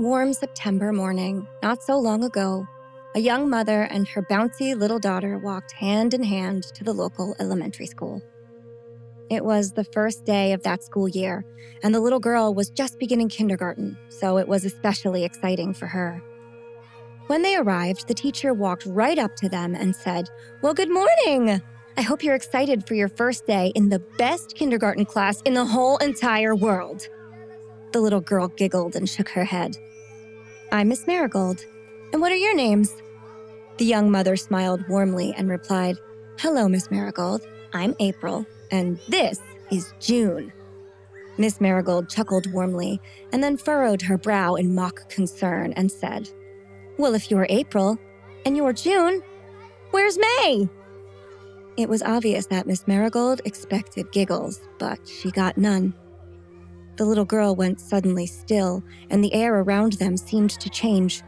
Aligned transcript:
Warm 0.00 0.32
September 0.32 0.94
morning, 0.94 1.46
not 1.62 1.82
so 1.82 1.98
long 1.98 2.24
ago, 2.24 2.66
a 3.14 3.20
young 3.20 3.50
mother 3.50 3.82
and 3.82 4.08
her 4.08 4.22
bouncy 4.22 4.74
little 4.74 4.98
daughter 4.98 5.36
walked 5.36 5.72
hand 5.72 6.14
in 6.14 6.22
hand 6.22 6.62
to 6.74 6.82
the 6.82 6.94
local 6.94 7.36
elementary 7.38 7.84
school. 7.84 8.22
It 9.28 9.44
was 9.44 9.72
the 9.72 9.84
first 9.84 10.24
day 10.24 10.54
of 10.54 10.62
that 10.62 10.82
school 10.82 11.06
year, 11.06 11.44
and 11.82 11.94
the 11.94 12.00
little 12.00 12.18
girl 12.18 12.54
was 12.54 12.70
just 12.70 12.98
beginning 12.98 13.28
kindergarten, 13.28 13.98
so 14.08 14.38
it 14.38 14.48
was 14.48 14.64
especially 14.64 15.22
exciting 15.22 15.74
for 15.74 15.86
her. 15.88 16.22
When 17.26 17.42
they 17.42 17.56
arrived, 17.56 18.08
the 18.08 18.14
teacher 18.14 18.54
walked 18.54 18.86
right 18.86 19.18
up 19.18 19.36
to 19.36 19.50
them 19.50 19.74
and 19.74 19.94
said, 19.94 20.30
Well, 20.62 20.72
good 20.72 20.90
morning! 20.90 21.60
I 21.98 22.00
hope 22.00 22.24
you're 22.24 22.34
excited 22.34 22.88
for 22.88 22.94
your 22.94 23.10
first 23.10 23.46
day 23.46 23.70
in 23.74 23.90
the 23.90 24.02
best 24.16 24.54
kindergarten 24.54 25.04
class 25.04 25.42
in 25.42 25.52
the 25.52 25.66
whole 25.66 25.98
entire 25.98 26.56
world. 26.56 27.06
The 27.92 28.00
little 28.00 28.20
girl 28.20 28.46
giggled 28.46 28.94
and 28.94 29.08
shook 29.08 29.30
her 29.30 29.42
head. 29.42 29.76
I'm 30.70 30.88
Miss 30.88 31.08
Marigold. 31.08 31.64
And 32.12 32.22
what 32.22 32.30
are 32.30 32.36
your 32.36 32.54
names? 32.54 32.94
The 33.78 33.84
young 33.84 34.12
mother 34.12 34.36
smiled 34.36 34.86
warmly 34.88 35.34
and 35.36 35.50
replied, 35.50 35.96
Hello, 36.38 36.68
Miss 36.68 36.88
Marigold. 36.92 37.42
I'm 37.72 37.96
April, 37.98 38.46
and 38.70 39.00
this 39.08 39.40
is 39.72 39.92
June. 39.98 40.52
Miss 41.36 41.60
Marigold 41.60 42.08
chuckled 42.08 42.52
warmly 42.52 43.00
and 43.32 43.42
then 43.42 43.56
furrowed 43.56 44.02
her 44.02 44.16
brow 44.16 44.54
in 44.54 44.72
mock 44.72 45.08
concern 45.08 45.72
and 45.72 45.90
said, 45.90 46.30
Well, 46.96 47.14
if 47.14 47.28
you're 47.28 47.46
April 47.48 47.98
and 48.46 48.56
you're 48.56 48.72
June, 48.72 49.20
where's 49.90 50.16
May? 50.16 50.68
It 51.76 51.88
was 51.88 52.02
obvious 52.02 52.46
that 52.46 52.68
Miss 52.68 52.86
Marigold 52.86 53.40
expected 53.44 54.12
giggles, 54.12 54.60
but 54.78 55.00
she 55.08 55.32
got 55.32 55.58
none. 55.58 55.92
The 57.00 57.06
little 57.06 57.24
girl 57.24 57.56
went 57.56 57.80
suddenly 57.80 58.26
still, 58.26 58.84
and 59.08 59.24
the 59.24 59.32
air 59.32 59.54
around 59.54 59.94
them 59.94 60.18
seemed 60.18 60.50
to 60.50 60.68
change. 60.68 61.22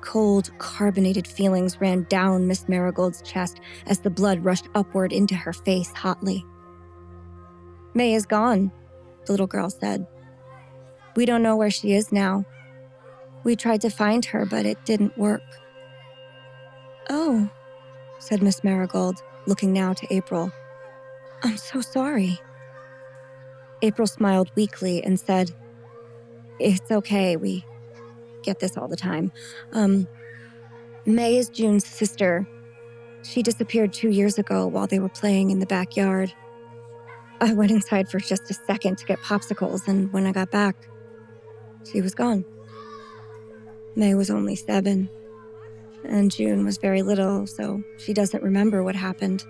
Cold, 0.00 0.50
carbonated 0.56 1.26
feelings 1.26 1.78
ran 1.78 2.06
down 2.08 2.46
Miss 2.46 2.70
Marigold's 2.70 3.20
chest 3.20 3.60
as 3.86 3.98
the 3.98 4.08
blood 4.08 4.42
rushed 4.42 4.70
upward 4.74 5.12
into 5.12 5.34
her 5.34 5.52
face 5.52 5.90
hotly. 5.90 6.42
May 7.92 8.14
is 8.14 8.24
gone, 8.24 8.72
the 9.26 9.32
little 9.32 9.46
girl 9.46 9.68
said. 9.68 10.06
We 11.16 11.26
don't 11.26 11.42
know 11.42 11.56
where 11.56 11.70
she 11.70 11.92
is 11.92 12.10
now. 12.10 12.46
We 13.44 13.56
tried 13.56 13.82
to 13.82 13.90
find 13.90 14.24
her, 14.24 14.46
but 14.46 14.64
it 14.64 14.86
didn't 14.86 15.18
work. 15.18 15.42
Oh, 17.10 17.50
said 18.20 18.42
Miss 18.42 18.64
Marigold, 18.64 19.22
looking 19.46 19.74
now 19.74 19.92
to 19.92 20.06
April. 20.08 20.50
I'm 21.42 21.58
so 21.58 21.82
sorry. 21.82 22.40
April 23.84 24.06
smiled 24.06 24.50
weakly 24.56 25.04
and 25.04 25.20
said, 25.20 25.54
It's 26.58 26.90
okay. 26.90 27.36
We 27.36 27.66
get 28.42 28.58
this 28.58 28.78
all 28.78 28.88
the 28.88 28.96
time. 28.96 29.30
Um, 29.72 30.08
May 31.04 31.36
is 31.36 31.50
June's 31.50 31.86
sister. 31.86 32.48
She 33.22 33.42
disappeared 33.42 33.92
two 33.92 34.08
years 34.08 34.38
ago 34.38 34.66
while 34.66 34.86
they 34.86 34.98
were 34.98 35.10
playing 35.10 35.50
in 35.50 35.58
the 35.58 35.66
backyard. 35.66 36.32
I 37.42 37.52
went 37.52 37.72
inside 37.72 38.08
for 38.08 38.18
just 38.18 38.50
a 38.50 38.54
second 38.54 38.96
to 38.98 39.04
get 39.04 39.18
popsicles, 39.18 39.86
and 39.86 40.10
when 40.14 40.24
I 40.26 40.32
got 40.32 40.50
back, 40.50 40.76
she 41.90 42.00
was 42.00 42.14
gone. 42.14 42.46
May 43.96 44.14
was 44.14 44.30
only 44.30 44.56
seven, 44.56 45.10
and 46.04 46.30
June 46.30 46.64
was 46.64 46.78
very 46.78 47.02
little, 47.02 47.46
so 47.46 47.82
she 47.98 48.14
doesn't 48.14 48.42
remember 48.42 48.82
what 48.82 48.96
happened. 48.96 49.44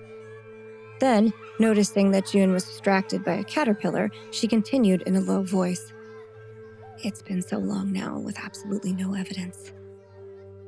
Then, 0.99 1.33
noticing 1.59 2.10
that 2.10 2.26
June 2.26 2.53
was 2.53 2.65
distracted 2.65 3.25
by 3.25 3.34
a 3.34 3.44
caterpillar, 3.44 4.10
she 4.31 4.48
continued 4.48 5.03
in 5.03 5.16
a 5.16 5.20
low 5.20 5.42
voice. 5.42 5.92
It's 7.03 7.22
been 7.22 7.42
so 7.42 7.59
long 7.59 7.92
now 7.92 8.19
with 8.19 8.38
absolutely 8.38 8.92
no 8.92 9.15
evidence. 9.15 9.72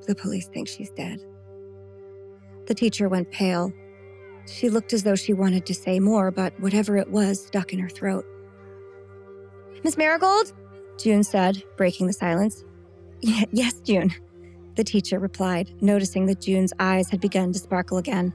The 0.07 0.15
police 0.15 0.49
think 0.49 0.69
she's 0.69 0.91
dead. 0.91 1.25
The 2.67 2.75
teacher 2.75 3.09
went 3.09 3.31
pale. 3.31 3.73
She 4.47 4.71
looked 4.71 4.93
as 4.93 5.03
though 5.03 5.17
she 5.17 5.33
wanted 5.33 5.67
to 5.67 5.75
say 5.75 5.99
more, 5.99 6.31
but 6.31 6.59
whatever 6.61 6.97
it 6.97 7.11
was 7.11 7.45
stuck 7.45 7.73
in 7.73 7.79
her 7.79 7.89
throat. 7.89 8.25
Miss 9.83 9.97
Marigold? 9.97 10.53
June 10.99 11.23
said, 11.23 11.63
breaking 11.77 12.07
the 12.07 12.13
silence. 12.13 12.65
yes, 13.21 13.75
June, 13.81 14.13
the 14.77 14.85
teacher 14.85 15.19
replied, 15.19 15.71
noticing 15.81 16.27
that 16.27 16.41
June's 16.41 16.73
eyes 16.79 17.09
had 17.09 17.21
begun 17.21 17.53
to 17.53 17.59
sparkle 17.59 17.99
again. 17.99 18.33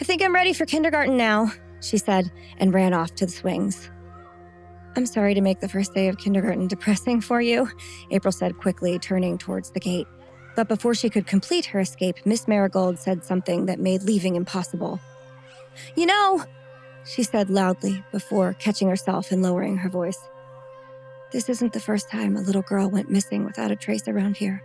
I 0.00 0.04
think 0.04 0.22
I'm 0.22 0.34
ready 0.34 0.52
for 0.52 0.64
kindergarten 0.64 1.16
now, 1.16 1.52
she 1.80 1.98
said, 1.98 2.30
and 2.58 2.72
ran 2.74 2.94
off 2.94 3.14
to 3.16 3.26
the 3.26 3.32
swings. 3.32 3.90
I'm 4.96 5.06
sorry 5.06 5.34
to 5.34 5.42
make 5.42 5.60
the 5.60 5.68
first 5.68 5.92
day 5.94 6.08
of 6.08 6.16
kindergarten 6.16 6.68
depressing 6.68 7.20
for 7.20 7.40
you, 7.40 7.68
April 8.10 8.32
said 8.32 8.56
quickly, 8.58 8.98
turning 8.98 9.36
towards 9.36 9.70
the 9.70 9.80
gate. 9.80 10.06
But 10.54 10.68
before 10.68 10.94
she 10.94 11.10
could 11.10 11.26
complete 11.26 11.66
her 11.66 11.80
escape, 11.80 12.16
Miss 12.24 12.48
Marigold 12.48 12.98
said 12.98 13.22
something 13.22 13.66
that 13.66 13.78
made 13.78 14.02
leaving 14.04 14.36
impossible. 14.36 14.98
You 15.96 16.06
know, 16.06 16.44
she 17.04 17.22
said 17.22 17.50
loudly 17.50 18.02
before 18.10 18.54
catching 18.54 18.88
herself 18.88 19.30
and 19.30 19.42
lowering 19.42 19.76
her 19.76 19.90
voice. 19.90 20.18
This 21.30 21.50
isn't 21.50 21.74
the 21.74 21.80
first 21.80 22.10
time 22.10 22.36
a 22.36 22.40
little 22.40 22.62
girl 22.62 22.88
went 22.88 23.10
missing 23.10 23.44
without 23.44 23.70
a 23.70 23.76
trace 23.76 24.08
around 24.08 24.38
here. 24.38 24.62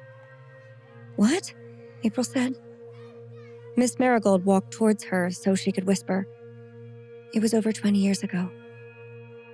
What? 1.17 1.53
April 2.03 2.23
said. 2.23 2.55
Miss 3.75 3.99
Marigold 3.99 4.45
walked 4.45 4.71
towards 4.71 5.03
her 5.05 5.29
so 5.29 5.55
she 5.55 5.71
could 5.71 5.85
whisper. 5.85 6.25
It 7.33 7.41
was 7.41 7.53
over 7.53 7.71
20 7.71 7.97
years 7.97 8.23
ago. 8.23 8.49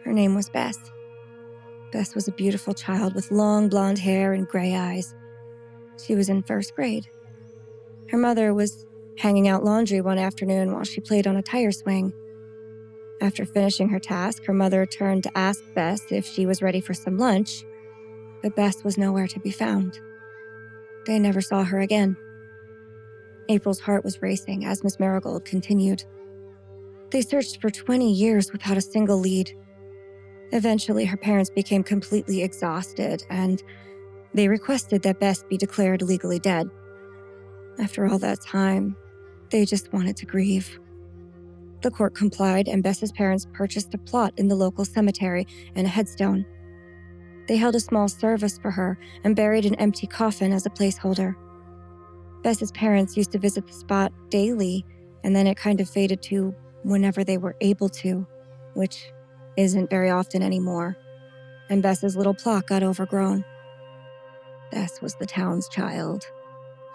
Her 0.04 0.12
name 0.12 0.34
was 0.34 0.50
Bess. 0.50 0.80
Bess 1.92 2.16
was 2.16 2.28
a 2.28 2.32
beautiful 2.32 2.74
child 2.74 3.14
with 3.14 3.30
long 3.30 3.70
blonde 3.70 4.00
hair 4.00 4.34
and 4.34 4.48
gray 4.48 4.76
eyes. 4.76 5.14
She 6.04 6.16
was 6.16 6.28
in 6.28 6.42
first 6.42 6.76
grade. 6.76 7.08
Her 8.10 8.18
mother 8.18 8.52
was 8.54 8.88
hanging 9.20 9.48
out 9.48 9.64
laundry 9.64 10.02
one 10.02 10.18
afternoon 10.18 10.74
while 10.74 10.86
she 10.86 11.02
played 11.02 11.28
on 11.28 11.38
a 11.38 11.44
tire 11.44 11.72
swing. 11.72 12.14
After 13.22 13.46
finishing 13.46 13.90
her 13.90 14.00
task, 14.00 14.46
her 14.46 14.54
mother 14.54 14.88
turned 14.88 15.24
to 15.24 15.38
ask 15.38 15.62
Bess 15.76 16.02
if 16.12 16.26
she 16.26 16.48
was 16.48 16.64
ready 16.64 16.82
for 16.82 16.96
some 16.96 17.18
lunch, 17.20 17.64
but 18.42 18.56
Bess 18.56 18.84
was 18.84 18.98
nowhere 18.98 19.28
to 19.28 19.40
be 19.40 19.52
found. 19.52 20.00
They 21.06 21.20
never 21.20 21.42
saw 21.42 21.64
her 21.64 21.80
again. 21.80 22.18
April's 23.50 23.82
heart 23.82 24.04
was 24.04 24.22
racing 24.22 24.66
as 24.66 24.84
Miss 24.84 25.00
Marigold 25.00 25.46
continued. 25.46 26.04
They 27.12 27.22
searched 27.22 27.62
for 27.62 27.70
20 27.70 28.12
years 28.12 28.52
without 28.52 28.78
a 28.78 28.82
single 28.82 29.18
lead. 29.18 29.52
Eventually, 30.52 31.06
her 31.06 31.18
parents 31.18 31.50
became 31.50 31.84
completely 31.84 32.42
exhausted 32.42 33.24
and 33.30 33.62
they 34.34 34.48
requested 34.48 35.02
that 35.04 35.20
Bess 35.20 35.44
be 35.44 35.58
declared 35.58 36.02
legally 36.02 36.40
dead. 36.40 36.70
After 37.80 38.08
all 38.08 38.20
that 38.20 38.42
time, 38.42 38.96
they 39.50 39.66
just 39.66 39.94
wanted 39.94 40.18
to 40.18 40.26
grieve. 40.26 40.80
The 41.82 41.92
court 41.92 42.16
complied, 42.16 42.68
and 42.68 42.84
Bess's 42.84 43.12
parents 43.12 43.48
purchased 43.54 43.94
a 43.94 44.00
plot 44.00 44.34
in 44.38 44.48
the 44.48 44.56
local 44.56 44.84
cemetery 44.84 45.48
and 45.76 45.86
a 45.86 45.90
headstone. 45.90 46.46
They 47.48 47.56
held 47.56 47.76
a 47.76 47.80
small 47.80 48.08
service 48.08 48.58
for 48.58 48.72
her 48.72 48.98
and 49.24 49.36
buried 49.36 49.66
an 49.66 49.76
empty 49.76 50.08
coffin 50.08 50.52
as 50.52 50.66
a 50.66 50.72
placeholder. 50.72 51.36
Bess's 52.44 52.72
parents 52.72 53.16
used 53.16 53.32
to 53.32 53.40
visit 53.40 53.68
the 53.68 53.74
spot 53.74 54.12
daily, 54.30 54.86
and 55.24 55.36
then 55.36 55.48
it 55.48 55.56
kind 55.56 55.80
of 55.80 55.90
faded 55.90 56.22
to 56.24 56.54
whenever 56.88 57.24
they 57.24 57.38
were 57.38 57.56
able 57.62 57.90
to, 57.90 58.26
which 58.74 59.12
isn't 59.58 59.90
very 59.90 60.10
often 60.10 60.42
anymore. 60.42 60.96
And 61.70 61.84
Bess's 61.84 62.16
little 62.16 62.34
plot 62.34 62.68
got 62.68 62.84
overgrown. 62.84 63.44
Bess 64.72 65.02
was 65.02 65.16
the 65.16 65.26
town's 65.26 65.68
child. 65.68 66.26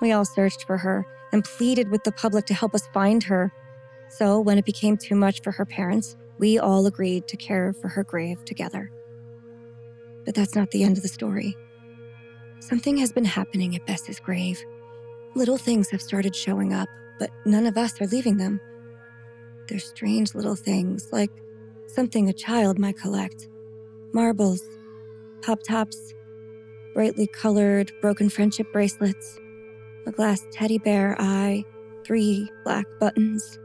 We 0.01 0.13
all 0.13 0.25
searched 0.25 0.65
for 0.67 0.79
her 0.79 1.07
and 1.33 1.45
pleaded 1.45 1.91
with 1.91 2.05
the 2.05 2.13
public 2.13 2.47
to 2.47 2.55
help 2.55 2.75
us 2.75 2.89
find 2.93 3.23
her. 3.25 3.53
So, 4.09 4.41
when 4.41 4.59
it 4.59 4.65
became 4.65 4.97
too 4.97 5.15
much 5.15 5.43
for 5.43 5.53
her 5.53 5.65
parents, 5.65 6.17
we 6.39 6.59
all 6.59 6.87
agreed 6.87 7.29
to 7.29 7.37
care 7.37 7.73
for 7.73 7.89
her 7.89 8.05
grave 8.05 8.45
together. 8.45 8.91
But 10.25 10.35
that's 10.35 10.55
not 10.55 10.71
the 10.71 10.85
end 10.85 10.97
of 10.97 11.03
the 11.03 11.09
story. 11.09 11.57
Something 12.61 12.97
has 12.99 13.13
been 13.13 13.25
happening 13.25 13.75
at 13.75 13.87
Bess's 13.87 14.21
grave. 14.21 14.63
Little 15.35 15.57
things 15.57 15.91
have 15.91 16.03
started 16.03 16.37
showing 16.37 16.73
up, 16.73 16.89
but 17.19 17.31
none 17.45 17.67
of 17.67 17.77
us 17.77 18.01
are 18.01 18.07
leaving 18.07 18.37
them. 18.37 18.61
They're 19.73 19.81
strange 19.81 20.35
little 20.35 20.55
things, 20.55 21.09
like 21.13 21.31
something 21.87 22.29
a 22.29 22.35
child 22.35 22.79
might 22.79 22.99
collect 22.99 23.49
marbles, 24.13 24.63
pop 25.41 25.63
tops, 25.63 26.13
brightly 26.93 27.27
colored 27.27 27.91
broken 28.03 28.29
friendship 28.29 28.71
bracelets, 28.71 29.41
a 30.07 30.13
glass 30.13 30.47
teddy 30.53 30.77
bear 30.77 31.17
eye, 31.19 31.65
three 32.05 32.53
black 32.65 32.85
buttons. 33.01 33.59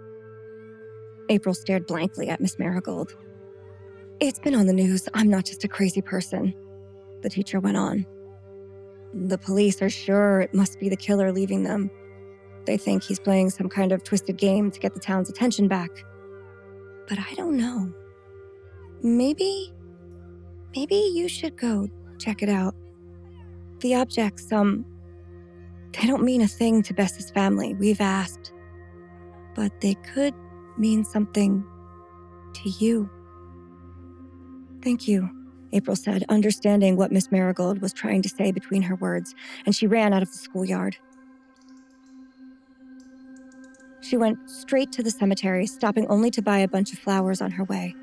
April 1.28 1.54
stared 1.54 1.86
blankly 1.86 2.30
at 2.30 2.40
Miss 2.40 2.58
Marigold. 2.58 3.14
It's 4.22 4.40
been 4.40 4.56
on 4.56 4.66
the 4.66 4.72
news. 4.72 5.10
I'm 5.14 5.30
not 5.30 5.44
just 5.44 5.66
a 5.66 5.68
crazy 5.68 6.02
person, 6.02 6.54
the 7.22 7.30
teacher 7.30 7.60
went 7.60 7.76
on. 7.76 8.06
The 9.14 9.38
police 9.38 9.82
are 9.82 9.90
sure 9.90 10.40
it 10.40 10.54
must 10.54 10.80
be 10.80 10.88
the 10.88 10.96
killer 10.96 11.34
leaving 11.34 11.64
them. 11.64 11.92
They 12.68 12.78
think 12.78 13.02
he's 13.02 13.18
playing 13.18 13.50
some 13.50 13.70
kind 13.70 13.94
of 13.94 14.04
twisted 14.04 14.38
game 14.38 14.70
to 14.72 14.80
get 14.80 14.94
the 14.94 15.00
town's 15.00 15.30
attention 15.30 15.70
back. 15.70 15.90
But 17.08 17.18
I 17.18 17.34
don't 17.36 17.56
know. 17.56 17.92
Maybe. 19.02 19.74
Maybe 20.76 20.96
you 21.16 21.30
should 21.30 21.58
go 21.58 21.90
check 22.20 22.44
it 22.44 22.50
out. 22.50 22.76
The 23.80 23.96
objects, 23.96 24.52
um, 24.52 24.86
they 25.94 26.06
don't 26.08 26.24
mean 26.24 26.42
a 26.42 26.48
thing 26.48 26.84
to 26.84 26.94
Bess's 26.94 27.32
family. 27.32 27.74
We've 27.74 28.02
asked. 28.02 28.52
But 29.56 29.80
they 29.80 29.96
could 30.14 30.34
mean 30.78 31.06
something 31.06 31.66
to 32.56 32.70
you. 32.70 33.10
Thank 34.84 35.08
you, 35.08 35.30
April 35.72 35.96
said, 35.96 36.26
understanding 36.28 36.98
what 36.98 37.14
Miss 37.14 37.32
Marigold 37.32 37.82
was 37.82 37.94
trying 37.94 38.22
to 38.24 38.30
say 38.30 38.52
between 38.52 38.82
her 38.82 38.96
words, 38.96 39.34
and 39.66 39.74
she 39.74 39.88
ran 39.88 40.12
out 40.14 40.22
of 40.22 40.32
the 40.32 40.38
schoolyard. 40.38 40.98
She 44.02 44.18
went 44.18 44.50
straight 44.50 44.92
to 44.94 45.04
the 45.04 45.12
cemetery, 45.12 45.68
stopping 45.68 46.08
only 46.08 46.32
to 46.32 46.42
buy 46.42 46.60
a 46.60 46.68
bunch 46.68 46.94
of 46.94 47.00
flowers 47.00 47.42
on 47.42 47.52
her 47.52 47.64
way. 47.64 47.96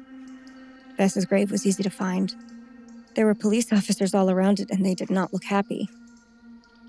Bess's 0.97 1.25
grave 1.25 1.51
was 1.51 1.67
easy 1.67 1.83
to 1.83 1.91
find. 1.91 2.35
There 3.15 3.27
were 3.27 3.35
police 3.35 3.73
officers 3.73 4.15
all 4.15 4.31
around 4.31 4.61
it, 4.61 4.71
and 4.71 4.85
they 4.85 4.95
did 4.95 5.11
not 5.11 5.33
look 5.33 5.45
happy. 5.45 5.89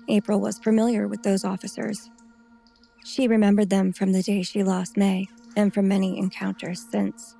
April 0.08 0.40
was 0.40 0.58
familiar 0.58 1.08
with 1.08 1.22
those 1.22 1.44
officers. 1.44 2.10
She 3.04 3.28
remembered 3.28 3.70
them 3.70 3.92
from 3.92 4.12
the 4.12 4.22
day 4.22 4.42
she 4.42 4.62
lost 4.62 4.96
May 4.96 5.28
and 5.56 5.72
from 5.72 5.88
many 5.88 6.18
encounters 6.18 6.84
since. 6.90 7.36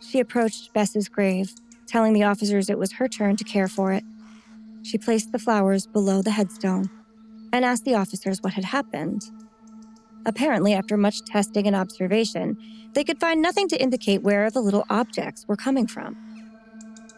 She 0.00 0.20
approached 0.20 0.72
Bess's 0.72 1.08
grave, 1.08 1.52
telling 1.86 2.12
the 2.12 2.22
officers 2.22 2.70
it 2.70 2.78
was 2.78 2.92
her 2.92 3.08
turn 3.08 3.36
to 3.36 3.44
care 3.44 3.68
for 3.68 3.92
it. 3.92 4.04
She 4.82 4.98
placed 4.98 5.32
the 5.32 5.38
flowers 5.38 5.86
below 5.86 6.22
the 6.22 6.30
headstone 6.30 6.88
and 7.52 7.64
asked 7.64 7.84
the 7.84 7.94
officers 7.94 8.42
what 8.42 8.54
had 8.54 8.64
happened. 8.64 9.24
Apparently, 10.26 10.74
after 10.74 10.96
much 10.96 11.24
testing 11.24 11.66
and 11.66 11.76
observation, 11.76 12.56
they 12.94 13.04
could 13.04 13.20
find 13.20 13.40
nothing 13.40 13.68
to 13.68 13.80
indicate 13.80 14.22
where 14.22 14.50
the 14.50 14.60
little 14.60 14.84
objects 14.90 15.46
were 15.46 15.56
coming 15.56 15.86
from. 15.86 16.16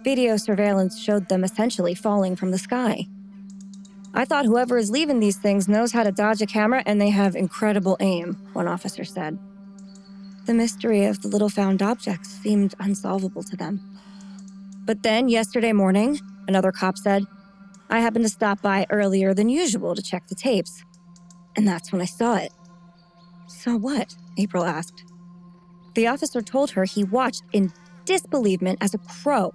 Video 0.02 0.36
surveillance 0.36 0.98
showed 0.98 1.28
them 1.28 1.44
essentially 1.44 1.94
falling 1.94 2.36
from 2.36 2.50
the 2.50 2.58
sky. 2.58 3.06
I 4.12 4.24
thought 4.24 4.44
whoever 4.44 4.76
is 4.76 4.90
leaving 4.90 5.20
these 5.20 5.36
things 5.36 5.68
knows 5.68 5.92
how 5.92 6.02
to 6.02 6.10
dodge 6.10 6.42
a 6.42 6.46
camera 6.46 6.82
and 6.86 7.00
they 7.00 7.10
have 7.10 7.36
incredible 7.36 7.96
aim, 8.00 8.36
one 8.54 8.66
officer 8.66 9.04
said. 9.04 9.38
The 10.46 10.54
mystery 10.54 11.04
of 11.04 11.22
the 11.22 11.28
little 11.28 11.48
found 11.48 11.82
objects 11.82 12.30
seemed 12.30 12.74
unsolvable 12.80 13.44
to 13.44 13.56
them. 13.56 13.80
But 14.84 15.02
then, 15.02 15.28
yesterday 15.28 15.72
morning, 15.72 16.18
another 16.48 16.72
cop 16.72 16.98
said, 16.98 17.24
I 17.88 18.00
happened 18.00 18.24
to 18.24 18.30
stop 18.30 18.60
by 18.62 18.86
earlier 18.90 19.34
than 19.34 19.48
usual 19.48 19.94
to 19.94 20.02
check 20.02 20.26
the 20.26 20.34
tapes. 20.34 20.82
And 21.54 21.68
that's 21.68 21.92
when 21.92 22.00
I 22.00 22.06
saw 22.06 22.36
it. 22.36 22.52
So 23.62 23.76
what? 23.76 24.16
April 24.38 24.64
asked. 24.64 25.04
The 25.92 26.06
officer 26.06 26.40
told 26.40 26.70
her 26.70 26.84
he 26.84 27.04
watched 27.04 27.42
in 27.52 27.70
disbelievement 28.06 28.78
as 28.80 28.94
a 28.94 28.98
crow 28.98 29.52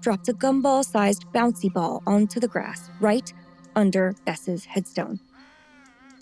dropped 0.00 0.28
a 0.28 0.32
gumball 0.32 0.84
sized 0.84 1.24
bouncy 1.34 1.72
ball 1.72 2.00
onto 2.06 2.38
the 2.38 2.46
grass 2.46 2.88
right 3.00 3.32
under 3.74 4.14
Bess's 4.24 4.66
headstone. 4.66 5.18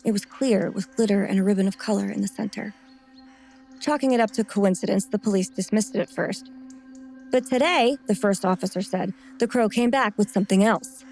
It 0.07 0.13
was 0.13 0.25
clear 0.25 0.71
with 0.71 0.97
glitter 0.97 1.23
and 1.23 1.39
a 1.39 1.45
ribbon 1.45 1.69
of 1.69 1.77
color 1.77 2.07
in 2.11 2.23
the 2.23 2.29
center. 2.29 2.73
Chalking 3.79 4.13
it 4.13 4.21
up 4.21 4.31
to 4.31 4.43
coincidence, 4.43 5.05
the 5.05 5.19
police 5.19 5.51
dismissed 5.51 5.95
it 5.95 6.01
at 6.01 6.11
first. 6.11 6.51
But 7.31 7.45
today, 7.45 7.99
the 8.07 8.15
first 8.15 8.47
officer 8.47 8.81
said, 8.81 9.13
the 9.39 9.47
crow 9.47 9.69
came 9.69 9.91
back 9.91 10.17
with 10.17 10.31
something 10.31 10.65
else. 10.65 11.05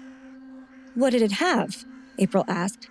What 0.95 1.11
did 1.11 1.21
it 1.21 1.33
have? 1.33 1.85
April 2.17 2.43
asked. 2.47 2.89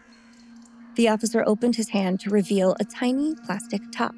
The 0.97 1.09
officer 1.09 1.45
opened 1.47 1.77
his 1.77 1.91
hand 1.91 2.21
to 2.21 2.31
reveal 2.31 2.75
a 2.81 2.85
tiny 2.85 3.35
plastic 3.45 3.83
top. 3.93 4.15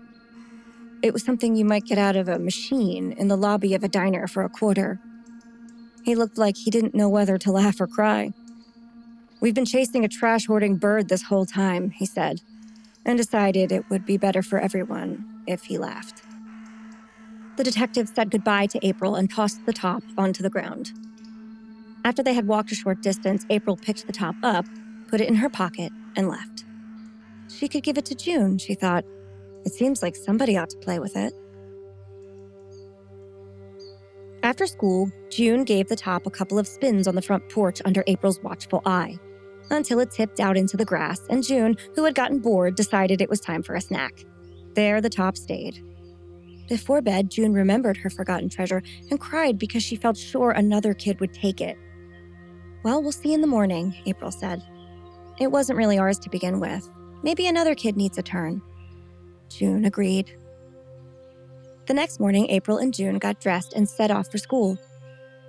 It 1.02 1.12
was 1.12 1.24
something 1.24 1.56
you 1.56 1.64
might 1.64 1.84
get 1.84 1.98
out 1.98 2.14
of 2.14 2.28
a 2.28 2.38
machine 2.38 3.12
in 3.12 3.26
the 3.26 3.36
lobby 3.36 3.74
of 3.74 3.82
a 3.82 3.88
diner 3.88 4.28
for 4.28 4.44
a 4.44 4.48
quarter. 4.48 5.00
He 6.04 6.14
looked 6.14 6.38
like 6.38 6.56
he 6.56 6.70
didn't 6.70 6.94
know 6.94 7.08
whether 7.08 7.36
to 7.36 7.50
laugh 7.50 7.80
or 7.80 7.88
cry. 7.88 8.32
We've 9.40 9.54
been 9.54 9.64
chasing 9.64 10.04
a 10.04 10.08
trash 10.08 10.46
hoarding 10.46 10.76
bird 10.76 11.08
this 11.08 11.22
whole 11.22 11.46
time, 11.46 11.90
he 11.90 12.06
said, 12.06 12.42
and 13.04 13.18
decided 13.18 13.72
it 13.72 13.90
would 13.90 14.06
be 14.06 14.16
better 14.16 14.42
for 14.42 14.60
everyone 14.60 15.42
if 15.48 15.64
he 15.64 15.78
laughed. 15.78 16.22
The 17.56 17.64
detective 17.64 18.08
said 18.08 18.30
goodbye 18.30 18.66
to 18.66 18.86
April 18.86 19.16
and 19.16 19.28
tossed 19.28 19.66
the 19.66 19.72
top 19.72 20.04
onto 20.16 20.44
the 20.44 20.50
ground. 20.50 20.92
After 22.04 22.22
they 22.22 22.34
had 22.34 22.46
walked 22.46 22.70
a 22.70 22.76
short 22.76 23.02
distance, 23.02 23.44
April 23.50 23.76
picked 23.76 24.06
the 24.06 24.12
top 24.12 24.36
up, 24.44 24.64
put 25.08 25.20
it 25.20 25.28
in 25.28 25.36
her 25.36 25.48
pocket, 25.48 25.92
and 26.16 26.28
left. 26.28 26.64
She 27.48 27.68
could 27.68 27.82
give 27.82 27.98
it 27.98 28.04
to 28.06 28.14
June, 28.14 28.58
she 28.58 28.74
thought. 28.74 29.04
It 29.64 29.72
seems 29.72 30.02
like 30.02 30.16
somebody 30.16 30.56
ought 30.56 30.70
to 30.70 30.78
play 30.78 30.98
with 30.98 31.16
it. 31.16 31.32
After 34.42 34.66
school, 34.66 35.10
June 35.30 35.64
gave 35.64 35.88
the 35.88 35.96
top 35.96 36.26
a 36.26 36.30
couple 36.30 36.58
of 36.58 36.68
spins 36.68 37.08
on 37.08 37.14
the 37.14 37.22
front 37.22 37.48
porch 37.48 37.82
under 37.84 38.04
April's 38.06 38.42
watchful 38.42 38.82
eye 38.86 39.18
until 39.70 40.00
it 40.00 40.10
tipped 40.10 40.40
out 40.40 40.56
into 40.56 40.76
the 40.76 40.84
grass, 40.84 41.20
and 41.28 41.44
June, 41.44 41.76
who 41.94 42.04
had 42.04 42.14
gotten 42.14 42.38
bored, 42.38 42.74
decided 42.74 43.20
it 43.20 43.28
was 43.28 43.40
time 43.40 43.62
for 43.62 43.74
a 43.74 43.80
snack. 43.80 44.24
There, 44.74 45.00
the 45.00 45.10
top 45.10 45.36
stayed. 45.36 45.82
Before 46.68 47.02
bed, 47.02 47.30
June 47.30 47.52
remembered 47.52 47.96
her 47.98 48.10
forgotten 48.10 48.48
treasure 48.48 48.82
and 49.10 49.20
cried 49.20 49.58
because 49.58 49.82
she 49.82 49.96
felt 49.96 50.16
sure 50.16 50.52
another 50.52 50.94
kid 50.94 51.20
would 51.20 51.32
take 51.32 51.60
it. 51.60 51.76
Well, 52.84 53.02
we'll 53.02 53.12
see 53.12 53.34
in 53.34 53.40
the 53.40 53.46
morning, 53.46 53.94
April 54.06 54.30
said. 54.30 54.62
It 55.40 55.50
wasn't 55.50 55.78
really 55.78 55.98
ours 55.98 56.18
to 56.20 56.30
begin 56.30 56.60
with. 56.60 56.88
Maybe 57.22 57.46
another 57.46 57.74
kid 57.74 57.96
needs 57.96 58.18
a 58.18 58.22
turn. 58.22 58.62
June 59.48 59.84
agreed. 59.84 60.36
The 61.86 61.94
next 61.94 62.20
morning, 62.20 62.48
April 62.50 62.78
and 62.78 62.92
June 62.92 63.18
got 63.18 63.40
dressed 63.40 63.72
and 63.72 63.88
set 63.88 64.10
off 64.10 64.30
for 64.30 64.38
school. 64.38 64.78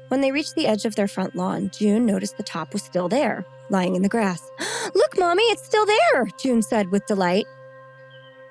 When 0.08 0.22
they 0.22 0.32
reached 0.32 0.56
the 0.56 0.68
edge 0.68 0.86
of 0.86 0.96
their 0.96 1.08
front 1.08 1.36
lawn, 1.36 1.70
June 1.72 2.06
noticed 2.06 2.38
the 2.38 2.44
top 2.44 2.74
was 2.74 2.82
still 2.82 3.10
there, 3.10 3.46
lying 3.70 3.96
in 3.96 4.02
the 4.02 4.10
grass. 4.10 4.50
Look, 4.96 5.18
Mommy, 5.18 5.44
it's 5.44 5.66
still 5.66 5.86
there, 5.86 6.26
June 6.40 6.62
said 6.62 6.90
with 6.92 7.06
delight. 7.06 7.46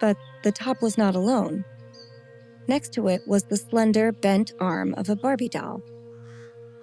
But 0.01 0.17
the 0.45 0.53
top 0.53 0.81
was 0.81 0.97
not 0.97 1.17
alone. 1.17 1.65
Next 2.69 2.93
to 2.93 3.09
it 3.09 3.27
was 3.27 3.45
the 3.45 3.57
slender, 3.57 4.13
bent 4.13 4.53
arm 4.61 4.95
of 4.95 5.09
a 5.09 5.17
Barbie 5.17 5.49
doll. 5.49 5.83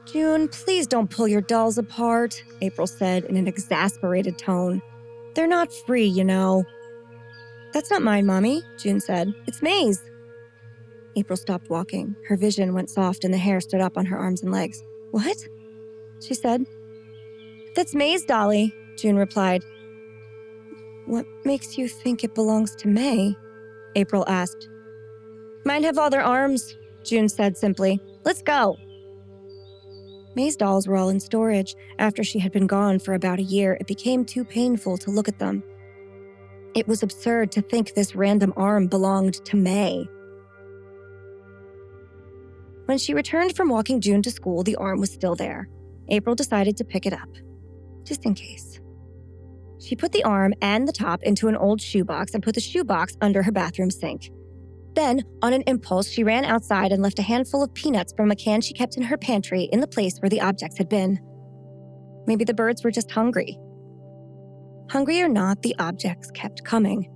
June, 0.05 0.47
please 0.47 0.87
don't 0.87 1.09
pull 1.09 1.27
your 1.27 1.41
dolls 1.41 1.77
apart, 1.77 2.43
April 2.61 2.87
said 2.87 3.23
in 3.25 3.37
an 3.37 3.47
exasperated 3.47 4.37
tone. 4.37 4.81
They're 5.35 5.47
not 5.47 5.73
free, 5.73 6.05
you 6.05 6.23
know. 6.23 6.65
That's 7.73 7.91
not 7.91 8.01
mine, 8.01 8.25
Mommy, 8.25 8.63
June 8.77 9.01
said. 9.01 9.33
It's 9.47 9.61
May's. 9.61 10.01
April 11.17 11.37
stopped 11.37 11.69
walking. 11.69 12.15
Her 12.27 12.37
vision 12.37 12.73
went 12.73 12.89
soft 12.89 13.23
and 13.23 13.33
the 13.33 13.37
hair 13.37 13.59
stood 13.59 13.81
up 13.81 13.97
on 13.97 14.05
her 14.05 14.17
arms 14.17 14.41
and 14.41 14.51
legs. 14.51 14.81
What? 15.11 15.37
She 16.21 16.33
said. 16.33 16.65
That's 17.75 17.93
May's 17.93 18.23
dolly, 18.23 18.73
June 18.97 19.17
replied. 19.17 19.63
What 21.05 21.25
makes 21.43 21.77
you 21.77 21.87
think 21.87 22.23
it 22.23 22.33
belongs 22.33 22.75
to 22.77 22.87
May? 22.87 23.35
April 23.95 24.25
asked. 24.27 24.69
Mine 25.65 25.83
have 25.83 25.97
all 25.97 26.09
their 26.09 26.23
arms, 26.23 26.77
June 27.03 27.27
said 27.27 27.57
simply. 27.57 27.99
Let's 28.23 28.41
go. 28.41 28.77
May's 30.35 30.57
dolls 30.57 30.87
were 30.87 30.97
all 30.97 31.09
in 31.09 31.19
storage. 31.19 31.75
After 31.97 32.23
she 32.23 32.39
had 32.39 32.51
been 32.51 32.67
gone 32.67 32.99
for 32.99 33.13
about 33.13 33.39
a 33.39 33.43
year, 33.43 33.77
it 33.79 33.87
became 33.87 34.25
too 34.25 34.43
painful 34.43 34.97
to 34.99 35.11
look 35.11 35.27
at 35.27 35.39
them. 35.39 35.63
It 36.75 36.87
was 36.87 37.01
absurd 37.01 37.53
to 37.53 37.61
think 37.61 37.93
this 37.93 38.15
random 38.15 38.53
arm 38.57 38.87
belonged 38.87 39.35
to 39.45 39.55
May. 39.55 40.09
When 42.85 42.97
she 42.97 43.13
returned 43.13 43.55
from 43.55 43.69
walking 43.69 44.01
June 44.01 44.21
to 44.23 44.31
school, 44.31 44.61
the 44.61 44.75
arm 44.75 44.99
was 44.99 45.11
still 45.11 45.35
there. 45.35 45.69
April 46.09 46.35
decided 46.35 46.77
to 46.77 46.83
pick 46.83 47.05
it 47.05 47.13
up 47.13 47.29
just 48.03 48.25
in 48.25 48.35
case. 48.35 48.79
She 49.79 49.95
put 49.95 50.11
the 50.11 50.23
arm 50.23 50.53
and 50.61 50.87
the 50.87 50.93
top 50.93 51.23
into 51.23 51.47
an 51.47 51.55
old 51.55 51.81
shoebox 51.81 52.33
and 52.33 52.43
put 52.43 52.55
the 52.55 52.61
shoebox 52.61 53.17
under 53.21 53.41
her 53.43 53.51
bathroom 53.51 53.89
sink. 53.89 54.29
Then, 54.95 55.23
on 55.41 55.53
an 55.53 55.63
impulse, 55.67 56.07
she 56.07 56.23
ran 56.23 56.45
outside 56.45 56.91
and 56.91 57.03
left 57.03 57.19
a 57.19 57.23
handful 57.23 57.61
of 57.61 57.73
peanuts 57.73 58.13
from 58.15 58.31
a 58.31 58.35
can 58.35 58.61
she 58.61 58.73
kept 58.73 58.95
in 58.95 59.03
her 59.03 59.17
pantry 59.17 59.63
in 59.63 59.81
the 59.81 59.87
place 59.87 60.17
where 60.19 60.29
the 60.29 60.41
objects 60.41 60.77
had 60.77 60.89
been. 60.89 61.19
Maybe 62.27 62.45
the 62.45 62.53
birds 62.53 62.83
were 62.83 62.91
just 62.91 63.11
hungry. 63.11 63.59
Hungry 64.89 65.21
or 65.21 65.27
not, 65.27 65.61
the 65.61 65.75
objects 65.79 66.31
kept 66.31 66.63
coming. 66.63 67.11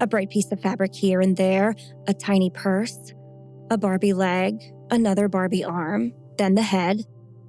A 0.00 0.06
bright 0.06 0.30
piece 0.30 0.52
of 0.52 0.60
fabric 0.60 0.94
here 0.94 1.20
and 1.20 1.36
there, 1.36 1.74
a 2.06 2.14
tiny 2.14 2.50
purse, 2.50 3.12
a 3.70 3.76
Barbie 3.76 4.12
leg, 4.12 4.54
another 4.90 5.28
Barbie 5.28 5.64
arm, 5.64 6.12
then 6.38 6.54
the 6.54 6.62
head. 6.62 7.02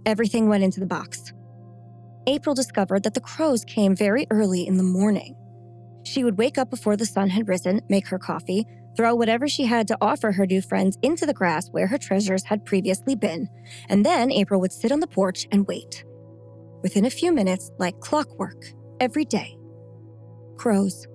Everything 0.05 0.49
went 0.49 0.63
into 0.63 0.79
the 0.79 0.87
box. 0.87 1.31
April 2.25 2.55
discovered 2.55 3.03
that 3.03 3.13
the 3.13 3.21
crows 3.21 3.63
came 3.63 3.95
very 3.95 4.25
early 4.31 4.65
in 4.65 4.77
the 4.77 4.83
morning. 4.83 5.35
She 6.03 6.23
would 6.23 6.37
wake 6.37 6.57
up 6.57 6.69
before 6.69 6.97
the 6.97 7.05
sun 7.05 7.29
had 7.29 7.47
risen, 7.47 7.81
make 7.89 8.07
her 8.07 8.17
coffee, 8.17 8.65
throw 8.99 9.15
whatever 9.15 9.47
she 9.47 9.63
had 9.63 9.87
to 9.87 9.97
offer 10.01 10.33
her 10.33 10.45
new 10.45 10.61
friends 10.61 10.97
into 11.01 11.25
the 11.25 11.33
grass 11.33 11.69
where 11.69 11.87
her 11.87 11.97
treasures 11.97 12.43
had 12.43 12.65
previously 12.65 13.15
been, 13.15 13.47
and 13.87 14.05
then 14.05 14.29
April 14.29 14.59
would 14.59 14.73
sit 14.73 14.91
on 14.91 14.99
the 14.99 15.07
porch 15.07 15.47
and 15.53 15.65
wait. 15.67 16.03
Within 16.83 17.05
a 17.05 17.09
few 17.09 17.31
minutes, 17.31 17.71
like 17.79 17.97
clockwork, 18.01 18.61
every 18.99 19.23
day. 19.23 19.57
Crows. 20.57 21.07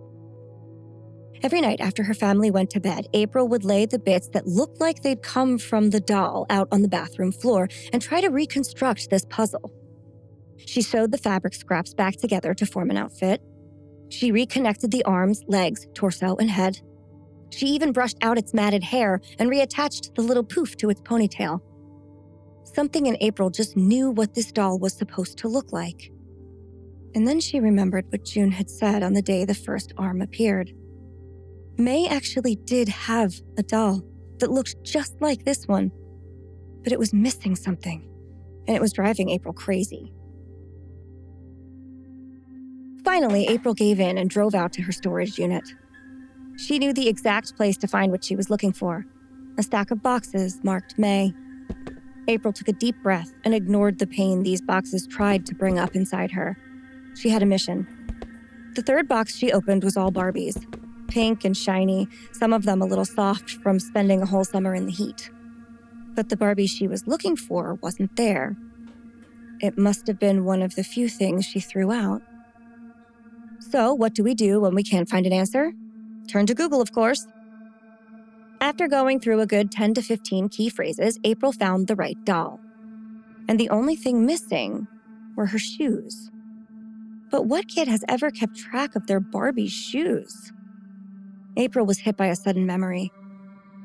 Every 1.43 1.61
night 1.61 1.83
after 1.83 2.03
her 2.05 2.15
family 2.15 2.51
went 2.51 2.71
to 2.71 2.81
bed, 2.81 3.07
April 3.13 3.49
would 3.49 3.67
lay 3.67 3.85
the 3.85 3.99
bits 3.99 4.29
that 4.29 4.47
looked 4.47 4.81
like 4.81 5.03
they'd 5.03 5.23
come 5.23 5.59
from 5.59 5.91
the 5.91 6.01
doll 6.01 6.47
out 6.49 6.69
on 6.73 6.81
the 6.81 6.89
bathroom 6.89 7.33
floor 7.33 7.69
and 7.93 8.01
try 8.01 8.23
to 8.23 8.29
reconstruct 8.31 9.11
this 9.11 9.27
puzzle. 9.29 9.71
She 10.57 10.81
sewed 10.81 11.13
the 11.13 11.19
fabric 11.19 11.53
scraps 11.53 11.93
back 11.93 12.17
together 12.17 12.55
to 12.55 12.65
form 12.65 12.89
an 12.89 12.97
outfit. 12.97 13.43
She 14.09 14.33
reconnected 14.33 14.91
the 14.91 15.05
arms, 15.05 15.43
legs, 15.49 15.87
torso, 15.93 16.37
and 16.37 16.49
head. 16.49 16.81
She 17.55 17.67
even 17.67 17.93
brushed 17.93 18.17
out 18.21 18.37
its 18.37 18.53
matted 18.53 18.83
hair 18.83 19.21
and 19.39 19.49
reattached 19.49 20.15
the 20.15 20.23
little 20.23 20.43
poof 20.43 20.77
to 20.79 20.91
its 20.91 21.01
ponytail. 21.01 21.61
Something 22.65 23.07
in 23.07 23.17
April 23.21 23.49
just 23.49 23.77
knew 23.77 24.11
what 24.11 24.35
this 24.35 24.51
doll 24.51 24.81
was 24.81 24.95
supposed 24.95 25.39
to 25.39 25.49
look 25.49 25.73
like. 25.73 26.11
And 27.15 27.29
then 27.29 27.39
she 27.39 27.61
remembered 27.61 28.07
what 28.11 28.25
June 28.25 28.51
had 28.51 28.69
said 28.69 29.05
on 29.05 29.13
the 29.13 29.23
day 29.23 29.45
the 29.45 29.55
first 29.55 29.93
arm 29.97 30.21
appeared. 30.21 30.73
May 31.79 32.09
actually 32.09 32.57
did 32.57 32.89
have 32.89 33.33
a 33.57 33.63
doll 33.63 34.03
that 34.39 34.51
looked 34.51 34.83
just 34.83 35.21
like 35.21 35.45
this 35.45 35.69
one, 35.69 35.93
but 36.83 36.93
it 36.93 36.99
was 36.99 37.15
missing 37.15 37.55
something, 37.55 38.09
and 38.67 38.77
it 38.77 38.81
was 38.81 38.93
driving 38.93 39.31
April 39.31 39.55
crazy. 39.55 40.13
Finally, 43.05 43.47
April 43.47 43.75
gave 43.75 44.01
in 44.01 44.19
and 44.19 44.29
drove 44.29 44.55
out 44.55 44.73
to 44.73 44.83
her 44.83 44.93
storage 44.93 45.39
unit. 45.39 45.65
She 46.57 46.79
knew 46.79 46.93
the 46.93 47.09
exact 47.09 47.57
place 47.57 47.77
to 47.79 47.89
find 47.89 48.13
what 48.13 48.25
she 48.25 48.37
was 48.37 48.51
looking 48.51 48.73
for 48.73 49.07
a 49.57 49.63
stack 49.63 49.93
of 49.93 50.03
boxes 50.03 50.59
marked 50.65 50.99
May. 50.99 51.33
April 52.27 52.53
took 52.53 52.69
a 52.69 52.73
deep 52.73 52.97
breath 53.03 53.33
and 53.45 53.55
ignored 53.55 53.99
the 53.99 54.07
pain 54.07 54.43
these 54.43 54.61
boxes 54.61 55.07
tried 55.07 55.47
to 55.47 55.55
bring 55.55 55.79
up 55.79 55.95
inside 55.95 56.33
her. 56.33 56.59
She 57.15 57.29
had 57.29 57.43
a 57.43 57.47
mission. 57.47 57.87
The 58.75 58.83
third 58.83 59.07
box 59.07 59.37
she 59.37 59.53
opened 59.53 59.85
was 59.85 59.97
all 59.97 60.11
Barbies 60.11 60.57
pink 61.07 61.45
and 61.45 61.57
shiny, 61.57 62.09
some 62.33 62.53
of 62.53 62.65
them 62.65 62.83
a 62.83 62.87
little 62.87 63.05
soft 63.05 63.51
from 63.63 63.79
spending 63.79 64.21
a 64.21 64.27
whole 64.27 64.43
summer 64.43 64.75
in 64.75 64.87
the 64.87 64.93
heat. 64.93 65.31
But 66.15 66.29
the 66.29 66.37
Barbie 66.37 66.67
she 66.67 66.89
was 66.89 67.07
looking 67.07 67.37
for 67.37 67.75
wasn't 67.75 68.17
there. 68.17 68.57
It 69.61 69.79
must 69.79 70.09
have 70.09 70.19
been 70.19 70.45
one 70.45 70.61
of 70.61 70.75
the 70.75 70.83
few 70.83 71.09
things 71.09 71.45
she 71.45 71.61
threw 71.61 71.93
out. 71.93 72.23
So, 73.61 73.95
what 73.95 74.15
do 74.15 74.25
we 74.25 74.35
do 74.35 74.61
when 74.61 74.75
we 74.75 74.83
can't 74.83 75.09
find 75.09 75.25
an 75.25 75.33
answer? 75.33 75.73
Turn 76.29 76.47
to 76.47 76.55
Google, 76.55 76.81
of 76.81 76.93
course. 76.93 77.27
After 78.61 78.89
going 78.89 79.21
through 79.21 79.41
a 79.41 79.47
good 79.47 79.71
10 79.71 79.95
to 79.95 80.03
15 80.03 80.49
key 80.49 80.69
phrases, 80.69 81.19
April 81.25 81.53
found 81.53 81.87
the 81.87 81.97
right 81.97 82.17
doll. 82.25 82.61
And 83.49 83.61
the 83.61 83.69
only 83.69 83.95
thing 83.95 84.25
missing 84.25 84.87
were 85.37 85.47
her 85.47 85.59
shoes. 85.59 86.31
But 87.31 87.47
what 87.47 87.69
kid 87.69 87.89
has 87.89 88.05
ever 88.09 88.31
kept 88.31 88.57
track 88.57 88.97
of 88.97 89.07
their 89.07 89.21
Barbie 89.21 89.69
shoes? 89.69 90.53
April 91.57 91.85
was 91.85 91.99
hit 91.99 92.17
by 92.17 92.27
a 92.27 92.37
sudden 92.37 92.67
memory. 92.67 93.13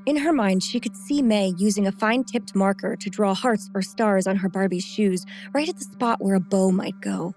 In 0.05 0.17
her 0.17 0.33
mind, 0.33 0.63
she 0.63 0.79
could 0.79 0.95
see 0.95 1.21
May 1.21 1.53
using 1.57 1.85
a 1.85 1.91
fine 1.91 2.23
tipped 2.23 2.55
marker 2.55 2.95
to 2.95 3.09
draw 3.09 3.33
hearts 3.33 3.69
or 3.75 3.81
stars 3.81 4.27
on 4.27 4.37
her 4.37 4.49
Barbie's 4.49 4.85
shoes, 4.85 5.25
right 5.53 5.67
at 5.67 5.77
the 5.77 5.83
spot 5.83 6.21
where 6.21 6.35
a 6.35 6.39
bow 6.39 6.71
might 6.71 6.99
go. 7.01 7.35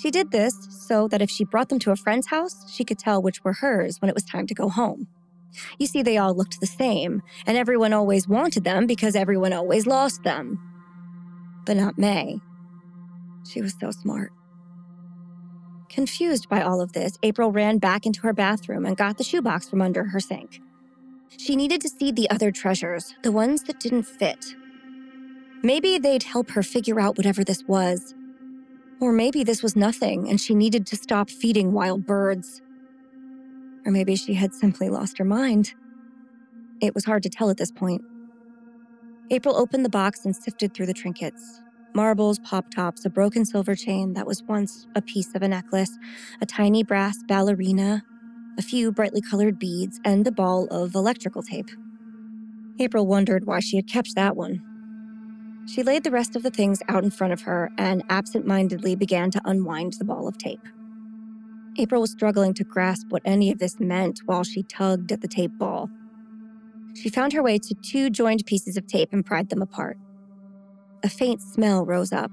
She 0.00 0.10
did 0.10 0.30
this 0.30 0.54
so 0.70 1.08
that 1.08 1.22
if 1.22 1.30
she 1.30 1.44
brought 1.44 1.68
them 1.68 1.78
to 1.80 1.92
a 1.92 1.96
friend's 1.96 2.28
house, 2.28 2.70
she 2.70 2.84
could 2.84 2.98
tell 2.98 3.22
which 3.22 3.44
were 3.44 3.54
hers 3.54 4.00
when 4.00 4.08
it 4.08 4.14
was 4.14 4.24
time 4.24 4.46
to 4.48 4.54
go 4.54 4.68
home. 4.68 5.06
You 5.78 5.86
see, 5.86 6.02
they 6.02 6.18
all 6.18 6.34
looked 6.34 6.60
the 6.60 6.66
same, 6.66 7.22
and 7.46 7.56
everyone 7.56 7.92
always 7.92 8.26
wanted 8.26 8.64
them 8.64 8.86
because 8.86 9.14
everyone 9.14 9.52
always 9.52 9.86
lost 9.86 10.24
them. 10.24 10.58
But 11.64 11.76
not 11.76 11.96
May. 11.96 12.40
She 13.48 13.62
was 13.62 13.74
so 13.80 13.90
smart. 13.90 14.32
Confused 15.88 16.48
by 16.48 16.60
all 16.60 16.80
of 16.80 16.92
this, 16.92 17.16
April 17.22 17.52
ran 17.52 17.78
back 17.78 18.04
into 18.04 18.22
her 18.22 18.32
bathroom 18.32 18.84
and 18.84 18.96
got 18.96 19.16
the 19.16 19.22
shoebox 19.24 19.68
from 19.68 19.80
under 19.80 20.04
her 20.04 20.18
sink. 20.18 20.60
She 21.36 21.54
needed 21.54 21.80
to 21.82 21.88
see 21.88 22.10
the 22.10 22.28
other 22.30 22.50
treasures, 22.50 23.14
the 23.22 23.32
ones 23.32 23.62
that 23.64 23.78
didn't 23.78 24.04
fit. 24.04 24.44
Maybe 25.62 25.98
they'd 25.98 26.24
help 26.24 26.50
her 26.50 26.62
figure 26.62 27.00
out 27.00 27.16
whatever 27.16 27.44
this 27.44 27.62
was. 27.68 28.14
Or 29.04 29.12
maybe 29.12 29.44
this 29.44 29.62
was 29.62 29.76
nothing 29.76 30.30
and 30.30 30.40
she 30.40 30.54
needed 30.54 30.86
to 30.86 30.96
stop 30.96 31.28
feeding 31.28 31.72
wild 31.72 32.06
birds. 32.06 32.62
Or 33.84 33.92
maybe 33.92 34.16
she 34.16 34.32
had 34.32 34.54
simply 34.54 34.88
lost 34.88 35.18
her 35.18 35.26
mind. 35.26 35.74
It 36.80 36.94
was 36.94 37.04
hard 37.04 37.22
to 37.24 37.28
tell 37.28 37.50
at 37.50 37.58
this 37.58 37.70
point. 37.70 38.00
April 39.30 39.56
opened 39.56 39.84
the 39.84 39.90
box 39.90 40.24
and 40.24 40.34
sifted 40.34 40.72
through 40.72 40.86
the 40.86 40.94
trinkets 40.94 41.60
marbles, 41.94 42.38
pop 42.38 42.70
tops, 42.70 43.04
a 43.04 43.10
broken 43.10 43.44
silver 43.44 43.74
chain 43.74 44.14
that 44.14 44.26
was 44.26 44.42
once 44.44 44.86
a 44.94 45.02
piece 45.02 45.34
of 45.34 45.42
a 45.42 45.48
necklace, 45.48 45.98
a 46.40 46.46
tiny 46.46 46.82
brass 46.82 47.22
ballerina, 47.28 48.02
a 48.58 48.62
few 48.62 48.90
brightly 48.90 49.20
colored 49.20 49.58
beads, 49.58 50.00
and 50.02 50.26
a 50.26 50.32
ball 50.32 50.66
of 50.70 50.94
electrical 50.94 51.42
tape. 51.42 51.68
April 52.80 53.06
wondered 53.06 53.44
why 53.44 53.60
she 53.60 53.76
had 53.76 53.86
kept 53.86 54.14
that 54.14 54.34
one. 54.34 54.62
She 55.66 55.82
laid 55.82 56.04
the 56.04 56.10
rest 56.10 56.36
of 56.36 56.42
the 56.42 56.50
things 56.50 56.82
out 56.88 57.04
in 57.04 57.10
front 57.10 57.32
of 57.32 57.42
her 57.42 57.70
and 57.78 58.04
absent 58.08 58.46
mindedly 58.46 58.94
began 58.94 59.30
to 59.30 59.40
unwind 59.44 59.94
the 59.94 60.04
ball 60.04 60.28
of 60.28 60.36
tape. 60.36 60.60
April 61.78 62.00
was 62.00 62.12
struggling 62.12 62.54
to 62.54 62.64
grasp 62.64 63.06
what 63.08 63.22
any 63.24 63.50
of 63.50 63.58
this 63.58 63.80
meant 63.80 64.20
while 64.26 64.44
she 64.44 64.62
tugged 64.62 65.10
at 65.10 65.22
the 65.22 65.28
tape 65.28 65.56
ball. 65.58 65.88
She 66.94 67.08
found 67.08 67.32
her 67.32 67.42
way 67.42 67.58
to 67.58 67.74
two 67.74 68.10
joined 68.10 68.46
pieces 68.46 68.76
of 68.76 68.86
tape 68.86 69.12
and 69.12 69.26
pried 69.26 69.48
them 69.48 69.62
apart. 69.62 69.98
A 71.02 71.08
faint 71.08 71.42
smell 71.42 71.84
rose 71.84 72.12
up. 72.12 72.30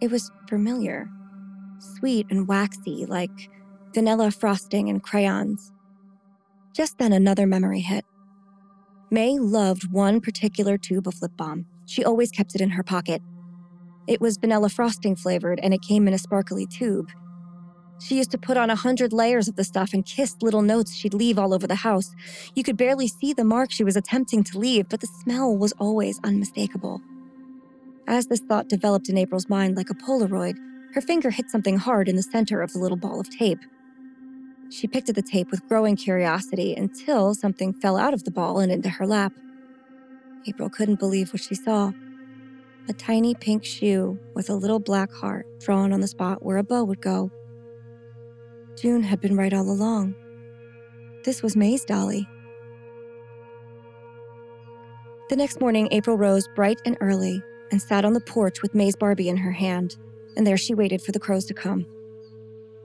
It 0.00 0.10
was 0.10 0.30
familiar, 0.48 1.10
sweet 1.78 2.26
and 2.30 2.46
waxy, 2.46 3.06
like 3.06 3.50
vanilla 3.94 4.30
frosting 4.30 4.88
and 4.88 5.02
crayons. 5.02 5.72
Just 6.72 6.98
then, 6.98 7.12
another 7.12 7.46
memory 7.46 7.80
hit. 7.80 8.04
May 9.10 9.38
loved 9.38 9.92
one 9.92 10.20
particular 10.20 10.78
tube 10.78 11.08
of 11.08 11.20
lip 11.20 11.32
balm. 11.36 11.66
She 11.92 12.06
always 12.06 12.30
kept 12.30 12.54
it 12.54 12.62
in 12.62 12.70
her 12.70 12.82
pocket. 12.82 13.20
It 14.06 14.18
was 14.18 14.38
vanilla 14.38 14.70
frosting 14.70 15.14
flavored 15.14 15.60
and 15.62 15.74
it 15.74 15.82
came 15.82 16.08
in 16.08 16.14
a 16.14 16.18
sparkly 16.18 16.64
tube. 16.64 17.10
She 18.00 18.16
used 18.16 18.30
to 18.30 18.38
put 18.38 18.56
on 18.56 18.70
a 18.70 18.74
hundred 18.74 19.12
layers 19.12 19.46
of 19.46 19.56
the 19.56 19.62
stuff 19.62 19.92
and 19.92 20.02
kiss 20.02 20.34
little 20.40 20.62
notes 20.62 20.94
she'd 20.94 21.12
leave 21.12 21.38
all 21.38 21.52
over 21.52 21.66
the 21.66 21.74
house. 21.74 22.14
You 22.54 22.62
could 22.64 22.78
barely 22.78 23.08
see 23.08 23.34
the 23.34 23.44
mark 23.44 23.70
she 23.70 23.84
was 23.84 23.94
attempting 23.94 24.42
to 24.44 24.58
leave, 24.58 24.88
but 24.88 25.00
the 25.00 25.06
smell 25.22 25.54
was 25.54 25.72
always 25.72 26.18
unmistakable. 26.24 27.02
As 28.08 28.26
this 28.26 28.40
thought 28.40 28.70
developed 28.70 29.10
in 29.10 29.18
April's 29.18 29.50
mind 29.50 29.76
like 29.76 29.90
a 29.90 29.94
Polaroid, 29.94 30.56
her 30.94 31.02
finger 31.02 31.28
hit 31.28 31.50
something 31.50 31.76
hard 31.76 32.08
in 32.08 32.16
the 32.16 32.22
center 32.22 32.62
of 32.62 32.72
the 32.72 32.78
little 32.78 32.96
ball 32.96 33.20
of 33.20 33.28
tape. 33.28 33.60
She 34.70 34.88
picked 34.88 35.10
at 35.10 35.14
the 35.14 35.20
tape 35.20 35.50
with 35.50 35.68
growing 35.68 35.96
curiosity 35.96 36.74
until 36.74 37.34
something 37.34 37.74
fell 37.74 37.98
out 37.98 38.14
of 38.14 38.24
the 38.24 38.30
ball 38.30 38.60
and 38.60 38.72
into 38.72 38.88
her 38.88 39.06
lap. 39.06 39.34
April 40.46 40.68
couldn't 40.68 40.98
believe 40.98 41.32
what 41.32 41.42
she 41.42 41.54
saw 41.54 41.92
a 42.88 42.92
tiny 42.92 43.34
pink 43.34 43.64
shoe 43.64 44.18
with 44.34 44.50
a 44.50 44.54
little 44.54 44.80
black 44.80 45.12
heart 45.12 45.46
drawn 45.60 45.92
on 45.92 46.00
the 46.00 46.08
spot 46.08 46.42
where 46.42 46.56
a 46.56 46.64
bow 46.64 46.82
would 46.82 47.00
go. 47.00 47.30
June 48.76 49.02
had 49.02 49.20
been 49.20 49.36
right 49.36 49.52
all 49.52 49.70
along. 49.70 50.16
This 51.24 51.42
was 51.42 51.54
May's 51.54 51.84
dolly. 51.84 52.26
The 55.28 55.36
next 55.36 55.60
morning, 55.60 55.88
April 55.92 56.18
rose 56.18 56.48
bright 56.56 56.80
and 56.84 56.96
early 57.00 57.40
and 57.70 57.80
sat 57.80 58.04
on 58.04 58.12
the 58.12 58.20
porch 58.20 58.62
with 58.62 58.74
May's 58.74 58.96
Barbie 58.96 59.28
in 59.28 59.36
her 59.36 59.52
hand, 59.52 59.96
and 60.36 60.46
there 60.46 60.56
she 60.56 60.74
waited 60.74 61.00
for 61.00 61.12
the 61.12 61.20
crows 61.20 61.44
to 61.46 61.54
come. 61.54 61.86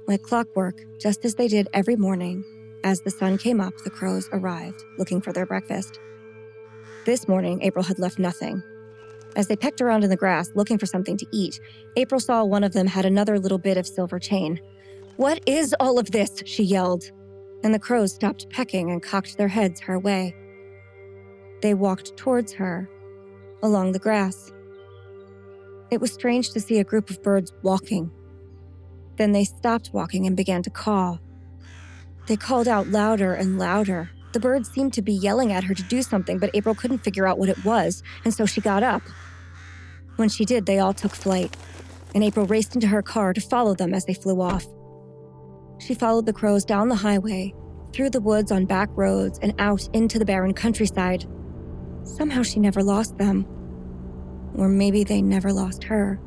Like 0.08 0.22
clockwork, 0.22 0.86
just 1.00 1.26
as 1.26 1.36
they 1.36 1.48
did 1.48 1.68
every 1.74 1.96
morning, 1.96 2.46
as 2.84 3.02
the 3.02 3.12
sun 3.12 3.38
came 3.38 3.60
up, 3.60 3.74
the 3.84 3.90
crows 3.90 4.30
arrived, 4.32 4.84
looking 4.98 5.20
for 5.20 5.34
their 5.34 5.46
breakfast. 5.46 6.00
This 7.08 7.26
morning, 7.26 7.62
April 7.62 7.86
had 7.86 8.00
left 8.00 8.20
nothing. 8.20 8.62
As 9.38 9.48
they 9.48 9.56
pecked 9.56 9.80
around 9.80 10.04
in 10.04 10.10
the 10.10 10.18
grass, 10.18 10.52
looking 10.56 10.78
for 10.78 10.86
something 10.86 11.16
to 11.16 11.26
eat, 11.32 11.58
April 11.96 12.20
saw 12.20 12.44
one 12.44 12.66
of 12.66 12.74
them 12.74 12.86
had 12.86 13.06
another 13.06 13.40
little 13.40 13.58
bit 13.58 13.78
of 13.78 13.88
silver 13.88 14.20
chain. 14.20 14.60
What 15.16 15.40
is 15.46 15.74
all 15.80 16.00
of 16.00 16.12
this? 16.12 16.44
she 16.46 16.64
yelled. 16.64 17.10
And 17.64 17.74
the 17.74 17.80
crows 17.80 18.14
stopped 18.14 18.50
pecking 18.50 18.92
and 18.92 19.02
cocked 19.02 19.38
their 19.38 19.48
heads 19.48 19.80
her 19.80 19.98
way. 19.98 20.36
They 21.62 21.74
walked 21.74 22.18
towards 22.18 22.52
her, 22.56 22.90
along 23.64 23.94
the 23.94 24.00
grass. 24.00 24.52
It 25.90 26.02
was 26.02 26.12
strange 26.12 26.52
to 26.52 26.60
see 26.60 26.80
a 26.80 26.84
group 26.84 27.10
of 27.10 27.24
birds 27.24 27.54
walking. 27.64 28.12
Then 29.16 29.32
they 29.32 29.46
stopped 29.46 29.92
walking 29.94 30.28
and 30.28 30.36
began 30.36 30.62
to 30.64 30.70
caw. 30.70 31.20
They 32.28 32.36
called 32.36 32.68
out 32.68 32.90
louder 32.90 33.34
and 33.34 33.58
louder. 33.58 34.10
The 34.34 34.40
birds 34.40 34.70
seemed 34.70 34.94
to 34.94 35.02
be 35.02 35.14
yelling 35.14 35.52
at 35.52 35.64
her 35.64 35.74
to 35.74 35.84
do 35.84 36.02
something, 36.02 36.38
but 36.38 36.52
April 36.54 36.76
couldn't 36.76 37.00
figure 37.00 37.28
out 37.28 37.40
what 37.40 37.50
it 37.50 37.64
was, 37.64 38.04
and 38.26 38.34
so 38.34 38.46
she 38.46 38.62
got 38.62 38.84
up. 38.84 39.02
When 40.18 40.30
she 40.30 40.46
did, 40.46 40.66
they 40.66 40.80
all 40.80 40.94
took 40.94 41.14
flight, 41.14 41.56
and 42.14 42.24
April 42.24 42.46
raced 42.46 42.76
into 42.76 42.88
her 42.88 43.02
car 43.02 43.34
to 43.34 43.42
follow 43.42 43.74
them 43.74 43.94
as 43.94 44.06
they 44.06 44.14
flew 44.14 44.42
off. 44.42 44.66
She 45.80 45.94
followed 45.94 46.26
the 46.26 46.34
crows 46.34 46.66
down 46.66 46.90
the 46.90 46.96
highway, 46.96 47.54
through 47.94 48.10
the 48.10 48.22
woods 48.22 48.52
on 48.52 48.66
back 48.66 48.90
roads, 48.96 49.40
and 49.42 49.54
out 49.60 49.88
into 49.94 50.20
the 50.20 50.26
barren 50.26 50.54
countryside. 50.54 51.26
Somehow 52.04 52.44
she 52.44 52.60
never 52.60 52.84
lost 52.84 53.18
them. 53.18 53.46
Or 54.56 54.68
maybe 54.68 55.04
they 55.04 55.22
never 55.22 55.54
lost 55.54 55.84
her. 55.86 56.20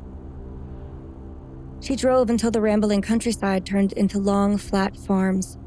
She 1.81 1.95
drove 1.95 2.29
until 2.29 2.51
the 2.51 2.61
rambling 2.61 3.01
countryside 3.01 3.65
turned 3.65 3.93
into 3.93 4.19
long, 4.19 4.57
flat 4.57 4.95
farms, 4.95 5.57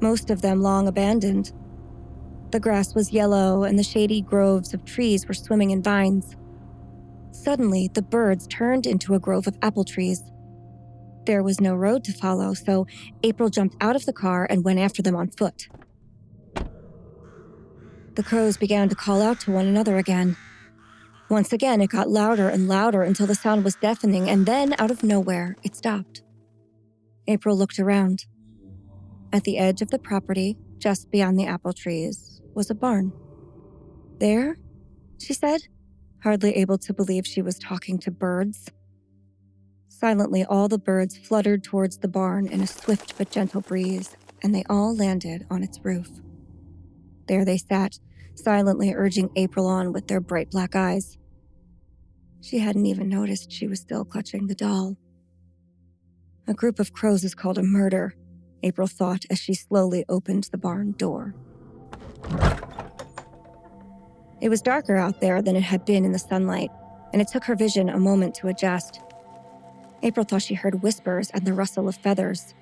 most 0.00 0.30
of 0.30 0.42
them 0.42 0.60
long 0.60 0.86
abandoned. 0.88 1.52
The 2.54 2.60
grass 2.60 2.94
was 2.94 3.12
yellow, 3.12 3.64
and 3.64 3.76
the 3.76 3.82
shady 3.82 4.22
groves 4.22 4.74
of 4.74 4.84
trees 4.84 5.26
were 5.26 5.34
swimming 5.34 5.72
in 5.72 5.82
vines. 5.82 6.36
Suddenly, 7.32 7.90
the 7.92 8.00
birds 8.00 8.46
turned 8.46 8.86
into 8.86 9.14
a 9.14 9.18
grove 9.18 9.48
of 9.48 9.58
apple 9.60 9.82
trees. 9.82 10.22
There 11.26 11.42
was 11.42 11.60
no 11.60 11.74
road 11.74 12.04
to 12.04 12.12
follow, 12.12 12.54
so 12.54 12.86
April 13.24 13.48
jumped 13.48 13.74
out 13.80 13.96
of 13.96 14.06
the 14.06 14.12
car 14.12 14.46
and 14.48 14.62
went 14.62 14.78
after 14.78 15.02
them 15.02 15.16
on 15.16 15.30
foot. 15.32 15.66
The 18.14 18.22
crows 18.22 18.56
began 18.56 18.88
to 18.88 18.94
call 18.94 19.20
out 19.20 19.40
to 19.40 19.50
one 19.50 19.66
another 19.66 19.98
again. 19.98 20.36
Once 21.28 21.52
again, 21.52 21.80
it 21.80 21.90
got 21.90 22.08
louder 22.08 22.48
and 22.48 22.68
louder 22.68 23.02
until 23.02 23.26
the 23.26 23.34
sound 23.34 23.64
was 23.64 23.74
deafening, 23.74 24.30
and 24.30 24.46
then, 24.46 24.76
out 24.78 24.92
of 24.92 25.02
nowhere, 25.02 25.56
it 25.64 25.74
stopped. 25.74 26.22
April 27.26 27.58
looked 27.58 27.80
around. 27.80 28.26
At 29.32 29.42
the 29.42 29.58
edge 29.58 29.82
of 29.82 29.90
the 29.90 29.98
property, 29.98 30.56
just 30.78 31.10
beyond 31.10 31.36
the 31.36 31.46
apple 31.46 31.72
trees, 31.72 32.33
was 32.54 32.70
a 32.70 32.74
barn. 32.74 33.12
There? 34.18 34.58
she 35.18 35.34
said, 35.34 35.62
hardly 36.22 36.56
able 36.56 36.78
to 36.78 36.92
believe 36.92 37.26
she 37.26 37.42
was 37.42 37.58
talking 37.58 37.98
to 37.98 38.10
birds. 38.10 38.70
Silently, 39.88 40.44
all 40.44 40.68
the 40.68 40.78
birds 40.78 41.16
fluttered 41.16 41.62
towards 41.62 41.98
the 41.98 42.08
barn 42.08 42.46
in 42.46 42.60
a 42.60 42.66
swift 42.66 43.16
but 43.16 43.30
gentle 43.30 43.60
breeze, 43.60 44.16
and 44.42 44.54
they 44.54 44.64
all 44.68 44.94
landed 44.94 45.46
on 45.50 45.62
its 45.62 45.78
roof. 45.82 46.10
There 47.28 47.44
they 47.44 47.58
sat, 47.58 47.98
silently 48.34 48.92
urging 48.92 49.30
April 49.36 49.66
on 49.66 49.92
with 49.92 50.08
their 50.08 50.20
bright 50.20 50.50
black 50.50 50.74
eyes. 50.74 51.16
She 52.42 52.58
hadn't 52.58 52.86
even 52.86 53.08
noticed 53.08 53.52
she 53.52 53.66
was 53.66 53.80
still 53.80 54.04
clutching 54.04 54.46
the 54.46 54.54
doll. 54.54 54.96
A 56.46 56.52
group 56.52 56.78
of 56.78 56.92
crows 56.92 57.24
is 57.24 57.34
called 57.34 57.56
a 57.56 57.62
murder, 57.62 58.14
April 58.62 58.86
thought 58.86 59.24
as 59.30 59.38
she 59.38 59.54
slowly 59.54 60.04
opened 60.08 60.48
the 60.50 60.58
barn 60.58 60.92
door. 60.92 61.34
It 64.40 64.50
was 64.50 64.60
darker 64.60 64.96
out 64.96 65.22
there 65.22 65.40
than 65.40 65.56
it 65.56 65.62
had 65.62 65.86
been 65.86 66.04
in 66.04 66.12
the 66.12 66.18
sunlight, 66.18 66.70
and 67.12 67.22
it 67.22 67.28
took 67.28 67.44
her 67.44 67.54
vision 67.54 67.88
a 67.88 67.98
moment 67.98 68.34
to 68.36 68.48
adjust. 68.48 69.00
April 70.02 70.24
thought 70.24 70.42
she 70.42 70.52
heard 70.52 70.82
whispers 70.82 71.30
and 71.30 71.46
the 71.46 71.54
rustle 71.54 71.88
of 71.88 71.96
feathers. 71.96 72.52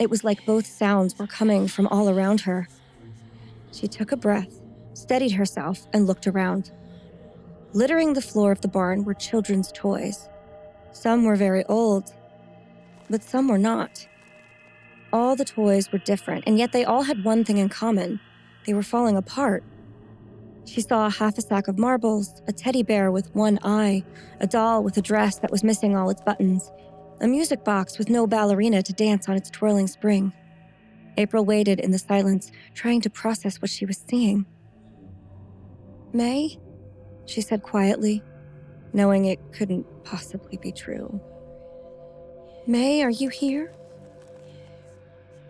It 0.00 0.10
was 0.10 0.24
like 0.24 0.44
both 0.44 0.66
sounds 0.66 1.16
were 1.16 1.28
coming 1.28 1.68
from 1.68 1.86
all 1.86 2.08
around 2.08 2.40
her. 2.40 2.66
She 3.70 3.86
took 3.86 4.10
a 4.10 4.16
breath, 4.16 4.60
steadied 4.94 5.32
herself, 5.32 5.86
and 5.92 6.08
looked 6.08 6.26
around. 6.26 6.72
Littering 7.72 8.14
the 8.14 8.20
floor 8.20 8.50
of 8.50 8.60
the 8.60 8.66
barn 8.66 9.04
were 9.04 9.14
children's 9.14 9.70
toys. 9.70 10.28
Some 10.90 11.22
were 11.24 11.36
very 11.36 11.64
old, 11.66 12.12
but 13.08 13.22
some 13.22 13.46
were 13.46 13.56
not. 13.56 14.08
All 15.12 15.36
the 15.36 15.44
toys 15.44 15.92
were 15.92 15.98
different, 15.98 16.42
and 16.46 16.58
yet 16.58 16.72
they 16.72 16.84
all 16.84 17.02
had 17.02 17.22
one 17.22 17.44
thing 17.44 17.58
in 17.58 17.68
common 17.68 18.18
they 18.66 18.74
were 18.74 18.82
falling 18.82 19.16
apart. 19.16 19.64
She 20.64 20.80
saw 20.80 21.10
half 21.10 21.38
a 21.38 21.42
sack 21.42 21.68
of 21.68 21.78
marbles, 21.78 22.40
a 22.46 22.52
teddy 22.52 22.82
bear 22.82 23.10
with 23.10 23.34
one 23.34 23.58
eye, 23.62 24.04
a 24.40 24.46
doll 24.46 24.82
with 24.82 24.96
a 24.96 25.02
dress 25.02 25.38
that 25.38 25.50
was 25.50 25.64
missing 25.64 25.96
all 25.96 26.10
its 26.10 26.20
buttons, 26.22 26.70
a 27.20 27.26
music 27.26 27.64
box 27.64 27.98
with 27.98 28.08
no 28.08 28.26
ballerina 28.26 28.82
to 28.82 28.92
dance 28.92 29.28
on 29.28 29.36
its 29.36 29.50
twirling 29.50 29.88
spring. 29.88 30.32
April 31.16 31.44
waited 31.44 31.80
in 31.80 31.90
the 31.90 31.98
silence, 31.98 32.50
trying 32.74 33.00
to 33.02 33.10
process 33.10 33.60
what 33.60 33.70
she 33.70 33.84
was 33.84 34.02
seeing. 34.08 34.46
May? 36.12 36.58
she 37.26 37.40
said 37.40 37.62
quietly, 37.62 38.22
knowing 38.92 39.26
it 39.26 39.38
couldn't 39.52 39.86
possibly 40.04 40.58
be 40.58 40.72
true. 40.72 41.20
May, 42.66 43.02
are 43.02 43.10
you 43.10 43.28
here? 43.28 43.72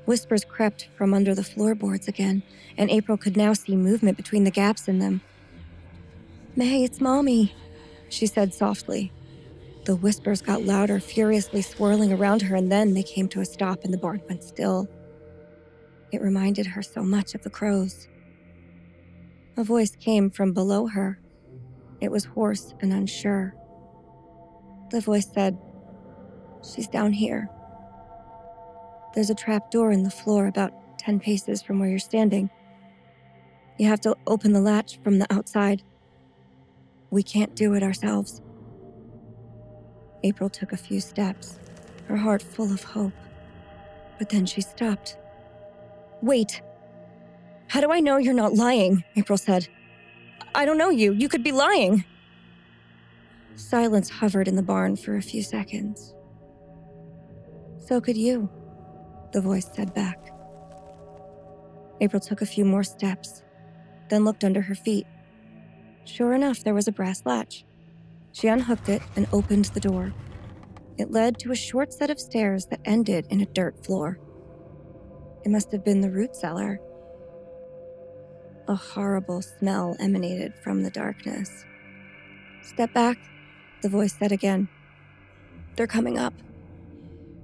Whispers 0.04 0.44
crept 0.44 0.88
from 0.96 1.14
under 1.14 1.34
the 1.34 1.44
floorboards 1.44 2.08
again, 2.08 2.42
and 2.76 2.90
April 2.90 3.16
could 3.16 3.36
now 3.36 3.52
see 3.52 3.76
movement 3.76 4.16
between 4.16 4.44
the 4.44 4.50
gaps 4.50 4.88
in 4.88 4.98
them. 4.98 5.20
May, 6.56 6.82
it's 6.82 7.00
Mommy, 7.00 7.54
she 8.08 8.26
said 8.26 8.52
softly. 8.52 9.12
The 9.84 9.96
whispers 9.96 10.42
got 10.42 10.62
louder, 10.62 11.00
furiously 11.00 11.62
swirling 11.62 12.12
around 12.12 12.42
her, 12.42 12.56
and 12.56 12.70
then 12.70 12.94
they 12.94 13.02
came 13.02 13.28
to 13.28 13.40
a 13.40 13.44
stop 13.44 13.84
and 13.84 13.92
the 13.92 13.98
barn 13.98 14.22
went 14.28 14.44
still. 14.44 14.88
It 16.12 16.20
reminded 16.20 16.66
her 16.66 16.82
so 16.82 17.02
much 17.02 17.34
of 17.34 17.42
the 17.42 17.50
crows. 17.50 18.08
A 19.56 19.64
voice 19.64 19.96
came 19.96 20.30
from 20.30 20.52
below 20.52 20.86
her, 20.86 21.18
it 22.02 22.10
was 22.10 22.24
hoarse 22.24 22.74
and 22.80 22.92
unsure. 22.92 23.54
The 24.90 25.00
voice 25.00 25.30
said, 25.32 25.56
She's 26.62 26.88
down 26.88 27.12
here. 27.12 27.48
There's 29.14 29.30
a 29.30 29.34
trap 29.34 29.70
door 29.70 29.92
in 29.92 30.04
the 30.04 30.10
floor 30.10 30.46
about 30.46 30.72
10 30.98 31.20
paces 31.20 31.62
from 31.62 31.78
where 31.78 31.88
you're 31.88 31.98
standing. 31.98 32.48
You 33.78 33.86
have 33.88 34.00
to 34.02 34.16
open 34.26 34.52
the 34.52 34.60
latch 34.60 34.98
from 35.02 35.18
the 35.18 35.32
outside. 35.32 35.82
We 37.10 37.22
can't 37.22 37.54
do 37.54 37.74
it 37.74 37.82
ourselves. 37.82 38.40
April 40.22 40.48
took 40.48 40.72
a 40.72 40.76
few 40.76 41.00
steps, 41.00 41.58
her 42.06 42.16
heart 42.16 42.42
full 42.42 42.72
of 42.72 42.82
hope. 42.84 43.12
But 44.18 44.30
then 44.30 44.46
she 44.46 44.60
stopped. 44.60 45.16
Wait. 46.22 46.62
How 47.66 47.80
do 47.80 47.90
I 47.90 48.00
know 48.00 48.16
you're 48.16 48.34
not 48.34 48.54
lying? 48.54 49.04
April 49.16 49.36
said. 49.36 49.68
I 50.54 50.64
don't 50.64 50.78
know 50.78 50.90
you. 50.90 51.12
You 51.12 51.28
could 51.28 51.42
be 51.42 51.52
lying. 51.52 52.04
Silence 53.56 54.08
hovered 54.08 54.48
in 54.48 54.56
the 54.56 54.62
barn 54.62 54.96
for 54.96 55.16
a 55.16 55.22
few 55.22 55.42
seconds. 55.42 56.14
So 57.78 58.00
could 58.00 58.16
you, 58.16 58.48
the 59.32 59.40
voice 59.40 59.70
said 59.74 59.94
back. 59.94 60.30
April 62.00 62.20
took 62.20 62.42
a 62.42 62.46
few 62.46 62.64
more 62.64 62.84
steps, 62.84 63.42
then 64.08 64.24
looked 64.24 64.44
under 64.44 64.60
her 64.60 64.74
feet. 64.74 65.06
Sure 66.04 66.34
enough, 66.34 66.64
there 66.64 66.74
was 66.74 66.88
a 66.88 66.92
brass 66.92 67.22
latch. 67.24 67.64
She 68.32 68.48
unhooked 68.48 68.88
it 68.88 69.02
and 69.14 69.26
opened 69.32 69.66
the 69.66 69.80
door. 69.80 70.12
It 70.98 71.10
led 71.10 71.38
to 71.38 71.52
a 71.52 71.56
short 71.56 71.92
set 71.92 72.10
of 72.10 72.20
stairs 72.20 72.66
that 72.66 72.80
ended 72.84 73.26
in 73.30 73.40
a 73.40 73.46
dirt 73.46 73.84
floor. 73.84 74.18
It 75.44 75.50
must 75.50 75.72
have 75.72 75.84
been 75.84 76.00
the 76.00 76.10
root 76.10 76.36
cellar. 76.36 76.80
A 78.68 78.74
horrible 78.74 79.42
smell 79.42 79.96
emanated 79.98 80.54
from 80.62 80.82
the 80.82 80.90
darkness. 80.90 81.64
Step 82.62 82.92
back, 82.92 83.18
the 83.82 83.88
voice 83.88 84.14
said 84.14 84.32
again. 84.32 84.68
They're 85.76 85.86
coming 85.86 86.18
up. 86.18 86.34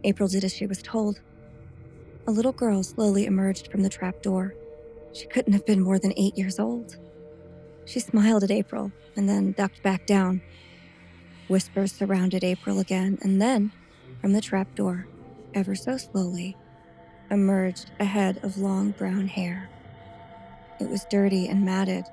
April 0.05 0.29
did 0.29 0.45
as 0.45 0.55
she 0.55 0.67
was 0.67 0.83
told. 0.83 1.21
A 2.29 2.39
little 2.39 2.53
girl 2.53 2.83
slowly 2.83 3.25
emerged 3.25 3.71
from 3.73 3.83
the 3.83 3.89
trap 3.89 4.21
door. 4.21 4.55
She 5.15 5.25
couldn't 5.25 5.55
have 5.55 5.65
been 5.65 5.81
more 5.81 5.99
than 5.99 6.13
eight 6.19 6.37
years 6.37 6.59
old. 6.59 6.99
She 7.87 8.01
smiled 8.01 8.45
at 8.45 8.51
April 8.51 8.93
and 9.17 9.27
then 9.27 9.53
ducked 9.53 9.83
back 9.83 10.05
down. 10.05 10.43
Whispers 11.49 11.91
surrounded 11.91 12.45
April 12.45 12.81
again, 12.81 13.17
and 13.23 13.41
then, 13.41 13.73
from 14.21 14.35
the 14.35 14.43
trap 14.43 14.75
door, 14.75 15.07
ever 15.55 15.75
so 15.75 15.97
slowly, 15.97 16.55
emerged 17.31 17.93
a 17.99 18.05
head 18.05 18.41
of 18.43 18.59
long 18.59 18.91
brown 18.91 19.27
hair. 19.27 19.71
It 20.79 20.91
was 20.91 21.07
dirty 21.09 21.49
and 21.49 21.65
matted, 21.65 22.05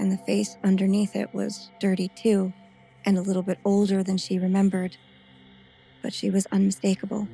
and 0.00 0.10
the 0.10 0.18
face 0.18 0.56
underneath 0.64 1.14
it 1.14 1.32
was 1.32 1.70
dirty 1.78 2.08
too, 2.16 2.52
and 3.04 3.16
a 3.16 3.22
little 3.22 3.44
bit 3.44 3.60
older 3.64 4.02
than 4.02 4.16
she 4.16 4.40
remembered. 4.40 4.96
But 6.02 6.12
she 6.12 6.30
was 6.30 6.46
unmistakable. 6.46 7.28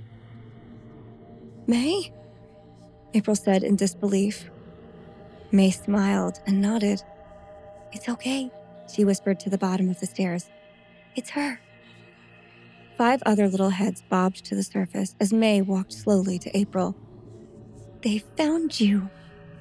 May? 1.66 2.12
April 3.14 3.36
said 3.36 3.62
in 3.62 3.76
disbelief. 3.76 4.50
May 5.50 5.70
smiled 5.70 6.40
and 6.46 6.60
nodded. 6.60 7.02
It's 7.92 8.08
okay, 8.08 8.50
she 8.92 9.04
whispered 9.04 9.38
to 9.40 9.50
the 9.50 9.58
bottom 9.58 9.88
of 9.90 10.00
the 10.00 10.06
stairs. 10.06 10.48
It's 11.14 11.30
her. 11.30 11.60
Five 12.96 13.22
other 13.26 13.48
little 13.48 13.70
heads 13.70 14.02
bobbed 14.08 14.44
to 14.46 14.54
the 14.54 14.62
surface 14.62 15.14
as 15.20 15.32
May 15.32 15.62
walked 15.62 15.92
slowly 15.92 16.38
to 16.38 16.56
April. 16.56 16.96
They 18.02 18.18
found 18.18 18.80
you, 18.80 19.10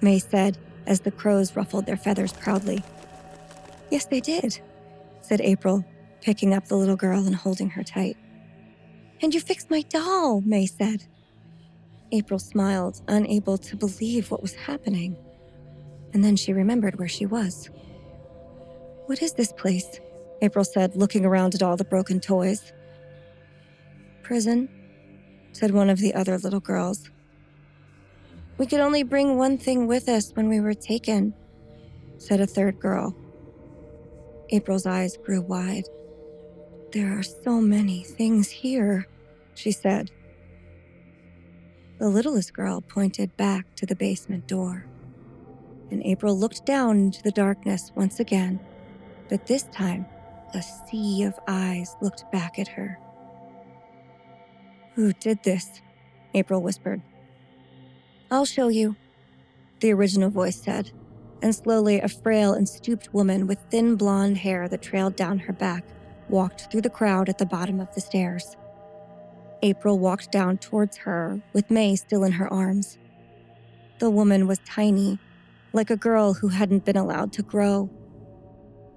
May 0.01 0.19
said, 0.19 0.57
as 0.87 1.01
the 1.01 1.11
crows 1.11 1.55
ruffled 1.55 1.85
their 1.85 1.97
feathers 1.97 2.33
proudly. 2.33 2.83
Yes, 3.89 4.05
they 4.05 4.19
did, 4.19 4.59
said 5.21 5.41
April, 5.41 5.85
picking 6.21 6.53
up 6.53 6.67
the 6.67 6.75
little 6.75 6.95
girl 6.95 7.25
and 7.25 7.35
holding 7.35 7.69
her 7.71 7.83
tight. 7.83 8.17
And 9.21 9.33
you 9.33 9.39
fixed 9.39 9.69
my 9.69 9.81
doll, 9.83 10.41
May 10.41 10.65
said. 10.65 11.05
April 12.11 12.39
smiled, 12.39 13.01
unable 13.07 13.57
to 13.57 13.75
believe 13.75 14.31
what 14.31 14.41
was 14.41 14.53
happening. 14.53 15.15
And 16.13 16.23
then 16.23 16.35
she 16.35 16.53
remembered 16.53 16.99
where 16.99 17.07
she 17.07 17.25
was. 17.25 17.69
What 19.05 19.21
is 19.21 19.33
this 19.33 19.53
place? 19.53 19.99
April 20.41 20.65
said, 20.65 20.95
looking 20.95 21.25
around 21.25 21.55
at 21.55 21.63
all 21.63 21.77
the 21.77 21.85
broken 21.85 22.19
toys. 22.19 22.73
Prison, 24.23 24.69
said 25.53 25.71
one 25.71 25.89
of 25.89 25.99
the 25.99 26.13
other 26.13 26.37
little 26.37 26.59
girls. 26.59 27.09
We 28.57 28.65
could 28.65 28.79
only 28.79 29.03
bring 29.03 29.37
one 29.37 29.57
thing 29.57 29.87
with 29.87 30.09
us 30.09 30.31
when 30.33 30.49
we 30.49 30.59
were 30.59 30.73
taken, 30.73 31.33
said 32.17 32.41
a 32.41 32.47
third 32.47 32.79
girl. 32.79 33.15
April's 34.49 34.85
eyes 34.85 35.17
grew 35.17 35.41
wide. 35.41 35.85
There 36.91 37.17
are 37.17 37.23
so 37.23 37.61
many 37.61 38.03
things 38.03 38.49
here, 38.49 39.07
she 39.55 39.71
said. 39.71 40.11
The 42.01 42.09
littlest 42.09 42.53
girl 42.53 42.81
pointed 42.81 43.37
back 43.37 43.75
to 43.75 43.85
the 43.85 43.95
basement 43.95 44.47
door. 44.47 44.87
And 45.91 46.01
April 46.03 46.35
looked 46.35 46.65
down 46.65 46.97
into 46.97 47.21
the 47.21 47.29
darkness 47.29 47.91
once 47.93 48.19
again, 48.19 48.59
but 49.29 49.45
this 49.45 49.61
time 49.65 50.07
A 50.55 50.63
sea 50.63 51.21
of 51.21 51.39
eyes 51.47 51.95
looked 52.01 52.25
back 52.31 52.57
at 52.57 52.69
her. 52.69 52.99
Who 54.95 55.13
did 55.13 55.43
this? 55.43 55.79
April 56.33 56.63
whispered. 56.63 57.03
I'll 58.31 58.45
show 58.45 58.69
you, 58.69 58.95
the 59.79 59.93
original 59.93 60.31
voice 60.31 60.59
said, 60.59 60.91
and 61.43 61.53
slowly 61.53 61.99
a 61.99 62.09
frail 62.09 62.53
and 62.53 62.67
stooped 62.67 63.13
woman 63.13 63.45
with 63.45 63.59
thin 63.69 63.95
blonde 63.95 64.39
hair 64.39 64.67
that 64.69 64.81
trailed 64.81 65.15
down 65.15 65.37
her 65.37 65.53
back 65.53 65.85
walked 66.29 66.71
through 66.71 66.81
the 66.81 66.89
crowd 66.89 67.29
at 67.29 67.37
the 67.37 67.45
bottom 67.45 67.79
of 67.79 67.93
the 67.93 68.01
stairs. 68.01 68.57
April 69.63 69.99
walked 69.99 70.31
down 70.31 70.57
towards 70.57 70.97
her 70.97 71.41
with 71.53 71.69
May 71.69 71.95
still 71.95 72.23
in 72.23 72.31
her 72.33 72.51
arms. 72.51 72.97
The 73.99 74.09
woman 74.09 74.47
was 74.47 74.59
tiny, 74.65 75.19
like 75.73 75.91
a 75.91 75.97
girl 75.97 76.33
who 76.33 76.47
hadn't 76.47 76.85
been 76.85 76.97
allowed 76.97 77.31
to 77.33 77.43
grow. 77.43 77.89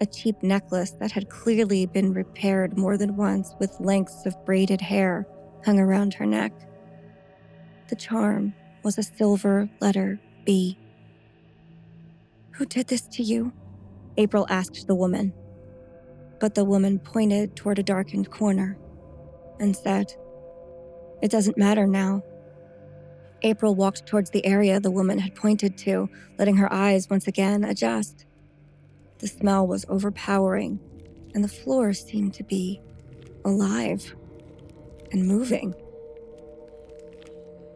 A 0.00 0.07
cheap 0.07 0.42
necklace 0.42 0.92
that 0.92 1.12
had 1.12 1.29
clearly 1.29 1.87
been 1.87 2.14
repaired 2.14 2.79
more 2.79 2.96
than 2.96 3.16
once 3.16 3.55
with 3.61 3.79
lengths 3.79 4.24
of 4.27 4.44
braided 4.44 4.81
hair 4.81 5.27
hung 5.64 5.79
around 5.79 6.14
her 6.14 6.27
neck. 6.27 6.53
The 7.88 7.96
charm 7.96 8.55
was 8.83 8.98
a 8.98 9.03
silver 9.03 9.68
letter 9.81 10.18
B. 10.44 10.79
Who 12.53 12.66
did 12.66 12.87
this 12.88 13.03
to 13.09 13.22
you? 13.22 13.53
April 14.16 14.46
asked 14.48 14.87
the 14.87 14.94
woman. 14.94 15.33
But 16.40 16.55
the 16.55 16.64
woman 16.64 16.98
pointed 16.98 17.57
toward 17.57 17.79
a 17.79 17.83
darkened 17.83 18.31
corner 18.31 18.79
and 19.61 19.77
said, 19.77 20.14
It 21.22 21.31
doesn't 21.31 21.57
matter 21.57 21.87
now. 21.87 22.22
April 23.42 23.74
walked 23.74 24.07
towards 24.07 24.31
the 24.31 24.44
area 24.46 24.81
the 24.81 24.90
woman 24.90 25.18
had 25.18 25.35
pointed 25.35 25.77
to, 25.79 26.09
letting 26.38 26.57
her 26.57 26.72
eyes 26.72 27.11
once 27.11 27.27
again 27.27 27.64
adjust. 27.64 28.24
The 29.18 29.29
smell 29.29 29.66
was 29.66 29.85
overpowering, 29.88 30.81
and 31.35 31.44
the 31.44 31.48
floor 31.48 31.92
seemed 31.92 32.35
to 32.35 32.44
be 32.44 32.81
alive 33.44 34.14
and 35.12 35.27
moving. 35.27 35.74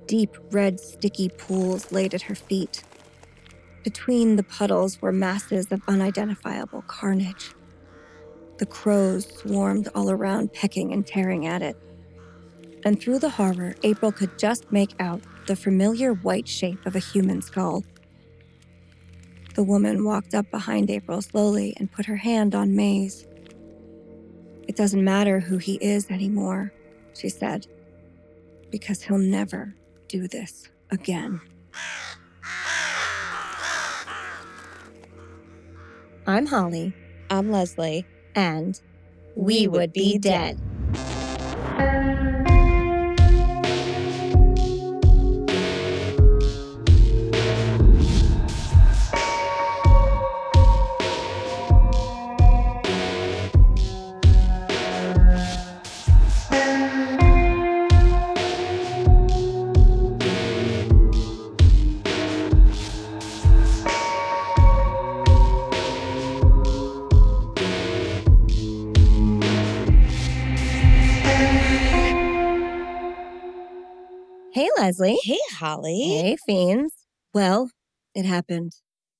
Deep 0.07 0.37
red 0.51 0.81
sticky 0.81 1.29
pools 1.29 1.93
laid 1.93 2.15
at 2.15 2.23
her 2.23 2.35
feet. 2.35 2.83
Between 3.85 4.37
the 4.37 4.43
puddles 4.43 5.01
were 5.01 5.13
masses 5.13 5.71
of 5.71 5.83
unidentifiable 5.87 6.83
carnage. 6.87 7.55
The 8.59 8.67
crows 8.67 9.27
swarmed 9.27 9.89
all 9.95 10.11
around, 10.11 10.53
pecking 10.53 10.93
and 10.93 11.07
tearing 11.07 11.47
at 11.47 11.63
it. 11.63 11.77
And 12.85 13.01
through 13.01 13.19
the 13.19 13.31
horror, 13.31 13.75
April 13.83 14.13
could 14.13 14.39
just 14.39 14.71
make 14.71 14.95
out 15.01 15.21
the 15.47 15.57
familiar 15.57 16.13
white 16.13 16.49
shape 16.49 16.85
of 16.87 16.95
a 16.95 17.01
human 17.01 17.43
skull. 17.43 17.85
The 19.55 19.65
woman 19.65 20.05
walked 20.05 20.35
up 20.35 20.51
behind 20.51 20.91
April 20.91 21.21
slowly 21.21 21.75
and 21.79 21.91
put 21.91 22.07
her 22.07 22.17
hand 22.17 22.55
on 22.55 22.77
May's. 22.77 23.27
It 24.69 24.77
doesn't 24.77 25.03
matter 25.03 25.41
who 25.41 25.59
he 25.59 25.75
is 25.77 26.11
anymore, 26.11 26.73
she 27.15 27.29
said, 27.29 27.67
because 28.71 29.03
he'll 29.03 29.19
never 29.19 29.75
do 30.07 30.29
this 30.29 30.69
again. 30.91 31.41
I'm 36.27 36.47
Holly, 36.47 36.95
I'm 37.31 37.51
Leslie. 37.51 38.07
and 38.35 38.81
we 39.35 39.67
would 39.67 39.93
be 39.93 40.19
dead. 40.19 40.61
Leslie. 74.89 75.19
Hey, 75.23 75.39
Holly. 75.53 76.01
Hey, 76.01 76.37
Fiends. 76.47 76.95
Well, 77.35 77.71
it 78.15 78.25
happened. 78.25 78.73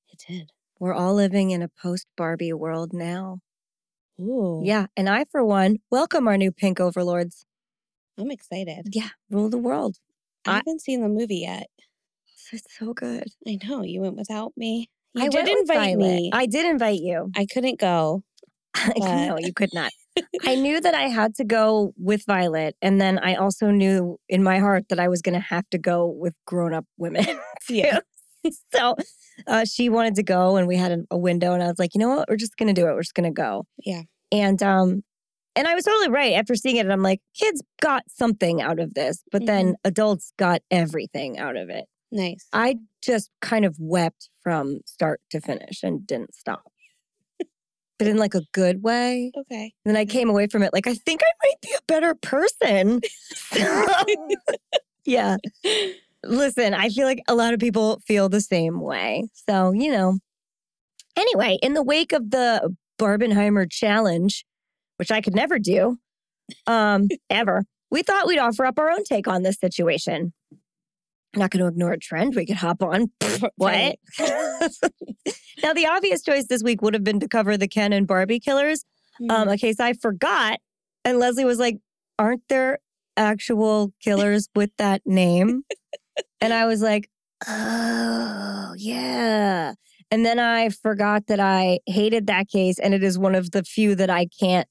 It 0.09 0.25
did. 0.27 0.51
We're 0.81 0.95
all 0.95 1.13
living 1.13 1.51
in 1.51 1.61
a 1.61 1.69
post 1.69 2.07
Barbie 2.17 2.55
world 2.55 2.95
now. 2.95 3.41
Ooh. 4.19 4.63
Yeah, 4.65 4.87
and 4.97 5.11
I, 5.11 5.27
for 5.31 5.45
one, 5.45 5.77
welcome 5.91 6.27
our 6.27 6.39
new 6.39 6.53
pink 6.53 6.81
overlords. 6.81 7.45
I'm 8.17 8.31
excited. 8.31 8.87
Yeah, 8.93 9.11
rule 9.29 9.51
the 9.51 9.59
world. 9.59 9.99
I 10.47 10.53
I- 10.53 10.55
haven't 10.55 10.81
seen 10.81 11.03
the 11.03 11.09
movie 11.11 11.41
yet. 11.41 11.67
It's 12.51 12.79
so 12.79 12.95
good. 12.95 13.29
I 13.47 13.59
know. 13.63 13.83
You 13.83 14.01
went 14.01 14.17
without 14.17 14.53
me. 14.57 14.89
You 15.13 15.25
I 15.25 15.29
did 15.29 15.49
invite 15.49 15.77
Violet. 15.77 15.99
me. 15.99 16.31
I 16.33 16.47
did 16.47 16.65
invite 16.65 17.01
you. 17.01 17.31
I 17.37 17.45
couldn't 17.45 17.79
go. 17.79 18.23
no, 18.97 19.37
you 19.39 19.53
could 19.53 19.75
not. 19.75 19.93
I 20.45 20.55
knew 20.55 20.81
that 20.81 20.95
I 20.95 21.09
had 21.09 21.35
to 21.37 21.45
go 21.45 21.93
with 21.97 22.25
Violet, 22.27 22.77
and 22.83 23.01
then 23.01 23.19
I 23.19 23.35
also 23.35 23.71
knew 23.71 24.19
in 24.29 24.43
my 24.43 24.59
heart 24.59 24.89
that 24.89 24.99
I 24.99 25.09
was 25.09 25.23
going 25.23 25.35
to 25.35 25.41
have 25.41 25.69
to 25.71 25.79
go 25.79 26.07
with 26.07 26.35
grown-up 26.47 26.87
women. 26.97 27.25
too. 27.67 27.75
Yeah. 27.75 28.01
so 28.75 28.97
uh, 29.47 29.65
she 29.65 29.89
wanted 29.89 30.15
to 30.17 30.23
go, 30.23 30.57
and 30.57 30.67
we 30.67 30.77
had 30.77 30.93
a, 30.93 30.99
a 31.11 31.19
window, 31.19 31.53
and 31.53 31.63
I 31.63 31.67
was 31.67 31.79
like, 31.79 31.95
you 31.95 32.01
know 32.01 32.09
what, 32.09 32.29
we're 32.29 32.37
just 32.37 32.57
going 32.57 32.73
to 32.73 32.81
do 32.81 32.89
it. 32.89 32.93
We're 32.93 33.03
just 33.03 33.15
going 33.15 33.33
to 33.33 33.35
go. 33.35 33.67
Yeah. 33.85 34.03
And 34.31 34.63
um, 34.63 35.03
and 35.59 35.67
I 35.67 35.75
was 35.75 35.85
totally 35.85 36.09
right 36.09 36.35
after 36.35 36.55
seeing 36.55 36.77
it. 36.77 36.81
And 36.81 36.93
I'm 36.93 37.03
like, 37.03 37.21
kids 37.37 37.63
got 37.83 38.05
something 38.09 38.63
out 38.63 38.79
of 38.79 38.95
this, 38.95 39.25
but 39.33 39.45
then 39.45 39.75
adults 39.83 40.33
got 40.39 40.63
everything 40.71 41.37
out 41.37 41.57
of 41.57 41.69
it. 41.69 41.87
Nice. 42.13 42.47
I 42.53 42.77
just 43.03 43.31
kind 43.43 43.65
of 43.65 43.77
wept 43.81 44.31
from 44.43 44.81
start 44.87 45.21
to 45.31 45.41
finish 45.41 45.83
and 45.83 46.07
didn't 46.07 46.35
stop. 46.35 46.63
But 47.99 48.07
in 48.09 48.17
like 48.17 48.35
a 48.35 48.43
good 48.53 48.83
way. 48.83 49.33
Okay. 49.37 49.73
And 49.85 49.95
then 49.95 49.97
I 49.97 50.05
came 50.05 50.31
away 50.31 50.47
from 50.47 50.63
it 50.63 50.73
like, 50.73 50.87
I 50.87 50.95
think 50.95 51.21
I 51.23 51.47
might 51.47 51.61
be 51.61 51.75
a 51.77 51.83
better 51.87 52.15
person. 52.15 53.01
Yeah. 55.09 55.39
Listen, 56.23 56.75
I 56.75 56.91
feel 56.91 57.07
like 57.07 57.23
a 57.29 57.35
lot 57.35 57.55
of 57.55 57.61
people 57.61 58.03
feel 58.07 58.29
the 58.29 58.43
same 58.43 58.79
way. 58.81 59.27
So, 59.49 59.73
you 59.73 59.91
know. 59.91 60.19
Anyway, 61.17 61.59
in 61.63 61.73
the 61.73 61.83
wake 61.83 62.13
of 62.13 62.31
the 62.31 62.77
Barbenheimer 63.01 63.71
challenge, 63.71 64.45
which 64.99 65.11
I 65.11 65.23
could 65.23 65.35
never 65.35 65.59
do, 65.59 65.97
um, 66.67 67.09
ever, 67.31 67.65
we 67.91 68.03
thought 68.03 68.27
we'd 68.27 68.39
offer 68.39 68.67
up 68.67 68.79
our 68.79 68.91
own 68.91 69.03
take 69.03 69.27
on 69.27 69.43
this 69.43 69.57
situation. 69.59 70.35
Not 71.37 71.51
going 71.51 71.61
to 71.63 71.69
ignore 71.69 71.93
a 71.93 71.99
trend 71.99 72.35
we 72.35 72.47
could 72.47 72.57
hop 72.57 72.83
on. 72.83 73.11
What? 73.57 73.97
Now, 75.63 75.73
the 75.73 75.87
obvious 75.87 76.23
choice 76.23 76.47
this 76.49 76.63
week 76.63 76.83
would 76.83 76.95
have 76.95 77.03
been 77.03 77.19
to 77.21 77.27
cover 77.29 77.57
the 77.57 77.67
Ken 77.67 77.93
and 77.93 78.07
Barbie 78.07 78.39
killers, 78.39 78.85
um, 79.29 79.49
Mm. 79.49 79.53
a 79.55 79.59
case 79.59 79.81
I 79.81 79.93
forgot. 79.93 80.61
And 81.05 81.19
Leslie 81.19 81.45
was 81.45 81.59
like, 81.59 81.79
Aren't 82.19 82.43
there 82.49 82.79
actual 83.17 83.93
killers 84.01 84.49
with 84.55 84.71
that 84.79 85.03
name? 85.05 85.65
and 86.41 86.53
I 86.53 86.67
was 86.67 86.81
like, 86.81 87.11
Oh, 87.49 88.75
yeah. 88.77 89.75
And 90.11 90.25
then 90.25 90.39
I 90.39 90.69
forgot 90.71 91.27
that 91.27 91.41
I 91.41 91.81
hated 91.87 92.29
that 92.29 92.49
case. 92.49 92.79
And 92.79 92.95
it 92.95 93.03
is 93.03 93.19
one 93.19 93.35
of 93.35 93.51
the 93.51 93.63
few 93.65 93.95
that 93.97 94.11
I 94.11 94.27
can't 94.41 94.69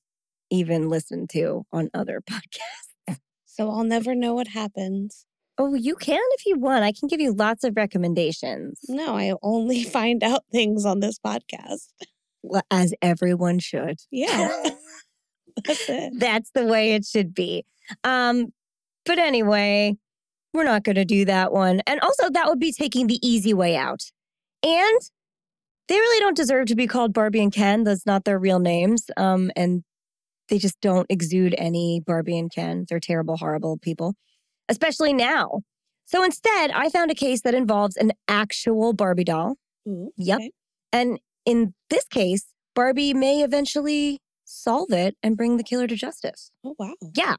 even 0.50 0.90
listen 0.90 1.28
to 1.34 1.66
on 1.74 1.90
other 1.94 2.22
podcasts. 2.30 3.18
so 3.46 3.70
I'll 3.70 3.84
never 3.84 4.16
know 4.16 4.34
what 4.34 4.48
happens. 4.48 5.26
Oh, 5.58 5.74
you 5.74 5.96
can 5.96 6.22
if 6.34 6.46
you 6.46 6.58
want. 6.58 6.84
I 6.84 6.92
can 6.92 7.08
give 7.08 7.20
you 7.20 7.34
lots 7.34 7.64
of 7.64 7.76
recommendations, 7.76 8.80
No, 8.88 9.18
I 9.18 9.34
only 9.42 9.84
find 9.98 10.24
out 10.24 10.44
things 10.52 10.86
on 10.86 11.00
this 11.00 11.18
podcast. 11.20 11.88
Well, 12.44 12.62
as 12.72 12.94
everyone 13.02 13.60
should. 13.60 13.98
Yeah. 14.12 14.70
That's 15.66 15.90
it. 15.90 16.14
That's 16.18 16.52
the 16.52 16.66
way 16.66 16.94
it 16.94 17.06
should 17.06 17.34
be. 17.34 17.66
Um, 18.04 18.54
but 19.06 19.18
anyway, 19.18 19.98
we're 20.54 20.64
not 20.64 20.84
going 20.84 20.96
to 20.96 21.06
do 21.06 21.26
that 21.26 21.52
one. 21.52 21.82
And 21.88 22.00
also, 22.02 22.30
that 22.30 22.48
would 22.48 22.60
be 22.60 22.72
taking 22.72 23.08
the 23.08 23.20
easy 23.28 23.54
way 23.54 23.76
out. 23.76 24.04
And 24.64 25.02
they 25.88 25.96
really 25.96 26.20
don't 26.20 26.36
deserve 26.36 26.68
to 26.68 26.76
be 26.76 26.88
called 26.88 27.14
Barbie 27.14 27.42
and 27.42 27.52
Ken. 27.52 27.84
That's 27.84 28.06
not 28.06 28.26
their 28.26 28.38
real 28.38 28.60
names. 28.60 29.06
Um, 29.18 29.52
and 29.56 29.84
they 30.50 30.58
just 30.58 30.80
don't 30.82 31.08
exude 31.10 31.56
any 31.58 32.02
Barbie 32.06 32.38
and 32.38 32.52
Ken. 32.54 32.86
They're 32.88 33.00
terrible, 33.00 33.38
horrible 33.38 33.78
people, 33.78 34.16
especially 34.70 35.14
now. 35.14 35.62
So 36.06 36.24
instead, 36.24 36.72
I 36.72 36.90
found 36.90 37.12
a 37.12 37.16
case 37.16 37.42
that 37.42 37.54
involves 37.54 37.98
an 37.98 38.12
actual 38.28 38.94
Barbie 38.94 39.24
doll. 39.26 39.56
Ooh, 39.88 40.12
Yep. 40.18 40.38
okay. 40.40 40.52
And 40.94 41.20
in 41.46 41.74
this 41.90 42.06
case, 42.06 42.46
Barbie 42.76 43.14
may 43.14 43.44
eventually 43.44 44.20
solve 44.46 44.92
it 44.92 45.16
and 45.22 45.36
bring 45.36 45.58
the 45.58 45.64
killer 45.64 45.88
to 45.88 45.96
justice. 45.96 46.52
Oh, 46.64 46.76
wow. 46.80 46.94
Yeah. 47.16 47.36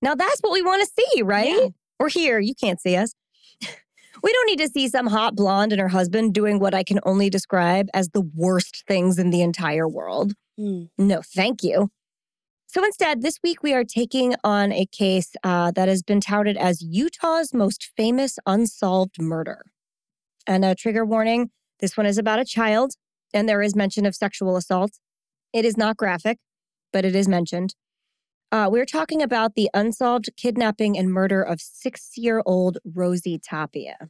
Now 0.00 0.14
that's 0.14 0.40
what 0.40 0.52
we 0.52 0.62
want 0.62 0.82
to 0.82 1.04
see, 1.12 1.22
right? 1.22 1.48
Yeah. 1.48 1.68
Or 1.98 2.08
hear. 2.08 2.38
You 2.38 2.54
can't 2.54 2.80
see 2.80 2.96
us. 2.96 3.12
we 4.22 4.32
don't 4.32 4.46
need 4.46 4.58
to 4.60 4.68
see 4.68 4.88
some 4.88 5.06
hot 5.06 5.34
blonde 5.34 5.72
and 5.72 5.80
her 5.80 5.88
husband 5.88 6.32
doing 6.34 6.58
what 6.58 6.74
I 6.74 6.82
can 6.82 7.00
only 7.04 7.28
describe 7.30 7.88
as 7.92 8.10
the 8.10 8.20
worst 8.34 8.84
things 8.88 9.18
in 9.18 9.30
the 9.30 9.42
entire 9.42 9.88
world. 9.88 10.32
Mm. 10.58 10.88
No, 10.96 11.20
thank 11.22 11.62
you. 11.62 11.90
So 12.66 12.84
instead, 12.84 13.22
this 13.22 13.38
week 13.42 13.62
we 13.62 13.72
are 13.74 13.84
taking 13.84 14.34
on 14.42 14.72
a 14.72 14.86
case 14.86 15.32
uh, 15.44 15.70
that 15.72 15.88
has 15.88 16.02
been 16.02 16.20
touted 16.20 16.56
as 16.56 16.82
Utah's 16.82 17.54
most 17.54 17.90
famous 17.96 18.38
unsolved 18.44 19.20
murder. 19.20 19.66
And 20.46 20.64
a 20.64 20.74
trigger 20.74 21.04
warning 21.04 21.50
this 21.80 21.96
one 21.96 22.06
is 22.06 22.18
about 22.18 22.38
a 22.38 22.44
child, 22.44 22.94
and 23.34 23.48
there 23.48 23.62
is 23.62 23.76
mention 23.76 24.06
of 24.06 24.14
sexual 24.14 24.56
assault. 24.56 24.92
It 25.52 25.64
is 25.64 25.76
not 25.76 25.96
graphic, 25.96 26.38
but 26.92 27.04
it 27.04 27.14
is 27.14 27.28
mentioned. 27.28 27.74
Uh, 28.50 28.68
we're 28.70 28.86
talking 28.86 29.22
about 29.22 29.54
the 29.54 29.68
unsolved 29.74 30.30
kidnapping 30.36 30.96
and 30.96 31.12
murder 31.12 31.42
of 31.42 31.60
six 31.60 32.12
year 32.16 32.42
old 32.46 32.78
Rosie 32.84 33.38
Tapia. 33.38 34.08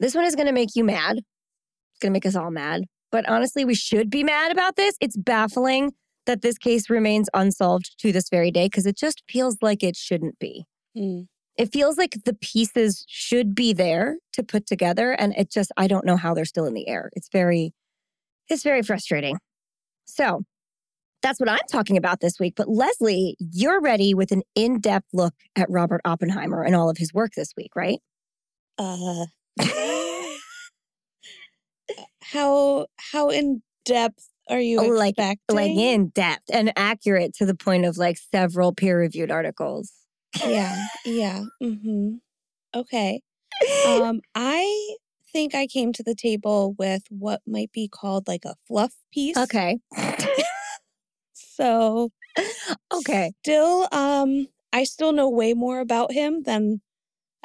This 0.00 0.14
one 0.14 0.24
is 0.24 0.34
going 0.34 0.46
to 0.46 0.52
make 0.52 0.74
you 0.74 0.84
mad. 0.84 1.18
It's 1.18 2.00
going 2.00 2.10
to 2.10 2.16
make 2.16 2.26
us 2.26 2.36
all 2.36 2.50
mad. 2.50 2.84
But 3.12 3.28
honestly, 3.28 3.64
we 3.64 3.74
should 3.74 4.10
be 4.10 4.24
mad 4.24 4.50
about 4.50 4.76
this. 4.76 4.96
It's 5.00 5.16
baffling 5.16 5.92
that 6.30 6.42
this 6.42 6.58
case 6.58 6.88
remains 6.88 7.28
unsolved 7.34 7.98
to 7.98 8.12
this 8.12 8.28
very 8.30 8.52
day 8.52 8.66
because 8.66 8.86
it 8.86 8.96
just 8.96 9.24
feels 9.28 9.56
like 9.60 9.82
it 9.82 9.96
shouldn't 9.96 10.38
be. 10.38 10.64
Mm. 10.96 11.26
It 11.58 11.72
feels 11.72 11.98
like 11.98 12.16
the 12.24 12.34
pieces 12.34 13.04
should 13.08 13.52
be 13.52 13.72
there 13.72 14.18
to 14.34 14.44
put 14.44 14.64
together. 14.64 15.10
And 15.10 15.34
it 15.36 15.50
just, 15.50 15.72
I 15.76 15.88
don't 15.88 16.06
know 16.06 16.16
how 16.16 16.32
they're 16.32 16.44
still 16.44 16.66
in 16.66 16.74
the 16.74 16.86
air. 16.86 17.10
It's 17.14 17.28
very, 17.32 17.74
it's 18.48 18.62
very 18.62 18.82
frustrating. 18.82 19.38
So 20.04 20.44
that's 21.20 21.40
what 21.40 21.48
I'm 21.48 21.58
talking 21.68 21.96
about 21.96 22.20
this 22.20 22.38
week. 22.38 22.54
But 22.56 22.68
Leslie, 22.68 23.36
you're 23.40 23.80
ready 23.80 24.14
with 24.14 24.30
an 24.30 24.42
in 24.54 24.78
depth 24.78 25.08
look 25.12 25.34
at 25.56 25.68
Robert 25.68 26.00
Oppenheimer 26.04 26.62
and 26.62 26.76
all 26.76 26.88
of 26.88 26.98
his 26.98 27.12
work 27.12 27.32
this 27.36 27.54
week, 27.56 27.72
right? 27.74 27.98
Uh, 28.78 29.26
how 32.22 32.86
how 33.12 33.30
in 33.30 33.62
depth 33.84 34.28
are 34.50 34.60
you 34.60 34.80
Oh, 34.80 34.88
like- 34.88 35.10
expecting? 35.18 35.56
Like 35.56 35.70
in 35.76 36.08
depth 36.08 36.44
and 36.52 36.72
accurate 36.76 37.34
to 37.36 37.46
the 37.46 37.54
point 37.54 37.84
of 37.84 37.96
like 37.96 38.18
several 38.32 38.74
peer 38.74 38.98
reviewed 38.98 39.30
articles. 39.30 39.92
yeah, 40.44 40.76
yeah. 41.04 41.44
Mm-hmm. 41.62 42.16
Okay. 42.74 43.20
Um, 43.86 44.20
I 44.34 44.94
think 45.32 45.54
I 45.54 45.66
came 45.66 45.92
to 45.92 46.02
the 46.02 46.14
table 46.14 46.74
with 46.78 47.02
what 47.10 47.42
might 47.46 47.70
be 47.72 47.88
called 47.88 48.26
like 48.26 48.44
a 48.46 48.54
fluff 48.66 48.94
piece. 49.12 49.36
okay. 49.36 49.78
So 51.34 52.10
Okay. 52.92 53.32
still, 53.42 53.88
um, 53.92 54.46
I 54.72 54.84
still 54.84 55.12
know 55.12 55.28
way 55.28 55.52
more 55.54 55.80
about 55.80 56.12
him 56.12 56.42
than 56.44 56.80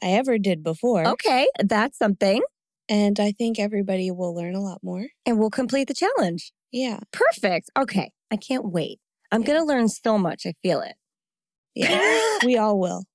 I 0.01 0.11
ever 0.11 0.37
did 0.37 0.63
before. 0.63 1.05
Okay. 1.07 1.47
That's 1.63 1.97
something. 1.97 2.41
And 2.87 3.19
I 3.19 3.31
think 3.31 3.59
everybody 3.59 4.11
will 4.11 4.33
learn 4.35 4.55
a 4.55 4.61
lot 4.61 4.79
more. 4.83 5.07
And 5.25 5.39
we'll 5.39 5.49
complete 5.49 5.87
the 5.87 5.93
challenge. 5.95 6.51
Yeah. 6.75 6.99
Perfect. 7.13 7.69
Okay. 7.79 8.11
I 8.29 8.35
can't 8.35 8.65
wait. 8.65 8.99
I'm 9.31 9.43
going 9.43 9.57
to 9.57 9.65
learn 9.65 9.87
so 9.87 10.17
much. 10.17 10.45
I 10.45 10.53
feel 10.61 10.81
it. 10.81 10.95
Yeah. 11.73 12.39
we 12.43 12.57
all 12.57 12.77
will. 12.77 13.05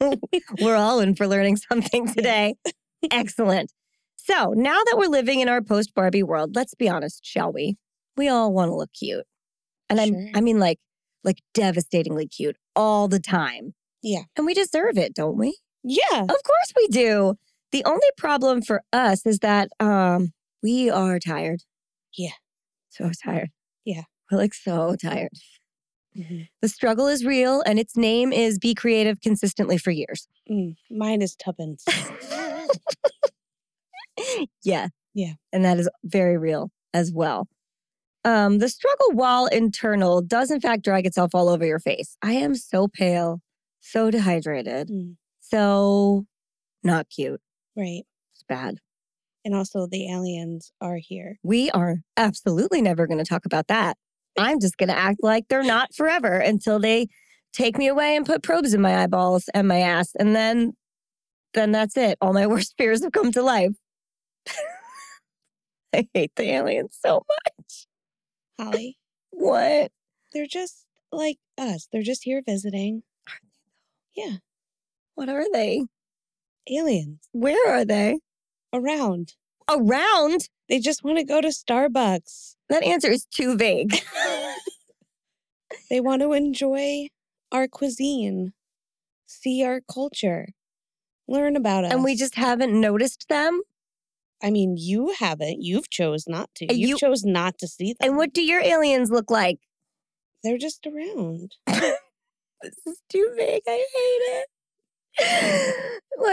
we're 0.60 0.76
all 0.76 1.00
in 1.00 1.14
for 1.14 1.26
learning 1.26 1.56
something 1.56 2.06
today. 2.12 2.54
Excellent. 3.10 3.72
So 4.16 4.52
now 4.54 4.78
that 4.84 4.96
we're 4.98 5.08
living 5.08 5.40
in 5.40 5.48
our 5.48 5.62
post 5.62 5.94
Barbie 5.94 6.22
world, 6.22 6.54
let's 6.54 6.74
be 6.74 6.86
honest, 6.86 7.24
shall 7.24 7.50
we? 7.50 7.78
We 8.14 8.28
all 8.28 8.52
want 8.52 8.68
to 8.68 8.74
look 8.74 8.90
cute. 8.92 9.24
And 9.88 9.98
I'm, 9.98 10.28
I 10.34 10.42
mean 10.42 10.58
like 10.58 10.78
like 11.24 11.38
devastatingly 11.54 12.28
cute 12.28 12.56
all 12.74 13.08
the 13.08 13.20
time. 13.20 13.72
Yeah. 14.02 14.24
And 14.36 14.44
we 14.44 14.52
deserve 14.52 14.98
it, 14.98 15.14
don't 15.14 15.38
we? 15.38 15.58
Yeah. 15.82 16.20
Of 16.20 16.28
course 16.28 16.72
we 16.76 16.88
do. 16.88 17.36
The 17.72 17.84
only 17.86 18.08
problem 18.18 18.60
for 18.60 18.82
us 18.92 19.24
is 19.24 19.38
that 19.38 19.70
um 19.80 20.32
we 20.62 20.90
are 20.90 21.18
tired. 21.18 21.60
Yeah. 22.14 22.32
So 22.96 23.10
tired. 23.24 23.50
Yeah. 23.84 24.02
We're 24.30 24.38
like 24.38 24.54
so 24.54 24.96
tired. 25.00 25.30
Mhm. 26.16 26.48
The 26.62 26.68
struggle 26.68 27.06
is 27.08 27.24
real 27.24 27.62
and 27.66 27.78
its 27.78 27.96
name 27.96 28.32
is 28.32 28.58
be 28.58 28.74
creative 28.74 29.20
consistently 29.20 29.78
for 29.78 29.90
years. 29.90 30.28
Mm, 30.50 30.76
mine 30.90 31.22
is 31.22 31.36
tuppence. 31.36 31.84
yeah. 34.64 34.88
Yeah. 35.14 35.32
And 35.52 35.64
that 35.64 35.78
is 35.78 35.88
very 36.04 36.36
real 36.38 36.70
as 36.94 37.12
well. 37.12 37.48
Um, 38.24 38.58
the 38.58 38.68
struggle, 38.68 39.12
while 39.12 39.46
internal, 39.46 40.20
does 40.20 40.50
in 40.50 40.60
fact 40.60 40.82
drag 40.82 41.06
itself 41.06 41.30
all 41.34 41.48
over 41.48 41.64
your 41.64 41.78
face. 41.78 42.16
I 42.22 42.32
am 42.32 42.56
so 42.56 42.88
pale, 42.88 43.40
so 43.80 44.10
dehydrated, 44.10 44.88
Mm, 44.88 45.16
so 45.40 46.26
not 46.82 47.08
cute. 47.08 47.40
right. 47.76 48.02
It's 48.34 48.42
bad. 48.48 48.78
And 49.46 49.54
also, 49.54 49.86
the 49.86 50.10
aliens 50.10 50.72
are 50.80 50.96
here. 50.96 51.38
We 51.44 51.70
are 51.70 51.98
absolutely 52.16 52.82
never 52.82 53.06
going 53.06 53.18
to 53.18 53.24
talk 53.24 53.46
about 53.46 53.68
that. 53.68 53.96
I'm 54.36 54.58
just 54.58 54.76
going 54.76 54.88
to 54.88 54.98
act 54.98 55.20
like 55.22 55.44
they're 55.48 55.62
not 55.62 55.94
forever 55.94 56.36
until 56.36 56.80
they 56.80 57.06
take 57.52 57.78
me 57.78 57.86
away 57.86 58.16
and 58.16 58.26
put 58.26 58.42
probes 58.42 58.74
in 58.74 58.80
my 58.80 59.04
eyeballs 59.04 59.48
and 59.54 59.68
my 59.68 59.78
ass. 59.78 60.10
And 60.18 60.34
then, 60.34 60.72
then 61.54 61.70
that's 61.70 61.96
it. 61.96 62.18
All 62.20 62.32
my 62.32 62.46
worst 62.48 62.74
fears 62.76 63.04
have 63.04 63.12
come 63.12 63.30
to 63.30 63.40
life. 63.42 63.70
I 65.94 66.08
hate 66.12 66.32
the 66.34 66.50
aliens 66.50 66.98
so 67.00 67.22
much. 67.28 67.86
Holly, 68.58 68.98
What? 69.30 69.92
they're 70.32 70.48
just 70.48 70.86
like 71.12 71.38
us. 71.56 71.86
They're 71.92 72.02
just 72.02 72.24
here 72.24 72.42
visiting. 72.44 73.04
Yeah. 74.16 74.38
What 75.14 75.28
are 75.28 75.44
they? 75.52 75.84
Aliens 76.68 77.20
Where 77.30 77.70
are 77.72 77.84
they? 77.84 78.18
Around. 78.72 79.34
Around? 79.70 80.48
They 80.68 80.78
just 80.80 81.02
want 81.04 81.18
to 81.18 81.24
go 81.24 81.40
to 81.40 81.48
Starbucks. 81.48 82.54
That 82.68 82.82
answer 82.82 83.10
is 83.10 83.24
too 83.26 83.56
vague. 83.56 83.94
They 85.90 86.00
want 86.00 86.22
to 86.22 86.32
enjoy 86.32 87.08
our 87.52 87.68
cuisine, 87.68 88.52
see 89.26 89.64
our 89.64 89.80
culture, 89.92 90.48
learn 91.28 91.54
about 91.54 91.84
us. 91.84 91.92
and 91.92 92.02
we 92.02 92.16
just 92.16 92.34
haven't 92.34 92.78
noticed 92.80 93.26
them. 93.28 93.60
I 94.42 94.50
mean, 94.50 94.76
you 94.76 95.14
haven't. 95.18 95.62
You've 95.62 95.88
chose 95.88 96.24
not 96.26 96.50
to. 96.56 96.74
You, 96.74 96.88
you- 96.88 96.98
chose 96.98 97.24
not 97.24 97.58
to 97.58 97.68
see 97.68 97.92
them. 97.92 97.96
And 98.08 98.16
what 98.16 98.32
do 98.32 98.42
your 98.42 98.60
aliens 98.60 99.10
look 99.10 99.30
like? 99.30 99.58
They're 100.42 100.58
just 100.58 100.86
around. 100.86 101.52
This 102.62 102.74
is 102.86 103.00
too 103.10 103.32
vague. 103.36 103.62
I 103.68 103.84
hate 103.94 104.40
it. 104.40 104.46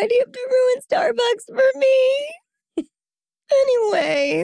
Why 0.03 0.07
do 0.07 0.15
you 0.15 0.23
have 0.25 0.33
to 0.33 0.47
ruin 0.51 1.13
Starbucks 1.15 1.45
for 1.47 1.79
me? 1.79 2.87
anyway, 3.93 4.43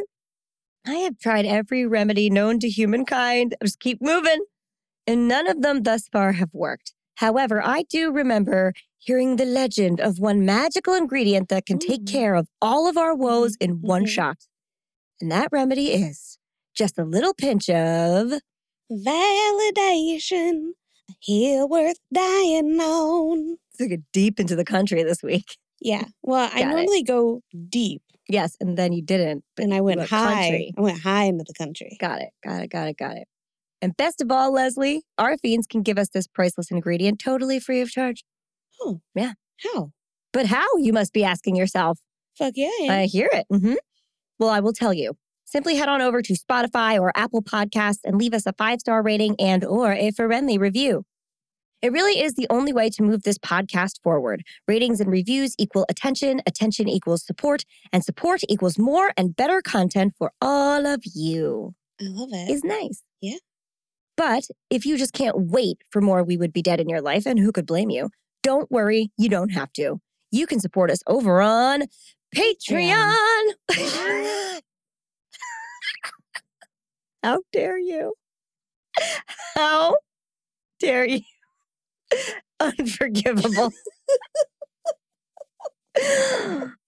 I 0.87 0.93
have 0.99 1.19
tried 1.19 1.45
every 1.45 1.85
remedy 1.85 2.29
known 2.29 2.59
to 2.59 2.69
humankind. 2.69 3.55
I 3.61 3.65
just 3.65 3.81
keep 3.81 4.01
moving, 4.01 4.45
and 5.05 5.27
none 5.27 5.47
of 5.47 5.61
them 5.61 5.83
thus 5.83 6.07
far 6.07 6.31
have 6.31 6.53
worked. 6.53 6.93
However, 7.15 7.61
I 7.61 7.83
do 7.83 8.09
remember 8.09 8.71
hearing 8.99 9.35
the 9.35 9.43
legend 9.43 9.99
of 9.99 10.17
one 10.17 10.45
magical 10.45 10.93
ingredient 10.93 11.49
that 11.49 11.65
can 11.65 11.77
take 11.77 12.05
care 12.07 12.35
of 12.35 12.47
all 12.61 12.87
of 12.87 12.95
our 12.95 13.13
woes 13.13 13.57
in 13.59 13.81
one 13.81 14.05
Mhm. 14.05 14.07
shot. 14.07 14.37
And 15.19 15.29
that 15.29 15.49
remedy 15.51 15.91
is 15.91 16.37
just 16.73 16.97
a 16.97 17.03
little 17.03 17.33
pinch 17.33 17.69
of 17.69 18.31
Validation, 18.89 20.71
a 21.09 21.13
hill 21.21 21.67
worth 21.67 21.99
dying 22.13 22.79
on. 22.79 23.57
To 23.79 23.87
get 23.87 24.01
deep 24.13 24.39
into 24.39 24.55
the 24.55 24.65
country 24.65 25.03
this 25.03 25.21
week. 25.23 25.57
Yeah. 25.81 26.05
Well, 26.21 26.49
I 26.53 26.59
Got 26.59 26.71
it. 26.71 26.75
normally 26.75 27.03
go 27.03 27.41
deep 27.69 28.01
Yes, 28.29 28.55
and 28.61 28.77
then 28.77 28.93
you 28.93 29.01
didn't. 29.01 29.43
And 29.57 29.73
I 29.73 29.81
went 29.81 29.99
high. 30.01 30.41
country. 30.41 30.73
I 30.77 30.81
went 30.81 30.99
high 31.01 31.23
into 31.23 31.43
the 31.47 31.53
country. 31.55 31.97
Got 31.99 32.21
it. 32.21 32.29
Got 32.43 32.61
it. 32.63 32.69
Got 32.69 32.87
it. 32.89 32.97
Got 32.97 33.17
it. 33.17 33.27
And 33.81 33.97
best 33.97 34.21
of 34.21 34.31
all, 34.31 34.53
Leslie, 34.53 35.03
our 35.17 35.35
fiends 35.37 35.65
can 35.65 35.81
give 35.81 35.97
us 35.97 36.09
this 36.09 36.27
priceless 36.27 36.69
ingredient 36.69 37.19
totally 37.19 37.59
free 37.59 37.81
of 37.81 37.89
charge. 37.89 38.23
Oh, 38.81 39.01
yeah. 39.15 39.33
How? 39.63 39.91
But 40.31 40.45
how? 40.45 40.67
You 40.77 40.93
must 40.93 41.11
be 41.11 41.23
asking 41.23 41.55
yourself. 41.55 41.97
Fuck 42.37 42.53
yeah. 42.55 42.69
I. 42.81 42.99
I 43.01 43.05
hear 43.05 43.29
it. 43.33 43.47
hmm 43.49 43.73
Well, 44.37 44.49
I 44.49 44.59
will 44.59 44.73
tell 44.73 44.93
you. 44.93 45.13
Simply 45.45 45.75
head 45.77 45.89
on 45.89 45.99
over 45.99 46.21
to 46.21 46.33
Spotify 46.33 46.99
or 47.01 47.11
Apple 47.15 47.41
Podcasts 47.41 48.01
and 48.05 48.19
leave 48.19 48.35
us 48.35 48.45
a 48.45 48.53
five 48.53 48.79
star 48.79 49.01
rating 49.01 49.35
and 49.39 49.65
or 49.65 49.93
a 49.93 50.11
friendly 50.11 50.59
review. 50.59 51.03
It 51.81 51.91
really 51.93 52.21
is 52.21 52.33
the 52.33 52.47
only 52.49 52.73
way 52.73 52.89
to 52.89 53.03
move 53.03 53.23
this 53.23 53.37
podcast 53.37 54.01
forward. 54.03 54.43
Ratings 54.67 54.99
and 54.99 55.09
reviews 55.09 55.55
equal 55.57 55.85
attention, 55.89 56.41
attention 56.45 56.89
equals 56.89 57.25
support, 57.25 57.63
and 57.93 58.03
support 58.03 58.41
equals 58.49 58.77
more 58.77 59.11
and 59.15 59.35
better 59.35 59.61
content 59.61 60.13
for 60.17 60.31
all 60.41 60.85
of 60.85 61.01
you. 61.05 61.73
I 62.01 62.05
love 62.07 62.29
it. 62.31 62.49
it. 62.49 62.53
Is 62.53 62.63
nice. 62.63 63.03
Yeah. 63.21 63.37
But 64.17 64.43
if 64.69 64.85
you 64.85 64.97
just 64.97 65.13
can't 65.13 65.49
wait 65.49 65.77
for 65.89 66.01
more 66.01 66.23
We 66.23 66.35
Would 66.35 66.51
Be 66.51 66.61
Dead 66.61 66.81
in 66.81 66.89
your 66.89 67.01
life, 67.01 67.25
and 67.25 67.39
who 67.39 67.53
could 67.53 67.65
blame 67.65 67.89
you? 67.89 68.09
Don't 68.43 68.69
worry, 68.69 69.11
you 69.17 69.29
don't 69.29 69.49
have 69.49 69.71
to. 69.73 70.01
You 70.31 70.45
can 70.47 70.59
support 70.59 70.91
us 70.91 71.01
over 71.07 71.41
on 71.41 71.83
Patreon. 72.35 73.43
How 77.23 77.39
dare 77.51 77.77
you? 77.79 78.13
How 79.55 79.95
dare 80.79 81.05
you? 81.05 81.21
Unforgivable. 82.59 83.71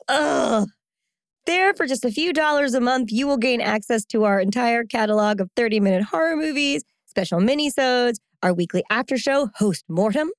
There, 1.48 1.74
for 1.74 1.88
just 1.88 2.06
a 2.06 2.12
few 2.12 2.34
dollars 2.34 2.76
a 2.76 2.80
month, 2.80 3.12
you 3.12 3.26
will 3.26 3.38
gain 3.38 3.62
access 3.62 4.06
to 4.06 4.26
our 4.26 4.40
entire 4.40 4.84
catalog 4.84 5.42
of 5.42 5.50
30 5.56 5.80
minute 5.80 6.04
horror 6.04 6.36
movies, 6.36 6.84
special 7.08 7.40
minisodes, 7.40 8.18
our 8.44 8.54
weekly 8.54 8.84
after 8.92 9.18
show, 9.18 9.50
Host 9.56 9.84
Mortem, 9.90 10.30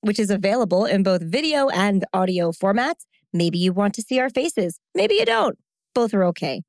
which 0.00 0.18
is 0.18 0.30
available 0.30 0.84
in 0.84 1.02
both 1.04 1.22
video 1.22 1.68
and 1.68 2.04
audio 2.12 2.50
formats. 2.50 3.06
Maybe 3.32 3.58
you 3.58 3.72
want 3.72 3.94
to 3.94 4.02
see 4.02 4.18
our 4.18 4.30
faces. 4.30 4.80
Maybe 4.94 5.14
you 5.14 5.24
don't. 5.24 5.56
Both 5.94 6.12
are 6.12 6.24
okay. 6.24 6.62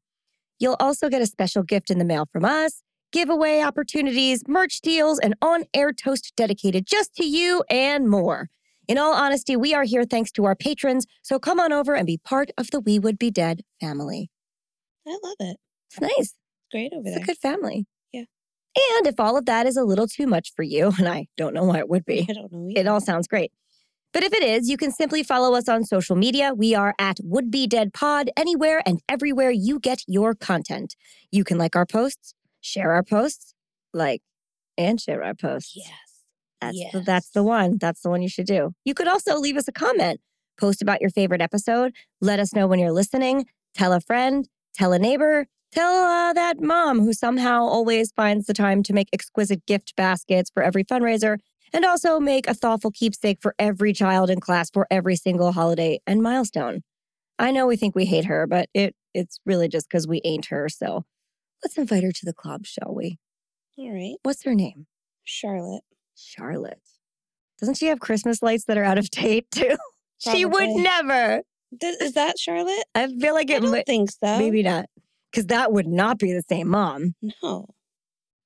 You'll 0.60 0.77
also 0.79 1.10
get 1.10 1.21
a 1.21 1.25
special 1.25 1.63
gift 1.63 1.89
in 1.89 1.97
the 1.97 2.05
mail 2.05 2.27
from 2.32 2.45
us, 2.45 2.84
giveaway 3.11 3.61
opportunities, 3.61 4.43
merch 4.47 4.81
deals, 4.81 5.19
and 5.19 5.33
on 5.41 5.65
air 5.73 5.91
toast 5.91 6.33
dedicated 6.35 6.85
just 6.85 7.13
to 7.15 7.25
you 7.25 7.63
and 7.69 8.09
more. 8.09 8.49
In 8.87 8.97
all 8.97 9.13
honesty, 9.13 9.55
we 9.55 9.73
are 9.73 9.83
here 9.83 10.03
thanks 10.03 10.31
to 10.31 10.45
our 10.45 10.55
patrons, 10.55 11.05
so 11.21 11.37
come 11.39 11.59
on 11.59 11.71
over 11.71 11.93
and 11.95 12.07
be 12.07 12.17
part 12.17 12.49
of 12.57 12.71
the 12.71 12.79
We 12.79 12.97
Would 12.99 13.19
Be 13.19 13.29
Dead 13.31 13.61
family. 13.79 14.29
I 15.07 15.17
love 15.23 15.35
it. 15.39 15.57
It's 15.91 16.01
nice. 16.01 16.11
It's 16.19 16.35
great 16.71 16.91
over 16.93 17.03
It's 17.05 17.15
there. 17.15 17.23
a 17.23 17.25
good 17.25 17.37
family. 17.37 17.85
Yeah. 18.11 18.21
And 18.97 19.07
if 19.07 19.19
all 19.19 19.37
of 19.37 19.45
that 19.45 19.65
is 19.65 19.77
a 19.77 19.83
little 19.83 20.07
too 20.07 20.27
much 20.27 20.51
for 20.55 20.63
you, 20.63 20.91
and 20.97 21.07
I 21.07 21.27
don't 21.37 21.53
know 21.53 21.63
why 21.65 21.79
it 21.79 21.89
would 21.89 22.05
be, 22.05 22.25
I 22.29 22.33
don't 22.33 22.51
know. 22.51 22.69
it 22.75 22.87
all 22.87 23.01
sounds 23.01 23.27
great. 23.27 23.51
But 24.11 24.23
if 24.23 24.33
it 24.33 24.41
is, 24.41 24.67
you 24.69 24.75
can 24.75 24.91
simply 24.91 25.21
follow 25.21 25.53
us 25.55 25.69
on 25.69 25.83
social 25.85 26.15
media. 26.15 26.51
We 26.55 26.73
are 26.73 26.95
at 26.97 27.17
Would 27.23 27.51
Be 27.51 27.67
Dead 27.67 27.93
Pod 27.93 28.31
anywhere 28.35 28.81
and 28.83 28.99
everywhere 29.07 29.51
you 29.51 29.79
get 29.79 30.01
your 30.07 30.33
content. 30.33 30.95
You 31.31 31.43
can 31.43 31.59
like 31.59 31.75
our 31.75 31.85
posts, 31.85 32.33
share 32.61 32.91
our 32.91 33.03
posts, 33.03 33.53
like 33.93 34.21
and 34.77 34.99
share 34.99 35.23
our 35.23 35.33
posts. 35.33 35.73
Yes. 35.75 35.87
That's 36.61 36.91
the, 36.91 36.99
that's 36.99 37.29
the 37.29 37.43
one. 37.43 37.77
That's 37.77 38.01
the 38.01 38.09
one 38.09 38.21
you 38.21 38.29
should 38.29 38.45
do. 38.45 38.73
You 38.83 38.93
could 38.93 39.07
also 39.07 39.37
leave 39.37 39.57
us 39.57 39.67
a 39.67 39.71
comment, 39.71 40.19
post 40.59 40.81
about 40.81 41.01
your 41.01 41.09
favorite 41.09 41.41
episode, 41.41 41.93
let 42.21 42.39
us 42.39 42.53
know 42.53 42.67
when 42.67 42.79
you're 42.79 42.91
listening, 42.91 43.45
tell 43.73 43.93
a 43.93 44.01
friend, 44.01 44.47
tell 44.73 44.91
a 44.91 44.99
neighbor, 44.99 45.47
tell 45.71 46.03
uh, 46.03 46.33
that 46.33 46.59
mom 46.59 46.99
who 46.99 47.13
somehow 47.13 47.61
always 47.63 48.11
finds 48.11 48.45
the 48.45 48.53
time 48.53 48.83
to 48.83 48.93
make 48.93 49.07
exquisite 49.13 49.65
gift 49.65 49.95
baskets 49.95 50.49
for 50.53 50.63
every 50.63 50.83
fundraiser 50.83 51.37
and 51.71 51.85
also 51.85 52.19
make 52.19 52.47
a 52.47 52.53
thoughtful 52.53 52.91
keepsake 52.91 53.39
for 53.41 53.55
every 53.59 53.93
child 53.93 54.29
in 54.29 54.39
class 54.39 54.69
for 54.69 54.87
every 54.89 55.15
single 55.15 55.51
holiday 55.51 55.99
and 56.05 56.21
milestone. 56.21 56.81
I 57.37 57.51
know 57.51 57.67
we 57.67 57.77
think 57.77 57.95
we 57.95 58.05
hate 58.05 58.25
her, 58.25 58.47
but 58.47 58.69
it 58.73 58.95
it's 59.13 59.39
really 59.45 59.67
just 59.67 59.87
because 59.89 60.07
we 60.07 60.21
ain't 60.23 60.47
her. 60.47 60.69
So 60.69 61.05
let's 61.63 61.77
invite 61.77 62.03
her 62.03 62.11
to 62.11 62.25
the 62.25 62.33
club, 62.33 62.65
shall 62.65 62.93
we? 62.95 63.17
All 63.77 63.91
right. 63.93 64.15
What's 64.23 64.43
her 64.43 64.55
name? 64.55 64.87
Charlotte. 65.23 65.83
Charlotte. 66.15 66.81
Doesn't 67.59 67.75
she 67.75 67.87
have 67.87 67.99
Christmas 67.99 68.41
lights 68.41 68.65
that 68.65 68.77
are 68.77 68.83
out 68.83 68.97
of 68.97 69.09
date 69.09 69.47
too? 69.51 69.75
she 70.19 70.45
would 70.45 70.69
never. 70.69 71.41
Th- 71.79 71.95
Is 72.01 72.13
that 72.13 72.39
Charlotte? 72.39 72.83
I 72.95 73.07
feel 73.07 73.33
like 73.33 73.49
it. 73.49 73.57
I 73.57 73.59
don't 73.59 73.71
might, 73.71 73.85
think 73.85 74.11
so. 74.11 74.37
maybe 74.37 74.63
not. 74.63 74.85
Because 75.31 75.47
that 75.47 75.71
would 75.71 75.87
not 75.87 76.17
be 76.17 76.33
the 76.33 76.41
same 76.49 76.69
mom. 76.69 77.13
No. 77.21 77.67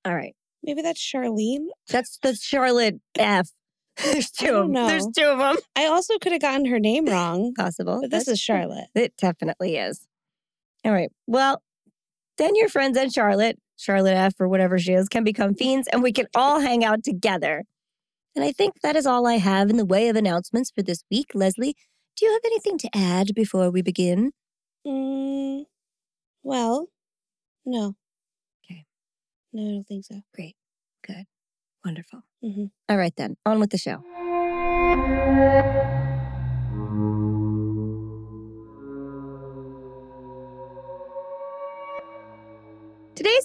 All 0.05 0.13
right. 0.15 0.35
Maybe 0.63 0.81
that's 0.81 1.01
Charlene. 1.01 1.67
That's 1.89 2.19
that's 2.21 2.43
Charlotte 2.43 2.95
F. 3.17 3.49
There's 4.03 4.31
two 4.31 4.55
of 4.55 4.73
them. 4.73 4.87
There's 4.87 5.07
two 5.15 5.25
of 5.25 5.37
them. 5.37 5.55
I 5.75 5.85
also 5.85 6.17
could 6.17 6.31
have 6.31 6.41
gotten 6.41 6.65
her 6.65 6.79
name 6.79 7.05
wrong, 7.09 7.53
Possible. 7.53 8.01
but 8.01 8.11
this 8.11 8.25
That's 8.25 8.39
is 8.39 8.41
Charlotte. 8.41 8.87
It 8.95 9.13
definitely 9.17 9.77
is. 9.77 10.07
All 10.83 10.91
right. 10.91 11.09
Well, 11.27 11.61
then 12.37 12.55
your 12.55 12.69
friends 12.69 12.97
and 12.97 13.13
Charlotte, 13.13 13.57
Charlotte 13.77 14.15
F 14.15 14.33
or 14.39 14.47
whatever 14.47 14.77
she 14.79 14.93
is, 14.93 15.07
can 15.09 15.23
become 15.23 15.53
fiends 15.55 15.87
and 15.87 16.01
we 16.03 16.11
can 16.11 16.27
all 16.35 16.59
hang 16.59 16.83
out 16.83 17.03
together. 17.03 17.63
And 18.35 18.43
I 18.43 18.51
think 18.51 18.81
that 18.81 18.95
is 18.95 19.05
all 19.05 19.27
I 19.27 19.35
have 19.35 19.69
in 19.69 19.77
the 19.77 19.85
way 19.85 20.09
of 20.09 20.15
announcements 20.15 20.71
for 20.71 20.81
this 20.81 21.03
week. 21.11 21.27
Leslie, 21.33 21.75
do 22.17 22.25
you 22.25 22.31
have 22.31 22.41
anything 22.45 22.77
to 22.79 22.89
add 22.95 23.33
before 23.35 23.69
we 23.69 23.81
begin? 23.81 24.31
Mm, 24.85 25.65
well, 26.41 26.87
no. 27.65 27.95
Okay. 28.65 28.85
No, 29.53 29.61
I 29.63 29.71
don't 29.75 29.83
think 29.87 30.05
so. 30.05 30.21
Great. 30.33 30.55
Good. 31.05 31.25
Wonderful. 31.85 32.23
Mhm. 32.43 32.71
All 32.89 32.97
right, 32.97 33.13
then, 33.15 33.37
on 33.45 33.59
with 33.59 33.69
the 33.69 33.77
show. 33.77 34.03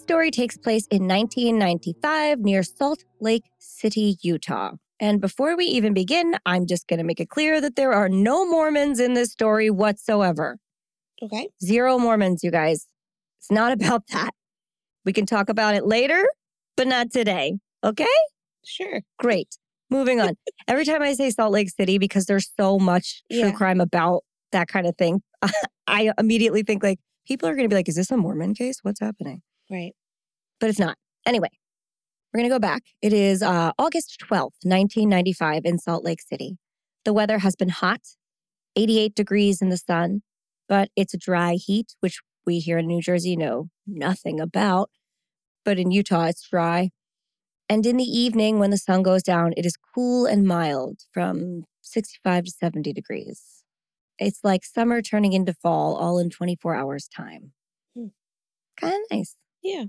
Story 0.09 0.31
takes 0.31 0.57
place 0.57 0.87
in 0.91 1.07
1995 1.07 2.39
near 2.41 2.63
Salt 2.63 3.05
Lake 3.21 3.45
City, 3.59 4.17
Utah. 4.23 4.73
And 4.99 5.21
before 5.21 5.55
we 5.55 5.67
even 5.67 5.93
begin, 5.93 6.35
I'm 6.47 6.67
just 6.67 6.89
going 6.89 6.97
to 6.97 7.05
make 7.05 7.21
it 7.21 7.29
clear 7.29 7.61
that 7.61 7.77
there 7.77 7.93
are 7.93 8.09
no 8.09 8.49
Mormons 8.49 9.01
in 9.01 9.13
this 9.13 9.31
story 9.31 9.69
whatsoever. 9.69 10.57
Okay. 11.23 11.51
Zero 11.63 11.99
Mormons, 11.99 12.43
you 12.43 12.51
guys. 12.51 12.87
It's 13.39 13.51
not 13.51 13.71
about 13.79 14.05
that. 14.15 14.31
We 15.05 15.13
can 15.13 15.27
talk 15.27 15.51
about 15.51 15.75
it 15.75 15.85
later, 15.85 16.25
but 16.75 16.87
not 16.87 17.11
today. 17.13 17.59
Okay? 17.85 18.07
Sure. 18.65 19.03
Great. 19.19 19.59
Moving 19.91 20.23
on. 20.23 20.37
Every 20.69 20.87
time 20.87 21.03
I 21.03 21.13
say 21.13 21.29
Salt 21.29 21.53
Lake 21.53 21.69
City, 21.69 21.99
because 21.99 22.25
there's 22.25 22.51
so 22.59 22.79
much 22.79 23.23
true 23.31 23.41
Yeah. 23.41 23.51
crime 23.53 23.81
about 23.83 24.23
that 24.53 24.69
kind 24.69 24.87
of 24.87 24.97
thing, 24.97 25.21
I 25.87 26.13
immediately 26.19 26.63
think 26.63 26.83
like 26.83 26.99
people 27.27 27.47
are 27.47 27.55
going 27.55 27.67
to 27.67 27.69
be 27.69 27.77
like, 27.77 27.91
is 27.91 27.97
this 27.97 28.11
a 28.11 28.17
Mormon 28.17 28.55
case? 28.55 28.79
What's 28.83 29.01
happening? 29.01 29.43
Right. 29.71 29.93
But 30.61 30.71
it's 30.71 30.79
not. 30.79 30.97
Anyway, 31.27 31.51
we're 32.33 32.39
going 32.39 32.51
to 32.51 32.55
go 32.55 32.61
back. 32.61 32.83
It 33.03 33.13
is 33.13 33.43
uh, 33.43 33.73
August 33.79 34.21
12th, 34.21 34.65
1995, 34.65 35.63
in 35.65 35.79
Salt 35.79 36.05
Lake 36.05 36.21
City. 36.21 36.59
The 37.05 37.13
weather 37.13 37.39
has 37.39 37.57
been 37.57 37.69
hot, 37.69 38.01
88 38.77 39.15
degrees 39.15 39.63
in 39.63 39.69
the 39.69 39.77
sun, 39.77 40.23
but 40.69 40.91
it's 40.97 41.15
a 41.15 41.19
dry 41.19 41.55
heat, 41.55 41.95
which 42.01 42.21
we 42.45 42.59
here 42.59 42.79
in 42.79 42.87
New 42.87 43.01
Jersey 43.01 43.37
know 43.37 43.69
nothing 43.87 44.41
about. 44.41 44.91
But 45.65 45.79
in 45.79 45.91
Utah, 45.91 46.27
it's 46.27 46.49
dry. 46.49 46.91
And 47.69 47.85
in 47.85 47.99
the 47.99 48.05
evening, 48.05 48.59
when 48.59 48.71
the 48.71 48.79
sun 48.79 49.03
goes 49.03 49.23
down, 49.23 49.53
it 49.57 49.67
is 49.67 49.77
cool 49.95 50.25
and 50.27 50.47
mild 50.47 51.01
from 51.13 51.65
65 51.83 52.45
to 52.45 52.51
70 52.51 52.93
degrees. 52.93 53.63
It's 54.19 54.41
like 54.43 54.65
summer 54.65 55.03
turning 55.03 55.33
into 55.33 55.55
fall 55.55 55.97
all 55.97 56.19
in 56.19 56.31
24 56.31 56.75
hours' 56.75 57.09
time. 57.09 57.53
Hmm. 57.95 58.07
Kind 58.77 58.95
of 58.95 59.01
nice. 59.17 59.37
Yeah. 59.69 59.85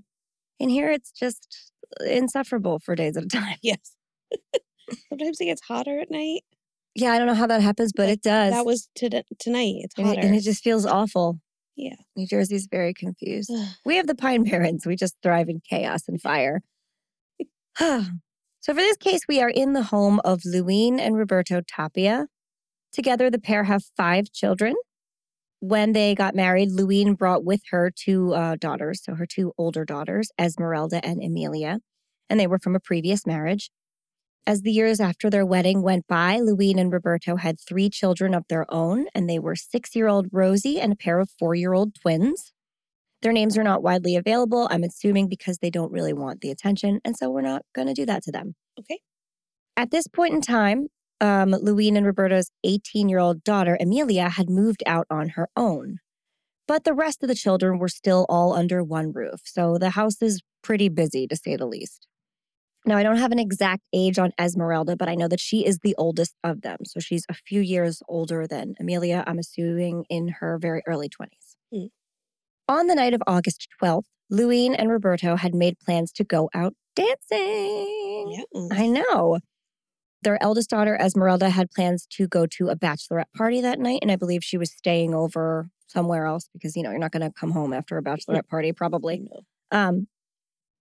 And 0.60 0.70
here 0.70 0.92
it's 0.92 1.12
just 1.12 1.72
insufferable 2.06 2.80
for 2.80 2.96
days 2.96 3.16
at 3.18 3.24
a 3.24 3.28
time. 3.28 3.58
Yes. 3.62 3.96
Sometimes 5.10 5.40
it 5.40 5.46
gets 5.46 5.62
hotter 5.62 6.00
at 6.00 6.12
night. 6.12 6.42
Yeah, 6.96 7.12
I 7.12 7.18
don't 7.18 7.28
know 7.28 7.34
how 7.36 7.48
that 7.48 7.62
happens, 7.62 7.92
but 7.96 8.10
it 8.10 8.22
does. 8.22 8.52
That 8.54 8.66
was 8.66 8.90
to- 8.96 9.24
tonight. 9.40 9.76
It's 9.78 9.96
and, 9.98 10.08
hotter. 10.08 10.20
it, 10.20 10.26
and 10.26 10.36
it 10.36 10.42
just 10.42 10.64
feels 10.64 10.86
awful. 10.86 11.40
yeah. 11.76 11.96
New 12.16 12.28
Jersey's 12.28 12.68
very 12.70 12.94
confused. 12.94 13.52
We 13.86 13.96
have 13.98 14.08
the 14.08 14.16
Pine 14.16 14.44
Barrens. 14.44 14.86
We 14.86 14.96
just 14.96 15.16
thrive 15.24 15.48
in 15.50 15.62
chaos 15.68 16.08
and 16.08 16.22
fire. 16.22 16.62
so 17.78 18.04
for 18.66 18.74
this 18.74 18.98
case, 18.98 19.22
we 19.30 19.40
are 19.42 19.50
in 19.50 19.74
the 19.74 19.84
home 19.84 20.20
of 20.26 20.42
Lewine 20.46 21.00
and 21.00 21.16
Roberto 21.16 21.62
Tapia. 21.62 22.28
Together, 22.92 23.30
the 23.30 23.40
pair 23.40 23.64
have 23.66 23.84
five 23.96 24.32
children. 24.32 24.76
When 25.62 25.92
they 25.92 26.16
got 26.16 26.36
married, 26.36 26.70
Lewine 26.70 27.18
brought 27.18 27.44
with 27.44 27.62
her 27.72 27.92
two 27.94 28.34
uh, 28.34 28.56
daughters, 28.56 29.04
so 29.04 29.16
her 29.16 29.26
two 29.26 29.52
older 29.58 29.84
daughters, 29.84 30.32
Esmeralda 30.40 31.06
and 31.06 31.22
Amelia, 31.22 31.80
and 32.30 32.40
they 32.40 32.48
were 32.48 32.60
from 32.60 32.76
a 32.76 32.80
previous 32.80 33.28
marriage. 33.28 33.70
As 34.48 34.62
the 34.62 34.72
years 34.72 35.00
after 35.02 35.30
their 35.30 35.46
wedding 35.46 35.82
went 35.82 36.08
by, 36.08 36.40
Lewine 36.40 36.80
and 36.80 36.92
Roberto 36.92 37.36
had 37.36 37.60
three 37.60 37.90
children 37.90 38.34
of 38.34 38.46
their 38.48 38.66
own, 38.74 39.08
and 39.14 39.30
they 39.30 39.38
were 39.38 39.56
six 39.56 39.96
year 39.96 40.08
old 40.08 40.28
Rosie 40.32 40.80
and 40.80 40.94
a 40.94 40.96
pair 40.96 41.20
of 41.20 41.30
four 41.38 41.56
year 41.56 41.74
old 41.74 41.94
twins. 41.94 42.54
Their 43.22 43.34
names 43.34 43.58
are 43.58 43.64
not 43.64 43.84
widely 43.84 44.16
available, 44.16 44.68
I'm 44.72 44.84
assuming 44.84 45.28
because 45.28 45.58
they 45.58 45.70
don't 45.70 45.92
really 45.92 46.14
want 46.14 46.40
the 46.40 46.52
attention, 46.52 47.02
and 47.04 47.18
so 47.18 47.30
we're 47.30 47.42
not 47.42 47.64
going 47.76 47.88
to 47.88 47.94
do 47.94 48.06
that 48.06 48.24
to 48.24 48.32
them. 48.32 48.56
Okay. 48.80 49.02
At 49.76 49.92
this 49.92 50.08
point 50.08 50.34
in 50.34 50.42
time, 50.42 50.88
um, 51.22 51.52
Lewine 51.52 51.98
and 51.98 52.06
Roberto's 52.06 52.52
18 52.64 53.10
year 53.10 53.20
old 53.20 53.44
daughter, 53.44 53.78
Amelia, 53.80 54.30
had 54.30 54.50
moved 54.50 54.84
out 54.86 55.08
on 55.10 55.30
her 55.30 55.50
own. 55.56 56.00
But 56.68 56.84
the 56.84 56.94
rest 56.94 57.24
of 57.24 57.30
the 57.30 57.36
children 57.36 57.80
were 57.80 57.90
still 57.90 58.26
all 58.30 58.54
under 58.54 58.84
one 58.84 59.12
roof, 59.12 59.42
so 59.46 59.78
the 59.78 59.92
house 59.92 60.22
is 60.22 60.42
pretty 60.62 60.90
busy 60.90 61.26
to 61.28 61.36
say 61.36 61.56
the 61.56 61.66
least. 61.66 62.08
Now, 62.86 62.98
I 62.98 63.04
don't 63.04 63.18
have 63.18 63.32
an 63.32 63.40
exact 63.40 63.84
age 63.94 64.18
on 64.18 64.32
Esmeralda, 64.40 64.96
but 64.96 65.10
I 65.10 65.16
know 65.16 65.28
that 65.28 65.40
she 65.40 65.66
is 65.66 65.80
the 65.80 65.96
oldest 65.98 66.36
of 66.44 66.62
them. 66.62 66.78
So 66.86 67.00
she's 67.00 67.26
a 67.28 67.34
few 67.34 67.60
years 67.60 68.02
older 68.08 68.48
than 68.48 68.76
Amelia, 68.80 69.24
I'm 69.28 69.40
assuming 69.40 70.06
in 70.10 70.30
her 70.40 70.58
very 70.58 70.82
early 70.88 71.10
20s. 71.10 71.56
Hmm. 71.74 71.88
On 72.68 72.88
the 72.88 72.96
night 72.96 73.14
of 73.14 73.22
August 73.28 73.68
12th, 73.82 74.06
Lewine 74.32 74.76
and 74.78 74.90
Roberto 74.90 75.36
had 75.36 75.56
made 75.56 75.80
plans 75.80 76.12
to 76.14 76.24
go 76.24 76.50
out 76.54 76.74
dancing. 76.96 78.44
Yeah. 78.54 78.68
I 78.72 78.88
know. 78.88 79.40
Their 80.22 80.42
eldest 80.44 80.70
daughter, 80.70 80.96
Esmeralda, 80.96 81.50
had 81.50 81.72
plans 81.72 82.06
to 82.12 82.28
go 82.28 82.46
to 82.46 82.70
a 82.70 82.76
bachelorette 82.76 83.32
party 83.36 83.62
that 83.62 83.80
night. 83.80 84.00
And 84.02 84.12
I 84.12 84.16
believe 84.16 84.44
she 84.44 84.58
was 84.58 84.72
staying 84.72 85.14
over 85.14 85.70
somewhere 85.88 86.26
else 86.26 86.50
because, 86.54 86.76
you 86.76 86.84
know, 86.84 86.90
you're 86.92 87.00
not 87.00 87.12
going 87.12 87.24
to 87.24 87.32
come 87.32 87.52
home 87.52 87.74
after 87.74 87.98
a 87.98 88.04
bachelorette 88.04 88.48
party, 88.48 88.74
probably. 88.74 89.20
No. 89.20 89.42
Um, 89.72 90.08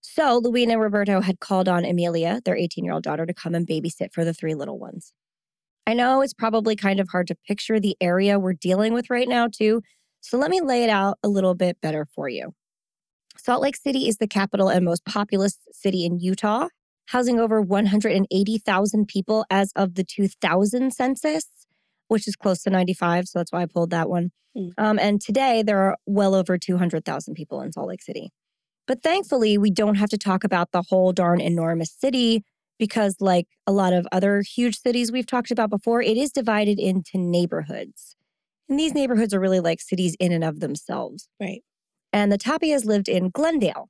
so 0.00 0.40
Lewine 0.40 0.70
and 0.70 0.80
Roberto 0.80 1.20
had 1.20 1.40
called 1.40 1.68
on 1.68 1.84
Amelia, 1.84 2.40
their 2.44 2.56
18 2.56 2.84
year 2.84 2.94
old 2.94 3.02
daughter, 3.02 3.26
to 3.26 3.34
come 3.34 3.54
and 3.54 3.66
babysit 3.66 4.12
for 4.12 4.24
the 4.24 4.34
three 4.34 4.54
little 4.54 4.78
ones. 4.78 5.12
I 5.86 5.94
know 5.94 6.20
it's 6.20 6.34
probably 6.34 6.76
kind 6.76 7.00
of 7.00 7.08
hard 7.08 7.28
to 7.28 7.36
picture 7.46 7.80
the 7.80 7.96
area 8.00 8.38
we're 8.38 8.52
dealing 8.52 8.92
with 8.92 9.08
right 9.08 9.28
now, 9.28 9.48
too. 9.48 9.82
So 10.20 10.36
let 10.36 10.50
me 10.50 10.60
lay 10.60 10.84
it 10.84 10.90
out 10.90 11.18
a 11.22 11.28
little 11.28 11.54
bit 11.54 11.80
better 11.80 12.06
for 12.14 12.28
you. 12.28 12.52
Salt 13.38 13.62
Lake 13.62 13.76
City 13.76 14.08
is 14.08 14.18
the 14.18 14.26
capital 14.26 14.68
and 14.68 14.84
most 14.84 15.04
populous 15.04 15.58
city 15.72 16.04
in 16.04 16.18
Utah, 16.18 16.68
housing 17.08 17.40
over 17.40 17.60
180,000 17.60 19.08
people 19.08 19.46
as 19.50 19.72
of 19.74 19.94
the 19.94 20.04
2000 20.04 20.92
census, 20.92 21.46
which 22.08 22.28
is 22.28 22.36
close 22.36 22.62
to 22.62 22.70
95. 22.70 23.28
So 23.28 23.38
that's 23.38 23.50
why 23.50 23.62
I 23.62 23.66
pulled 23.66 23.90
that 23.90 24.10
one. 24.10 24.30
Mm. 24.56 24.72
Um, 24.76 24.98
and 24.98 25.20
today 25.20 25.62
there 25.62 25.78
are 25.78 25.96
well 26.06 26.34
over 26.34 26.58
200,000 26.58 27.34
people 27.34 27.62
in 27.62 27.72
Salt 27.72 27.88
Lake 27.88 28.02
City. 28.02 28.30
But 28.86 29.02
thankfully, 29.02 29.56
we 29.56 29.70
don't 29.70 29.96
have 29.96 30.10
to 30.10 30.18
talk 30.18 30.44
about 30.44 30.72
the 30.72 30.84
whole 30.88 31.12
darn 31.12 31.40
enormous 31.40 31.92
city 31.92 32.44
because, 32.78 33.16
like 33.20 33.46
a 33.66 33.72
lot 33.72 33.92
of 33.92 34.06
other 34.12 34.42
huge 34.42 34.78
cities 34.78 35.10
we've 35.10 35.26
talked 35.26 35.50
about 35.50 35.68
before, 35.68 36.00
it 36.00 36.16
is 36.16 36.30
divided 36.30 36.78
into 36.78 37.18
neighborhoods. 37.18 38.16
And 38.68 38.78
these 38.78 38.94
neighborhoods 38.94 39.34
are 39.34 39.40
really 39.40 39.60
like 39.60 39.80
cities 39.80 40.14
in 40.20 40.32
and 40.32 40.44
of 40.44 40.60
themselves. 40.60 41.28
Right. 41.40 41.62
And 42.12 42.30
the 42.32 42.38
Tapias 42.38 42.84
lived 42.84 43.08
in 43.08 43.30
Glendale. 43.30 43.88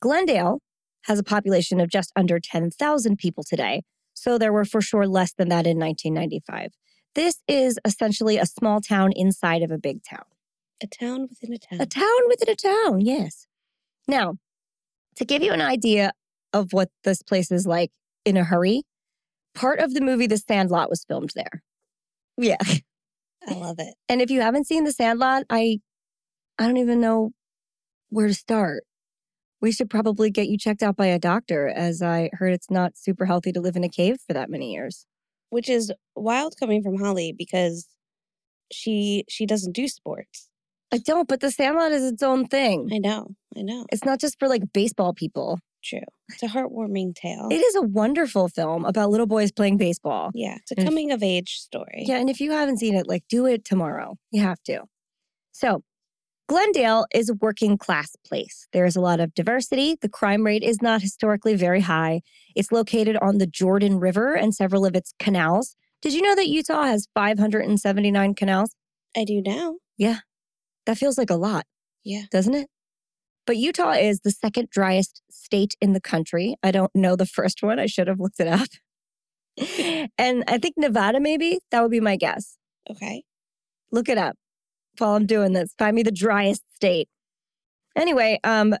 Glendale 0.00 0.60
has 1.04 1.18
a 1.18 1.24
population 1.24 1.80
of 1.80 1.90
just 1.90 2.12
under 2.16 2.38
10,000 2.40 3.16
people 3.16 3.44
today. 3.44 3.82
So 4.14 4.38
there 4.38 4.52
were 4.52 4.64
for 4.64 4.80
sure 4.80 5.06
less 5.06 5.32
than 5.32 5.48
that 5.48 5.66
in 5.66 5.78
1995. 5.78 6.72
This 7.14 7.40
is 7.46 7.78
essentially 7.84 8.38
a 8.38 8.46
small 8.46 8.80
town 8.80 9.12
inside 9.14 9.62
of 9.62 9.70
a 9.70 9.78
big 9.78 10.02
town. 10.02 10.24
A 10.82 10.86
town 10.86 11.28
within 11.28 11.52
a 11.52 11.58
town. 11.58 11.80
A 11.80 11.86
town 11.86 12.28
within 12.28 12.50
a 12.50 12.56
town, 12.56 13.00
yes. 13.00 13.46
Now, 14.08 14.34
to 15.16 15.24
give 15.24 15.42
you 15.42 15.52
an 15.52 15.60
idea 15.60 16.12
of 16.52 16.72
what 16.72 16.90
this 17.04 17.22
place 17.22 17.50
is 17.50 17.66
like 17.66 17.90
in 18.24 18.36
a 18.36 18.44
hurry, 18.44 18.82
part 19.54 19.78
of 19.78 19.94
the 19.94 20.00
movie 20.00 20.26
The 20.26 20.38
Sandlot 20.38 20.90
was 20.90 21.04
filmed 21.04 21.32
there. 21.34 21.62
Yeah. 22.36 22.56
I 23.46 23.54
love 23.54 23.76
it. 23.78 23.94
And 24.08 24.20
if 24.20 24.30
you 24.30 24.40
haven't 24.40 24.66
seen 24.66 24.84
The 24.84 24.92
Sandlot, 24.92 25.44
I 25.50 25.80
I 26.58 26.66
don't 26.66 26.76
even 26.76 27.00
know 27.00 27.32
where 28.10 28.28
to 28.28 28.34
start. 28.34 28.84
We 29.64 29.72
should 29.72 29.88
probably 29.88 30.28
get 30.30 30.48
you 30.48 30.58
checked 30.58 30.82
out 30.82 30.94
by 30.94 31.06
a 31.06 31.18
doctor 31.18 31.68
as 31.68 32.02
I 32.02 32.28
heard 32.34 32.52
it's 32.52 32.70
not 32.70 32.98
super 32.98 33.24
healthy 33.24 33.50
to 33.50 33.62
live 33.62 33.76
in 33.76 33.82
a 33.82 33.88
cave 33.88 34.18
for 34.26 34.34
that 34.34 34.50
many 34.50 34.74
years. 34.74 35.06
Which 35.48 35.70
is 35.70 35.90
wild 36.14 36.56
coming 36.60 36.82
from 36.82 36.98
Holly 36.98 37.32
because 37.32 37.88
she 38.70 39.24
she 39.26 39.46
doesn't 39.46 39.72
do 39.72 39.88
sports. 39.88 40.50
I 40.92 40.98
don't, 40.98 41.26
but 41.26 41.40
The 41.40 41.50
Sandlot 41.50 41.92
is 41.92 42.04
its 42.04 42.22
own 42.22 42.46
thing. 42.46 42.90
I 42.92 42.98
know. 42.98 43.28
I 43.56 43.62
know. 43.62 43.86
It's 43.90 44.04
not 44.04 44.20
just 44.20 44.38
for 44.38 44.48
like 44.48 44.70
baseball 44.74 45.14
people. 45.14 45.58
True. 45.82 46.00
It's 46.28 46.42
a 46.42 46.48
heartwarming 46.48 47.14
tale. 47.14 47.48
It 47.50 47.62
is 47.62 47.74
a 47.74 47.80
wonderful 47.80 48.48
film 48.48 48.84
about 48.84 49.08
little 49.08 49.26
boys 49.26 49.50
playing 49.50 49.78
baseball. 49.78 50.30
yeah, 50.34 50.56
it's 50.56 50.72
a 50.72 50.84
coming 50.84 51.10
of 51.10 51.22
age 51.22 51.54
story. 51.54 52.04
Yeah, 52.06 52.18
and 52.18 52.28
if 52.28 52.38
you 52.38 52.50
haven't 52.50 52.80
seen 52.80 52.94
it, 52.94 53.08
like 53.08 53.24
do 53.30 53.46
it 53.46 53.64
tomorrow. 53.64 54.18
You 54.30 54.42
have 54.42 54.62
to. 54.64 54.82
So, 55.52 55.84
Glendale 56.46 57.06
is 57.14 57.30
a 57.30 57.34
working 57.34 57.78
class 57.78 58.16
place. 58.26 58.68
There's 58.72 58.96
a 58.96 59.00
lot 59.00 59.18
of 59.18 59.32
diversity. 59.34 59.96
The 60.00 60.10
crime 60.10 60.44
rate 60.44 60.62
is 60.62 60.82
not 60.82 61.00
historically 61.00 61.54
very 61.54 61.80
high. 61.80 62.20
It's 62.54 62.70
located 62.70 63.16
on 63.22 63.38
the 63.38 63.46
Jordan 63.46 63.98
River 63.98 64.34
and 64.34 64.54
several 64.54 64.84
of 64.84 64.94
its 64.94 65.14
canals. 65.18 65.74
Did 66.02 66.12
you 66.12 66.20
know 66.20 66.34
that 66.34 66.48
Utah 66.48 66.84
has 66.84 67.08
579 67.14 68.34
canals? 68.34 68.74
I 69.16 69.24
do 69.24 69.40
now. 69.40 69.76
Yeah. 69.96 70.18
That 70.84 70.98
feels 70.98 71.16
like 71.16 71.30
a 71.30 71.36
lot, 71.36 71.64
Yeah. 72.02 72.24
doesn't 72.30 72.54
it? 72.54 72.68
But 73.46 73.56
Utah 73.56 73.92
is 73.92 74.20
the 74.20 74.30
second 74.30 74.68
driest 74.70 75.22
state 75.30 75.76
in 75.80 75.94
the 75.94 76.00
country. 76.00 76.56
I 76.62 76.70
don't 76.72 76.94
know 76.94 77.16
the 77.16 77.26
first 77.26 77.62
one. 77.62 77.78
I 77.78 77.86
should 77.86 78.06
have 78.08 78.20
looked 78.20 78.40
it 78.40 78.48
up. 78.48 78.68
and 80.18 80.44
I 80.46 80.58
think 80.58 80.74
Nevada, 80.76 81.20
maybe. 81.20 81.60
That 81.70 81.80
would 81.80 81.90
be 81.90 82.00
my 82.00 82.16
guess. 82.16 82.56
Okay. 82.90 83.22
look 83.90 84.10
it 84.10 84.18
up 84.18 84.36
while 84.98 85.14
I'm 85.16 85.26
doing 85.26 85.52
this. 85.52 85.74
Find 85.78 85.94
me 85.94 86.02
the 86.02 86.12
driest 86.12 86.62
state. 86.74 87.08
Anyway, 87.96 88.40
um, 88.44 88.74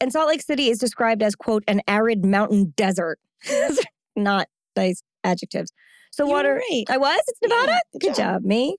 and 0.00 0.12
Salt 0.12 0.28
Lake 0.28 0.42
City 0.42 0.68
is 0.68 0.78
described 0.78 1.22
as 1.22 1.34
quote 1.34 1.64
an 1.66 1.80
arid 1.88 2.24
mountain 2.24 2.74
desert. 2.76 3.18
Not 4.16 4.48
nice 4.76 5.02
adjectives. 5.24 5.72
So 6.10 6.26
You 6.26 6.32
water. 6.32 6.54
right. 6.70 6.84
I 6.88 6.96
was. 6.98 7.20
It's 7.26 7.38
Nevada. 7.42 7.72
Yeah, 7.94 7.98
Good 8.00 8.14
job, 8.14 8.42
me. 8.42 8.76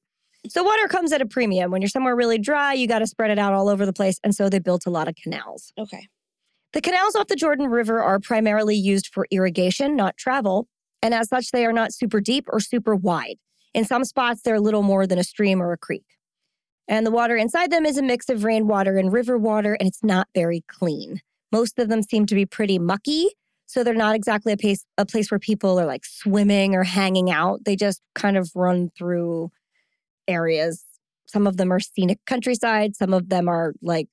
So 0.47 0.63
water 0.63 0.87
comes 0.87 1.11
at 1.11 1.21
a 1.21 1.25
premium. 1.25 1.71
When 1.71 1.81
you're 1.81 1.89
somewhere 1.89 2.15
really 2.15 2.37
dry, 2.37 2.73
you 2.73 2.87
got 2.87 2.99
to 2.99 3.07
spread 3.07 3.31
it 3.31 3.39
out 3.39 3.53
all 3.53 3.67
over 3.69 3.85
the 3.85 3.93
place, 3.93 4.19
and 4.23 4.33
so 4.33 4.49
they 4.49 4.59
built 4.59 4.85
a 4.85 4.89
lot 4.89 5.07
of 5.07 5.15
canals. 5.15 5.73
Okay. 5.77 6.07
The 6.73 6.81
canals 6.81 7.15
off 7.15 7.27
the 7.27 7.35
Jordan 7.35 7.67
River 7.67 8.01
are 8.01 8.19
primarily 8.19 8.75
used 8.75 9.07
for 9.07 9.25
irrigation, 9.31 9.95
not 9.95 10.15
travel, 10.17 10.67
and 11.01 11.13
as 11.13 11.29
such, 11.29 11.51
they 11.51 11.65
are 11.65 11.73
not 11.73 11.93
super 11.93 12.21
deep 12.21 12.45
or 12.51 12.59
super 12.59 12.95
wide. 12.95 13.37
In 13.73 13.83
some 13.85 14.03
spots, 14.05 14.41
they're 14.43 14.59
little 14.59 14.83
more 14.83 15.05
than 15.07 15.17
a 15.19 15.23
stream 15.23 15.61
or 15.61 15.71
a 15.71 15.77
creek. 15.77 16.05
And 16.87 17.05
the 17.05 17.11
water 17.11 17.35
inside 17.35 17.71
them 17.71 17.85
is 17.85 17.97
a 17.97 18.03
mix 18.03 18.29
of 18.29 18.43
rainwater 18.43 18.97
and 18.97 19.11
river 19.11 19.37
water, 19.37 19.73
and 19.73 19.87
it's 19.87 20.03
not 20.03 20.27
very 20.33 20.63
clean. 20.67 21.21
Most 21.51 21.79
of 21.79 21.89
them 21.89 22.01
seem 22.01 22.25
to 22.27 22.35
be 22.35 22.45
pretty 22.45 22.79
mucky, 22.79 23.29
so 23.65 23.83
they're 23.83 23.93
not 23.93 24.15
exactly 24.15 24.53
a 24.53 24.57
place, 24.57 24.85
a 24.97 25.05
place 25.05 25.29
where 25.29 25.39
people 25.39 25.79
are 25.79 25.85
like 25.85 26.05
swimming 26.05 26.75
or 26.75 26.83
hanging 26.83 27.29
out. 27.29 27.65
They 27.65 27.75
just 27.75 28.01
kind 28.15 28.37
of 28.37 28.49
run 28.55 28.89
through 28.97 29.51
areas. 30.27 30.85
Some 31.25 31.45
of 31.45 31.57
them 31.57 31.73
are 31.73 31.79
scenic 31.79 32.19
countryside, 32.25 32.95
some 32.95 33.13
of 33.13 33.29
them 33.29 33.49
are 33.49 33.73
like 33.81 34.07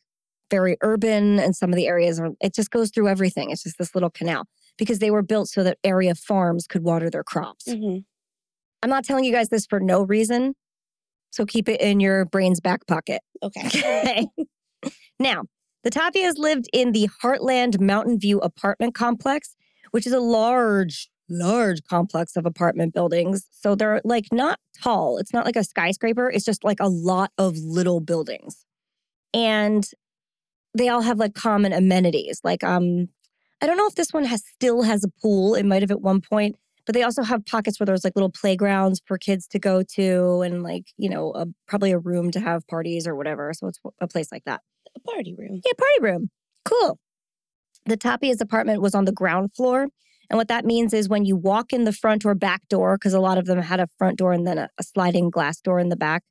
very 0.50 0.76
urban 0.82 1.38
and 1.38 1.56
some 1.56 1.70
of 1.70 1.76
the 1.76 1.86
areas 1.86 2.20
are 2.20 2.30
it 2.40 2.54
just 2.54 2.70
goes 2.70 2.90
through 2.90 3.08
everything 3.08 3.50
it's 3.50 3.62
just 3.62 3.78
this 3.78 3.94
little 3.94 4.10
canal 4.10 4.44
because 4.76 4.98
they 4.98 5.10
were 5.10 5.22
built 5.22 5.48
so 5.48 5.64
that 5.64 5.78
area 5.82 6.14
farms 6.14 6.66
could 6.66 6.82
water 6.84 7.10
their 7.10 7.24
crops 7.24 7.70
hmm 7.70 7.98
i'm 8.82 8.90
not 8.90 9.04
telling 9.04 9.24
you 9.24 9.32
guys 9.32 9.48
this 9.48 9.66
for 9.66 9.80
no 9.80 10.02
reason 10.02 10.54
so 11.34 11.44
keep 11.44 11.68
it 11.68 11.80
in 11.80 12.00
your 12.00 12.24
brain's 12.24 12.60
back 12.60 12.86
pocket. 12.86 13.20
Okay. 13.42 13.66
okay. 13.66 14.26
Now 15.18 15.44
the 15.82 15.90
tapias 15.90 16.38
lived 16.38 16.66
in 16.72 16.92
the 16.92 17.08
hartland 17.22 17.80
mountain 17.80 18.18
view 18.18 18.38
apartment 18.40 18.94
complex 18.94 19.54
which 19.94 20.08
is 20.08 20.12
a 20.12 20.18
large 20.18 21.08
large 21.30 21.80
complex 21.84 22.34
of 22.36 22.44
apartment 22.46 22.92
buildings. 22.92 23.46
So 23.52 23.76
they're 23.76 24.00
like 24.04 24.26
not 24.32 24.58
tall. 24.82 25.18
It's 25.18 25.32
not 25.32 25.46
like 25.46 25.54
a 25.54 25.62
skyscraper. 25.62 26.28
It's 26.28 26.44
just 26.44 26.64
like 26.64 26.80
a 26.80 26.88
lot 26.88 27.30
of 27.38 27.56
little 27.58 28.00
buildings. 28.00 28.66
And 29.32 29.88
they 30.76 30.88
all 30.88 31.02
have 31.02 31.18
like 31.18 31.34
common 31.34 31.72
amenities. 31.72 32.40
Like 32.42 32.64
um 32.64 33.08
i 33.62 33.66
don't 33.66 33.76
know 33.76 33.86
if 33.86 33.94
this 33.94 34.12
one 34.12 34.24
has 34.24 34.42
still 34.54 34.82
has 34.82 35.04
a 35.04 35.08
pool. 35.22 35.54
It 35.54 35.64
might 35.64 35.82
have 35.82 35.92
at 35.92 36.00
one 36.00 36.20
point 36.20 36.56
but 36.86 36.94
they 36.94 37.02
also 37.02 37.22
have 37.22 37.44
pockets 37.46 37.80
where 37.80 37.86
there's 37.86 38.04
like 38.04 38.16
little 38.16 38.30
playgrounds 38.30 39.00
for 39.06 39.18
kids 39.18 39.46
to 39.48 39.58
go 39.58 39.82
to 39.94 40.42
and 40.42 40.62
like 40.62 40.84
you 40.96 41.08
know 41.08 41.32
a, 41.34 41.46
probably 41.66 41.92
a 41.92 41.98
room 41.98 42.30
to 42.30 42.40
have 42.40 42.66
parties 42.66 43.06
or 43.06 43.14
whatever 43.14 43.52
so 43.54 43.66
it's 43.68 43.80
a 44.00 44.08
place 44.08 44.30
like 44.30 44.44
that. 44.44 44.60
A 44.96 45.00
party 45.00 45.34
room. 45.36 45.60
yeah 45.64 45.72
party 45.76 46.12
room. 46.12 46.30
Cool. 46.64 46.98
The 47.86 47.96
tapia's 47.96 48.40
apartment 48.40 48.80
was 48.80 48.94
on 48.94 49.04
the 49.04 49.12
ground 49.12 49.50
floor 49.54 49.88
and 50.30 50.38
what 50.38 50.48
that 50.48 50.64
means 50.64 50.94
is 50.94 51.08
when 51.08 51.24
you 51.24 51.36
walk 51.36 51.72
in 51.72 51.84
the 51.84 51.92
front 51.92 52.24
or 52.24 52.34
back 52.34 52.62
door 52.68 52.96
because 52.96 53.12
a 53.12 53.20
lot 53.20 53.38
of 53.38 53.46
them 53.46 53.60
had 53.60 53.80
a 53.80 53.88
front 53.98 54.18
door 54.18 54.32
and 54.32 54.46
then 54.46 54.58
a, 54.58 54.68
a 54.78 54.82
sliding 54.82 55.30
glass 55.30 55.60
door 55.60 55.78
in 55.78 55.88
the 55.88 55.96
back 55.96 56.22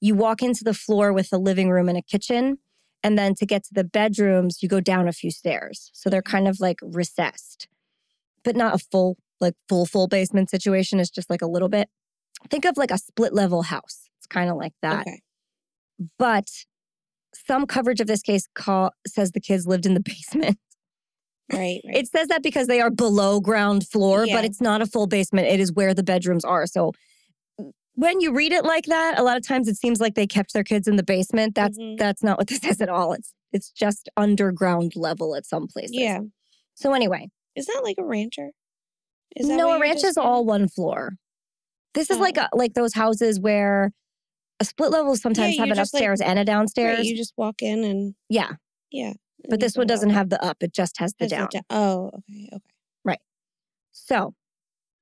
you 0.00 0.14
walk 0.14 0.42
into 0.42 0.64
the 0.64 0.74
floor 0.74 1.12
with 1.12 1.28
a 1.32 1.38
living 1.38 1.70
room 1.70 1.88
and 1.88 1.98
a 1.98 2.02
kitchen 2.02 2.58
and 3.02 3.18
then 3.18 3.34
to 3.34 3.46
get 3.46 3.64
to 3.64 3.72
the 3.72 3.84
bedrooms 3.84 4.62
you 4.62 4.68
go 4.68 4.80
down 4.80 5.08
a 5.08 5.12
few 5.12 5.30
stairs. 5.30 5.90
So 5.94 6.10
they're 6.10 6.20
mm-hmm. 6.20 6.30
kind 6.30 6.48
of 6.48 6.60
like 6.60 6.78
recessed 6.82 7.68
but 8.44 8.56
not 8.56 8.74
a 8.74 8.78
full 8.78 9.16
like 9.40 9.54
full 9.68 9.86
full 9.86 10.06
basement 10.08 10.50
situation 10.50 11.00
is 11.00 11.10
just 11.10 11.30
like 11.30 11.42
a 11.42 11.46
little 11.46 11.68
bit 11.68 11.88
think 12.50 12.64
of 12.64 12.76
like 12.76 12.90
a 12.90 12.98
split 12.98 13.32
level 13.34 13.62
house 13.62 14.08
it's 14.18 14.26
kind 14.26 14.50
of 14.50 14.56
like 14.56 14.72
that 14.82 15.02
Okay. 15.06 15.20
but 16.18 16.46
some 17.32 17.64
coverage 17.66 18.00
of 18.00 18.06
this 18.08 18.22
case 18.22 18.48
call, 18.56 18.90
says 19.06 19.30
the 19.32 19.40
kids 19.40 19.66
lived 19.66 19.86
in 19.86 19.94
the 19.94 20.00
basement 20.04 20.58
Right. 21.52 21.80
Right. 21.84 21.96
it 21.96 22.06
says 22.08 22.28
that 22.28 22.42
because 22.44 22.68
they 22.68 22.80
are 22.80 22.90
below 22.90 23.40
ground 23.40 23.86
floor 23.88 24.24
Yeah. 24.24 24.36
but 24.36 24.44
it's 24.44 24.60
not 24.60 24.82
a 24.82 24.86
full 24.86 25.06
basement 25.08 25.48
it 25.48 25.58
is 25.58 25.72
where 25.72 25.94
the 25.94 26.04
bedrooms 26.04 26.44
are 26.44 26.66
so 26.66 26.92
when 27.94 28.20
you 28.20 28.32
read 28.32 28.52
it 28.52 28.64
like 28.64 28.84
that 28.86 29.18
a 29.18 29.22
lot 29.22 29.36
of 29.36 29.46
times 29.46 29.66
it 29.68 29.76
seems 29.76 30.00
like 30.00 30.14
they 30.14 30.26
kept 30.28 30.52
their 30.52 30.62
kids 30.64 30.86
in 30.86 30.94
the 30.96 31.02
basement 31.02 31.54
that's 31.56 31.76
Mhm. 31.78 31.98
that's 31.98 32.22
not 32.22 32.38
what 32.38 32.46
this 32.46 32.62
is 32.72 32.80
at 32.80 32.88
all 32.88 33.12
it's 33.14 33.34
it's 33.52 33.70
just 33.70 34.08
underground 34.16 34.92
level 34.94 35.34
at 35.34 35.44
some 35.44 35.66
places 35.66 35.90
yeah. 35.92 36.20
so 36.74 36.94
anyway 36.94 37.28
Is 37.56 37.66
that 37.66 37.80
like 37.82 37.96
a 37.98 38.04
rancher? 38.04 38.50
Is 39.36 39.48
no 39.48 39.72
a 39.72 39.80
ranch 39.80 40.04
is 40.04 40.16
all 40.16 40.44
one 40.44 40.68
floor 40.68 41.12
this 41.94 42.10
is 42.10 42.18
oh. 42.18 42.20
like 42.20 42.38
Oh. 42.38 42.46
a, 42.52 42.56
like 42.56 42.74
those 42.74 42.94
houses 42.94 43.40
where 43.40 43.92
a 44.60 44.64
split 44.64 44.90
level 44.90 45.16
sometimes 45.16 45.54
you 45.54 45.60
have 45.60 45.70
an 45.70 45.76
just, 45.76 45.94
like- 45.94 46.00
upstairs 46.02 46.20
and 46.20 46.38
a 46.38 46.44
downstairs 46.44 46.98
Right, 46.98 47.06
you 47.06 47.16
just 47.16 47.34
walk 47.36 47.62
in 47.62 47.84
and 47.84 48.14
yeah 48.28 48.52
yeah. 48.90 49.14
but 49.48 49.60
this 49.60 49.76
one 49.76 49.86
doesn't 49.86 50.10
have 50.10 50.30
the 50.30 50.42
up 50.44 50.58
it 50.60 50.72
just 50.72 50.98
has 50.98 51.14
the 51.18 51.28
down 51.28 51.48
Oh, 51.70 52.10
okay. 52.14 52.48
Okay. 52.52 52.62
Right. 53.04 53.20
So 53.92 54.34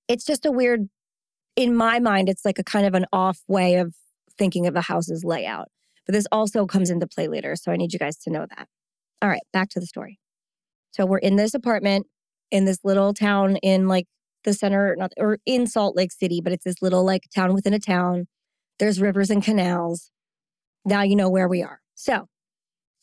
it's 0.09 0.25
just 0.25 0.47
a 0.47 0.51
weird, 0.53 0.89
in 1.57 1.75
my 1.75 1.99
mind, 1.99 2.29
it's 2.29 2.45
like 2.45 2.59
a 2.59 2.65
kind 2.65 2.87
of 2.87 2.95
an 2.95 3.07
off 3.13 3.41
way 3.49 3.77
of 3.77 3.95
thinking 4.39 4.67
of 4.67 4.77
a 4.77 4.81
house's 4.83 5.25
layout. 5.25 5.69
But 6.07 6.15
this 6.15 6.27
also 6.33 6.67
comes 6.67 6.89
into 6.91 7.07
play 7.07 7.29
later. 7.29 7.57
So 7.57 7.73
I 7.73 7.77
need 7.77 7.93
you 7.93 7.99
guys 7.99 8.17
to 8.19 8.31
know 8.31 8.47
that. 8.57 8.69
All 9.21 9.29
right, 9.29 9.43
back 9.53 9.69
to 9.71 9.81
the 9.81 9.87
story. 9.87 10.19
So 10.93 11.05
we're 11.05 11.19
in 11.19 11.37
this 11.37 11.55
apartment 11.55 12.07
in 12.51 12.65
this 12.65 12.79
little 12.85 13.13
town 13.13 13.57
in 13.57 13.89
like 13.89 14.07
the 14.49 14.55
center, 14.55 14.97
not 14.97 15.13
or 15.17 15.39
in 15.47 15.67
Salt 15.67 15.95
Lake 15.95 16.13
City, 16.13 16.41
but 16.41 16.53
it's 16.53 16.65
this 16.65 16.83
little 16.83 17.05
like 17.05 17.25
town 17.35 17.55
within 17.55 17.75
a 17.75 17.79
town. 17.79 18.27
There's 18.79 19.01
rivers 19.01 19.31
and 19.31 19.43
canals. 19.43 20.11
now 20.85 21.03
you 21.03 21.17
know 21.17 21.29
where 21.29 21.49
we 21.49 21.63
are. 21.63 21.81
So, 21.95 22.29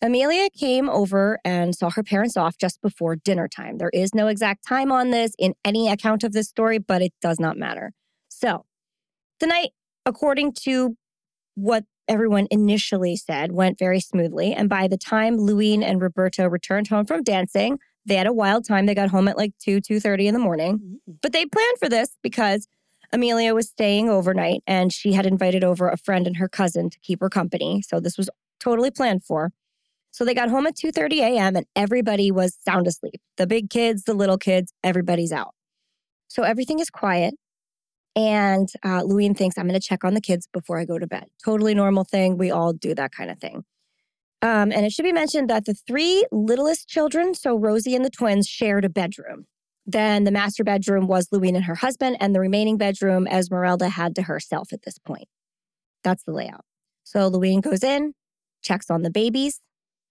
Amelia 0.01 0.49
came 0.49 0.89
over 0.89 1.39
and 1.45 1.75
saw 1.75 1.89
her 1.89 2.03
parents 2.03 2.35
off 2.35 2.57
just 2.57 2.81
before 2.81 3.15
dinner 3.15 3.47
time. 3.47 3.77
There 3.77 3.91
is 3.93 4.13
no 4.13 4.27
exact 4.27 4.67
time 4.67 4.91
on 4.91 5.09
this 5.11 5.33
in 5.39 5.53
any 5.63 5.89
account 5.89 6.23
of 6.23 6.33
this 6.33 6.47
story, 6.47 6.79
but 6.79 7.01
it 7.01 7.13
does 7.21 7.39
not 7.39 7.57
matter. 7.57 7.91
So, 8.27 8.65
the 9.39 9.47
night, 9.47 9.71
according 10.05 10.53
to 10.63 10.95
what 11.55 11.85
everyone 12.07 12.47
initially 12.51 13.15
said, 13.15 13.51
went 13.51 13.79
very 13.79 13.99
smoothly. 13.99 14.53
And 14.53 14.69
by 14.69 14.87
the 14.87 14.97
time 14.97 15.37
Lewine 15.37 15.83
and 15.83 16.01
Roberto 16.01 16.47
returned 16.47 16.87
home 16.87 17.05
from 17.05 17.23
dancing, 17.23 17.79
they 18.05 18.15
had 18.15 18.27
a 18.27 18.33
wild 18.33 18.65
time. 18.67 18.85
They 18.85 18.95
got 18.95 19.09
home 19.09 19.27
at 19.27 19.37
like 19.37 19.53
2, 19.59 19.81
2.30 19.81 20.25
in 20.25 20.33
the 20.33 20.39
morning. 20.39 20.77
Mm-hmm. 20.77 21.13
But 21.21 21.33
they 21.33 21.45
planned 21.45 21.77
for 21.79 21.89
this 21.89 22.09
because 22.21 22.67
Amelia 23.11 23.53
was 23.53 23.69
staying 23.69 24.09
overnight 24.09 24.61
and 24.67 24.91
she 24.93 25.13
had 25.13 25.25
invited 25.25 25.63
over 25.63 25.89
a 25.89 25.97
friend 25.97 26.27
and 26.27 26.37
her 26.37 26.49
cousin 26.49 26.89
to 26.89 26.99
keep 26.99 27.19
her 27.21 27.29
company. 27.29 27.81
So 27.81 27.99
this 27.99 28.17
was 28.17 28.29
totally 28.59 28.91
planned 28.91 29.23
for. 29.23 29.51
So 30.11 30.23
they 30.23 30.33
got 30.33 30.49
home 30.49 30.65
at 30.65 30.75
2:30 30.75 31.19
a.m. 31.19 31.55
and 31.57 31.65
everybody 31.75 32.31
was 32.31 32.57
sound 32.65 32.87
asleep. 32.87 33.19
The 33.37 33.45
big 33.45 33.69
kids, 33.69 34.03
the 34.03 34.13
little 34.13 34.37
kids, 34.37 34.71
everybody's 34.83 35.33
out. 35.33 35.53
So 36.29 36.43
everything 36.43 36.79
is 36.79 36.89
quiet. 36.89 37.33
And 38.15 38.69
uh, 38.81 39.01
Lewine 39.01 39.35
thinks 39.35 39.57
I'm 39.57 39.67
going 39.67 39.79
to 39.79 39.85
check 39.85 40.05
on 40.05 40.13
the 40.13 40.21
kids 40.21 40.47
before 40.53 40.79
I 40.79 40.85
go 40.85 40.97
to 40.97 41.05
bed. 41.05 41.25
Totally 41.43 41.73
normal 41.73 42.05
thing. 42.05 42.37
We 42.37 42.49
all 42.49 42.71
do 42.71 42.95
that 42.95 43.11
kind 43.11 43.29
of 43.29 43.39
thing. 43.39 43.65
Um, 44.41 44.71
and 44.71 44.85
it 44.85 44.91
should 44.91 45.03
be 45.03 45.13
mentioned 45.13 45.49
that 45.49 45.65
the 45.65 45.73
three 45.73 46.25
littlest 46.31 46.87
children, 46.87 47.33
so 47.33 47.55
Rosie 47.57 47.95
and 47.95 48.05
the 48.05 48.09
twins, 48.09 48.47
shared 48.47 48.85
a 48.85 48.89
bedroom. 48.89 49.45
Then 49.85 50.23
the 50.23 50.31
master 50.31 50.63
bedroom 50.63 51.07
was 51.07 51.29
Lewine 51.29 51.55
and 51.55 51.65
her 51.65 51.75
husband, 51.75 52.17
and 52.19 52.33
the 52.33 52.39
remaining 52.39 52.77
bedroom 52.77 53.27
Esmeralda 53.27 53.89
had 53.89 54.15
to 54.15 54.23
herself 54.23 54.73
at 54.73 54.83
this 54.83 54.97
point. 54.97 55.27
That's 56.03 56.23
the 56.23 56.31
layout. 56.31 56.65
So 57.03 57.29
Lewine 57.29 57.61
goes 57.61 57.83
in, 57.83 58.13
checks 58.61 58.89
on 58.89 59.03
the 59.03 59.11
babies. 59.11 59.61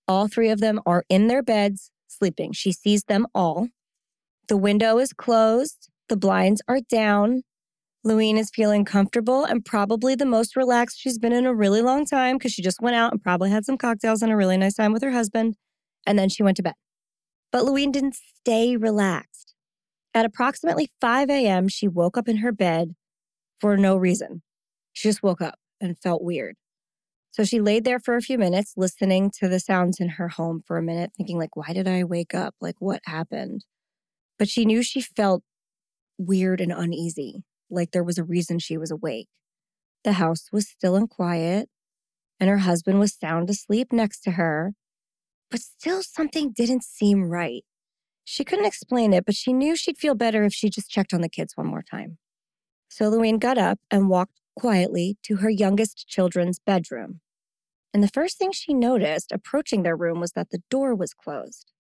All 0.07 0.29
three 0.29 0.51
of 0.51 0.61
them 0.61 0.81
are 0.87 1.05
in 1.09 1.27
their 1.27 1.43
beds, 1.43 1.91
sleeping. 2.09 2.53
She 2.53 2.73
sees 2.73 3.05
them 3.05 3.27
all. 3.35 3.69
The 4.49 4.57
window 4.57 4.99
is 4.99 5.13
closed, 5.13 5.89
the 6.09 6.17
blinds 6.17 6.63
are 6.69 6.81
down. 6.81 7.43
Lewine 8.07 8.37
is 8.37 8.51
feeling 8.55 8.85
comfortable 8.85 9.45
and 9.45 9.65
probably 9.65 10.15
the 10.15 10.27
most 10.27 10.57
relaxed 10.57 11.01
she's 11.01 11.19
been 11.19 11.33
in 11.33 11.47
a 11.47 11.55
really 11.55 11.81
long 11.81 12.05
time 12.05 12.37
because 12.37 12.53
she 12.53 12.61
just 12.61 12.83
went 12.83 12.97
out 12.97 13.13
and 13.13 13.23
probably 13.23 13.51
had 13.51 13.65
some 13.65 13.79
cocktails 13.79 14.21
and 14.21 14.31
a 14.31 14.37
really 14.37 14.59
nice 14.59 14.75
time 14.75 14.93
with 14.93 15.03
her 15.03 15.13
husband. 15.13 15.57
And 16.07 16.19
then 16.19 16.29
she 16.29 16.43
went 16.43 16.59
to 16.59 16.63
bed. 16.63 16.75
But 17.51 17.65
Lewine 17.65 17.93
didn't 17.93 18.17
stay 18.41 18.77
relaxed. 18.77 19.55
At 20.13 20.27
approximately 20.27 20.91
5 21.01 21.31
a.m., 21.31 21.67
she 21.69 21.89
woke 21.89 22.19
up 22.19 22.29
in 22.29 22.39
her 22.39 22.53
bed 22.53 22.95
for 23.59 23.77
no 23.77 23.97
reason. 23.97 24.43
She 24.93 25.09
just 25.09 25.23
woke 25.23 25.41
up 25.41 25.59
and 25.81 25.99
felt 25.99 26.23
weird. 26.23 26.57
So 27.31 27.43
she 27.43 27.61
laid 27.61 27.85
there 27.85 27.99
for 27.99 28.17
a 28.17 28.23
few 28.23 28.39
minutes, 28.39 28.75
listening 28.77 29.31
to 29.39 29.49
the 29.49 29.59
sounds 29.59 29.99
in 29.99 30.11
her 30.11 30.29
home 30.29 30.63
for 30.67 30.77
a 30.77 30.83
minute, 30.83 31.13
thinking, 31.17 31.39
like, 31.39 31.57
why 31.57 31.73
did 31.73 31.89
I 31.89 32.05
wake 32.05 32.35
up? 32.35 32.55
Like, 32.61 32.77
what 32.79 33.01
happened? 33.07 33.65
But 34.39 34.49
she 34.49 34.65
knew 34.65 34.83
she 34.83 35.01
felt 35.01 35.43
weird 36.19 36.61
and 36.61 36.71
uneasy, 36.71 37.43
like 37.75 37.91
there 37.91 38.05
was 38.05 38.19
a 38.19 38.25
reason 38.25 38.59
she 38.59 38.77
was 38.77 38.91
awake. 38.91 39.29
The 40.05 40.15
house 40.15 40.49
was 40.53 40.69
still 40.69 40.97
and 40.97 41.09
quiet, 41.09 41.69
and 42.39 42.51
her 42.51 42.59
husband 42.59 42.99
was 43.01 43.15
sound 43.15 43.49
asleep 43.51 43.93
next 43.93 44.21
to 44.21 44.33
her. 44.33 44.75
But 45.51 45.61
still, 45.61 46.03
something 46.03 46.53
didn't 46.53 46.85
seem 46.85 47.31
right. 47.31 47.65
She 48.25 48.45
couldn't 48.45 48.65
explain 48.65 49.13
it, 49.13 49.25
but 49.27 49.35
she 49.35 49.53
knew 49.53 49.77
she'd 49.77 49.99
feel 49.99 50.15
better 50.15 50.45
if 50.45 50.55
she 50.55 50.71
just 50.71 50.91
checked 50.91 51.13
on 51.13 51.21
the 51.21 51.29
kids 51.29 51.57
one 51.57 51.67
more 51.67 51.83
time. 51.83 52.19
So 52.89 53.11
Lewine 53.11 53.39
got 53.39 53.59
up 53.59 53.79
and 53.91 54.09
walked 54.09 54.41
quietly 54.57 55.19
to 55.25 55.37
her 55.37 55.51
youngest 55.51 56.09
children's 56.09 56.59
bedroom. 56.59 57.21
And 57.93 58.03
the 58.03 58.09
first 58.09 58.39
thing 58.39 58.53
she 58.53 58.75
noticed 58.75 59.31
approaching 59.31 59.83
their 59.83 59.97
room 59.97 60.21
was 60.21 60.33
that 60.33 60.51
the 60.51 60.63
door 60.71 60.95
was 60.95 61.15
closed. 61.15 61.73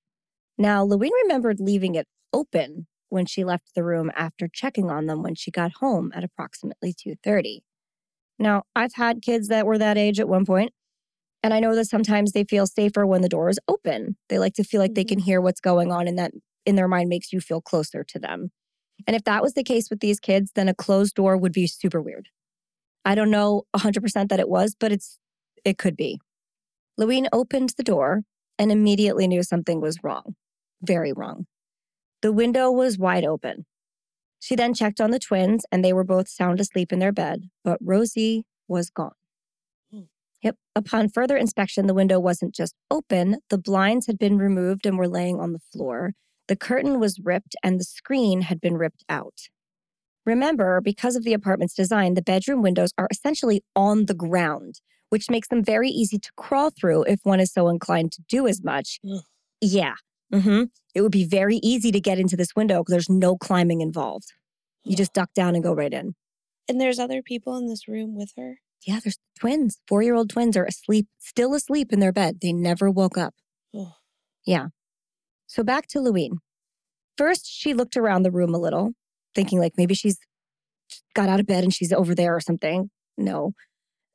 Now, 0.56 0.84
Lewine 0.84 1.10
remembered 1.22 1.58
leaving 1.58 1.94
it 1.94 2.06
open 2.32 2.86
when 3.14 3.26
she 3.26 3.44
left 3.44 3.74
the 3.74 3.84
room 3.84 4.10
after 4.16 4.48
checking 4.52 4.90
on 4.90 5.06
them 5.06 5.22
when 5.22 5.36
she 5.36 5.50
got 5.50 5.74
home 5.80 6.12
at 6.14 6.24
approximately 6.24 6.92
2:30. 6.92 7.60
Now, 8.38 8.64
I've 8.74 8.94
had 8.94 9.22
kids 9.22 9.48
that 9.48 9.64
were 9.64 9.78
that 9.78 9.96
age 9.96 10.18
at 10.18 10.28
one 10.28 10.44
point, 10.44 10.72
and 11.42 11.54
I 11.54 11.60
know 11.60 11.74
that 11.76 11.86
sometimes 11.86 12.32
they 12.32 12.44
feel 12.44 12.66
safer 12.66 13.06
when 13.06 13.22
the 13.22 13.28
door 13.28 13.48
is 13.48 13.60
open. 13.68 14.16
They 14.28 14.38
like 14.38 14.54
to 14.54 14.64
feel 14.64 14.80
like 14.80 14.94
they 14.94 15.02
mm-hmm. 15.02 15.08
can 15.08 15.18
hear 15.20 15.40
what's 15.40 15.60
going 15.60 15.92
on 15.92 16.08
and 16.08 16.18
that 16.18 16.32
in 16.66 16.74
their 16.74 16.88
mind 16.88 17.08
makes 17.08 17.32
you 17.32 17.40
feel 17.40 17.60
closer 17.60 18.02
to 18.02 18.18
them. 18.18 18.50
And 19.06 19.14
if 19.14 19.24
that 19.24 19.42
was 19.42 19.54
the 19.54 19.62
case 19.62 19.90
with 19.90 20.00
these 20.00 20.18
kids, 20.18 20.52
then 20.54 20.68
a 20.68 20.74
closed 20.74 21.14
door 21.14 21.36
would 21.36 21.52
be 21.52 21.66
super 21.66 22.02
weird. 22.02 22.28
I 23.04 23.14
don't 23.14 23.30
know 23.30 23.64
100% 23.76 24.28
that 24.28 24.40
it 24.40 24.48
was, 24.48 24.74
but 24.78 24.90
it's 24.90 25.18
it 25.64 25.78
could 25.78 25.96
be. 25.96 26.18
Lewine 26.98 27.28
opened 27.32 27.74
the 27.76 27.82
door 27.82 28.22
and 28.58 28.72
immediately 28.72 29.26
knew 29.26 29.42
something 29.42 29.80
was 29.80 30.02
wrong. 30.02 30.34
Very 30.82 31.12
wrong. 31.12 31.46
The 32.24 32.32
window 32.32 32.70
was 32.70 32.96
wide 32.96 33.26
open. 33.26 33.66
She 34.40 34.56
then 34.56 34.72
checked 34.72 34.98
on 34.98 35.10
the 35.10 35.18
twins 35.18 35.66
and 35.70 35.84
they 35.84 35.92
were 35.92 36.04
both 36.04 36.26
sound 36.26 36.58
asleep 36.58 36.90
in 36.90 36.98
their 36.98 37.12
bed, 37.12 37.50
but 37.62 37.78
Rosie 37.82 38.46
was 38.66 38.88
gone. 38.88 39.12
Yep. 40.42 40.56
Upon 40.74 41.10
further 41.10 41.36
inspection, 41.36 41.86
the 41.86 41.92
window 41.92 42.18
wasn't 42.18 42.54
just 42.54 42.76
open, 42.90 43.40
the 43.50 43.58
blinds 43.58 44.06
had 44.06 44.18
been 44.18 44.38
removed 44.38 44.86
and 44.86 44.96
were 44.96 45.06
laying 45.06 45.38
on 45.38 45.52
the 45.52 45.58
floor. 45.58 46.14
The 46.48 46.56
curtain 46.56 46.98
was 46.98 47.20
ripped 47.22 47.56
and 47.62 47.78
the 47.78 47.84
screen 47.84 48.40
had 48.40 48.58
been 48.58 48.78
ripped 48.78 49.04
out. 49.10 49.40
Remember, 50.24 50.80
because 50.80 51.16
of 51.16 51.24
the 51.24 51.34
apartment's 51.34 51.74
design, 51.74 52.14
the 52.14 52.22
bedroom 52.22 52.62
windows 52.62 52.92
are 52.96 53.08
essentially 53.10 53.62
on 53.76 54.06
the 54.06 54.14
ground, 54.14 54.80
which 55.10 55.28
makes 55.28 55.48
them 55.48 55.62
very 55.62 55.90
easy 55.90 56.18
to 56.18 56.30
crawl 56.38 56.70
through 56.70 57.02
if 57.02 57.20
one 57.22 57.38
is 57.40 57.52
so 57.52 57.68
inclined 57.68 58.12
to 58.12 58.22
do 58.30 58.46
as 58.46 58.64
much. 58.64 58.98
Ugh. 59.06 59.20
Yeah. 59.60 59.96
Hmm 60.40 60.64
It 60.94 61.02
would 61.02 61.12
be 61.12 61.24
very 61.24 61.56
easy 61.56 61.92
to 61.92 62.00
get 62.00 62.18
into 62.18 62.36
this 62.36 62.54
window 62.56 62.80
because 62.80 62.92
there's 62.92 63.10
no 63.10 63.36
climbing 63.36 63.80
involved. 63.80 64.32
You 64.84 64.96
just 64.96 65.14
duck 65.14 65.32
down 65.34 65.54
and 65.54 65.64
go 65.64 65.72
right 65.72 65.92
in. 65.92 66.14
And 66.68 66.80
there's 66.80 66.98
other 66.98 67.22
people 67.22 67.56
in 67.56 67.68
this 67.68 67.88
room 67.88 68.16
with 68.16 68.32
her. 68.36 68.58
Yeah, 68.86 69.00
there's 69.02 69.18
twins. 69.38 69.80
Four 69.88 70.02
year 70.02 70.14
old 70.14 70.30
twins 70.30 70.56
are 70.56 70.64
asleep, 70.64 71.06
still 71.18 71.54
asleep 71.54 71.92
in 71.92 72.00
their 72.00 72.12
bed. 72.12 72.38
They 72.42 72.52
never 72.52 72.90
woke 72.90 73.16
up. 73.16 73.34
Ugh. 73.78 73.92
Yeah. 74.46 74.68
So 75.46 75.62
back 75.62 75.86
to 75.88 76.00
Lewine. 76.00 76.38
First, 77.16 77.46
she 77.46 77.74
looked 77.74 77.96
around 77.96 78.24
the 78.24 78.30
room 78.30 78.54
a 78.54 78.58
little, 78.58 78.92
thinking 79.34 79.58
like 79.58 79.74
maybe 79.76 79.94
she's 79.94 80.18
got 81.14 81.28
out 81.28 81.40
of 81.40 81.46
bed 81.46 81.64
and 81.64 81.72
she's 81.72 81.92
over 81.92 82.14
there 82.14 82.34
or 82.34 82.40
something. 82.40 82.90
No. 83.16 83.52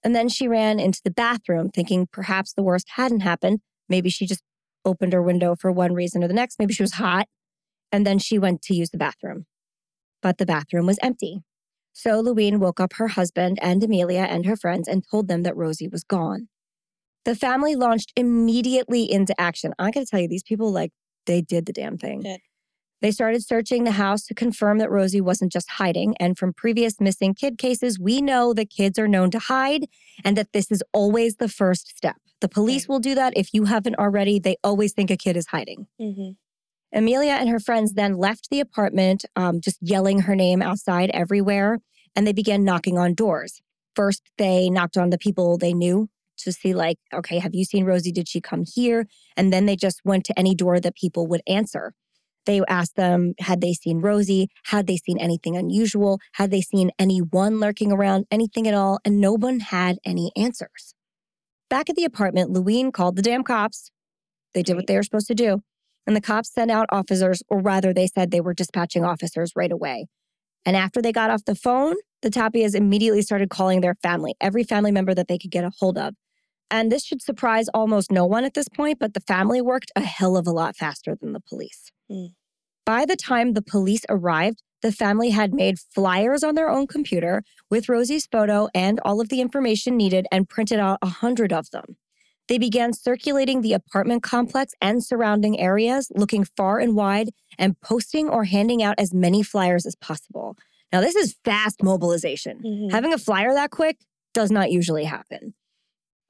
And 0.04 0.16
then 0.16 0.30
she 0.30 0.48
ran 0.48 0.80
into 0.80 1.02
the 1.04 1.12
bathroom, 1.12 1.70
thinking 1.70 2.08
perhaps 2.12 2.54
the 2.54 2.64
worst 2.64 2.88
hadn't 2.96 3.22
happened. 3.22 3.60
Maybe 3.88 4.10
she 4.10 4.26
just 4.28 4.44
opened 4.86 5.14
her 5.14 5.22
window 5.22 5.56
for 5.56 5.72
one 5.72 5.94
reason 5.94 6.24
or 6.24 6.28
the 6.28 6.34
next. 6.34 6.60
Maybe 6.60 6.74
she 6.74 6.84
was 6.84 6.94
hot. 6.94 7.28
And 7.92 8.06
then 8.06 8.20
she 8.20 8.38
went 8.38 8.62
to 8.64 8.76
use 8.76 8.92
the 8.92 8.98
bathroom. 8.98 9.46
But 10.22 10.38
the 10.38 10.46
bathroom 10.46 10.86
was 10.86 11.00
empty. 11.02 11.42
So 11.94 12.22
Lewine 12.22 12.60
woke 12.60 12.80
up 12.80 12.94
her 12.94 13.10
husband 13.10 13.58
and 13.62 13.84
Amelia 13.84 14.22
and 14.30 14.46
her 14.46 14.56
friends 14.56 14.88
and 14.88 15.04
told 15.10 15.28
them 15.28 15.44
that 15.44 15.58
Rosie 15.58 15.88
was 15.88 16.04
gone. 16.04 16.48
The 17.26 17.36
family 17.36 17.76
launched 17.76 18.14
immediately 18.16 19.12
into 19.12 19.40
action. 19.40 19.74
I 19.80 19.92
gotta 19.92 20.06
tell 20.06 20.20
you, 20.20 20.28
these 20.28 20.44
people, 20.44 20.72
like, 20.72 20.92
they 21.26 21.42
did 21.42 21.66
the 21.66 21.74
damn 21.74 21.98
thing. 21.98 22.22
They 23.02 23.12
started 23.12 23.46
searching 23.46 23.84
the 23.84 23.92
house 23.92 24.24
to 24.26 24.34
confirm 24.34 24.78
that 24.80 24.92
Rosie 24.92 25.22
wasn't 25.22 25.52
just 25.52 25.72
hiding. 25.72 26.16
And 26.20 26.38
from 26.38 26.54
previous 26.54 27.00
missing 27.00 27.34
kid 27.34 27.58
cases, 27.58 28.00
we 28.00 28.22
know 28.22 28.54
that 28.54 28.70
kids 28.70 29.00
are 29.00 29.08
known 29.08 29.32
to 29.32 29.40
hide 29.40 29.86
and 30.24 30.38
that 30.38 30.54
this 30.54 30.70
is 30.72 30.84
always 30.94 31.38
the 31.38 31.48
first 31.48 31.96
step. 31.96 32.18
The 32.42 32.50
police 32.50 32.88
will 32.88 33.00
do 33.00 33.16
that 33.16 33.34
if 33.36 33.54
you 33.54 33.66
haven't 33.66 33.96
already. 33.96 34.40
They 34.40 34.56
always 34.64 34.94
think 34.94 35.12
a 35.12 35.18
kid 35.18 35.36
is 35.36 35.48
hiding. 35.48 35.88
Mm-hmm. 36.00 36.32
Amelia 36.98 37.34
and 37.34 37.50
her 37.50 37.60
friends 37.60 37.94
then 37.94 38.18
left 38.18 38.50
the 38.50 38.60
apartment, 38.60 39.26
um, 39.36 39.62
just 39.62 39.78
yelling 39.82 40.22
her 40.22 40.36
name 40.36 40.62
outside 40.62 41.12
everywhere, 41.14 41.80
and 42.16 42.26
they 42.26 42.34
began 42.34 42.64
knocking 42.64 42.98
on 42.98 43.14
doors. 43.14 43.62
First, 43.96 44.24
they 44.38 44.70
knocked 44.70 44.98
on 44.98 45.10
the 45.10 45.18
people 45.18 45.58
they 45.58 45.74
knew 45.74 46.10
to 46.38 46.52
see, 46.52 46.74
like, 46.74 46.98
okay, 47.14 47.40
have 47.40 47.54
you 47.54 47.66
seen 47.66 47.86
Rosie? 47.86 48.12
Did 48.12 48.30
she 48.30 48.42
come 48.42 48.64
here? 48.66 49.08
And 49.36 49.52
then 49.52 49.66
they 49.66 49.76
just 49.76 50.02
went 50.06 50.24
to 50.26 50.40
any 50.40 50.56
door 50.56 50.80
that 50.80 50.96
people 50.96 51.28
would 51.28 51.42
answer. 51.48 51.94
They 52.46 52.62
asked 52.68 52.96
them, 52.96 53.34
had 53.40 53.62
they 53.62 53.74
seen 53.74 54.00
Rosie? 54.00 54.50
Had 54.66 54.88
they 54.88 54.98
seen 54.98 55.20
anything 55.20 55.58
unusual? 55.58 56.20
Had 56.34 56.50
they 56.50 56.62
seen 56.62 56.92
anyone 56.98 57.60
lurking 57.60 57.92
around, 57.92 58.26
anything 58.32 58.68
at 58.68 58.74
all? 58.74 59.00
And 59.04 59.20
no 59.20 59.34
one 59.34 59.60
had 59.60 59.98
any 60.06 60.32
answers. 60.36 60.96
Back 61.70 61.90
at 61.90 61.96
the 61.96 62.06
apartment, 62.06 62.52
Lewine 62.52 62.92
called 62.92 63.16
the 63.16 63.22
damn 63.22 63.44
cops. 63.44 63.92
They 64.54 64.64
did 64.64 64.76
what 64.76 64.88
they 64.88 64.96
were 64.96 65.04
supposed 65.04 65.28
to 65.28 65.36
do. 65.36 65.62
And 66.08 66.16
the 66.16 66.22
cops 66.22 66.52
sent 66.52 66.72
out 66.72 66.88
officers, 66.92 67.44
or 67.50 67.60
rather, 67.60 67.94
they 67.94 68.08
said 68.08 68.32
they 68.32 68.42
were 68.42 68.54
dispatching 68.54 69.06
officers 69.06 69.52
right 69.56 69.72
away. 69.72 70.08
And 70.66 70.76
after 70.76 71.02
they 71.02 71.12
got 71.12 71.30
off 71.30 71.46
the 71.46 71.56
phone, 71.56 71.96
the 72.22 72.30
Tapias 72.30 72.76
immediately 72.76 73.22
started 73.22 73.50
calling 73.50 73.82
their 73.82 73.96
family, 74.02 74.36
every 74.42 74.64
family 74.64 74.92
member 74.92 75.14
that 75.14 75.28
they 75.28 75.38
could 75.38 75.52
get 75.52 75.64
a 75.64 75.72
hold 75.80 75.98
of. 75.98 76.16
And 76.72 76.92
this 76.92 77.04
should 77.04 77.22
surprise 77.22 77.68
almost 77.74 78.12
no 78.12 78.26
one 78.26 78.44
at 78.44 78.54
this 78.54 78.68
point, 78.68 79.00
but 79.00 79.14
the 79.14 79.22
family 79.22 79.62
worked 79.62 79.92
a 79.96 80.02
hell 80.02 80.38
of 80.38 80.48
a 80.48 80.52
lot 80.52 80.76
faster 80.76 81.16
than 81.20 81.34
the 81.34 81.40
police. 81.40 81.92
Hmm. 82.10 82.28
By 82.86 83.06
the 83.06 83.16
time 83.16 83.54
the 83.54 83.62
police 83.62 84.04
arrived, 84.10 84.64
the 84.82 84.92
family 84.92 85.30
had 85.32 85.54
made 85.54 85.80
flyers 85.80 86.44
on 86.44 86.56
their 86.56 86.70
own 86.70 86.88
computer 86.88 87.44
with 87.70 87.90
Rosie's 87.90 88.26
photo 88.26 88.68
and 88.74 89.00
all 89.02 89.20
of 89.22 89.30
the 89.30 89.42
information 89.42 89.98
needed 89.98 90.26
and 90.32 90.48
printed 90.50 90.80
out 90.80 91.00
a 91.02 91.08
hundred 91.08 91.52
of 91.52 91.70
them. 91.72 91.98
They 92.48 92.58
began 92.58 92.94
circulating 92.94 93.62
the 93.62 93.74
apartment 93.74 94.24
complex 94.24 94.74
and 94.82 95.04
surrounding 95.04 95.60
areas, 95.60 96.12
looking 96.16 96.44
far 96.44 96.80
and 96.80 96.96
wide 96.96 97.30
and 97.60 97.80
posting 97.82 98.28
or 98.28 98.46
handing 98.46 98.82
out 98.82 98.96
as 98.98 99.14
many 99.14 99.44
flyers 99.44 99.86
as 99.86 99.96
possible. 99.96 100.58
Now, 100.92 101.02
this 101.02 101.16
is 101.16 101.36
fast 101.46 101.84
mobilization. 101.84 102.60
Mhm. 102.66 102.92
Having 102.92 103.14
a 103.14 103.20
flyer 103.20 103.54
that 103.54 103.70
quick 103.70 103.98
does 104.34 104.50
not 104.50 104.72
usually 104.72 105.04
happen. 105.04 105.54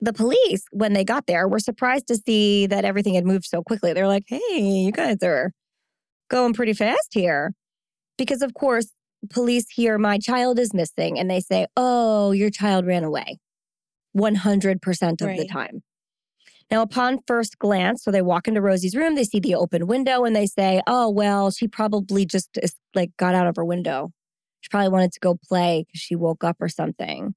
The 0.02 0.14
police, 0.14 0.64
when 0.72 0.94
they 0.94 1.04
got 1.06 1.28
there, 1.28 1.48
were 1.48 1.60
surprised 1.60 2.08
to 2.08 2.16
see 2.18 2.68
that 2.68 2.84
everything 2.86 3.14
had 3.14 3.26
moved 3.26 3.46
so 3.46 3.62
quickly. 3.62 3.94
They're 3.94 4.08
like, 4.08 4.24
hey, 4.28 4.60
you 4.60 4.92
guys 4.92 5.18
are 5.24 5.52
going 6.30 6.54
pretty 6.54 6.74
fast 6.74 7.10
here. 7.12 7.54
Because, 8.20 8.44
of 8.44 8.54
course, 8.54 8.92
police 9.32 9.70
hear, 9.70 9.98
my 9.98 10.20
child 10.20 10.60
is 10.60 10.74
missing, 10.74 11.18
and 11.18 11.32
they 11.32 11.40
say, 11.40 11.66
oh, 11.76 12.32
your 12.32 12.50
child 12.52 12.86
ran 12.86 13.04
away 13.04 13.40
100% 14.16 15.12
of 15.12 15.38
the 15.38 15.48
time. 15.48 15.82
Now, 16.70 16.84
upon 16.84 17.20
first 17.26 17.58
glance, 17.58 18.04
so 18.04 18.12
they 18.12 18.22
walk 18.22 18.48
into 18.48 18.62
Rosie's 18.62 18.96
room, 18.96 19.16
they 19.16 19.24
see 19.24 19.40
the 19.40 19.56
open 19.56 19.88
window, 19.88 20.24
and 20.24 20.36
they 20.36 20.46
say, 20.46 20.82
oh, 20.86 21.10
well, 21.10 21.50
she 21.50 21.68
probably 21.68 22.26
just 22.26 22.60
is, 22.62 22.76
like 22.94 23.12
got 23.18 23.34
out 23.34 23.48
of 23.48 23.56
her 23.56 23.66
window. 23.66 24.12
She 24.62 24.70
probably 24.70 24.90
wanted 24.90 25.14
to 25.14 25.20
go 25.20 25.40
play 25.48 25.86
because 25.88 26.02
she 26.02 26.16
woke 26.16 26.44
up 26.44 26.58
or 26.60 26.70
something. 26.70 27.34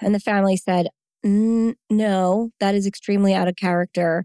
And 0.00 0.14
the 0.14 0.20
family 0.20 0.56
said, 0.56 0.88
"Mm, 1.24 1.74
no, 1.90 2.50
that 2.60 2.74
is 2.74 2.86
extremely 2.86 3.34
out 3.34 3.48
of 3.48 3.56
character 3.56 4.24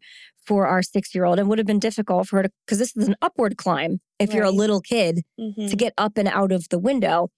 for 0.52 0.68
our 0.68 0.84
six 0.84 1.16
year 1.16 1.24
old 1.24 1.40
and 1.40 1.48
would 1.48 1.58
have 1.60 1.66
been 1.66 1.80
difficult 1.80 2.28
for 2.28 2.36
her 2.36 2.44
to, 2.44 2.50
because 2.66 2.78
this 2.78 2.94
is 2.98 3.08
an 3.08 3.16
upward 3.22 3.56
climb 3.56 4.02
if 4.20 4.34
you're 4.34 4.44
a 4.44 4.52
little 4.52 4.82
kid 4.82 5.22
Mhm. 5.40 5.70
to 5.70 5.76
get 5.78 5.94
up 5.98 6.18
and 6.18 6.28
out 6.28 6.52
of 6.52 6.68
the 6.70 6.78
window. 6.78 7.30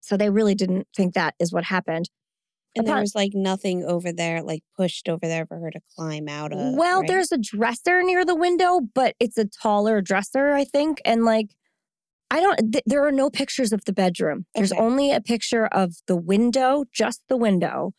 So 0.00 0.16
they 0.16 0.30
really 0.30 0.54
didn't 0.54 0.86
think 0.96 1.12
that 1.12 1.34
is 1.38 1.52
what 1.52 1.64
happened. 1.64 2.08
And 2.74 2.86
there 2.86 3.00
was 3.00 3.14
like 3.14 3.32
nothing 3.34 3.84
over 3.84 4.12
there, 4.14 4.42
like 4.42 4.62
pushed 4.78 5.10
over 5.10 5.26
there 5.26 5.44
for 5.44 5.58
her 5.58 5.70
to 5.70 5.80
climb 5.94 6.26
out 6.26 6.52
of. 6.54 6.74
well, 6.74 7.00
right? 7.00 7.08
there's 7.08 7.30
a 7.32 7.36
dresser 7.38 8.02
near 8.02 8.24
the 8.24 8.34
window, 8.36 8.80
but 8.94 9.14
it's 9.20 9.36
a 9.36 9.44
taller 9.44 10.00
dresser, 10.00 10.52
I 10.54 10.64
think. 10.64 11.02
And 11.04 11.26
like, 11.26 11.48
I 12.30 12.40
don't, 12.40 12.72
th- 12.72 12.84
there 12.86 13.04
are 13.06 13.12
no 13.12 13.28
pictures 13.28 13.72
of 13.74 13.84
the 13.84 13.92
bedroom. 13.92 14.46
There's 14.54 14.72
Okay. 14.72 14.80
only 14.80 15.12
a 15.12 15.20
picture 15.20 15.66
of 15.66 15.96
the 16.06 16.16
window, 16.16 16.84
just 16.94 17.20
the 17.28 17.36
window. 17.36 17.92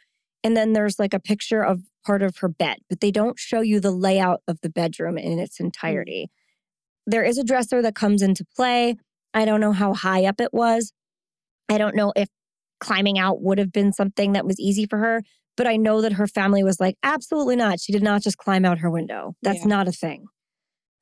And 0.44 0.58
then 0.58 0.74
there's 0.74 0.98
like 0.98 1.14
a 1.14 1.20
picture 1.20 1.62
of 1.64 1.82
part 2.06 2.22
of 2.22 2.38
her 2.38 2.50
bed, 2.50 2.78
but 2.90 3.00
they 3.00 3.12
don't 3.12 3.40
show 3.40 3.62
you 3.62 3.80
the 3.80 3.92
layout 3.92 4.42
of 4.48 4.60
the 4.62 4.70
bedroom 4.70 5.18
in 5.18 5.40
its 5.40 5.58
mm. 5.58 5.66
entirety. 5.66 6.30
There 7.06 7.24
is 7.24 7.38
a 7.38 7.44
dresser 7.44 7.82
that 7.82 7.96
comes 7.96 8.22
into 8.22 8.46
play. 8.56 8.96
I 9.34 9.46
don't 9.46 9.62
know 9.62 9.72
how 9.72 9.94
high 9.94 10.26
up 10.26 10.40
it 10.42 10.54
was. 10.54 10.94
I 11.70 11.78
don't 11.78 11.96
know 11.96 12.14
if 12.16 12.30
climbing 12.80 13.20
out 13.20 13.42
would 13.42 13.58
have 13.58 13.72
been 13.72 13.94
something 13.94 14.34
that 14.34 14.46
was 14.46 14.60
easy 14.60 14.86
for 14.86 14.98
her, 15.00 15.22
but 15.58 15.68
I 15.68 15.76
know 15.76 16.02
that 16.02 16.14
her 16.14 16.28
family 16.28 16.64
was 16.64 16.80
like, 16.80 16.96
absolutely 17.04 17.56
not. 17.56 17.80
She 17.80 17.92
did 17.92 18.04
not 18.04 18.22
just 18.22 18.38
climb 18.38 18.66
out 18.66 18.80
her 18.80 18.90
window. 18.90 19.36
That's 19.42 19.62
Yeah. 19.62 19.68
not 19.68 19.88
a 19.88 19.92
thing. 19.92 20.26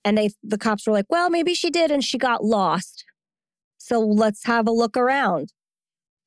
And 0.03 0.17
they 0.17 0.31
the 0.41 0.57
cops 0.57 0.87
were 0.87 0.93
like, 0.93 1.05
well, 1.09 1.29
maybe 1.29 1.53
she 1.53 1.69
did 1.69 1.91
and 1.91 2.03
she 2.03 2.17
got 2.17 2.43
lost. 2.43 3.05
So 3.77 3.99
let's 3.99 4.45
have 4.45 4.67
a 4.67 4.71
look 4.71 4.97
around. 4.97 5.53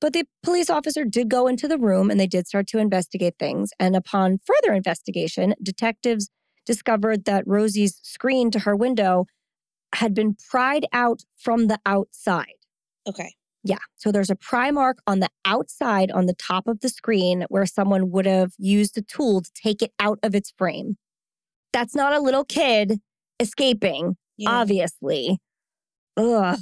But 0.00 0.12
the 0.14 0.24
police 0.42 0.70
officer 0.70 1.04
did 1.04 1.28
go 1.28 1.46
into 1.46 1.68
the 1.68 1.78
room 1.78 2.10
and 2.10 2.18
they 2.18 2.26
did 2.26 2.46
start 2.46 2.66
to 2.68 2.78
investigate 2.78 3.34
things. 3.38 3.70
And 3.78 3.94
upon 3.94 4.38
further 4.44 4.74
investigation, 4.74 5.54
detectives 5.62 6.30
discovered 6.64 7.24
that 7.26 7.44
Rosie's 7.46 8.00
screen 8.02 8.50
to 8.52 8.60
her 8.60 8.74
window 8.74 9.26
had 9.94 10.14
been 10.14 10.36
pried 10.48 10.86
out 10.92 11.22
from 11.36 11.66
the 11.66 11.78
outside. 11.84 12.54
okay. 13.08 13.34
Yeah. 13.62 13.76
So 13.96 14.10
there's 14.10 14.30
a 14.30 14.36
pry 14.36 14.70
mark 14.70 15.00
on 15.06 15.20
the 15.20 15.28
outside 15.44 16.10
on 16.10 16.24
the 16.24 16.32
top 16.32 16.66
of 16.66 16.80
the 16.80 16.88
screen 16.88 17.44
where 17.50 17.66
someone 17.66 18.10
would 18.10 18.24
have 18.24 18.52
used 18.56 18.96
a 18.96 19.02
tool 19.02 19.42
to 19.42 19.50
take 19.54 19.82
it 19.82 19.92
out 19.98 20.18
of 20.22 20.34
its 20.34 20.50
frame. 20.56 20.96
That's 21.74 21.94
not 21.94 22.14
a 22.14 22.20
little 22.20 22.44
kid 22.46 23.00
escaping, 23.38 24.16
Yeah. 24.38 24.50
obviously. 24.50 25.40
Ugh. 26.16 26.58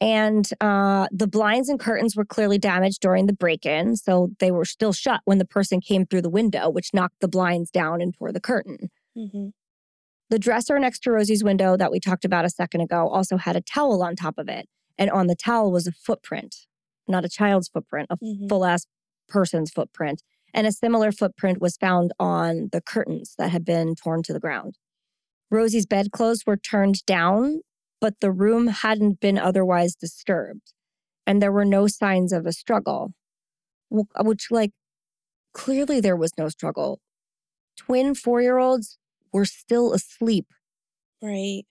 And 0.00 0.48
uh, 0.60 1.06
the 1.12 1.26
blinds 1.26 1.68
and 1.68 1.78
curtains 1.80 2.16
were 2.16 2.24
clearly 2.24 2.58
damaged 2.58 3.00
during 3.00 3.26
the 3.26 3.32
break 3.32 3.64
in. 3.64 3.96
So 3.96 4.30
they 4.38 4.50
were 4.50 4.64
still 4.64 4.92
shut 4.92 5.20
when 5.24 5.38
the 5.38 5.44
person 5.46 5.80
came 5.80 6.04
through 6.04 6.22
the 6.22 6.30
window, 6.30 6.68
which 6.68 6.92
knocked 6.92 7.20
the 7.20 7.28
blinds 7.28 7.70
down 7.70 8.00
and 8.00 8.14
tore 8.14 8.32
the 8.32 8.40
curtain. 8.40 8.90
hmm 9.14 9.48
The 10.30 10.38
dresser 10.38 10.78
next 10.78 11.00
to 11.04 11.10
Rosie's 11.12 11.44
window 11.44 11.76
that 11.76 11.90
we 11.90 12.00
talked 12.00 12.24
about 12.24 12.44
a 12.44 12.50
second 12.50 12.80
ago 12.82 13.08
also 13.08 13.36
had 13.36 13.56
a 13.56 13.60
towel 13.60 14.02
on 14.02 14.16
top 14.16 14.36
of 14.36 14.48
it. 14.48 14.68
And 14.98 15.10
on 15.10 15.26
the 15.26 15.36
towel 15.36 15.72
was 15.72 15.86
a 15.86 15.92
footprint, 15.92 16.54
not 17.08 17.24
a 17.24 17.28
child's 17.28 17.68
footprint, 17.68 18.08
a 18.10 18.16
Mhm. 18.16 18.48
full 18.48 18.64
ass 18.64 18.86
person's 19.28 19.70
footprint. 19.70 20.22
And 20.52 20.66
a 20.66 20.72
similar 20.72 21.12
footprint 21.12 21.60
was 21.60 21.76
found 21.76 22.12
on 22.18 22.68
the 22.72 22.80
curtains 22.80 23.34
that 23.38 23.50
had 23.50 23.64
been 23.64 23.94
torn 23.94 24.22
to 24.24 24.32
the 24.32 24.40
ground. 24.40 24.76
Rosie's 25.50 25.86
bedclothes 25.86 26.44
were 26.46 26.56
turned 26.56 27.04
down, 27.06 27.60
but 28.00 28.20
the 28.20 28.32
room 28.32 28.68
hadn't 28.68 29.20
been 29.20 29.38
otherwise 29.38 29.94
disturbed. 29.94 30.72
And 31.26 31.40
there 31.40 31.52
were 31.52 31.64
no 31.64 31.86
signs 31.86 32.32
of 32.32 32.46
a 32.46 32.52
struggle, 32.52 33.12
which, 33.90 34.50
like, 34.50 34.72
clearly 35.52 36.00
there 36.00 36.16
was 36.16 36.32
no 36.36 36.48
struggle. 36.48 37.00
Twin 37.76 38.14
four 38.14 38.40
year 38.42 38.58
olds 38.58 38.98
were 39.32 39.44
still 39.44 39.92
asleep 39.92 40.46
Right. 41.22 41.64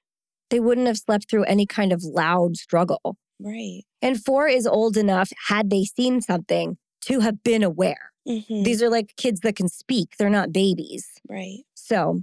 they 0.50 0.60
wouldn't 0.60 0.88
have 0.88 0.98
slept 0.98 1.30
through 1.30 1.44
any 1.46 1.66
kind 1.66 1.94
of 1.94 2.04
loud 2.04 2.58
struggle. 2.58 3.18
Right. 3.40 3.84
And 4.02 4.24
four 4.24 4.48
is 4.48 4.66
old 4.68 4.98
enough, 4.98 5.32
had 5.48 5.70
they 5.70 5.84
seen 5.86 6.22
something, 6.22 6.78
to 7.02 7.20
have 7.22 7.44
been 7.44 7.64
aware. 7.64 8.12
hmm 8.28 8.64
These 8.64 8.82
are 8.82 8.90
like 8.90 9.16
kids 9.18 9.42
that 9.42 9.56
can 9.56 9.68
speak, 9.70 10.16
they're 10.18 10.30
not 10.30 10.52
babies. 10.52 11.08
right. 11.30 11.64
So, 11.76 12.22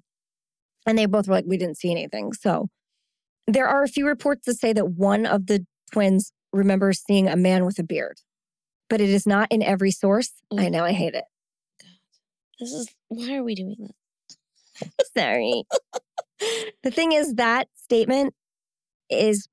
and 0.87 0.99
they 0.99 1.07
both 1.07 1.29
were 1.29 1.35
like, 1.35 1.45
we 1.47 1.57
didn't 1.59 1.79
see 1.79 1.91
anything. 1.91 2.33
So, 2.33 2.69
there 3.55 3.69
are 3.69 3.83
a 3.83 3.89
few 3.89 4.07
reports 4.07 4.47
that 4.47 4.59
say 4.59 4.73
that 4.73 4.91
one 4.93 5.27
of 5.27 5.47
the 5.47 5.67
twins 5.93 6.33
remembers 6.53 7.03
seeing 7.07 7.29
a 7.29 7.37
man 7.37 7.65
with 7.65 7.79
a 7.79 7.83
beard, 7.83 8.19
but 8.89 9.01
it 9.01 9.09
is 9.11 9.27
not 9.27 9.51
in 9.51 9.63
every 9.63 9.91
source. 9.91 10.33
I 10.53 10.67
Mm. 10.67 10.73
know, 10.73 10.85
I 10.85 10.93
hate 10.93 11.15
it. 11.15 11.25
This 12.59 12.73
is 12.73 12.89
why 13.09 13.37
are 13.37 13.43
we 13.43 13.55
doing 13.55 13.77
this? 13.79 14.91
Sorry. 15.17 15.65
the 16.83 16.91
thing 16.91 17.13
is, 17.13 17.35
that 17.35 17.69
statement 17.75 18.35
is 19.09 19.49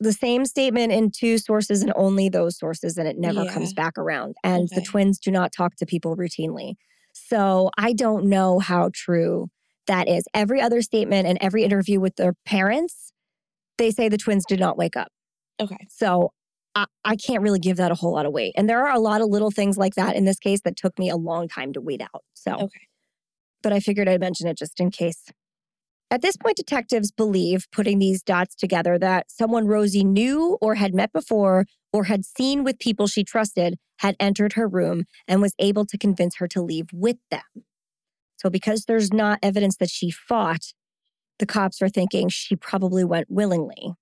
the 0.00 0.12
same 0.12 0.46
statement 0.46 0.92
in 0.92 1.10
two 1.10 1.38
sources 1.38 1.82
and 1.82 1.92
only 1.96 2.28
those 2.28 2.56
sources, 2.56 2.96
and 2.96 3.08
it 3.08 3.18
never 3.18 3.44
comes 3.46 3.72
back 3.74 3.98
around. 3.98 4.36
And 4.44 4.68
the 4.68 4.80
twins 4.82 5.18
do 5.18 5.30
not 5.32 5.52
talk 5.52 5.74
to 5.76 5.86
people 5.86 6.16
routinely. 6.16 6.74
So 7.12 7.70
I 7.76 7.92
don't 7.94 8.26
know 8.26 8.60
how 8.60 8.90
true 8.94 9.48
that 9.88 10.08
is. 10.08 10.24
Every 10.34 10.60
other 10.60 10.82
statement 10.82 11.26
and 11.26 11.36
every 11.40 11.64
interview 11.64 11.98
with 11.98 12.14
their 12.14 12.34
parents, 12.46 13.12
they 13.78 13.90
say 13.90 14.08
the 14.08 14.18
twins 14.18 14.44
did 14.46 14.60
not 14.60 14.76
wake 14.76 14.96
up. 14.96 15.08
Okay. 15.60 15.86
So 15.88 16.32
I, 16.74 16.86
I 17.04 17.16
can't 17.16 17.42
really 17.42 17.58
give 17.58 17.78
that 17.78 17.90
a 17.90 17.94
whole 17.94 18.12
lot 18.12 18.26
of 18.26 18.32
weight. 18.32 18.52
And 18.56 18.68
there 18.68 18.86
are 18.86 18.94
a 18.94 19.00
lot 19.00 19.20
of 19.20 19.28
little 19.28 19.50
things 19.50 19.76
like 19.76 19.94
that 19.94 20.14
in 20.16 20.24
this 20.24 20.38
case 20.38 20.60
that 20.64 20.76
took 20.76 20.98
me 20.98 21.08
a 21.08 21.16
long 21.16 21.48
time 21.48 21.72
to 21.72 21.80
weed 21.80 22.02
out. 22.02 22.22
So, 22.34 22.52
Okay. 22.54 22.86
but 23.62 23.72
I 23.72 23.80
figured 23.80 24.08
I'd 24.08 24.20
mention 24.20 24.46
it 24.46 24.58
just 24.58 24.78
in 24.78 24.90
case. 24.90 25.24
At 26.10 26.22
this 26.22 26.36
point, 26.38 26.56
detectives 26.56 27.10
believe, 27.10 27.66
putting 27.70 27.98
these 27.98 28.22
dots 28.22 28.54
together, 28.54 28.98
that 28.98 29.30
someone 29.30 29.66
Rosie 29.66 30.04
knew 30.04 30.56
or 30.62 30.76
had 30.76 30.94
met 30.94 31.12
before 31.12 31.66
or 31.92 32.04
had 32.04 32.24
seen 32.24 32.64
with 32.64 32.78
people 32.78 33.06
she 33.06 33.24
trusted 33.24 33.76
had 33.98 34.16
entered 34.18 34.54
her 34.54 34.66
room 34.66 35.04
and 35.26 35.42
was 35.42 35.54
able 35.58 35.84
to 35.84 35.98
convince 35.98 36.36
her 36.36 36.48
to 36.48 36.62
leave 36.62 36.86
with 36.94 37.18
them. 37.30 37.42
So, 38.36 38.48
because 38.48 38.84
there's 38.84 39.12
not 39.12 39.38
evidence 39.42 39.76
that 39.78 39.90
she 39.90 40.10
fought, 40.10 40.72
the 41.38 41.46
cops 41.46 41.80
were 41.80 41.88
thinking 41.88 42.28
she 42.28 42.56
probably 42.56 43.04
went 43.04 43.30
willingly. 43.30 43.94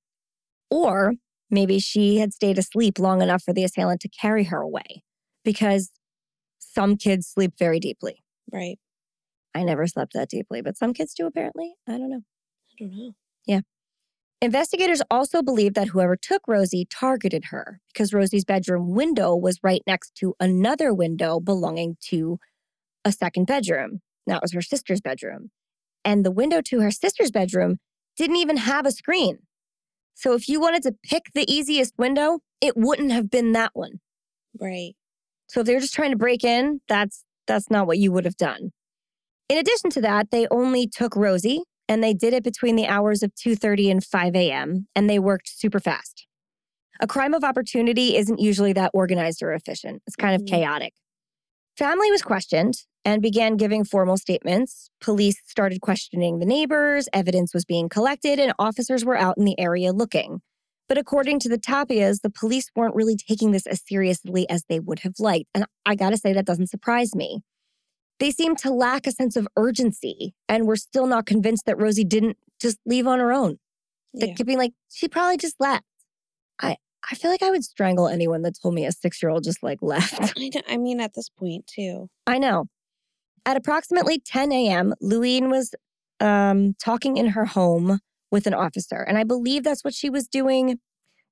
Or 0.70 1.14
maybe 1.50 1.78
she 1.78 2.18
had 2.18 2.32
stayed 2.32 2.58
asleep 2.58 2.98
long 2.98 3.22
enough 3.22 3.42
for 3.42 3.52
the 3.52 3.64
assailant 3.64 4.00
to 4.02 4.08
carry 4.08 4.44
her 4.44 4.60
away 4.60 5.02
because 5.44 5.90
some 6.58 6.96
kids 6.96 7.26
sleep 7.26 7.52
very 7.58 7.80
deeply. 7.80 8.22
Right. 8.52 8.78
I 9.54 9.62
never 9.62 9.86
slept 9.86 10.12
that 10.14 10.28
deeply, 10.28 10.60
but 10.60 10.76
some 10.76 10.92
kids 10.92 11.14
do 11.14 11.26
apparently. 11.26 11.74
I 11.88 11.92
don't 11.92 12.10
know. 12.10 12.22
I 12.72 12.84
don't 12.84 12.96
know. 12.96 13.12
Yeah. 13.46 13.60
Investigators 14.42 15.00
also 15.10 15.42
believe 15.42 15.72
that 15.74 15.88
whoever 15.88 16.14
took 16.14 16.42
Rosie 16.46 16.86
targeted 16.90 17.46
her 17.46 17.80
because 17.92 18.12
Rosie's 18.12 18.44
bedroom 18.44 18.94
window 18.94 19.34
was 19.34 19.58
right 19.62 19.82
next 19.86 20.14
to 20.16 20.34
another 20.38 20.92
window 20.92 21.40
belonging 21.40 21.96
to 22.08 22.38
a 23.04 23.12
second 23.12 23.46
bedroom. 23.46 24.00
That 24.26 24.42
was 24.42 24.52
her 24.52 24.60
sister's 24.60 25.00
bedroom. 25.00 25.50
And 26.06 26.24
the 26.24 26.30
window 26.30 26.60
to 26.62 26.80
her 26.80 26.92
sister's 26.92 27.32
bedroom 27.32 27.78
didn't 28.16 28.36
even 28.36 28.58
have 28.58 28.86
a 28.86 28.92
screen. 28.92 29.38
So 30.14 30.34
if 30.34 30.48
you 30.48 30.60
wanted 30.60 30.82
to 30.84 30.94
pick 31.02 31.24
the 31.34 31.44
easiest 31.52 31.92
window, 31.98 32.38
it 32.60 32.74
wouldn't 32.76 33.10
have 33.12 33.28
been 33.28 33.52
that 33.52 33.72
one. 33.74 34.00
Right. 34.58 34.94
So 35.48 35.60
if 35.60 35.66
they're 35.66 35.80
just 35.80 35.94
trying 35.94 36.12
to 36.12 36.16
break 36.16 36.44
in, 36.44 36.80
that's 36.88 37.24
that's 37.46 37.70
not 37.70 37.86
what 37.88 37.98
you 37.98 38.12
would 38.12 38.24
have 38.24 38.36
done. 38.36 38.70
In 39.48 39.58
addition 39.58 39.90
to 39.90 40.00
that, 40.02 40.30
they 40.30 40.46
only 40.50 40.86
took 40.88 41.14
Rosie 41.16 41.62
and 41.88 42.02
they 42.02 42.14
did 42.14 42.32
it 42.32 42.44
between 42.44 42.76
the 42.76 42.86
hours 42.86 43.22
of 43.22 43.32
2:30 43.34 43.90
and 43.90 44.04
5 44.04 44.34
a.m. 44.36 44.86
and 44.96 45.10
they 45.10 45.18
worked 45.18 45.48
super 45.48 45.80
fast. 45.80 46.26
A 47.00 47.06
crime 47.06 47.34
of 47.34 47.44
opportunity 47.44 48.16
isn't 48.16 48.40
usually 48.40 48.72
that 48.74 48.92
organized 48.94 49.42
or 49.42 49.52
efficient, 49.52 50.02
it's 50.06 50.16
kind 50.16 50.34
of 50.36 50.42
Mhm. 50.42 50.50
chaotic. 50.50 50.94
Family 51.76 52.10
was 52.10 52.22
questioned 52.22 52.74
and 53.04 53.20
began 53.20 53.56
giving 53.56 53.84
formal 53.84 54.16
statements. 54.16 54.88
Police 55.00 55.40
started 55.46 55.80
questioning 55.82 56.38
the 56.38 56.46
neighbors, 56.46 57.08
evidence 57.12 57.52
was 57.52 57.64
being 57.66 57.88
collected, 57.88 58.38
and 58.38 58.54
officers 58.58 59.04
were 59.04 59.16
out 59.16 59.36
in 59.36 59.44
the 59.44 59.58
area 59.60 59.92
looking. 59.92 60.40
But 60.88 60.96
according 60.98 61.40
to 61.40 61.48
the 61.48 61.58
Tapias, 61.58 62.22
the 62.22 62.30
police 62.30 62.70
weren't 62.74 62.94
really 62.94 63.16
taking 63.16 63.50
this 63.50 63.66
as 63.66 63.82
seriously 63.86 64.48
as 64.48 64.64
they 64.68 64.80
would 64.80 65.00
have 65.00 65.14
liked. 65.18 65.48
And 65.54 65.66
I 65.84 65.96
gotta 65.96 66.16
say, 66.16 66.32
that 66.32 66.46
doesn't 66.46 66.70
surprise 66.70 67.14
me. 67.14 67.42
They 68.20 68.30
seemed 68.30 68.58
to 68.58 68.70
lack 68.72 69.06
a 69.06 69.12
sense 69.12 69.36
of 69.36 69.46
urgency 69.56 70.34
and 70.48 70.66
were 70.66 70.76
still 70.76 71.06
not 71.06 71.26
convinced 71.26 71.66
that 71.66 71.78
Rosie 71.78 72.04
didn't 72.04 72.38
just 72.60 72.78
leave 72.86 73.06
on 73.06 73.18
her 73.18 73.32
own. 73.32 73.58
They 74.14 74.28
Yeah. 74.28 74.34
kept 74.34 74.46
being 74.46 74.58
like, 74.58 74.72
she 74.90 75.08
probably 75.08 75.36
just 75.36 75.56
left. 75.60 75.84
I, 76.58 76.78
I 77.10 77.14
feel 77.14 77.30
like 77.30 77.42
I 77.42 77.50
would 77.50 77.64
strangle 77.64 78.08
anyone 78.08 78.42
that 78.42 78.58
told 78.60 78.74
me 78.74 78.84
a 78.84 78.92
six 78.92 79.22
year 79.22 79.30
old 79.30 79.44
just 79.44 79.62
like 79.62 79.78
left. 79.82 80.34
I, 80.36 80.50
know, 80.54 80.60
I 80.68 80.76
mean, 80.76 81.00
at 81.00 81.14
this 81.14 81.28
point, 81.28 81.66
too. 81.66 82.08
I 82.26 82.38
know. 82.38 82.66
At 83.44 83.56
approximately 83.56 84.18
10 84.18 84.50
a.m., 84.52 84.92
Lewine 85.00 85.48
was 85.50 85.74
um, 86.18 86.74
talking 86.82 87.16
in 87.16 87.28
her 87.28 87.44
home 87.44 88.00
with 88.32 88.46
an 88.46 88.54
officer, 88.54 88.96
and 89.02 89.16
I 89.16 89.24
believe 89.24 89.62
that's 89.62 89.84
what 89.84 89.94
she 89.94 90.10
was 90.10 90.26
doing. 90.26 90.80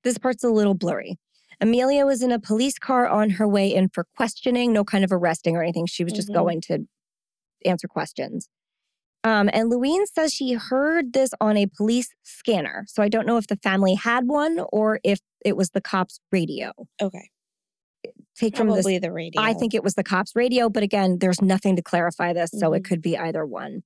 This 0.03 0.17
part's 0.17 0.43
a 0.43 0.49
little 0.49 0.75
blurry. 0.75 1.17
Amelia 1.59 2.05
was 2.05 2.21
in 2.21 2.31
a 2.31 2.39
police 2.39 2.77
car 2.79 3.07
on 3.07 3.31
her 3.31 3.47
way 3.47 3.73
in 3.73 3.89
for 3.89 4.05
questioning, 4.15 4.71
no 4.71 4.83
kind 4.85 5.03
of 5.03 5.11
arresting 5.11 5.55
or 5.57 5.63
anything. 5.63 5.87
She 5.87 6.03
was 6.03 6.13
just 6.13 6.29
Mhm. 6.29 6.33
going 6.33 6.61
to 6.61 6.87
answer 7.65 7.87
questions. 7.87 8.49
Um, 9.25 9.49
and 9.53 9.71
Lewine 9.71 10.05
says 10.05 10.33
she 10.33 10.53
heard 10.53 11.13
this 11.13 11.31
on 11.41 11.57
a 11.57 11.65
police 11.65 12.09
scanner. 12.23 12.85
So 12.87 13.01
I 13.01 13.09
don't 13.09 13.25
know 13.25 13.37
if 13.37 13.47
the 13.47 13.57
family 13.57 13.95
had 13.95 14.27
one 14.27 14.63
or 14.71 14.99
if 15.03 15.19
it 15.43 15.57
was 15.57 15.71
the 15.71 15.81
cops' 15.81 16.19
radio. 16.31 16.71
Okay. 17.01 17.31
Take 18.37 18.55
from 18.55 18.67
this 18.67 18.75
Probably 18.83 18.99
the 18.99 19.11
radio. 19.11 19.41
I 19.41 19.53
think 19.53 19.73
it 19.73 19.83
was 19.83 19.95
the 19.95 20.03
cops' 20.03 20.35
radio, 20.35 20.69
but 20.69 20.83
again, 20.83 21.17
there's 21.19 21.41
nothing 21.41 21.75
to 21.75 21.81
clarify 21.81 22.33
this, 22.33 22.51
so 22.53 22.73
it 22.73 22.83
Mhm. 22.83 22.85
could 22.85 23.01
be 23.01 23.17
either 23.17 23.45
one. 23.45 23.81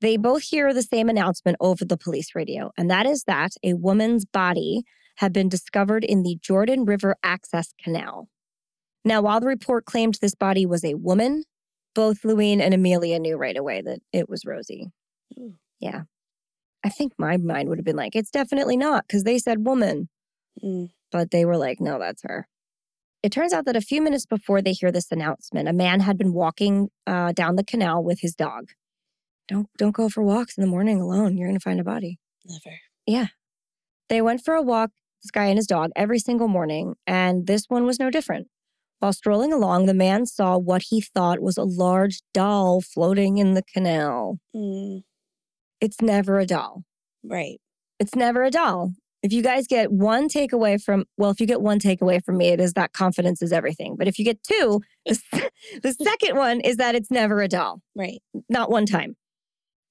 They 0.00 0.16
both 0.16 0.42
hear 0.42 0.74
the 0.74 0.82
same 0.82 1.08
announcement 1.08 1.56
over 1.60 1.84
the 1.84 1.96
police 1.96 2.34
radio, 2.34 2.72
and 2.76 2.90
that 2.90 3.06
is 3.06 3.22
that 3.24 3.52
a 3.62 3.74
woman's 3.74 4.24
body 4.24 4.82
had 5.18 5.32
been 5.32 5.48
discovered 5.48 6.02
in 6.04 6.22
the 6.24 6.36
Jordan 6.42 6.84
River 6.84 7.16
Access 7.22 7.72
Canal. 7.82 8.28
Now, 9.04 9.22
while 9.22 9.38
the 9.38 9.46
report 9.46 9.84
claimed 9.84 10.18
this 10.20 10.34
body 10.34 10.66
was 10.66 10.84
a 10.84 10.94
woman, 10.94 11.44
both 11.96 12.22
Lewine 12.22 12.60
and 12.60 12.72
Amelia 12.72 13.18
knew 13.18 13.36
right 13.36 13.56
away 13.56 13.82
that 13.82 13.98
it 14.12 14.28
was 14.28 14.44
Rosie. 14.46 14.92
Ooh. 15.36 15.54
Yeah. 15.80 16.02
I 16.84 16.90
think 16.90 17.14
my 17.18 17.36
mind 17.36 17.68
would 17.68 17.78
have 17.78 17.84
been 17.84 17.96
like, 17.96 18.14
it's 18.14 18.30
definitely 18.30 18.76
not, 18.76 19.08
because 19.08 19.24
they 19.24 19.38
said 19.38 19.66
woman 19.66 20.08
Mm, 20.64 20.90
but 21.12 21.30
they 21.30 21.44
were 21.44 21.56
like, 21.56 21.80
no, 21.80 21.98
that's 21.98 22.22
her. 22.22 22.48
It 23.22 23.32
turns 23.32 23.52
out 23.52 23.64
that 23.66 23.76
a 23.76 23.80
few 23.80 24.00
minutes 24.00 24.26
before 24.26 24.62
they 24.62 24.72
hear 24.72 24.92
this 24.92 25.10
announcement, 25.10 25.68
a 25.68 25.72
man 25.72 26.00
had 26.00 26.16
been 26.16 26.32
walking 26.32 26.88
uh, 27.06 27.32
down 27.32 27.56
the 27.56 27.64
canal 27.64 28.04
with 28.04 28.20
his 28.20 28.34
dog. 28.34 28.70
Don't 29.48 29.68
don't 29.78 29.94
go 29.94 30.08
for 30.08 30.22
walks 30.22 30.56
in 30.56 30.62
the 30.62 30.70
morning 30.70 31.00
alone. 31.00 31.36
You're 31.36 31.48
gonna 31.48 31.60
find 31.60 31.80
a 31.80 31.84
body. 31.84 32.18
never. 32.44 32.76
Yeah. 33.06 33.26
They 34.08 34.22
went 34.22 34.44
for 34.44 34.54
a 34.54 34.62
walk, 34.62 34.90
this 35.22 35.30
guy 35.30 35.46
and 35.46 35.58
his 35.58 35.66
dog, 35.66 35.90
every 35.96 36.18
single 36.18 36.48
morning, 36.48 36.94
and 37.06 37.46
this 37.46 37.64
one 37.68 37.84
was 37.84 37.98
no 37.98 38.10
different. 38.10 38.48
While 39.00 39.12
strolling 39.12 39.52
along, 39.52 39.86
the 39.86 39.94
man 39.94 40.26
saw 40.26 40.56
what 40.56 40.84
he 40.88 41.00
thought 41.00 41.40
was 41.40 41.56
a 41.58 41.64
large 41.64 42.20
doll 42.32 42.80
floating 42.80 43.38
in 43.38 43.54
the 43.54 43.62
canal. 43.62 44.38
Mm, 44.54 45.02
It's 45.80 46.00
never 46.00 46.38
a 46.38 46.46
doll. 46.46 46.82
right. 47.24 47.60
It's 47.98 48.14
never 48.14 48.42
a 48.44 48.50
doll. 48.50 48.92
If 49.22 49.32
you 49.32 49.42
guys 49.42 49.66
get 49.66 49.90
one 49.90 50.28
takeaway 50.28 50.80
from, 50.80 51.06
well, 51.16 51.30
if 51.30 51.40
you 51.40 51.46
get 51.46 51.62
one 51.62 51.78
takeaway 51.80 52.22
from 52.22 52.36
me, 52.36 52.48
it 52.48 52.60
is 52.60 52.74
that 52.74 52.92
confidence 52.92 53.40
is 53.42 53.52
everything. 53.52 53.96
But 53.96 54.06
if 54.06 54.18
you 54.18 54.24
get 54.24 54.42
two, 54.42 54.82
the, 55.06 55.18
the 55.82 55.92
second 55.94 56.36
one 56.36 56.60
is 56.60 56.76
that 56.76 56.94
it's 56.94 57.10
never 57.10 57.40
a 57.40 57.48
doll, 57.48 57.80
Right. 57.96 58.20
not 58.50 58.70
one 58.70 58.84
time. 58.86 59.16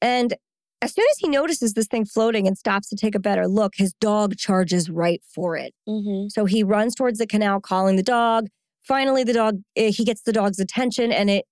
And 0.02 0.36
as 0.82 0.94
soon 0.94 1.06
as 1.12 1.18
he 1.18 1.28
notices 1.28 1.74
this 1.74 1.88
thing 1.88 2.06
floating 2.06 2.48
and 2.48 2.56
stops 2.58 2.90
to 2.90 2.96
take 2.96 3.16
a 3.16 3.20
better 3.20 3.48
look, 3.48 3.74
his 3.76 3.94
dog 4.00 4.38
charges 4.38 4.90
right 4.90 5.22
for 5.34 5.58
it. 5.58 5.74
Mm-hmm. 5.90 6.28
So 6.30 6.46
he 6.46 6.64
runs 6.64 6.94
towards 6.94 7.18
the 7.18 7.26
canal, 7.28 7.60
calling 7.60 7.96
the 7.96 8.04
dog. 8.04 8.48
Finally, 8.88 9.24
the 9.24 9.34
dog, 9.34 9.62
eh, 9.76 9.90
he 9.92 10.04
gets 10.04 10.22
the 10.22 10.32
dog's 10.34 10.60
attention 10.60 11.12
and 11.12 11.30
it, 11.30 11.46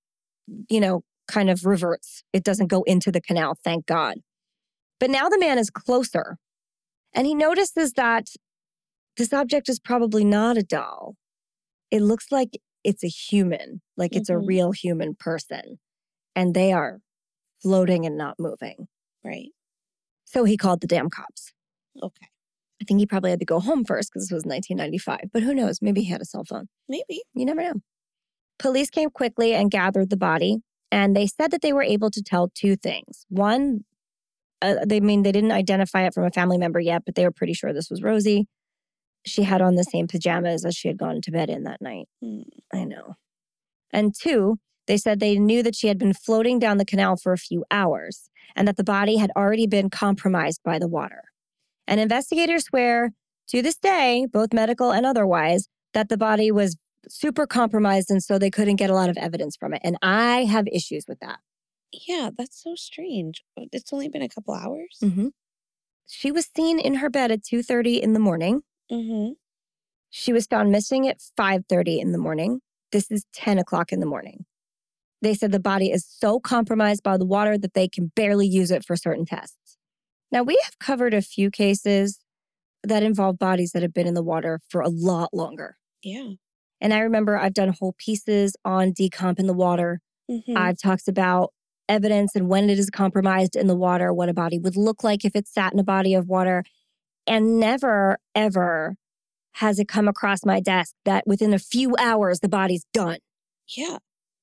you 0.69 0.79
know, 0.79 1.03
kind 1.27 1.49
of 1.49 1.65
reverts. 1.65 2.23
It 2.33 2.43
doesn't 2.43 2.67
go 2.67 2.83
into 2.83 3.11
the 3.11 3.21
canal, 3.21 3.57
thank 3.63 3.85
God. 3.85 4.17
But 4.99 5.09
now 5.09 5.29
the 5.29 5.39
man 5.39 5.57
is 5.57 5.69
closer 5.69 6.37
and 7.13 7.25
he 7.25 7.33
notices 7.33 7.93
that 7.93 8.27
this 9.17 9.33
object 9.33 9.69
is 9.69 9.79
probably 9.79 10.23
not 10.23 10.57
a 10.57 10.63
doll. 10.63 11.15
It 11.91 12.01
looks 12.01 12.31
like 12.31 12.59
it's 12.83 13.03
a 13.03 13.07
human, 13.07 13.81
like 13.97 14.15
it's 14.15 14.29
a 14.29 14.33
Mhm. 14.33 14.47
real 14.47 14.71
human 14.71 15.15
person. 15.15 15.79
And 16.35 16.53
they 16.53 16.73
are 16.73 16.99
floating 17.61 18.05
and 18.05 18.17
not 18.17 18.39
moving. 18.39 18.87
Right. 19.23 19.51
So 20.25 20.43
he 20.43 20.57
called 20.57 20.81
the 20.81 20.87
damn 20.87 21.09
cops. 21.09 21.53
Okay. 22.01 22.27
I 22.83 22.85
think 22.85 22.99
he 22.99 23.05
probably 23.05 23.29
had 23.29 23.39
to 23.39 23.45
go 23.45 23.61
home 23.61 23.85
first 23.85 24.11
because 24.11 24.27
this 24.27 24.33
was 24.33 24.43
1995, 24.43 25.31
but 25.31 25.41
who 25.41 25.53
knows? 25.53 25.79
Maybe 25.81 26.01
he 26.01 26.11
had 26.11 26.21
a 26.21 26.25
cell 26.25 26.43
phone. 26.43 26.67
Maybe. 26.89 27.21
You 27.33 27.45
never 27.45 27.61
know. 27.61 27.75
Police 28.59 28.89
came 28.89 29.09
quickly 29.09 29.53
and 29.53 29.71
gathered 29.71 30.09
the 30.09 30.17
body, 30.17 30.57
and 30.91 31.15
they 31.15 31.27
said 31.27 31.51
that 31.51 31.61
they 31.61 31.71
were 31.71 31.81
able 31.81 32.11
to 32.11 32.21
tell 32.21 32.51
two 32.53 32.75
things. 32.75 33.25
One, 33.29 33.85
uh, 34.61 34.83
they 34.85 34.99
mean 34.99 35.23
they 35.23 35.31
didn't 35.31 35.53
identify 35.53 36.05
it 36.05 36.13
from 36.13 36.25
a 36.25 36.31
family 36.31 36.57
member 36.57 36.81
yet, 36.81 37.03
but 37.05 37.15
they 37.15 37.23
were 37.23 37.31
pretty 37.31 37.53
sure 37.53 37.71
this 37.71 37.89
was 37.89 38.03
Rosie. 38.03 38.47
She 39.25 39.43
had 39.43 39.61
on 39.61 39.75
the 39.75 39.85
same 39.85 40.07
pajamas 40.07 40.65
as 40.65 40.75
she 40.75 40.89
had 40.89 40.97
gone 40.97 41.21
to 41.21 41.31
bed 41.31 41.49
in 41.49 41.63
that 41.63 41.81
night. 41.81 42.07
Mm, 42.21 42.43
I 42.73 42.83
know. 42.83 43.15
And 43.93 44.13
two, 44.13 44.57
they 44.87 44.97
said 44.97 45.21
they 45.21 45.39
knew 45.39 45.63
that 45.63 45.75
she 45.75 45.87
had 45.87 45.97
been 45.97 46.13
floating 46.13 46.59
down 46.59 46.79
the 46.79 46.85
canal 46.85 47.15
for 47.15 47.31
a 47.31 47.37
few 47.37 47.63
hours 47.71 48.29
and 48.57 48.67
that 48.67 48.75
the 48.75 48.83
body 48.83 49.15
had 49.17 49.31
already 49.37 49.67
been 49.67 49.89
compromised 49.89 50.59
by 50.65 50.79
the 50.79 50.87
water. 50.87 51.23
And 51.87 51.99
investigators 51.99 52.65
swear 52.65 53.11
to 53.49 53.61
this 53.61 53.75
day, 53.77 54.25
both 54.31 54.53
medical 54.53 54.91
and 54.91 55.05
otherwise, 55.05 55.67
that 55.93 56.09
the 56.09 56.17
body 56.17 56.51
was 56.51 56.77
super 57.09 57.45
compromised 57.45 58.09
and 58.09 58.23
so 58.23 58.37
they 58.39 58.49
couldn't 58.49 58.77
get 58.77 58.89
a 58.89 58.93
lot 58.93 59.09
of 59.09 59.17
evidence 59.17 59.55
from 59.57 59.73
it. 59.73 59.81
And 59.83 59.97
I 60.01 60.45
have 60.45 60.65
issues 60.71 61.05
with 61.07 61.19
that. 61.19 61.39
Yeah, 62.07 62.29
that's 62.35 62.61
so 62.63 62.75
strange. 62.75 63.43
Uh, 63.57 63.65
It's 63.71 63.91
only 63.93 64.07
been 64.09 64.21
a 64.21 64.29
couple 64.29 64.53
hours. 64.53 64.97
Mhm. 65.01 65.31
She 66.07 66.31
was 66.31 66.49
seen 66.55 66.79
in 66.79 66.95
her 66.95 67.09
bed 67.09 67.31
at 67.31 67.43
2:30 67.43 68.01
in 68.01 68.13
the 68.13 68.19
morning. 68.19 68.63
Mm-hmm. 68.91 69.33
She 70.09 70.33
was 70.33 70.47
found 70.47 70.71
missing 70.71 71.07
at 71.07 71.21
5:30 71.37 71.99
in 71.99 72.11
the 72.11 72.17
morning. 72.17 72.61
This 72.91 73.11
is 73.11 73.25
10 73.33 73.57
o'clock 73.59 73.91
in 73.91 73.99
the 73.99 74.05
morning. 74.05 74.45
They 75.21 75.33
said 75.33 75.51
the 75.51 75.59
body 75.59 75.91
is 75.91 76.05
so 76.05 76.39
compromised 76.39 77.03
by 77.03 77.17
the 77.17 77.25
water 77.25 77.57
that 77.57 77.73
they 77.73 77.87
can 77.87 78.11
barely 78.15 78.47
use 78.47 78.71
it 78.71 78.85
for 78.85 78.95
certain 78.95 79.25
tests. 79.25 79.77
Now, 80.33 80.41
we 80.41 80.59
have 80.63 80.79
covered 80.79 81.13
a 81.13 81.21
few 81.21 81.51
cases 81.51 82.19
that 82.83 83.03
involve 83.03 83.37
bodies 83.37 83.71
that 83.71 83.83
have 83.83 83.93
been 83.93 84.07
in 84.07 84.15
the 84.15 84.23
water 84.23 84.59
for 84.67 84.81
a 84.81 84.89
lot 84.89 85.29
longer. 85.31 85.77
Yeah. 86.01 86.31
And 86.81 86.91
I 86.91 86.99
remember 86.99 87.37
I've 87.37 87.53
done 87.53 87.73
whole 87.79 87.95
pieces 87.99 88.55
on 88.65 88.93
decomp 88.93 89.37
in 89.39 89.45
the 89.45 89.53
water. 89.53 90.01
Mm-hmm. 90.29 90.57
I've 90.57 90.79
talked 90.81 91.07
about 91.07 91.53
evidence 91.87 92.35
and 92.35 92.49
when 92.49 92.69
it 92.69 92.79
is 92.79 92.89
compromised 92.89 93.55
in 93.55 93.67
the 93.67 93.75
water, 93.75 94.11
what 94.11 94.27
a 94.27 94.33
body 94.33 94.57
would 94.57 94.75
look 94.75 95.03
like 95.03 95.23
if 95.23 95.35
it 95.35 95.47
sat 95.47 95.71
in 95.71 95.79
a 95.79 95.83
body 95.83 96.15
of 96.15 96.27
water. 96.27 96.63
And 97.27 97.59
never, 97.59 98.17
ever 98.33 98.95
has 99.57 99.77
it 99.77 99.87
come 99.87 100.07
across 100.07 100.43
my 100.43 100.59
desk 100.59 100.95
that 101.05 101.25
within 101.27 101.53
a 101.53 101.59
few 101.59 101.95
hours 101.99 102.39
the 102.39 102.49
body's 102.49 102.85
done. 102.91 103.19
yeah. 103.77 103.97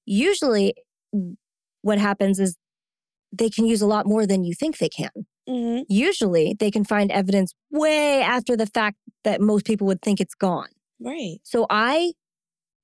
Usually, 0.06 0.74
what 1.82 1.98
happens 1.98 2.40
is 2.40 2.56
they 3.32 3.50
can 3.50 3.64
use 3.66 3.82
a 3.82 3.86
lot 3.86 4.06
more 4.06 4.26
than 4.26 4.44
you 4.44 4.54
think 4.54 4.78
they 4.78 4.88
can. 4.88 5.10
Mm-hmm. 5.48 5.82
Usually, 5.88 6.54
they 6.58 6.70
can 6.70 6.84
find 6.84 7.10
evidence 7.10 7.54
way 7.70 8.22
after 8.22 8.56
the 8.56 8.66
fact 8.66 8.96
that 9.24 9.40
most 9.40 9.64
people 9.66 9.86
would 9.86 10.02
think 10.02 10.20
it's 10.20 10.34
gone. 10.34 10.68
Right. 11.00 11.38
So 11.42 11.66
I 11.70 12.12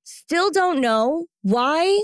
still 0.03 0.51
don't 0.51 0.79
know 0.81 1.25
why 1.41 2.03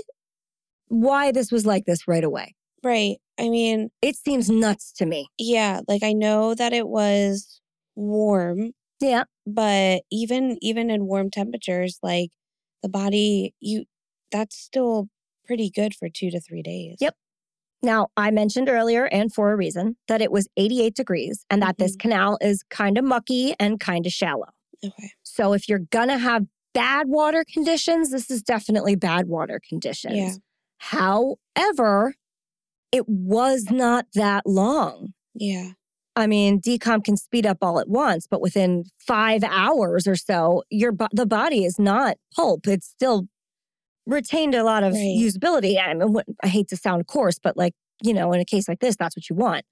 why 0.88 1.32
this 1.32 1.50
was 1.50 1.66
like 1.66 1.84
this 1.86 2.06
right 2.06 2.24
away. 2.24 2.54
Right. 2.82 3.16
I 3.38 3.48
mean, 3.48 3.90
It 4.02 4.16
seems 4.16 4.48
nuts 4.48 4.92
to 4.98 5.06
me. 5.06 5.28
yeah, 5.38 5.80
like 5.88 6.02
I 6.02 6.12
know 6.12 6.54
that 6.54 6.72
it 6.72 6.86
was 6.86 7.60
warm, 7.96 8.72
Yeah. 9.00 9.24
but 9.46 10.02
even 10.12 10.58
even 10.60 10.90
in 10.90 11.06
warm 11.06 11.30
temperatures, 11.30 11.98
like 12.02 12.30
the 12.82 12.88
body 12.88 13.54
you 13.60 13.84
that's 14.30 14.56
still 14.56 15.08
pretty 15.46 15.70
good 15.70 15.94
for 15.94 16.08
2 16.08 16.30
to 16.30 16.40
3 16.40 16.62
days. 16.62 16.98
Yep. 17.00 17.16
Now, 17.84 18.08
I 18.16 18.30
mentioned 18.30 18.68
earlier 18.68 19.04
and 19.04 19.32
for 19.32 19.52
a 19.52 19.56
reason 19.56 19.96
that 20.08 20.20
it 20.22 20.32
was 20.32 20.48
88 20.56 20.94
degrees 20.94 21.44
and 21.50 21.62
that 21.62 21.78
this 21.78 21.96
Mhm. 21.96 22.00
canal 22.00 22.38
is 22.40 22.62
kind 22.70 22.98
of 22.98 23.04
mucky 23.04 23.54
and 23.60 23.78
kind 23.78 24.06
of 24.06 24.12
shallow. 24.12 24.48
Okay. 24.84 25.10
So 25.22 25.52
if 25.52 25.68
you're 25.68 25.78
going 25.90 26.08
to 26.08 26.18
have 26.18 26.46
bad 26.72 27.08
water 27.08 27.44
conditions, 27.44 28.10
this 28.10 28.30
is 28.30 28.42
definitely 28.42 28.96
bad 28.96 29.28
water 29.28 29.60
conditions. 29.68 30.16
Yeah. 30.16 30.32
However, 30.78 32.14
it 32.92 33.08
was 33.08 33.66
not 33.70 34.06
that 34.14 34.46
long. 34.46 35.14
Yeah. 35.34 35.72
I 36.16 36.26
mean, 36.28 36.60
decom 36.60 37.02
can 37.02 37.16
speed 37.16 37.44
up 37.44 37.58
all 37.60 37.80
at 37.80 37.88
once, 37.88 38.26
but 38.28 38.40
within 38.40 38.84
five 38.98 39.42
hours 39.42 40.06
or 40.06 40.14
so, 40.14 40.62
your 40.70 40.92
the 41.12 41.26
body 41.26 41.64
is 41.64 41.78
not 41.78 42.18
pulp. 42.34 42.68
It's 42.68 42.86
still 42.86 43.26
retained 44.06 44.54
a 44.54 44.64
lot 44.64 44.82
of 44.82 44.92
Right. 44.92 45.16
usability. 45.18 45.78
I 45.80 45.94
mean, 45.94 46.16
I 46.42 46.48
hate 46.48 46.68
to 46.68 46.76
sound 46.76 47.06
coarse, 47.06 47.38
but 47.42 47.56
like 47.56 47.74
you 48.02 48.12
know, 48.12 48.32
in 48.32 48.40
a 48.40 48.44
case 48.44 48.68
like 48.68 48.80
this, 48.80 48.96
that's 48.96 49.16
what 49.16 49.30
you 49.30 49.36
want. 49.36 49.64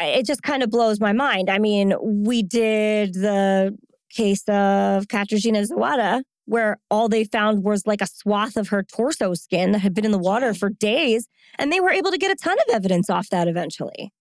It 0.00 0.26
just 0.26 0.42
kind 0.42 0.62
of 0.62 0.70
blows 0.70 0.98
my 1.00 1.12
mind. 1.12 1.48
I 1.50 1.58
mean, 1.58 1.94
we 2.02 2.42
did 2.42 3.14
the 3.14 3.76
case 4.10 4.42
of 4.48 5.06
Katarzyna 5.06 5.68
Zawada, 5.70 6.22
where 6.46 6.78
all 6.90 7.08
they 7.08 7.24
found 7.24 7.62
was 7.62 7.86
like 7.86 8.00
a 8.00 8.06
swath 8.06 8.56
of 8.56 8.68
her 8.68 8.82
torso 8.82 9.34
skin 9.34 9.72
that 9.72 9.78
had 9.80 9.94
been 9.94 10.04
in 10.04 10.10
the 10.10 10.18
water 10.18 10.54
for 10.54 10.70
days, 10.70 11.28
and 11.58 11.70
they 11.70 11.78
were 11.78 11.90
able 11.90 12.10
to 12.10 12.18
get 12.18 12.32
a 12.32 12.34
ton 12.34 12.56
of 12.58 12.74
evidence 12.74 13.08
off 13.08 13.28
that 13.28 13.46
eventually. 13.46 14.12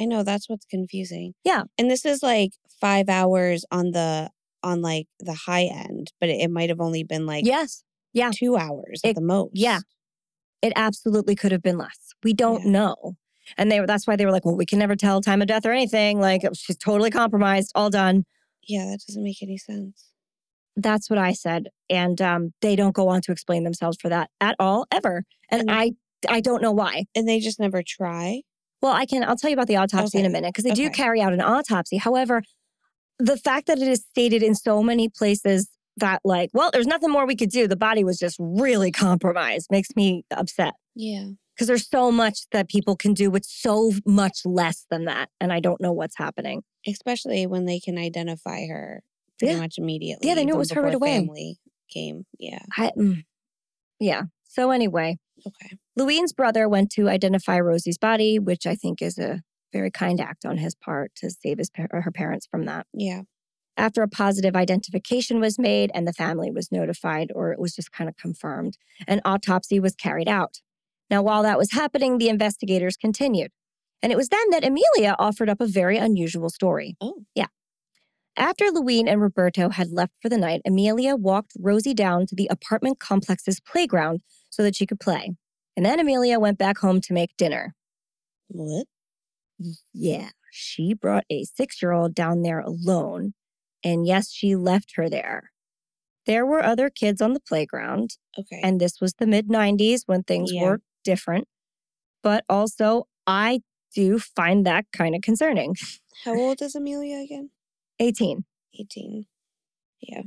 I 0.00 0.04
know 0.06 0.22
that's 0.22 0.48
what's 0.48 0.64
confusing. 0.64 1.34
Yeah. 1.44 1.64
And 1.76 1.90
this 1.90 2.04
is 2.06 2.22
like 2.22 2.52
five 2.80 3.08
hours 3.08 3.64
on 3.70 3.90
the 3.90 4.30
on 4.62 4.80
like 4.80 5.06
the 5.20 5.34
high 5.34 5.64
end, 5.64 6.12
but 6.20 6.28
it, 6.30 6.40
it 6.40 6.50
might 6.50 6.68
have 6.70 6.80
only 6.80 7.02
been 7.02 7.26
like 7.26 7.44
Yes. 7.44 7.82
Yeah. 8.12 8.30
two 8.34 8.56
hours 8.56 9.00
at 9.04 9.14
the 9.14 9.20
most. 9.20 9.50
yeah. 9.54 9.80
It 10.60 10.72
absolutely 10.74 11.36
could 11.36 11.52
have 11.52 11.62
been 11.62 11.78
less. 11.78 11.98
We 12.24 12.32
don't 12.32 12.64
Yeah. 12.64 12.70
know. 12.72 13.16
And 13.56 13.70
they 13.70 13.80
were 13.80 13.86
that's 13.86 14.06
why 14.06 14.16
they 14.16 14.26
were 14.26 14.32
like, 14.32 14.44
well, 14.44 14.56
we 14.56 14.66
can 14.66 14.78
never 14.78 14.96
tell 14.96 15.20
time 15.20 15.40
of 15.40 15.48
death 15.48 15.64
or 15.64 15.70
anything. 15.72 16.20
Like 16.20 16.42
she's 16.54 16.76
totally 16.76 17.10
compromised, 17.10 17.70
all 17.74 17.90
done. 17.90 18.24
Yeah, 18.66 18.86
that 18.90 18.98
doesn't 19.06 19.22
make 19.22 19.42
any 19.42 19.56
sense. 19.56 20.10
That's 20.76 21.08
what 21.08 21.18
I 21.18 21.32
said. 21.32 21.68
And 21.88 22.20
um, 22.20 22.52
they 22.60 22.76
don't 22.76 22.94
go 22.94 23.08
on 23.08 23.20
to 23.22 23.32
explain 23.32 23.64
themselves 23.64 23.96
for 24.00 24.08
that 24.10 24.30
at 24.40 24.54
all, 24.58 24.86
ever. 24.90 25.24
And 25.50 25.62
And- 25.62 25.70
I 25.70 25.92
I 26.28 26.40
don't 26.40 26.60
know 26.60 26.72
why. 26.72 27.04
And 27.14 27.28
they 27.28 27.38
just 27.38 27.60
never 27.60 27.82
try. 27.86 28.42
Well, 28.82 28.92
I 28.92 29.06
can 29.06 29.22
I'll 29.24 29.36
tell 29.36 29.50
you 29.50 29.54
about 29.54 29.68
the 29.68 29.76
autopsy 29.76 30.18
in 30.18 30.26
a 30.26 30.28
minute 30.30 30.48
because 30.52 30.64
they 30.64 30.74
do 30.74 30.90
carry 30.90 31.20
out 31.20 31.32
an 31.32 31.40
autopsy. 31.40 31.96
However, 31.98 32.42
the 33.20 33.36
fact 33.36 33.68
that 33.68 33.78
it 33.78 33.86
is 33.88 34.04
stated 34.10 34.42
in 34.42 34.54
so 34.56 34.82
many 34.82 35.08
places 35.08 35.68
that 36.00 36.20
like, 36.24 36.50
well, 36.52 36.70
there's 36.72 36.86
nothing 36.86 37.10
more 37.10 37.26
we 37.26 37.36
could 37.36 37.50
do. 37.50 37.66
The 37.68 37.76
body 37.76 38.04
was 38.04 38.18
just 38.18 38.36
really 38.40 38.90
compromised 38.92 39.68
makes 39.70 39.88
me 39.96 40.24
upset. 40.30 40.74
Yeah. 40.94 41.26
because 41.54 41.66
there's 41.68 41.88
so 41.88 42.10
much 42.12 42.40
that 42.52 42.68
people 42.68 42.96
can 42.96 43.14
do 43.14 43.30
with 43.30 43.44
so 43.44 43.92
much 44.04 44.40
less 44.44 44.84
than 44.90 45.04
that 45.04 45.28
and 45.40 45.52
i 45.52 45.60
don't 45.60 45.80
know 45.80 45.92
what's 45.92 46.16
happening 46.18 46.62
Especially 46.86 47.46
when 47.46 47.66
they 47.66 47.78
can 47.80 47.98
identify 47.98 48.66
her 48.66 49.02
pretty 49.38 49.54
Yeah. 49.54 49.60
much 49.60 49.74
immediately. 49.78 50.26
Yeah, 50.28 50.34
they 50.34 50.44
knew 50.44 50.54
it 50.54 50.58
was 50.58 50.72
her 50.72 50.82
right 50.82 50.94
away. 50.94 51.16
Family 51.18 51.58
came. 51.92 52.26
Yeah. 52.38 52.62
I, 52.76 52.90
mm, 52.98 53.22
yeah 54.00 54.22
so 54.44 54.70
anyway 54.70 55.18
Okay. 55.46 55.76
lewine's 55.98 56.32
brother 56.32 56.68
went 56.68 56.90
to 56.92 57.08
identify 57.08 57.58
rosie's 57.60 57.98
body 57.98 58.38
which 58.38 58.66
i 58.66 58.74
think 58.74 59.00
is 59.02 59.18
a 59.18 59.42
very 59.72 59.90
kind 59.90 60.20
act 60.20 60.44
on 60.44 60.56
his 60.58 60.74
part 60.74 61.12
to 61.16 61.30
save 61.30 61.58
his 61.58 61.70
her 61.76 62.10
parents 62.12 62.46
from 62.50 62.64
that 62.66 62.86
Yeah. 62.92 63.22
After 63.78 64.02
a 64.02 64.08
positive 64.08 64.54
identification 64.56 65.40
was 65.40 65.58
made 65.58 65.90
and 65.94 66.06
the 66.06 66.12
family 66.12 66.50
was 66.50 66.70
notified 66.70 67.30
or 67.34 67.52
it 67.52 67.60
was 67.60 67.74
just 67.74 67.92
kind 67.92 68.10
of 68.10 68.16
confirmed 68.16 68.76
an 69.06 69.20
autopsy 69.24 69.80
was 69.80 69.94
carried 69.94 70.28
out 70.28 70.60
now 71.08 71.22
while 71.22 71.42
that 71.44 71.56
was 71.56 71.72
happening 71.72 72.18
the 72.18 72.28
investigators 72.28 72.96
continued 72.96 73.52
and 74.02 74.12
it 74.12 74.16
was 74.16 74.28
then 74.28 74.50
that 74.50 74.64
amelia 74.64 75.14
offered 75.18 75.48
up 75.48 75.60
a 75.60 75.66
very 75.66 75.96
unusual 75.96 76.50
story 76.50 76.96
Oh. 77.00 77.22
Yeah. 77.34 77.46
After 78.36 78.66
Lewine 78.66 79.08
and 79.08 79.20
Roberto 79.20 79.68
had 79.70 79.90
left 79.90 80.12
for 80.22 80.28
the 80.28 80.38
night, 80.38 80.60
Amelia 80.64 81.16
walked 81.16 81.54
Rosie 81.58 81.92
down 81.94 82.24
to 82.26 82.36
the 82.36 82.46
apartment 82.48 83.00
complex's 83.00 83.58
playground 83.58 84.20
so 84.48 84.62
that 84.62 84.76
she 84.76 84.86
could 84.86 85.00
play. 85.00 85.34
And 85.76 85.84
then 85.84 85.98
Amelia 85.98 86.38
went 86.38 86.56
back 86.56 86.78
home 86.78 87.00
to 87.00 87.12
make 87.12 87.36
dinner. 87.36 87.74
What? 88.46 88.86
Yeah, 89.92 90.28
she 90.52 90.94
brought 90.94 91.24
a 91.28 91.44
six 91.44 91.82
year 91.82 91.90
old 91.90 92.14
down 92.14 92.42
there 92.42 92.60
alone. 92.60 93.34
And 93.84 94.06
yes, 94.06 94.30
she 94.32 94.56
left 94.56 94.96
her 94.96 95.08
there. 95.08 95.50
There 96.26 96.44
were 96.44 96.62
other 96.62 96.90
kids 96.90 97.22
on 97.22 97.32
the 97.32 97.40
playground, 97.40 98.16
Okay. 98.38 98.60
and 98.62 98.80
this 98.80 99.00
was 99.00 99.14
the 99.14 99.26
mid 99.26 99.48
90s 99.48 100.02
when 100.06 100.22
things 100.24 100.52
Yeah. 100.52 100.62
were 100.64 100.80
different. 101.04 101.48
But 102.22 102.44
also, 102.48 103.06
I 103.26 103.60
do 103.94 104.18
find 104.18 104.66
that 104.66 104.86
kind 104.92 105.14
of 105.14 105.22
concerning. 105.22 105.74
How 106.24 106.38
old 106.38 106.60
is 106.60 106.74
Amelia 106.74 107.18
again? 107.18 107.50
18. 107.98 108.44
18. 108.78 109.26
Yeah. 110.00 110.22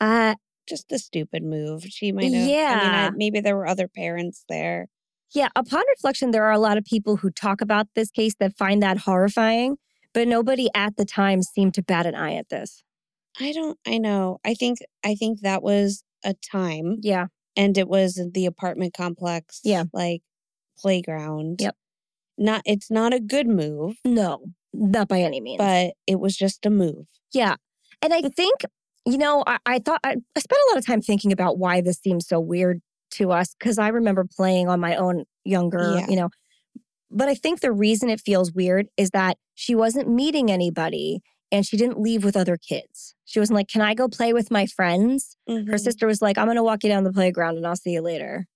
Uh, 0.00 0.34
Just 0.68 0.90
a 0.92 0.98
stupid 0.98 1.42
move. 1.42 1.84
She 1.84 2.10
might 2.12 2.24
have. 2.24 2.32
I 2.32 2.36
mean, 2.36 2.48
Yeah. 2.48 3.10
I, 3.12 3.16
maybe 3.16 3.40
there 3.40 3.56
were 3.56 3.66
other 3.66 3.88
parents 3.88 4.44
there. 4.48 4.88
Yeah, 5.32 5.48
upon 5.54 5.84
reflection, 5.90 6.32
there 6.32 6.44
are 6.44 6.52
a 6.52 6.58
lot 6.58 6.76
of 6.76 6.84
people 6.84 7.16
who 7.18 7.30
talk 7.30 7.60
about 7.60 7.86
this 7.94 8.10
case 8.10 8.34
that 8.40 8.56
find 8.56 8.82
that 8.82 8.98
horrifying, 8.98 9.76
but 10.14 10.28
nobody 10.28 10.68
at 10.74 10.96
the 10.96 11.04
time 11.04 11.42
seemed 11.42 11.74
to 11.74 11.82
bat 11.82 12.06
an 12.06 12.14
eye 12.14 12.34
at 12.34 12.48
this. 12.48 12.82
I 13.38 13.52
don't. 13.52 13.78
I 13.86 13.98
know. 13.98 14.38
I 14.44 14.54
think. 14.54 14.78
I 15.04 15.14
think 15.14 15.40
that 15.40 15.62
was 15.62 16.02
a 16.24 16.34
time, 16.34 16.96
Yeah, 17.00 17.26
and 17.56 17.76
it 17.78 17.88
was 17.88 18.20
the 18.34 18.46
apartment 18.46 18.92
complex. 18.94 19.60
Yeah. 19.64 19.84
Like 19.92 20.22
playground. 20.78 21.60
Yep. 21.60 21.76
Not. 22.38 22.62
It's 22.64 22.90
not 22.90 23.12
a 23.12 23.20
good 23.20 23.46
move, 23.46 23.96
no, 24.04 24.44
not 24.72 25.08
by 25.08 25.20
any 25.20 25.40
means. 25.40 25.58
but 25.58 25.92
it 26.06 26.18
was 26.20 26.36
just 26.36 26.64
a 26.66 26.70
move. 26.70 27.06
yeah, 27.32 27.56
and 28.02 28.12
I 28.14 28.22
think 28.22 28.62
you 29.06 29.16
know, 29.16 29.42
I, 29.46 29.58
I 29.64 29.78
thought 29.78 30.00
I, 30.04 30.10
I 30.36 30.40
spent 30.40 30.60
a 30.60 30.70
lot 30.70 30.78
of 30.78 30.86
time 30.86 31.00
thinking 31.00 31.32
about 31.32 31.58
why 31.58 31.80
this 31.80 31.98
seems 31.98 32.26
so 32.28 32.38
weird 32.38 32.80
to 33.12 33.32
us 33.32 33.54
because 33.58 33.78
I 33.78 33.88
remember 33.88 34.24
playing 34.36 34.68
on 34.68 34.78
my 34.80 34.94
own 34.96 35.24
younger, 35.44 35.96
Yeah. 35.98 36.06
you 36.08 36.16
know. 36.16 36.28
But 37.10 37.28
I 37.28 37.34
think 37.34 37.60
the 37.60 37.72
reason 37.72 38.08
it 38.08 38.20
feels 38.20 38.52
weird 38.52 38.86
is 38.96 39.10
that 39.10 39.36
she 39.54 39.74
wasn't 39.74 40.08
meeting 40.08 40.50
anybody 40.50 41.20
and 41.52 41.66
she 41.66 41.76
didn't 41.76 42.00
leave 42.00 42.22
with 42.24 42.36
other 42.36 42.56
kids. 42.56 43.14
She 43.24 43.40
wasn't 43.40 43.56
like, 43.56 43.68
"Can 43.68 43.80
I 43.82 43.94
go 43.94 44.08
play 44.08 44.32
with 44.32 44.50
my 44.50 44.66
friends?" 44.66 45.36
Her 45.48 45.54
Mhm. 45.54 45.80
sister 45.80 46.06
was 46.06 46.22
like, 46.22 46.38
"I'm 46.38 46.46
going 46.46 46.56
to 46.56 46.62
walk 46.62 46.84
you 46.84 46.88
down 46.90 47.02
the 47.04 47.12
playground 47.12 47.56
and 47.56 47.66
I'll 47.66 47.74
see 47.76 47.90
you 47.92 48.00
later." 48.02 48.46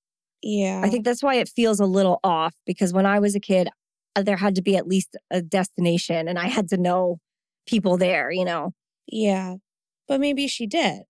Yeah. 0.43 0.81
I 0.85 0.91
think 0.91 1.05
that's 1.05 1.23
why 1.23 1.37
it 1.37 1.49
feels 1.49 1.81
a 1.81 1.87
little 1.87 2.21
off 2.23 2.55
because 2.67 2.93
when 2.93 3.07
I 3.07 3.19
was 3.19 3.35
a 3.35 3.41
kid, 3.41 3.69
uh, 4.15 4.23
there 4.23 4.37
had 4.37 4.55
to 4.57 4.63
be 4.63 4.77
at 4.77 4.87
least 4.87 5.17
a 5.31 5.43
destination 5.43 6.29
and 6.29 6.39
I 6.39 6.47
had 6.49 6.69
to 6.69 6.77
know 6.77 7.19
people 7.67 7.97
there, 7.97 8.31
you 8.31 8.45
know. 8.45 8.73
Yeah. 9.09 9.57
But 10.07 10.21
maybe 10.21 10.47
she 10.49 10.67
did. 10.67 11.03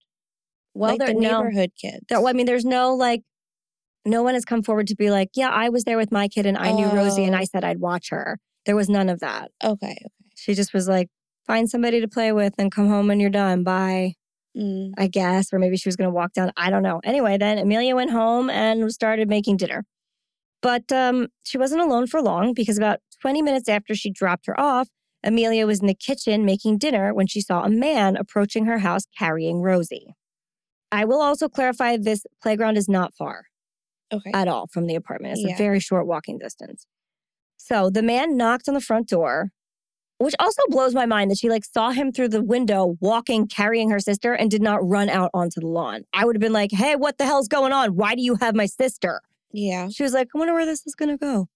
Well, 0.75 0.93
like 0.93 0.99
there 1.01 1.09
the 1.09 1.15
no, 1.15 1.43
neighborhood 1.43 1.73
kids. 1.81 2.01
there, 2.09 2.21
well, 2.21 2.29
I 2.29 2.33
mean, 2.33 2.47
there's 2.47 2.65
no 2.65 2.95
like, 2.95 3.23
no 4.05 4.23
one 4.23 4.35
has 4.35 4.45
come 4.45 4.63
forward 4.63 4.87
to 4.89 4.97
be 4.97 5.11
like, 5.11 5.31
yeah, 5.35 5.49
I 5.51 5.69
was 5.69 5.85
there 5.85 5.97
with 5.97 6.13
my 6.13 6.29
kid 6.29 6.47
and 6.47 6.59
I 6.59 6.73
knew 6.73 6.87
Rosie 6.89 7.25
and 7.25 7.35
Oh. 7.35 7.39
I 7.39 7.45
said 7.45 7.65
I'd 7.65 7.81
watch 7.81 8.11
her. 8.11 8.39
There 8.67 8.77
was 8.77 8.89
none 8.89 9.09
of 9.09 9.21
that. 9.21 9.51
Okay. 9.63 9.73
okay. 9.93 10.07
She 10.37 10.55
just 10.55 10.75
was 10.75 10.89
like, 10.89 11.09
find 11.47 11.69
somebody 11.71 12.01
to 12.01 12.09
play 12.09 12.33
with 12.33 12.55
and 12.59 12.71
come 12.73 12.89
home 12.89 13.07
when 13.09 13.21
you're 13.21 13.31
done. 13.31 13.63
Bye, 13.65 14.15
Mm. 14.57 14.93
I 14.97 15.09
guess. 15.09 15.53
Or 15.53 15.59
maybe 15.59 15.77
she 15.77 15.89
was 15.89 15.97
going 15.97 16.07
to 16.09 16.15
walk 16.15 16.33
down. 16.33 16.53
I 16.57 16.71
don't 16.71 16.83
know. 16.85 17.01
Anyway, 17.03 17.37
then 17.39 17.59
Amelia 17.59 17.95
went 17.97 18.13
home 18.13 18.49
and 18.51 18.93
started 18.93 19.29
making 19.29 19.57
dinner. 19.57 19.85
But 20.63 20.91
um, 20.93 21.27
she 21.45 21.59
wasn't 21.59 21.83
alone 21.83 22.07
for 22.07 22.23
long 22.23 22.55
because 22.55 22.79
about 22.79 23.01
20 23.21 23.43
minutes 23.43 23.69
after 23.69 23.95
she 23.95 24.11
dropped 24.11 24.47
her 24.47 24.59
off, 24.59 24.89
Amelia 25.25 25.67
was 25.67 25.81
in 25.81 25.87
the 25.89 25.95
kitchen 25.95 26.45
making 26.45 26.79
dinner 26.79 27.13
when 27.13 27.27
she 27.27 27.41
saw 27.41 27.65
a 27.65 27.69
man 27.69 28.17
approaching 28.17 28.67
her 28.67 28.79
house 28.79 29.05
carrying 29.19 29.61
Rosie. 29.61 30.15
I 30.93 31.05
will 31.05 31.21
also 31.21 31.49
clarify 31.49 31.97
this 31.97 32.25
playground 32.41 32.77
is 32.77 32.89
not 32.89 33.13
far 33.15 33.47
Okay. 34.13 34.31
at 34.35 34.49
all 34.49 34.67
from 34.69 34.87
the 34.87 34.95
apartment. 34.95 35.35
It's 35.39 35.43
Yeah. 35.47 35.55
a 35.55 35.59
very 35.59 35.81
short 35.81 36.07
walking 36.07 36.39
distance. 36.39 36.87
So 37.57 37.91
the 37.91 38.03
man 38.03 38.37
knocked 38.37 38.69
on 38.69 38.75
the 38.75 38.81
front 38.81 39.09
door, 39.09 39.51
which 40.19 40.35
also 40.39 40.63
blows 40.69 40.95
my 40.95 41.07
mind 41.07 41.31
that 41.31 41.39
she 41.39 41.49
like 41.49 41.65
saw 41.65 41.91
him 41.91 42.13
through 42.13 42.29
the 42.29 42.43
window 42.43 42.97
walking, 43.01 43.47
carrying 43.49 43.91
her 43.91 43.99
sister, 43.99 44.33
and 44.35 44.51
did 44.51 44.63
not 44.63 44.87
run 44.87 45.09
out 45.09 45.31
onto 45.35 45.61
the 45.61 45.67
lawn. 45.67 46.05
I 46.13 46.25
would 46.25 46.37
have 46.37 46.41
been 46.41 46.53
like, 46.53 46.71
hey, 46.73 46.95
what 46.97 47.19
the 47.19 47.25
hell's 47.25 47.49
going 47.49 47.73
on? 47.73 47.97
Why 47.97 48.15
do 48.15 48.23
you 48.23 48.37
have 48.37 48.55
my 48.55 48.67
sister? 48.67 49.21
yeah. 49.53 49.89
She 49.89 50.03
was 50.03 50.13
like, 50.13 50.29
I 50.35 50.39
wonder 50.39 50.53
where 50.55 50.67
this 50.67 50.87
is 50.87 50.95
gonna 50.95 51.17
go. 51.17 51.49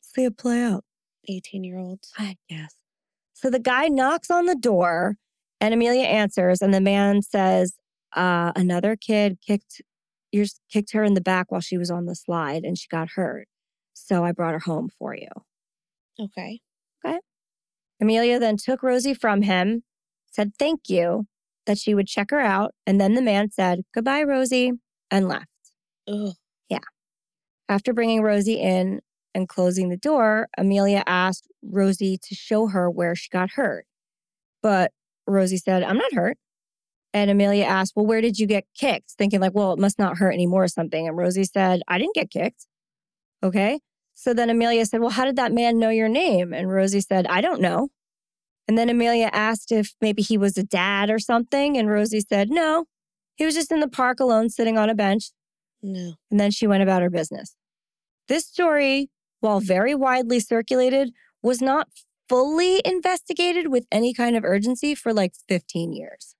See 0.00 0.24
it 0.24 0.36
play 0.38 0.62
out. 0.62 0.84
18 1.28 1.64
year 1.64 1.78
olds. 1.78 2.12
I 2.18 2.36
guess. 2.48 2.74
So 3.34 3.50
the 3.50 3.58
guy 3.58 3.88
knocks 3.88 4.30
on 4.30 4.46
the 4.46 4.54
door 4.54 5.16
and 5.60 5.72
Amelia 5.74 6.04
answers, 6.04 6.60
and 6.62 6.72
the 6.74 6.80
man 6.80 7.22
says, 7.22 7.74
uh, 8.14 8.52
another 8.56 8.96
kid 8.96 9.38
kicked 9.46 9.82
yours 10.36 10.60
kicked 10.72 10.92
her 10.92 11.04
in 11.04 11.14
the 11.14 11.20
back 11.20 11.50
while 11.50 11.60
she 11.60 11.78
was 11.78 11.90
on 11.90 12.06
the 12.06 12.14
slide 12.14 12.64
and 12.64 12.78
she 12.78 12.86
got 12.88 13.10
hurt. 13.14 13.48
So 13.94 14.24
I 14.24 14.32
brought 14.32 14.52
her 14.52 14.60
home 14.60 14.88
for 14.98 15.14
you. 15.16 15.28
Okay. 16.20 16.60
Okay. 17.04 17.18
Amelia 18.00 18.38
then 18.38 18.56
took 18.56 18.82
Rosie 18.82 19.14
from 19.14 19.42
him, 19.42 19.82
said 20.30 20.52
thank 20.58 20.88
you, 20.88 21.26
that 21.66 21.78
she 21.78 21.94
would 21.94 22.06
check 22.06 22.30
her 22.30 22.40
out, 22.40 22.74
and 22.86 23.00
then 23.00 23.14
the 23.14 23.22
man 23.22 23.50
said, 23.50 23.82
Goodbye, 23.92 24.22
Rosie, 24.22 24.72
and 25.10 25.28
left. 25.28 25.46
Ugh. 26.08 26.34
Yeah. 26.68 26.78
After 27.68 27.92
bringing 27.92 28.22
Rosie 28.22 28.60
in 28.60 29.00
and 29.34 29.48
closing 29.48 29.88
the 29.88 29.96
door, 29.96 30.48
Amelia 30.56 31.02
asked 31.06 31.48
Rosie 31.62 32.18
to 32.22 32.34
show 32.34 32.68
her 32.68 32.90
where 32.90 33.14
she 33.14 33.28
got 33.30 33.50
hurt. 33.50 33.86
But 34.62 34.92
Rosie 35.26 35.58
said, 35.58 35.82
I'm 35.82 35.98
not 35.98 36.12
hurt. 36.14 36.38
And 37.16 37.30
Amelia 37.30 37.64
asked, 37.64 37.94
Well, 37.96 38.04
where 38.04 38.20
did 38.20 38.38
you 38.38 38.46
get 38.46 38.66
kicked? 38.78 39.12
Thinking, 39.16 39.40
like, 39.40 39.54
well, 39.54 39.72
it 39.72 39.78
must 39.78 39.98
not 39.98 40.18
hurt 40.18 40.34
anymore 40.34 40.64
or 40.64 40.68
something. 40.68 41.08
And 41.08 41.16
Rosie 41.16 41.44
said, 41.44 41.80
I 41.88 41.96
didn't 41.96 42.14
get 42.14 42.30
kicked. 42.30 42.66
Okay. 43.42 43.80
So 44.12 44.34
then 44.34 44.50
Amelia 44.50 44.84
said, 44.84 45.00
Well, 45.00 45.08
how 45.08 45.24
did 45.24 45.36
that 45.36 45.50
man 45.50 45.78
know 45.78 45.88
your 45.88 46.10
name? 46.10 46.52
And 46.52 46.70
Rosie 46.70 47.00
said, 47.00 47.26
I 47.26 47.40
don't 47.40 47.62
know. 47.62 47.88
And 48.68 48.76
then 48.76 48.90
Amelia 48.90 49.30
asked 49.32 49.72
if 49.72 49.94
maybe 50.02 50.20
he 50.20 50.36
was 50.36 50.58
a 50.58 50.62
dad 50.62 51.08
or 51.08 51.18
something. 51.18 51.78
And 51.78 51.88
Rosie 51.88 52.20
said, 52.20 52.50
no, 52.50 52.84
he 53.36 53.46
was 53.46 53.54
just 53.54 53.72
in 53.72 53.80
the 53.80 53.88
park 53.88 54.20
alone 54.20 54.50
sitting 54.50 54.76
on 54.76 54.90
a 54.90 54.94
bench. 54.94 55.30
No. 55.82 56.14
And 56.30 56.38
then 56.38 56.50
she 56.50 56.66
went 56.66 56.82
about 56.82 57.00
her 57.00 57.08
business. 57.08 57.54
This 58.28 58.44
story, 58.44 59.08
while 59.40 59.60
very 59.60 59.94
widely 59.94 60.40
circulated, 60.40 61.12
was 61.42 61.62
not 61.62 61.88
fully 62.28 62.82
investigated 62.84 63.68
with 63.68 63.86
any 63.90 64.12
kind 64.12 64.36
of 64.36 64.44
urgency 64.44 64.94
for 64.94 65.14
like 65.14 65.32
15 65.48 65.94
years. 65.94 66.35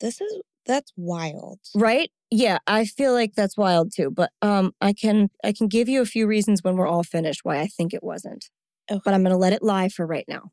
This 0.00 0.20
is 0.20 0.40
that's 0.66 0.92
wild. 0.96 1.60
Right? 1.74 2.10
Yeah, 2.30 2.58
I 2.66 2.84
feel 2.86 3.12
like 3.12 3.34
that's 3.34 3.56
wild 3.56 3.92
too, 3.94 4.10
but 4.10 4.30
um 4.42 4.72
I 4.80 4.92
can 4.92 5.30
I 5.44 5.52
can 5.52 5.68
give 5.68 5.88
you 5.88 6.00
a 6.02 6.06
few 6.06 6.26
reasons 6.26 6.62
when 6.62 6.76
we're 6.76 6.88
all 6.88 7.04
finished 7.04 7.40
why 7.44 7.60
I 7.60 7.66
think 7.66 7.94
it 7.94 8.02
wasn't. 8.02 8.46
Okay. 8.90 9.00
But 9.04 9.14
I'm 9.14 9.22
going 9.22 9.32
to 9.32 9.38
let 9.38 9.52
it 9.52 9.62
lie 9.62 9.88
for 9.88 10.06
right 10.06 10.24
now. 10.28 10.50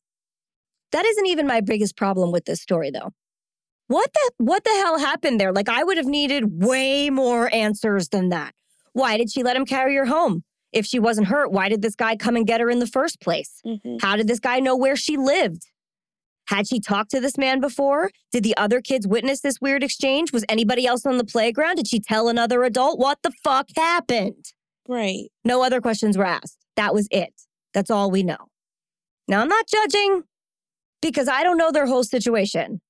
That 0.91 1.06
isn't 1.06 1.28
even 1.28 1.46
my 1.48 1.62
biggest 1.62 1.96
problem 1.96 2.32
with 2.32 2.46
this 2.46 2.62
story 2.62 2.91
though. 2.91 3.12
What 3.88 4.12
the 4.14 4.32
what 4.38 4.64
the 4.64 4.70
hell 4.72 4.98
happened 5.00 5.39
there? 5.39 5.52
Like 5.52 5.70
I 5.70 5.84
would 5.84 5.98
have 5.98 6.06
needed 6.06 6.64
way 6.64 7.10
more 7.10 7.54
answers 7.54 8.10
than 8.10 8.30
that. 8.30 8.54
Why 8.94 9.18
did 9.18 9.32
she 9.32 9.44
let 9.44 9.56
him 9.56 9.66
carry 9.66 9.96
her 9.96 10.06
home? 10.06 10.44
If 10.72 10.86
she 10.86 10.98
wasn't 11.00 11.28
hurt, 11.28 11.52
why 11.52 11.70
did 11.70 11.82
this 11.82 11.96
guy 11.96 12.16
come 12.16 12.36
and 12.36 12.48
get 12.48 12.62
her 12.62 12.70
in 12.70 12.80
the 12.80 12.88
first 12.88 13.20
place? 13.22 13.62
Mhm. 13.66 14.02
How 14.02 14.16
did 14.16 14.28
this 14.28 14.39
guy 14.39 14.60
know 14.60 14.76
where 14.76 14.96
she 14.96 15.18
lived? 15.18 15.68
Had 16.48 16.68
she 16.68 16.80
talked 16.80 17.12
to 17.12 17.20
this 17.20 17.38
man 17.38 17.60
before? 17.60 18.12
Did 18.32 18.44
the 18.44 18.56
other 18.58 18.82
kids 18.82 19.08
witness 19.08 19.41
this 19.41 19.62
weird 19.62 19.84
exchange? 19.84 20.34
Was 20.34 20.44
anybody 20.50 20.86
else 20.86 21.06
on 21.06 21.18
the 21.18 21.24
playground? 21.24 21.78
Did 21.78 21.88
she 21.88 22.00
tell 22.00 22.28
another 22.28 22.64
adult? 22.64 23.00
What 23.00 23.20
the 23.24 23.32
fuck 23.44 23.68
happened? 23.76 24.46
Right. 24.88 25.30
No 25.46 25.64
other 25.64 25.80
questions 25.80 26.18
were 26.18 26.26
asked. 26.26 26.58
That 26.76 26.94
was 26.94 27.08
it. 27.12 27.34
That's 27.74 27.89
all 27.89 28.12
we 28.12 28.24
know. 28.24 28.50
Now, 29.28 29.41
I'm 29.41 29.48
not 29.48 29.68
judging 29.68 30.24
because 31.02 31.28
I 31.28 31.44
don't 31.44 31.58
know 31.58 31.72
their 31.72 31.88
whole 31.88 32.04
situation, 32.04 32.82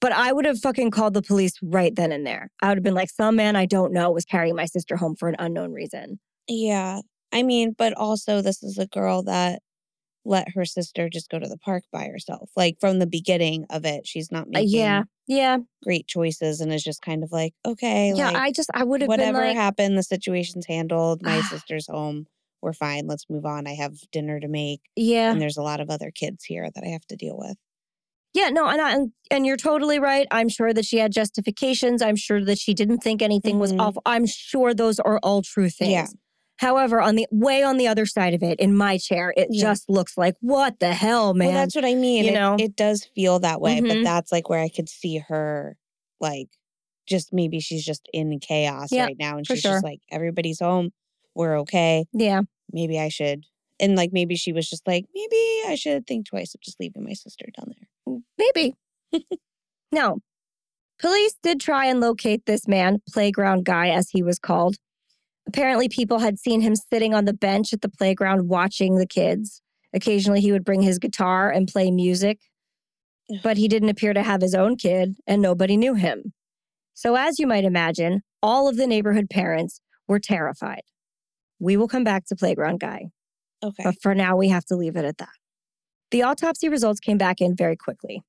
but 0.00 0.12
I 0.12 0.32
would 0.32 0.46
have 0.46 0.58
fucking 0.58 0.90
called 0.90 1.14
the 1.14 1.22
police 1.22 1.54
right 1.62 1.94
then 1.94 2.10
and 2.10 2.26
there. 2.26 2.48
I 2.62 2.68
would 2.68 2.78
have 2.78 2.84
been 2.84 2.94
like, 2.94 3.10
some 3.10 3.36
man 3.36 3.56
I 3.56 3.66
don't 3.66 3.92
know 3.92 4.10
was 4.10 4.24
carrying 4.24 4.56
my 4.56 4.66
sister 4.66 4.96
home 4.96 5.14
for 5.14 5.28
an 5.28 5.36
unknown 5.38 5.72
reason. 5.72 6.18
Yeah. 6.48 7.00
I 7.32 7.42
mean, 7.42 7.74
but 7.76 7.92
also 7.92 8.40
this 8.40 8.62
is 8.62 8.78
a 8.78 8.86
girl 8.86 9.22
that 9.24 9.60
let 10.28 10.50
her 10.50 10.64
sister 10.64 11.08
just 11.08 11.28
go 11.30 11.38
to 11.38 11.48
the 11.48 11.56
park 11.58 11.84
by 11.90 12.04
herself. 12.06 12.50
Like 12.56 12.76
from 12.80 12.98
the 12.98 13.06
beginning 13.06 13.64
of 13.70 13.84
it, 13.84 14.06
she's 14.06 14.30
not 14.30 14.46
Uh, 14.46 14.50
making 14.50 14.70
yeah, 14.78 15.02
yeah, 15.26 15.58
great 15.82 16.06
choices 16.06 16.60
and 16.60 16.72
is 16.72 16.84
just 16.84 17.02
kind 17.02 17.24
of 17.24 17.32
like, 17.32 17.54
okay, 17.66 18.12
yeah. 18.14 18.28
like 18.30 18.36
I 18.36 18.52
just, 18.52 18.70
I 18.74 18.84
would 18.84 19.00
have 19.00 19.08
been 19.08 19.18
whatever 19.18 19.40
like, 19.46 19.56
happened, 19.56 19.96
the 19.98 20.02
situation's 20.02 20.66
handled. 20.66 21.22
My 21.22 21.38
Ah. 21.38 21.48
sister's 21.50 21.86
home. 21.88 22.26
We're 22.60 22.72
fine. 22.72 23.06
Let's 23.06 23.24
move 23.30 23.46
on. 23.46 23.66
I 23.66 23.74
have 23.74 23.94
dinner 24.12 24.38
to 24.40 24.48
make. 24.48 24.80
yeah. 24.96 25.30
And 25.32 25.40
there's 25.40 25.56
a 25.56 25.62
lot 25.62 25.80
of 25.80 25.90
other 25.90 26.10
kids 26.10 26.44
here 26.44 26.68
that 26.74 26.84
I 26.84 26.88
have 26.88 27.06
to 27.06 27.16
deal 27.16 27.36
with. 27.38 27.56
Yeah, 28.34 28.50
no, 28.50 28.66
and, 28.68 28.80
I, 28.80 28.96
and 29.34 29.46
you're 29.46 29.56
totally 29.56 29.98
right. 29.98 30.26
I'm 30.30 30.48
sure 30.50 30.72
that 30.74 30.84
she 30.84 30.98
had 30.98 31.12
justifications. 31.12 32.02
I'm 32.02 32.16
sure 32.16 32.44
that 32.44 32.58
she 32.58 32.74
didn't 32.74 32.98
think 32.98 33.22
anything 33.22 33.58
was 33.58 33.72
Mhm. 33.72 33.80
awful. 33.80 34.02
I'm 34.04 34.26
sure 34.26 34.74
those 34.74 35.00
are 35.00 35.18
all 35.22 35.40
true 35.42 35.70
things. 35.70 35.90
Yeah. 35.92 36.06
However, 36.58 37.00
on 37.00 37.14
the 37.14 37.26
way 37.30 37.62
on 37.62 37.76
the 37.76 37.86
other 37.88 38.04
side 38.04 38.34
of 38.34 38.42
it, 38.42 38.58
in 38.60 38.76
my 38.76 38.98
chair, 38.98 39.32
it 39.36 39.48
Yeah. 39.50 39.62
just 39.62 39.88
looks 39.88 40.18
like 40.18 40.34
what 40.40 40.80
the 40.80 40.92
hell, 40.92 41.32
man. 41.34 41.48
Well, 41.48 41.56
that's 41.56 41.74
what 41.74 41.84
I 41.84 41.94
mean. 41.94 42.24
you 42.24 42.30
it, 42.32 42.34
know? 42.34 42.56
it 42.58 42.74
does 42.76 43.04
feel 43.14 43.38
that 43.40 43.60
way, 43.60 43.80
but 43.80 43.98
Mhm. 43.98 44.04
that's 44.04 44.32
like 44.32 44.48
where 44.48 44.60
I 44.60 44.68
could 44.68 44.88
see 44.88 45.18
her, 45.18 45.76
like, 46.20 46.48
just 47.06 47.32
maybe 47.32 47.60
she's 47.60 47.84
just 47.84 48.08
in 48.12 48.38
chaos 48.40 48.90
Yeah, 48.92 49.04
right 49.04 49.16
now, 49.18 49.36
and 49.38 49.46
she's 49.46 49.60
sure. 49.60 49.72
just 49.72 49.84
like, 49.84 50.00
everybody's 50.10 50.58
home, 50.60 50.90
we're 51.34 51.58
okay. 51.60 52.04
yeah, 52.12 52.42
Maybe 52.72 52.98
I 52.98 53.08
should, 53.08 53.44
and 53.80 53.96
like 53.96 54.12
maybe 54.12 54.34
she 54.36 54.52
was 54.52 54.68
just 54.68 54.86
like, 54.86 55.06
maybe 55.14 55.62
I 55.68 55.74
should 55.76 56.06
think 56.06 56.26
twice 56.26 56.54
of 56.54 56.60
just 56.60 56.78
leaving 56.80 57.04
my 57.04 57.14
sister 57.14 57.46
down 57.56 57.72
there. 57.78 58.18
maybe. 58.36 58.74
no, 59.92 60.18
police 60.98 61.34
did 61.42 61.60
try 61.60 61.86
and 61.86 62.00
locate 62.00 62.44
this 62.46 62.66
man, 62.68 63.00
playground 63.08 63.64
guy, 63.64 63.88
as 63.90 64.10
he 64.10 64.22
was 64.22 64.38
called. 64.38 64.76
Apparently, 65.48 65.88
people 65.88 66.18
had 66.18 66.38
seen 66.38 66.60
him 66.60 66.76
sitting 66.76 67.14
on 67.14 67.24
the 67.24 67.32
bench 67.32 67.72
at 67.72 67.80
the 67.80 67.88
playground 67.88 68.48
watching 68.48 68.96
the 68.96 69.06
kids. 69.06 69.62
Occasionally, 69.94 70.42
he 70.42 70.52
would 70.52 70.64
bring 70.64 70.82
his 70.82 70.98
guitar 70.98 71.50
and 71.50 71.66
play 71.66 71.90
music, 71.90 72.38
but 73.42 73.56
he 73.56 73.66
didn't 73.66 73.88
appear 73.88 74.12
to 74.12 74.22
have 74.22 74.42
his 74.42 74.54
own 74.54 74.76
kid, 74.76 75.16
and 75.26 75.40
nobody 75.40 75.76
knew 75.78 75.94
him. 75.94 76.34
So, 76.92 77.14
as 77.14 77.38
you 77.38 77.46
might 77.46 77.64
imagine, 77.64 78.20
all 78.42 78.68
of 78.68 78.76
the 78.76 78.86
neighborhood 78.86 79.30
parents 79.30 79.80
were 80.06 80.20
terrified. 80.20 80.82
We 81.58 81.78
will 81.78 81.88
come 81.88 82.04
back 82.04 82.26
to 82.26 82.36
Playground 82.36 82.80
Guy, 82.80 83.06
Okay. 83.64 83.84
but 83.84 83.94
for 84.02 84.14
now, 84.14 84.36
we 84.36 84.48
have 84.50 84.66
to 84.66 84.76
leave 84.76 84.96
it 84.96 85.04
at 85.06 85.16
that. 85.16 85.28
The 86.10 86.22
autopsy 86.22 86.68
results 86.68 87.00
came 87.00 87.18
back 87.18 87.40
in 87.40 87.56
very 87.56 87.76
quickly. 87.76 88.22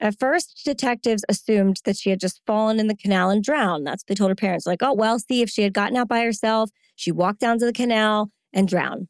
At 0.00 0.18
first, 0.18 0.62
detectives 0.64 1.24
assumed 1.28 1.80
that 1.84 1.96
she 1.96 2.08
had 2.10 2.20
just 2.20 2.40
fallen 2.46 2.80
in 2.80 2.86
the 2.86 2.96
canal 2.96 3.28
and 3.28 3.44
drowned. 3.44 3.86
That's 3.86 4.02
what 4.02 4.08
they 4.08 4.14
told 4.14 4.30
her 4.30 4.34
parents, 4.34 4.66
like, 4.66 4.82
oh, 4.82 4.94
well, 4.94 5.18
see, 5.18 5.42
if 5.42 5.50
she 5.50 5.62
had 5.62 5.74
gotten 5.74 5.96
out 5.96 6.08
by 6.08 6.22
herself, 6.22 6.70
she 6.96 7.12
walked 7.12 7.40
down 7.40 7.58
to 7.58 7.66
the 7.66 7.72
canal 7.72 8.30
and 8.52 8.66
drowned. 8.66 9.08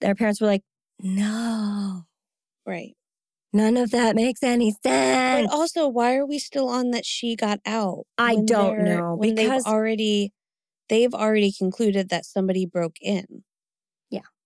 Their 0.00 0.14
parents 0.14 0.40
were 0.40 0.46
like, 0.46 0.62
no, 1.02 2.04
right. 2.64 2.94
none 3.52 3.76
of 3.76 3.90
that 3.90 4.16
makes 4.16 4.42
any 4.42 4.74
sense. 4.82 5.48
But 5.48 5.54
also, 5.54 5.88
why 5.88 6.16
are 6.16 6.24
we 6.26 6.38
still 6.38 6.68
on 6.68 6.90
that 6.92 7.04
she 7.04 7.36
got 7.36 7.60
out? 7.66 8.04
I 8.16 8.36
don't 8.36 8.84
know, 8.84 9.14
when 9.16 9.34
because- 9.34 9.64
they've 9.64 9.72
already 9.72 10.32
they've 10.88 11.12
already 11.14 11.52
concluded 11.52 12.08
that 12.08 12.24
somebody 12.24 12.64
broke 12.64 12.96
in. 13.02 13.42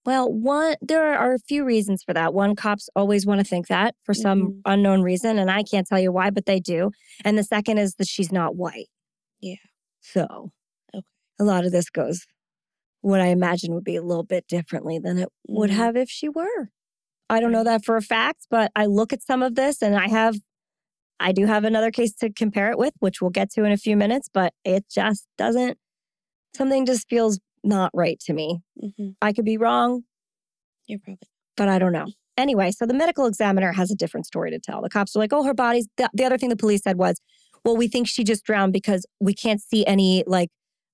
Well, 0.06 0.32
one 0.32 0.76
there 0.80 1.14
are 1.18 1.34
a 1.34 1.38
few 1.38 1.64
reasons 1.64 2.02
for 2.02 2.14
that. 2.14 2.32
One, 2.32 2.54
cops 2.56 2.88
always 2.96 3.26
want 3.26 3.40
to 3.40 3.44
think 3.44 3.66
that 3.68 3.94
for 4.04 4.14
some 4.14 4.52
Mhm. 4.52 4.62
unknown 4.64 5.02
reason, 5.02 5.38
and 5.38 5.50
I 5.50 5.62
can't 5.62 5.86
tell 5.86 6.00
you 6.00 6.10
why, 6.10 6.30
but 6.30 6.46
they 6.46 6.58
do. 6.58 6.90
And 7.24 7.36
the 7.36 7.44
second 7.44 7.78
is 7.78 7.94
that 7.96 8.08
she's 8.08 8.32
not 8.32 8.56
white. 8.56 8.88
Yeah. 9.40 9.56
So, 10.00 10.52
Okay. 10.94 11.04
a 11.40 11.44
lot 11.44 11.64
of 11.66 11.72
this 11.72 11.90
goes 11.90 12.26
what 13.02 13.20
I 13.20 13.28
imagine 13.28 13.74
would 13.74 13.84
be 13.84 13.96
a 13.96 14.02
little 14.02 14.24
bit 14.24 14.46
differently 14.48 14.98
than 14.98 15.18
it 15.18 15.28
would 15.48 15.70
Mhm. 15.70 15.74
have 15.76 15.96
if 15.96 16.10
she 16.10 16.28
were. 16.28 16.70
I 17.30 17.40
don't 17.40 17.52
know 17.52 17.64
that 17.64 17.84
for 17.84 17.96
a 17.96 18.02
fact, 18.02 18.46
but 18.50 18.72
I 18.76 18.86
look 18.86 19.12
at 19.12 19.22
some 19.22 19.42
of 19.42 19.54
this 19.56 19.82
and 19.82 19.96
I 19.96 20.08
have 20.08 20.36
I 21.20 21.32
do 21.32 21.46
have 21.46 21.64
another 21.64 21.90
case 21.92 22.14
to 22.16 22.32
compare 22.32 22.70
it 22.72 22.78
with, 22.78 22.94
which 23.00 23.20
we'll 23.22 23.30
get 23.30 23.50
to 23.52 23.64
in 23.64 23.72
a 23.72 23.76
few 23.78 23.96
minutes, 23.96 24.28
but 24.32 24.54
it 24.64 24.86
just 24.90 25.28
doesn't 25.38 25.78
something 26.56 26.86
just 26.86 27.08
feels 27.08 27.40
not 27.64 27.90
right 27.94 28.18
to 28.20 28.32
me. 28.32 28.60
hmm 28.80 29.10
I 29.20 29.32
could 29.32 29.44
be 29.44 29.56
wrong, 29.56 30.02
You're 30.86 30.98
probably 30.98 31.28
but 31.56 31.68
I 31.68 31.78
don't 31.78 31.92
know. 31.92 32.06
Anyway, 32.38 32.70
so 32.70 32.86
the 32.86 32.94
medical 32.94 33.26
examiner 33.26 33.72
has 33.72 33.90
a 33.90 33.94
different 33.94 34.24
story 34.26 34.50
to 34.50 34.58
tell. 34.58 34.80
The 34.80 34.88
cops 34.88 35.14
are 35.14 35.18
like, 35.18 35.32
oh, 35.32 35.42
her 35.44 35.52
body's. 35.52 35.88
The, 35.98 36.08
the 36.14 36.24
other 36.24 36.38
thing 36.38 36.48
the 36.48 36.56
police 36.56 36.82
said 36.82 36.96
was, 36.96 37.20
well, 37.64 37.76
we 37.76 37.86
think 37.86 38.08
she 38.08 38.24
just 38.24 38.44
drowned 38.44 38.72
because 38.72 39.04
we 39.20 39.34
can't 39.34 39.60
see 39.60 39.84
any 39.84 40.24
like 40.26 40.48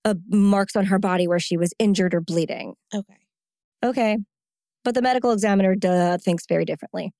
uh, 0.05 0.15
marks 0.29 0.75
on 0.75 0.87
her 0.87 0.99
body 0.99 1.29
where 1.29 1.39
she 1.39 1.57
was 1.57 1.73
injured 1.79 2.15
or 2.15 2.21
bleeding. 2.21 2.75
okay. 2.93 3.19
Okay. 3.85 4.19
But 4.85 4.95
the 4.95 5.03
medical 5.03 5.31
examiner 5.33 5.75
duh, 5.77 6.19
thinks 6.19 6.45
very 6.49 6.65
differently. 6.65 7.13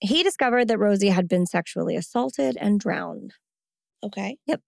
He 0.00 0.22
discovered 0.22 0.66
that 0.68 0.78
Rosie 0.78 1.08
had 1.08 1.26
been 1.28 1.46
sexually 1.46 1.96
assaulted 1.96 2.56
and 2.60 2.78
drowned. 2.78 3.34
Okay. 4.04 4.36
Yep. 4.46 4.60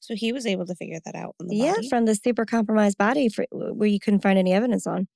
So 0.00 0.14
he 0.14 0.32
was 0.32 0.46
able 0.46 0.66
to 0.66 0.74
figure 0.74 0.98
that 1.04 1.14
out 1.14 1.34
the 1.40 1.56
Yeah, 1.56 1.74
body. 1.74 1.88
from 1.88 2.04
the 2.04 2.14
super 2.14 2.44
compromised 2.44 2.98
body 2.98 3.28
for, 3.28 3.46
where 3.50 3.88
you 3.88 3.98
couldn't 3.98 4.20
find 4.20 4.38
any 4.38 4.52
evidence 4.52 4.86
on. 4.86 5.08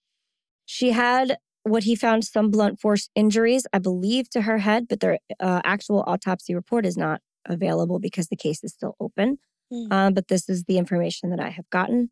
She 0.67 0.93
had 0.93 1.39
what 1.63 1.85
he 1.85 1.95
found 1.95 2.25
some 2.25 2.51
blunt 2.51 2.81
force 2.81 3.09
injuries, 3.15 3.67
I 3.73 3.79
believe, 3.79 4.31
to 4.31 4.43
her 4.43 4.59
head, 4.59 4.87
but 4.89 5.01
their 5.01 5.19
uh, 5.39 5.61
actual 5.65 6.03
autopsy 6.07 6.55
report 6.55 6.87
is 6.87 6.97
not 6.97 7.21
available 7.47 7.99
because 7.99 8.29
the 8.29 8.37
case 8.37 8.65
is 8.65 8.73
still 8.73 8.97
open. 8.99 9.39
Mm. 9.73 9.93
Um, 9.93 10.15
but 10.15 10.29
this 10.29 10.49
is 10.49 10.65
the 10.65 10.79
information 10.79 11.31
that 11.31 11.41
I 11.41 11.51
have 11.51 11.69
gotten. 11.71 12.11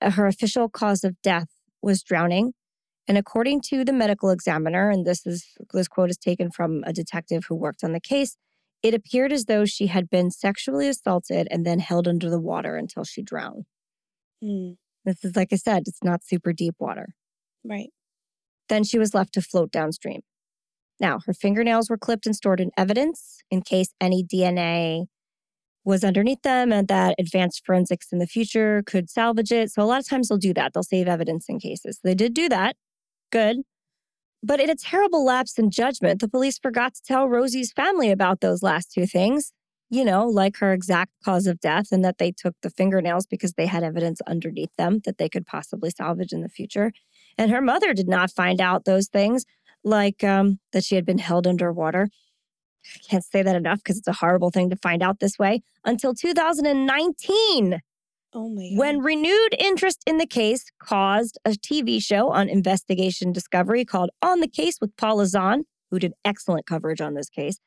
Uh, 0.00 0.10
her 0.10 0.26
official 0.26 0.68
cause 0.68 1.02
of 1.04 1.20
death 1.22 1.48
was 1.82 2.02
drowning. 2.02 2.52
And 3.06 3.18
according 3.18 3.60
to 3.68 3.84
the 3.84 3.92
medical 3.92 4.30
examiner, 4.30 4.90
and 4.90 5.06
this 5.06 5.26
is 5.26 5.46
this 5.72 5.88
quote 5.88 6.10
is 6.10 6.16
taken 6.16 6.50
from 6.50 6.82
a 6.86 6.92
detective 6.92 7.44
who 7.48 7.54
worked 7.54 7.84
on 7.84 7.92
the 7.92 8.00
case, 8.00 8.36
it 8.84 8.92
appeared 8.92 9.32
as 9.32 9.46
though 9.46 9.64
she 9.64 9.86
had 9.86 10.10
been 10.10 10.30
sexually 10.30 10.88
assaulted 10.88 11.48
and 11.50 11.64
then 11.64 11.78
held 11.78 12.06
under 12.06 12.28
the 12.28 12.38
water 12.38 12.76
until 12.76 13.02
she 13.02 13.22
drowned. 13.22 13.64
Mm. 14.44 14.76
This 15.06 15.24
is, 15.24 15.34
like 15.34 15.54
I 15.54 15.56
said, 15.56 15.84
it's 15.86 16.04
not 16.04 16.22
super 16.22 16.52
deep 16.52 16.74
water. 16.78 17.14
Right. 17.64 17.88
Then 18.68 18.84
she 18.84 18.98
was 18.98 19.14
left 19.14 19.32
to 19.34 19.40
float 19.40 19.72
downstream. 19.72 20.20
Now, 21.00 21.20
her 21.24 21.32
fingernails 21.32 21.88
were 21.88 21.96
clipped 21.96 22.26
and 22.26 22.36
stored 22.36 22.60
in 22.60 22.72
evidence 22.76 23.38
in 23.50 23.62
case 23.62 23.94
any 24.02 24.22
DNA 24.22 25.06
was 25.82 26.04
underneath 26.04 26.42
them 26.42 26.70
and 26.70 26.86
that 26.88 27.14
advanced 27.18 27.62
forensics 27.64 28.12
in 28.12 28.18
the 28.18 28.26
future 28.26 28.82
could 28.84 29.08
salvage 29.08 29.50
it. 29.50 29.70
So, 29.70 29.82
a 29.82 29.84
lot 29.84 30.00
of 30.00 30.06
times 30.06 30.28
they'll 30.28 30.36
do 30.36 30.52
that. 30.52 30.74
They'll 30.74 30.82
save 30.82 31.08
evidence 31.08 31.46
in 31.48 31.58
cases. 31.58 32.00
They 32.04 32.14
did 32.14 32.34
do 32.34 32.50
that. 32.50 32.76
Good. 33.32 33.62
But 34.44 34.60
in 34.60 34.68
a 34.68 34.76
terrible 34.76 35.24
lapse 35.24 35.58
in 35.58 35.70
judgment, 35.70 36.20
the 36.20 36.28
police 36.28 36.58
forgot 36.58 36.92
to 36.94 37.02
tell 37.02 37.26
Rosie's 37.26 37.72
family 37.72 38.10
about 38.10 38.42
those 38.42 38.62
last 38.62 38.92
two 38.92 39.06
things. 39.06 39.52
You 39.88 40.04
know, 40.04 40.26
like 40.26 40.58
her 40.58 40.74
exact 40.74 41.12
cause 41.24 41.46
of 41.46 41.60
death 41.60 41.86
and 41.92 42.04
that 42.04 42.18
they 42.18 42.30
took 42.30 42.54
the 42.60 42.68
fingernails 42.68 43.26
because 43.26 43.54
they 43.54 43.64
had 43.64 43.82
evidence 43.82 44.20
underneath 44.26 44.74
them 44.76 45.00
that 45.06 45.16
they 45.16 45.30
could 45.30 45.46
possibly 45.46 45.88
salvage 45.88 46.32
in 46.32 46.42
the 46.42 46.50
future. 46.50 46.92
And 47.38 47.50
her 47.50 47.62
mother 47.62 47.94
did 47.94 48.08
not 48.08 48.30
find 48.30 48.60
out 48.60 48.84
those 48.84 49.08
things 49.08 49.46
like 49.82 50.22
um, 50.22 50.58
that 50.72 50.84
she 50.84 50.94
had 50.94 51.06
been 51.06 51.18
held 51.18 51.46
underwater. 51.46 52.08
I 52.84 52.98
can't 53.08 53.24
say 53.24 53.42
that 53.42 53.56
enough 53.56 53.78
because 53.78 53.96
it's 53.96 54.08
a 54.08 54.12
horrible 54.12 54.50
thing 54.50 54.68
to 54.68 54.76
find 54.76 55.02
out 55.02 55.20
this 55.20 55.38
way 55.38 55.62
until 55.86 56.12
2019. 56.12 57.80
Oh 58.34 58.48
my 58.48 58.68
God. 58.70 58.78
When 58.78 59.00
renewed 59.00 59.54
interest 59.58 60.02
in 60.06 60.18
the 60.18 60.26
case 60.26 60.64
caused 60.82 61.38
a 61.44 61.50
TV 61.50 62.02
show 62.02 62.30
on 62.30 62.48
Investigation 62.48 63.32
Discovery 63.32 63.84
called 63.84 64.10
On 64.22 64.40
the 64.40 64.48
Case 64.48 64.78
with 64.80 64.96
Paula 64.96 65.26
Zahn, 65.26 65.64
who 65.90 66.00
did 66.00 66.14
excellent 66.24 66.66
coverage 66.66 67.00
on 67.00 67.14
this 67.14 67.28
case, 67.28 67.58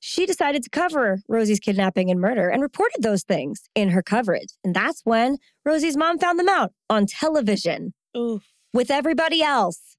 she 0.00 0.24
decided 0.24 0.62
to 0.62 0.70
cover 0.70 1.20
Rosie's 1.28 1.60
kidnapping 1.60 2.10
and 2.10 2.20
murder 2.20 2.48
and 2.48 2.62
reported 2.62 3.02
those 3.02 3.24
things 3.24 3.64
in 3.74 3.90
her 3.90 4.02
coverage. 4.02 4.48
And 4.64 4.74
that's 4.74 5.02
when 5.04 5.38
Rosie's 5.64 5.96
mom 5.96 6.18
found 6.18 6.38
them 6.38 6.48
out 6.48 6.72
on 6.88 7.06
television 7.06 7.92
Oof. 8.16 8.42
with 8.72 8.90
everybody 8.90 9.42
else. 9.42 9.96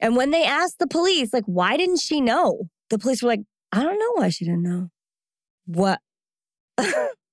And 0.00 0.16
when 0.16 0.30
they 0.30 0.44
asked 0.44 0.78
the 0.78 0.86
police, 0.86 1.32
like, 1.32 1.44
why 1.46 1.76
didn't 1.76 2.00
she 2.00 2.20
know? 2.20 2.68
The 2.90 2.98
police 2.98 3.22
were 3.22 3.28
like, 3.28 3.42
I 3.72 3.82
don't 3.82 3.98
know 3.98 4.12
why 4.22 4.28
she 4.28 4.44
didn't 4.44 4.62
know. 4.62 4.88
What? 5.66 6.00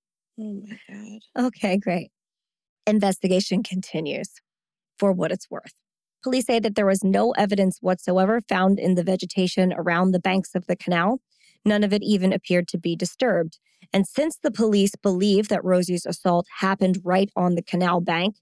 Oh 0.41 0.61
my 0.67 0.77
God. 0.89 1.45
Okay, 1.47 1.77
great. 1.77 2.09
Investigation 2.87 3.61
continues 3.61 4.29
for 4.97 5.11
what 5.11 5.31
it's 5.31 5.49
worth. 5.51 5.73
Police 6.23 6.45
say 6.45 6.59
that 6.59 6.75
there 6.75 6.85
was 6.85 7.03
no 7.03 7.31
evidence 7.31 7.77
whatsoever 7.81 8.41
found 8.41 8.79
in 8.79 8.95
the 8.95 9.03
vegetation 9.03 9.73
around 9.73 10.11
the 10.11 10.19
banks 10.19 10.55
of 10.55 10.65
the 10.67 10.75
canal. 10.75 11.19
None 11.63 11.83
of 11.83 11.93
it 11.93 12.01
even 12.01 12.33
appeared 12.33 12.67
to 12.69 12.79
be 12.79 12.95
disturbed. 12.95 13.59
And 13.93 14.07
since 14.07 14.37
the 14.41 14.51
police 14.51 14.93
believe 14.95 15.47
that 15.49 15.63
Rosie's 15.63 16.05
assault 16.05 16.47
happened 16.59 17.01
right 17.03 17.29
on 17.35 17.55
the 17.55 17.63
canal 17.63 18.01
bank, 18.01 18.35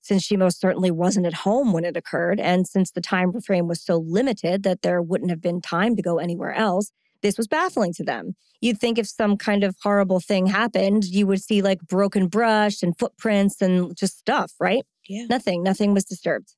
since 0.00 0.22
she 0.22 0.36
most 0.36 0.60
certainly 0.60 0.90
wasn't 0.90 1.26
at 1.26 1.34
home 1.34 1.72
when 1.72 1.84
it 1.84 1.96
occurred, 1.96 2.40
and 2.40 2.66
since 2.66 2.90
the 2.90 3.00
time 3.00 3.32
frame 3.40 3.68
was 3.68 3.82
so 3.82 3.96
limited 3.98 4.64
that 4.64 4.82
there 4.82 5.00
wouldn't 5.00 5.30
have 5.30 5.40
been 5.40 5.60
time 5.60 5.96
to 5.96 6.02
go 6.02 6.18
anywhere 6.18 6.52
else, 6.52 6.92
this 7.22 7.36
was 7.36 7.48
baffling 7.48 7.92
to 7.94 8.04
them. 8.04 8.34
You'd 8.60 8.78
think 8.78 8.98
if 8.98 9.06
some 9.06 9.36
kind 9.36 9.64
of 9.64 9.76
horrible 9.82 10.20
thing 10.20 10.46
happened, 10.46 11.04
you 11.04 11.26
would 11.26 11.42
see 11.42 11.62
like 11.62 11.80
broken 11.80 12.28
brush 12.28 12.82
and 12.82 12.96
footprints 12.98 13.60
and 13.60 13.96
just 13.96 14.18
stuff, 14.18 14.52
right? 14.60 14.84
Yeah. 15.08 15.26
Nothing, 15.28 15.62
nothing 15.62 15.94
was 15.94 16.04
disturbed. 16.04 16.54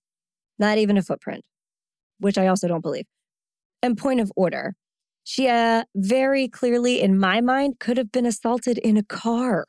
Not 0.59 0.79
even 0.79 0.97
a 0.97 1.03
footprint, 1.03 1.45
which 2.19 2.39
I 2.39 2.47
also 2.47 2.69
don't 2.69 2.83
believe. 2.83 3.07
And 3.83 3.97
point 3.97 4.21
of 4.21 4.33
order, 4.37 4.75
she 5.25 5.49
uh, 5.49 5.85
very 5.95 6.49
clearly, 6.49 7.01
in 7.01 7.19
my 7.19 7.41
mind, 7.41 7.79
could 7.81 7.97
have 7.97 8.13
been 8.13 8.27
assaulted 8.27 8.79
in 8.79 8.97
a 8.97 9.03
car. 9.03 9.67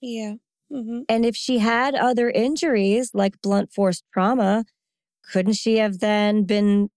Yeah. 0.00 0.34
hmm 0.70 1.00
And 1.08 1.24
if 1.24 1.36
she 1.36 1.58
had 1.58 1.94
other 1.94 2.30
injuries 2.30 3.10
like 3.14 3.40
blunt 3.42 3.72
force 3.72 4.02
trauma, 4.12 4.64
couldn't 5.30 5.54
she 5.54 5.76
have 5.78 6.00
then 6.00 6.44
been 6.44 6.88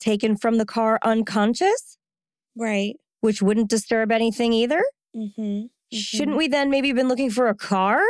taken 0.00 0.36
from 0.36 0.58
the 0.58 0.66
car 0.66 0.98
unconscious, 1.02 1.98
Right. 2.56 2.96
which 3.20 3.40
wouldn't 3.42 3.70
disturb 3.70 4.12
anything 4.12 4.52
either? 4.52 4.84
hmm 5.14 5.62
Shouldn't 5.92 6.36
we 6.36 6.48
then 6.48 6.70
maybe 6.70 6.92
been 6.92 7.08
looking 7.08 7.30
for 7.30 7.46
a 7.48 7.54
car? 7.54 8.02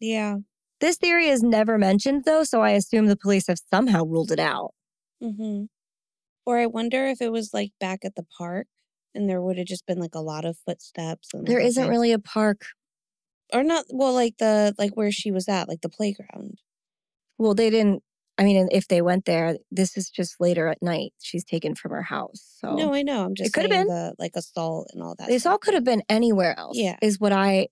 Yeah. 0.00 0.36
This 0.80 0.96
theory 0.96 1.28
is 1.28 1.42
never 1.42 1.78
mentioned 1.78 2.24
though, 2.26 2.44
so 2.44 2.60
I 2.62 2.70
assume 2.70 3.06
the 3.06 3.16
police 3.16 3.46
have 3.48 3.58
somehow 3.72 4.04
ruled 4.04 4.30
it 4.32 4.38
out. 4.40 4.72
hmm 5.22 5.64
Or 6.46 6.58
I 6.58 6.66
wonder 6.66 7.06
if 7.06 7.20
it 7.20 7.32
was 7.32 7.50
like 7.54 7.72
back 7.80 8.04
at 8.04 8.14
the 8.16 8.26
park 8.38 8.66
and 9.14 9.28
there 9.28 9.40
would 9.42 9.58
have 9.58 9.66
just 9.66 9.86
been 9.86 9.98
like 9.98 10.14
a 10.14 10.20
lot 10.20 10.44
of 10.44 10.58
footsteps. 10.66 11.28
And 11.34 11.46
There 11.46 11.58
isn't 11.60 11.88
really 11.88 12.12
a 12.12 12.18
park. 12.18 12.62
or 13.52 13.62
not. 13.64 13.84
Well, 13.90 14.12
like 14.14 14.36
the 14.38 14.74
like 14.78 14.92
where 14.96 15.10
she 15.12 15.30
was 15.32 15.48
at, 15.48 15.68
like 15.68 15.80
the 15.80 15.88
playground. 15.88 16.58
Well, 17.38 17.54
they 17.54 17.70
didn't. 17.70 18.02
I 18.40 18.44
mean, 18.44 18.68
if 18.72 18.88
they 18.88 19.02
went 19.02 19.26
there, 19.26 19.58
this 19.70 19.96
is 19.98 20.08
just 20.08 20.40
later 20.40 20.66
at 20.68 20.82
night. 20.82 21.12
She's 21.20 21.44
taken 21.44 21.74
from 21.74 21.90
her 21.92 22.02
house. 22.02 22.56
So 22.58 22.74
No, 22.74 22.94
I 22.94 23.02
know. 23.02 23.24
I'm 23.24 23.34
just 23.34 23.48
it 23.48 23.52
could 23.52 23.70
have 23.70 23.70
been. 23.70 23.86
the 23.86 24.14
like 24.18 24.32
assault 24.34 24.88
and 24.94 25.02
all 25.02 25.14
that. 25.18 25.28
this 25.28 25.44
all 25.44 25.58
could 25.58 25.74
have 25.74 25.84
been 25.84 26.02
anywhere 26.08 26.58
else. 26.58 26.78
Yeah. 26.78 26.96
is 27.02 27.20
what 27.20 27.32
I 27.32 27.68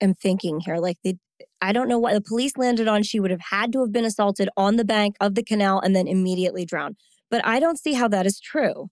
am 0.00 0.14
thinking 0.14 0.58
here. 0.60 0.78
Like 0.78 0.98
they, 1.04 1.16
I 1.62 1.72
don't 1.72 1.88
know 1.88 1.98
what 2.00 2.12
the 2.14 2.20
police 2.20 2.56
landed 2.56 2.88
on. 2.88 3.04
She 3.04 3.20
would 3.20 3.30
have 3.30 3.40
had 3.50 3.72
to 3.72 3.80
have 3.82 3.92
been 3.92 4.04
assaulted 4.04 4.48
on 4.56 4.76
the 4.76 4.84
bank 4.84 5.14
of 5.20 5.36
the 5.36 5.44
canal 5.44 5.78
and 5.80 5.94
then 5.94 6.08
immediately 6.08 6.64
drowned. 6.64 6.96
But 7.30 7.46
I 7.46 7.60
don't 7.60 7.78
see 7.78 7.92
how 7.92 8.08
that 8.08 8.26
is 8.26 8.40
true. 8.40 8.88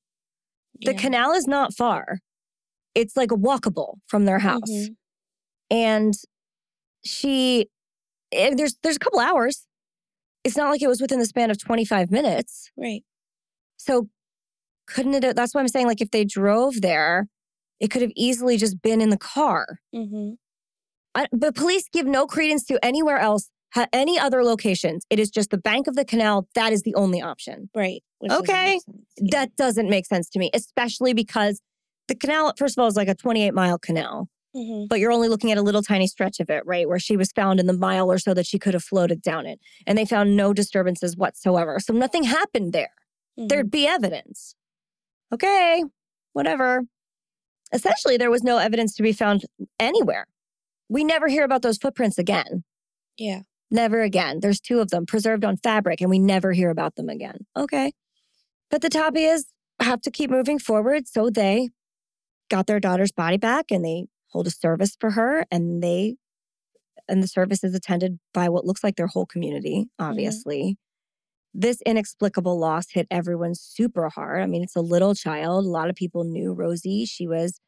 The 0.80 0.92
Yeah. 0.92 1.00
canal 1.00 1.32
is 1.32 1.46
not 1.48 1.74
far. 1.74 2.20
It's 2.94 3.16
like 3.16 3.30
walkable 3.30 3.96
from 4.06 4.24
their 4.26 4.38
house. 4.40 4.70
Mhm. 4.70 4.96
and 5.70 6.14
she 7.04 7.68
and 8.30 8.58
there's 8.58 8.76
there's 8.82 8.96
a 8.96 9.00
couple 9.00 9.18
hours 9.20 9.66
it's 10.44 10.56
not 10.56 10.70
like 10.70 10.82
it 10.82 10.88
was 10.88 11.00
within 11.00 11.18
the 11.18 11.26
span 11.26 11.50
of 11.50 11.58
25 11.58 12.10
minutes 12.10 12.70
Right. 12.76 13.02
so 13.76 14.08
couldn't 14.86 15.14
it 15.14 15.36
that's 15.36 15.54
why 15.54 15.60
i'm 15.60 15.68
saying 15.68 15.86
like 15.86 16.00
if 16.00 16.10
they 16.10 16.24
drove 16.24 16.80
there 16.80 17.28
it 17.80 17.90
could 17.90 18.02
have 18.02 18.12
easily 18.16 18.56
just 18.56 18.80
been 18.82 19.00
in 19.00 19.10
the 19.10 19.16
car 19.18 19.78
I, 21.14 21.26
but 21.32 21.54
police 21.54 21.88
give 21.92 22.06
no 22.06 22.26
credence 22.26 22.64
to 22.66 22.78
anywhere 22.84 23.18
else 23.18 23.50
ha, 23.74 23.86
any 23.92 24.18
other 24.18 24.42
locations 24.42 25.04
it 25.10 25.18
is 25.20 25.30
just 25.30 25.50
the 25.50 25.58
bank 25.58 25.86
of 25.86 25.94
the 25.94 26.04
canal 26.04 26.48
that 26.54 26.72
is 26.72 26.82
the 26.82 26.94
only 26.94 27.20
option 27.22 27.70
Right. 27.74 28.02
Doesn't 28.26 28.44
Okay. 28.44 28.80
Yeah. 29.18 29.28
that 29.32 29.56
doesn't 29.56 29.88
make 29.90 30.06
sense 30.06 30.28
to 30.30 30.38
me 30.38 30.50
especially 30.54 31.12
because 31.14 31.60
the 32.08 32.14
canal 32.14 32.52
first 32.56 32.76
of 32.78 32.82
all 32.82 32.88
is 32.88 32.96
like 32.96 33.08
a 33.08 33.14
28 33.14 33.52
mile 33.54 33.78
canal 33.78 34.28
Mhm. 34.54 34.88
but 34.88 35.00
you're 35.00 35.12
only 35.12 35.28
looking 35.28 35.50
at 35.50 35.58
a 35.58 35.62
little 35.62 35.82
tiny 35.82 36.06
stretch 36.06 36.38
of 36.40 36.50
it, 36.50 36.62
right? 36.66 36.88
Where 36.88 36.98
she 36.98 37.16
was 37.16 37.32
found 37.32 37.58
in 37.60 37.66
the 37.66 37.72
mile 37.72 38.10
or 38.12 38.18
so 38.18 38.34
that 38.34 38.46
she 38.46 38.58
could 38.58 38.74
have 38.74 38.84
floated 38.84 39.22
down 39.22 39.46
it. 39.46 39.60
And 39.86 39.96
they 39.96 40.04
found 40.04 40.36
no 40.36 40.52
disturbances 40.52 41.16
whatsoever. 41.16 41.78
So 41.80 41.94
nothing 41.94 42.24
happened 42.24 42.72
there. 42.72 42.92
Mhm. 43.38 43.48
There'd 43.48 43.70
be 43.70 43.86
evidence. 43.86 44.54
Okay, 45.32 45.84
whatever. 46.34 46.82
Essentially, 47.72 48.16
there 48.18 48.30
was 48.30 48.42
no 48.44 48.58
evidence 48.58 48.94
to 48.96 49.02
be 49.02 49.12
found 49.12 49.44
anywhere. 49.80 50.26
We 50.88 51.04
never 51.04 51.28
hear 51.28 51.44
about 51.44 51.62
those 51.62 51.78
footprints 51.78 52.18
again. 52.18 52.64
Yeah. 53.18 53.42
Never 53.70 54.02
again. 54.02 54.40
There's 54.40 54.60
two 54.60 54.80
of 54.80 54.90
them 54.90 55.06
preserved 55.06 55.44
on 55.44 55.56
fabric, 55.58 56.00
and 56.02 56.10
we 56.10 56.18
never 56.18 56.52
hear 56.52 56.70
about 56.70 56.96
them 56.96 57.08
again. 57.08 57.46
Okay. 57.56 57.92
But 58.70 58.82
the 58.82 58.90
Tapias 58.90 59.44
have 59.80 60.02
to 60.02 60.10
keep 60.10 60.30
moving 60.30 60.58
forward. 60.58 61.08
So 61.08 61.30
they 61.30 61.70
got 62.50 62.66
their 62.66 62.80
daughter's 62.80 63.12
body 63.12 63.36
back 63.38 63.70
and 63.70 63.84
they 63.84 64.06
hold 64.32 64.46
a 64.46 64.50
service 64.50 64.96
for 64.98 65.10
her. 65.12 65.44
And 65.50 65.82
they, 65.82 66.16
and 67.08 67.22
the 67.22 67.28
service 67.28 67.62
is 67.62 67.74
attended 67.74 68.18
by 68.34 68.48
what 68.48 68.64
looks 68.64 68.82
like 68.82 68.96
their 68.96 69.06
whole 69.06 69.26
community, 69.26 69.84
mm-hmm. 69.84 70.10
obviously. 70.10 70.76
This 71.54 71.82
inexplicable 71.84 72.58
loss 72.58 72.86
hit 72.90 73.06
everyone 73.10 73.54
super 73.54 74.08
hard. 74.08 74.42
I 74.42 74.46
mean, 74.46 74.62
it's 74.62 74.76
a 74.76 74.80
little 74.80 75.14
child. 75.14 75.66
A 75.66 75.68
lot 75.68 75.90
of 75.90 75.96
people 75.96 76.24
knew 76.24 76.54
Rosie. 76.54 77.04
She 77.04 77.26
was 77.26 77.60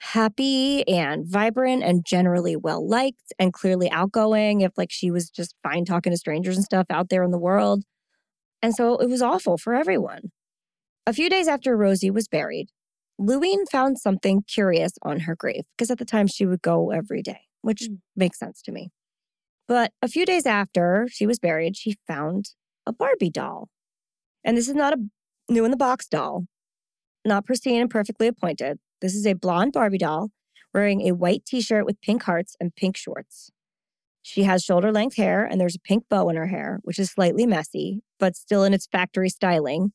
happy 0.00 0.86
and 0.88 1.26
vibrant 1.26 1.82
and 1.82 2.06
generally 2.06 2.56
well 2.56 2.86
liked 2.88 3.32
and 3.38 3.52
clearly 3.52 3.90
outgoing 3.90 4.60
if 4.60 4.72
like 4.78 4.90
she 4.90 5.10
was 5.10 5.28
just 5.28 5.54
fine 5.62 5.84
talking 5.84 6.12
to 6.12 6.16
strangers 6.16 6.56
and 6.56 6.64
stuff 6.64 6.86
out 6.88 7.08
there 7.08 7.22
in 7.22 7.32
the 7.32 7.38
world. 7.38 7.82
And 8.62 8.74
so 8.74 8.96
it 8.96 9.08
was 9.08 9.22
awful 9.22 9.58
for 9.58 9.74
everyone. 9.74 10.30
A 11.06 11.12
few 11.12 11.28
days 11.28 11.48
after 11.48 11.76
Rosie 11.76 12.10
was 12.10 12.28
buried, 12.28 12.68
Lewine 13.20 13.68
found 13.70 13.98
something 13.98 14.42
curious 14.42 14.92
on 15.02 15.20
her 15.20 15.34
grave 15.34 15.64
because 15.76 15.90
at 15.90 15.98
the 15.98 16.04
time 16.04 16.26
she 16.26 16.46
would 16.46 16.62
go 16.62 16.90
every 16.90 17.22
day, 17.22 17.40
which 17.62 17.82
Mm. 17.82 17.98
makes 18.14 18.38
sense 18.38 18.62
to 18.62 18.72
me. 18.72 18.90
But 19.66 19.92
a 20.00 20.08
few 20.08 20.24
days 20.24 20.46
after 20.46 21.06
she 21.10 21.26
was 21.26 21.38
buried, 21.38 21.76
she 21.76 21.96
found 22.06 22.50
a 22.86 22.92
Barbie 22.92 23.30
doll. 23.30 23.68
And 24.44 24.56
this 24.56 24.68
is 24.68 24.74
not 24.74 24.94
a 24.94 25.10
new 25.50 25.64
in 25.64 25.70
the 25.70 25.76
box 25.76 26.06
doll, 26.06 26.46
not 27.24 27.44
pristine 27.44 27.80
and 27.80 27.90
perfectly 27.90 28.26
appointed. 28.28 28.78
This 29.00 29.14
is 29.14 29.26
a 29.26 29.34
blonde 29.34 29.72
Barbie 29.72 29.98
doll 29.98 30.30
wearing 30.72 31.02
a 31.02 31.12
white 31.12 31.44
t 31.44 31.60
shirt 31.60 31.84
with 31.86 32.00
pink 32.00 32.22
hearts 32.22 32.56
and 32.60 32.74
pink 32.74 32.96
shorts. 32.96 33.50
She 34.22 34.44
has 34.44 34.62
shoulder 34.62 34.92
length 34.92 35.16
hair 35.16 35.44
and 35.44 35.60
there's 35.60 35.74
a 35.74 35.80
pink 35.80 36.04
bow 36.08 36.28
in 36.28 36.36
her 36.36 36.46
hair, 36.46 36.80
which 36.82 36.98
is 36.98 37.10
slightly 37.10 37.46
messy, 37.46 38.02
but 38.18 38.36
still 38.36 38.62
in 38.64 38.74
its 38.74 38.86
factory 38.86 39.28
styling. 39.28 39.92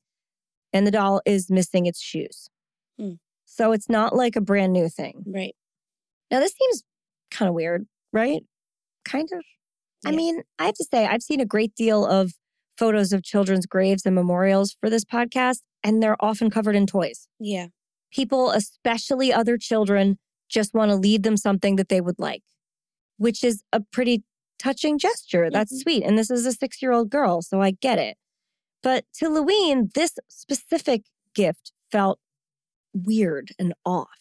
And 0.71 0.85
the 0.87 0.91
doll 0.91 1.21
is 1.25 1.49
missing 1.51 1.85
its 1.85 2.01
shoes. 2.01 2.49
Hmm. 2.99 3.13
So 3.45 3.71
it's 3.71 3.89
not 3.89 4.15
like 4.15 4.35
a 4.35 4.41
brand 4.41 4.73
new 4.73 4.89
thing. 4.89 5.23
Right. 5.27 5.55
Now, 6.31 6.39
this 6.39 6.53
seems 6.59 6.83
kind 7.31 7.49
of 7.49 7.55
weird, 7.55 7.85
right? 8.11 8.43
Kind 9.05 9.29
of. 9.33 9.43
I 10.05 10.11
mean, 10.11 10.43
I 10.59 10.65
have 10.65 10.73
to 10.75 10.83
say, 10.91 11.05
I've 11.05 11.21
seen 11.23 11.39
a 11.39 11.45
great 11.45 11.75
deal 11.75 12.05
of 12.05 12.33
photos 12.77 13.13
of 13.13 13.23
children's 13.23 13.65
graves 13.65 14.05
and 14.05 14.15
memorials 14.15 14.75
for 14.79 14.89
this 14.89 15.05
podcast, 15.05 15.59
and 15.83 16.01
they're 16.01 16.17
often 16.19 16.49
covered 16.49 16.75
in 16.75 16.87
toys. 16.87 17.27
Yeah. 17.39 17.67
People, 18.11 18.51
especially 18.51 19.31
other 19.31 19.57
children, 19.57 20.17
just 20.49 20.73
want 20.73 20.89
to 20.91 20.95
leave 20.95 21.23
them 21.23 21.37
something 21.37 21.77
that 21.77 21.89
they 21.89 22.01
would 22.01 22.19
like, 22.19 22.43
which 23.17 23.43
is 23.43 23.63
a 23.71 23.79
pretty 23.79 24.23
touching 24.59 24.97
gesture. 24.97 25.49
That's 25.49 25.73
Mhm. 25.73 25.81
sweet. 25.81 26.03
And 26.03 26.17
this 26.17 26.29
is 26.29 26.45
a 26.45 26.51
six 26.53 26.81
year 26.81 26.91
old 26.91 27.09
girl, 27.09 27.41
so 27.41 27.61
I 27.61 27.71
get 27.71 27.97
it. 27.99 28.17
But 28.81 29.05
to 29.15 29.29
Lewine, 29.29 29.93
this 29.93 30.15
specific 30.27 31.03
gift 31.33 31.71
felt 31.91 32.19
weird 32.93 33.51
and 33.59 33.73
off. 33.85 34.19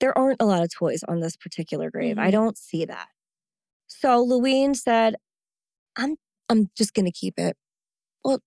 There 0.00 0.16
aren't 0.16 0.40
a 0.40 0.46
lot 0.46 0.62
of 0.62 0.70
toys 0.74 1.02
on 1.06 1.20
this 1.20 1.36
particular 1.36 1.90
grave. 1.90 2.18
I 2.18 2.28
Mhm. 2.28 2.32
don't 2.32 2.58
see 2.58 2.84
that. 2.86 3.08
So 3.86 4.24
Lewine 4.24 4.74
said, 4.76 5.16
I'm 5.96 6.16
I'm 6.48 6.70
just 6.76 6.94
gonna 6.94 7.12
keep 7.12 7.38
it. 7.38 7.56
Well, 8.24 8.40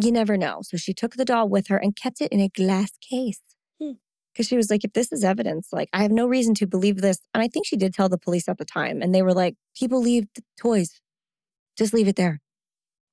you 0.00 0.10
never 0.12 0.36
know. 0.36 0.60
So 0.62 0.76
she 0.76 0.94
took 0.94 1.14
the 1.16 1.24
doll 1.24 1.48
with 1.48 1.68
her 1.68 1.76
and 1.76 1.94
kept 1.96 2.20
it 2.20 2.32
in 2.32 2.40
a 2.40 2.48
glass 2.48 2.92
case. 2.98 3.40
Hmm. 3.80 3.92
Because 4.32 4.46
she 4.48 4.56
was 4.56 4.70
like, 4.70 4.82
if 4.84 4.92
this 4.94 5.12
is 5.12 5.22
evidence, 5.24 5.68
like, 5.72 5.88
I 5.92 6.02
have 6.02 6.10
no 6.10 6.26
reason 6.26 6.54
to 6.56 6.66
believe 6.66 7.00
this. 7.00 7.18
And 7.34 7.42
I 7.42 7.48
think 7.48 7.66
she 7.66 7.76
did 7.76 7.94
tell 7.94 8.08
the 8.08 8.18
police 8.18 8.48
at 8.48 8.58
the 8.58 8.64
time. 8.64 9.02
And 9.02 9.14
they 9.14 9.22
were 9.22 9.34
like, 9.34 9.56
people 9.76 10.00
leave 10.00 10.26
the 10.34 10.42
toys, 10.58 11.00
just 11.76 11.92
leave 11.94 12.08
it 12.08 12.16
there. 12.16 12.40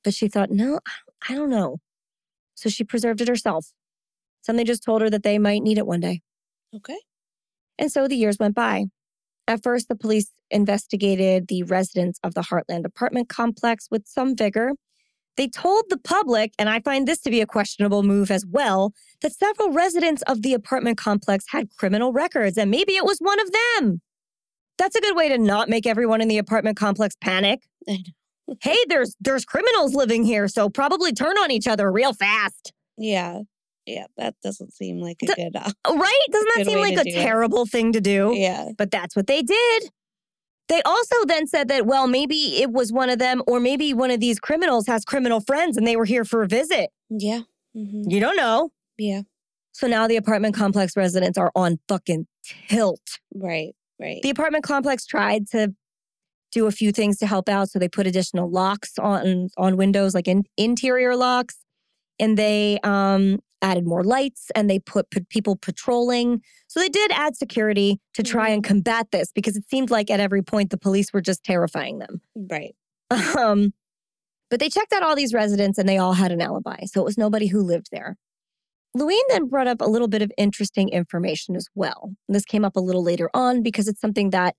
But 0.04 0.14
she 0.16 0.28
thought, 0.28 0.50
no, 0.52 0.80
I 1.30 1.36
don't 1.36 1.50
know. 1.50 1.80
So 2.56 2.70
she 2.70 2.84
preserved 2.84 3.22
it 3.22 3.28
herself. 3.28 3.72
Somebody 4.42 4.68
just 4.68 4.84
told 4.84 5.02
her 5.02 5.10
that 5.10 5.24
they 5.24 5.38
might 5.40 5.62
need 5.62 5.78
it 5.78 5.88
one 5.88 6.00
day. 6.00 6.22
Okay. 6.76 6.98
And 7.78 7.92
so 7.92 8.08
the 8.08 8.16
years 8.16 8.38
went 8.40 8.56
by. 8.56 8.86
At 9.48 9.64
first, 9.64 9.88
the 9.88 9.96
police 9.96 10.32
investigated 10.50 11.48
the 11.48 11.64
residents 11.64 12.20
of 12.24 12.34
the 12.34 12.42
Hartland 12.42 12.86
apartment 12.86 13.30
complex 13.30 13.88
with 13.90 14.04
some 14.06 14.36
vigor. 14.36 14.74
They 15.38 15.48
told 15.48 15.86
the 15.90 15.98
public, 15.98 16.54
and 16.60 16.70
I 16.70 16.82
find 16.82 17.08
this 17.08 17.22
to 17.22 17.30
be 17.30 17.42
a 17.42 17.46
questionable 17.46 18.04
move 18.04 18.30
as 18.32 18.46
well, 18.46 18.94
that 19.22 19.34
several 19.34 19.72
residents 19.72 20.22
of 20.24 20.42
the 20.42 20.54
apartment 20.54 20.98
complex 20.98 21.46
had 21.50 21.70
criminal 21.78 22.12
records, 22.12 22.58
and 22.58 22.70
maybe 22.70 22.94
it 22.94 23.06
was 23.06 23.18
one 23.20 23.40
of 23.40 23.50
them. 23.52 24.02
That's 24.78 24.96
a 24.96 25.02
good 25.02 25.16
way 25.16 25.30
to 25.30 25.38
not 25.38 25.70
make 25.70 25.86
everyone 25.86 26.22
in 26.22 26.28
the 26.28 26.38
apartment 26.38 26.78
complex 26.78 27.16
panic. 27.22 27.62
Hey, 28.62 28.76
there's 28.90 29.16
there's 29.22 29.46
criminals 29.46 29.96
living 29.96 30.26
here, 30.26 30.50
so 30.50 30.70
probably 30.70 31.14
turn 31.14 31.38
on 31.38 31.52
each 31.52 31.68
other 31.68 31.90
real 31.90 32.12
fast. 32.12 32.74
Yeah. 32.98 33.44
Yeah. 33.86 34.06
That 34.18 34.36
doesn't 34.44 34.74
seem 34.74 35.00
like 35.00 35.18
a 35.24 35.28
good. 35.28 35.56
Uh, 35.56 35.72
Oh, 35.86 35.98
Right? 35.98 36.20
Doesn't 36.32 36.50
that 36.58 36.66
seem 36.66 36.80
like 36.80 36.98
a 36.98 37.04
do 37.04 37.10
it. 37.10 37.14
terrible 37.22 37.66
thing 37.66 37.92
to 37.94 38.02
do? 38.02 38.34
yeah. 38.36 38.70
But 38.78 38.92
that's 38.92 39.16
what 39.16 39.28
they 39.28 39.42
did. 39.42 39.90
They 40.68 40.82
also 40.84 41.16
then 41.26 41.48
said 41.48 41.68
that, 41.68 41.86
well, 41.86 42.08
maybe 42.08 42.62
it 42.62 42.72
was 42.72 42.94
one 42.94 43.10
of 43.10 43.20
them, 43.20 43.42
or 43.48 43.60
maybe 43.60 43.94
one 43.94 44.10
of 44.12 44.20
these 44.22 44.40
criminals 44.40 44.88
has 44.88 45.04
criminal 45.04 45.42
friends 45.42 45.76
and 45.76 45.86
they 45.86 45.98
were 45.98 46.06
here 46.06 46.24
for 46.24 46.44
a 46.44 46.48
visit. 46.48 46.92
Yeah. 47.10 47.42
hmm 47.74 48.04
You 48.08 48.20
don't 48.22 48.38
know. 48.38 48.72
Yeah. 48.98 49.22
So 49.74 49.88
now 49.88 50.08
the 50.08 50.16
apartment 50.18 50.56
complex 50.56 50.96
residents 50.96 51.38
are 51.38 51.52
on 51.56 51.80
fucking 51.88 52.28
tilt. 52.70 53.20
Right. 53.34 53.74
Right. 54.00 54.22
The 54.22 54.30
apartment 54.30 54.64
complex 54.64 55.06
tried 55.06 55.48
to 55.50 55.74
do 56.52 56.68
a 56.68 56.72
few 56.72 56.92
things 56.92 57.18
to 57.20 57.28
help 57.28 57.48
out. 57.50 57.70
So 57.70 57.80
they 57.80 57.88
put 57.90 58.08
additional 58.08 58.50
locks 58.50 58.98
on 59.00 59.50
on 59.58 59.78
windows, 59.78 60.14
like 60.14 60.28
in, 60.28 60.44
interior 60.58 61.16
locks, 61.16 61.58
and 62.20 62.38
they 62.38 62.80
um, 62.84 63.40
added 63.62 63.86
more 63.86 64.04
lights 64.04 64.52
and 64.56 64.70
they 64.70 64.80
put, 64.80 65.10
put 65.12 65.30
people 65.30 65.56
patrolling. 65.56 66.42
So 66.68 66.80
they 66.80 66.90
did 66.90 67.12
add 67.12 67.36
security 67.36 68.00
to 68.14 68.24
try 68.24 68.50
and 68.50 68.64
combat 68.64 69.08
this 69.12 69.32
because 69.32 69.56
it 69.56 69.64
seemed 69.70 69.90
like 69.90 70.10
at 70.10 70.20
every 70.20 70.42
point 70.42 70.70
the 70.70 70.78
police 70.78 71.14
were 71.14 71.22
just 71.22 71.44
terrifying 71.44 72.00
them. 72.00 72.22
right. 72.36 72.76
Um, 73.38 73.74
but 74.50 74.60
they 74.60 74.70
checked 74.70 74.92
out 74.92 75.02
all 75.02 75.16
these 75.16 75.34
residents 75.34 75.78
and 75.78 75.88
they 75.88 75.98
all 75.98 76.14
had 76.14 76.32
an 76.32 76.42
alibi. 76.42 76.86
So 76.86 77.00
it 77.00 77.06
was 77.06 77.18
nobody 77.18 77.48
who 77.48 77.62
lived 77.62 77.88
there. 77.92 78.18
Lewine 78.98 79.22
then 79.30 79.48
brought 79.48 79.68
up 79.68 79.80
a 79.80 79.86
little 79.86 80.10
bit 80.10 80.22
of 80.22 80.32
interesting 80.38 80.90
information 80.90 81.56
as 81.56 81.68
well. 81.74 82.12
And 82.28 82.36
this 82.36 82.44
came 82.44 82.66
up 82.66 82.76
a 82.76 82.82
little 82.82 83.04
later 83.04 83.30
on 83.34 83.64
because 83.64 83.88
it's 83.88 84.02
something 84.02 84.32
that 84.32 84.56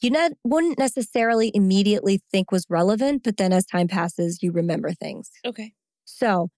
you 0.00 0.10
ne- 0.10 0.30
wouldn't 0.44 0.78
necessarily 0.78 1.50
immediately 1.54 2.20
think 2.30 2.50
was 2.50 2.64
relevant, 2.68 3.22
but 3.22 3.36
then 3.36 3.52
as 3.52 3.66
time 3.66 3.88
passes, 3.88 4.42
you 4.42 4.52
remember 4.52 4.92
things. 4.92 5.30
Okay. 5.44 5.72
So 6.04 6.48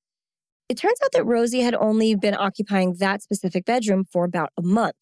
it 0.68 0.76
turns 0.76 0.98
out 1.02 1.12
that 1.12 1.24
Rosie 1.24 1.60
had 1.60 1.74
only 1.74 2.14
been 2.14 2.34
occupying 2.34 2.96
that 2.98 3.22
specific 3.22 3.64
bedroom 3.64 4.04
for 4.04 4.24
about 4.24 4.50
a 4.58 4.62
month. 4.62 4.96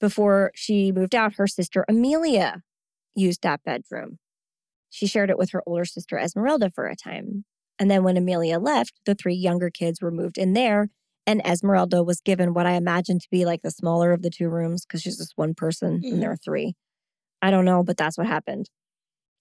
Before 0.00 0.52
she 0.54 0.92
moved 0.92 1.14
out, 1.14 1.34
her 1.34 1.46
sister 1.46 1.84
Amelia 1.88 2.62
used 3.14 3.42
that 3.42 3.62
bedroom. 3.64 4.18
She 4.90 5.06
shared 5.06 5.30
it 5.30 5.38
with 5.38 5.50
her 5.50 5.62
older 5.66 5.84
sister 5.84 6.18
Esmeralda 6.18 6.70
for 6.70 6.86
a 6.86 6.96
time. 6.96 7.44
And 7.78 7.90
then 7.90 8.02
when 8.02 8.16
Amelia 8.16 8.58
left, 8.58 8.94
the 9.06 9.14
three 9.14 9.34
younger 9.34 9.70
kids 9.70 10.00
were 10.00 10.10
moved 10.10 10.38
in 10.38 10.52
there, 10.52 10.88
and 11.26 11.42
Esmeralda 11.46 12.02
was 12.02 12.20
given 12.20 12.54
what 12.54 12.66
I 12.66 12.72
imagine 12.72 13.18
to 13.18 13.28
be 13.30 13.44
like 13.44 13.62
the 13.62 13.70
smaller 13.70 14.12
of 14.12 14.22
the 14.22 14.30
two 14.30 14.48
rooms 14.48 14.84
because 14.84 15.02
she's 15.02 15.18
just 15.18 15.34
one 15.36 15.54
person 15.54 16.00
and 16.02 16.22
there 16.22 16.30
mm-hmm. 16.30 16.30
are 16.30 16.36
three. 16.36 16.74
I 17.42 17.50
don't 17.50 17.64
know, 17.64 17.84
but 17.84 17.96
that's 17.96 18.18
what 18.18 18.26
happened. 18.26 18.70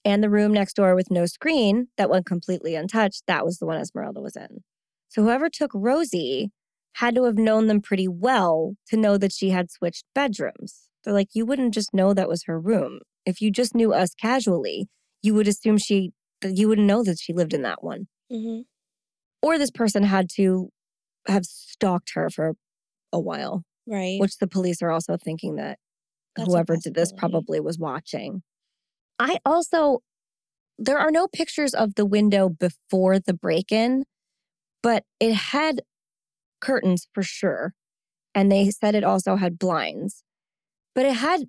And 0.05 0.23
the 0.23 0.29
room 0.29 0.53
next 0.53 0.75
door 0.75 0.95
with 0.95 1.09
no 1.09 1.25
screen 1.25 1.87
that 1.97 2.09
went 2.09 2.25
completely 2.25 2.75
untouched, 2.75 3.23
that 3.27 3.45
was 3.45 3.57
the 3.57 3.65
one 3.65 3.79
Esmeralda 3.79 4.21
was 4.21 4.35
in. 4.35 4.63
So 5.09 5.23
whoever 5.23 5.49
took 5.49 5.71
Rosie 5.73 6.51
had 6.95 7.15
to 7.15 7.23
have 7.25 7.37
known 7.37 7.67
them 7.67 7.81
pretty 7.81 8.07
well 8.07 8.75
to 8.87 8.97
know 8.97 9.17
that 9.17 9.31
she 9.31 9.49
had 9.51 9.71
switched 9.71 10.05
bedrooms. 10.15 10.89
They're 11.03 11.13
like, 11.13 11.29
you 11.33 11.45
wouldn't 11.45 11.73
just 11.73 11.93
know 11.93 12.13
that 12.13 12.27
was 12.27 12.43
her 12.45 12.59
room. 12.59 12.99
If 13.25 13.41
you 13.41 13.51
just 13.51 13.75
knew 13.75 13.93
us 13.93 14.13
casually, 14.13 14.87
you 15.21 15.33
would 15.33 15.47
assume 15.47 15.77
she, 15.77 16.11
you 16.43 16.67
wouldn't 16.67 16.87
know 16.87 17.03
that 17.03 17.19
she 17.19 17.33
lived 17.33 17.53
in 17.53 17.61
that 17.61 17.83
one. 17.83 18.07
hmm 18.31 18.61
Or 19.41 19.57
this 19.57 19.71
person 19.71 20.03
had 20.03 20.27
to 20.35 20.69
have 21.27 21.45
stalked 21.45 22.11
her 22.15 22.29
for 22.29 22.53
a 23.13 23.19
while, 23.19 23.63
Right. 23.85 24.19
which 24.19 24.37
the 24.37 24.47
police 24.47 24.81
are 24.81 24.91
also 24.91 25.17
thinking 25.17 25.55
that 25.55 25.77
That's 26.35 26.49
whoever 26.49 26.75
did 26.77 26.93
this 26.95 27.11
probably 27.13 27.59
was 27.59 27.77
watching. 27.79 28.43
I 29.19 29.37
also, 29.45 29.99
there 30.77 30.99
are 30.99 31.11
no 31.11 31.27
pictures 31.27 31.73
of 31.73 31.95
the 31.95 32.05
window 32.05 32.49
before 32.49 33.19
the 33.19 33.33
break 33.33 33.71
in, 33.71 34.03
but 34.87 35.03
it 35.19 35.33
had 35.33 35.81
curtains 36.61 37.09
for 37.13 37.21
sure. 37.21 37.73
And 38.33 38.49
they 38.49 38.69
said 38.69 38.95
it 38.95 39.03
also 39.03 39.35
had 39.35 39.59
blinds, 39.59 40.23
but 40.95 41.05
it 41.05 41.15
had 41.15 41.41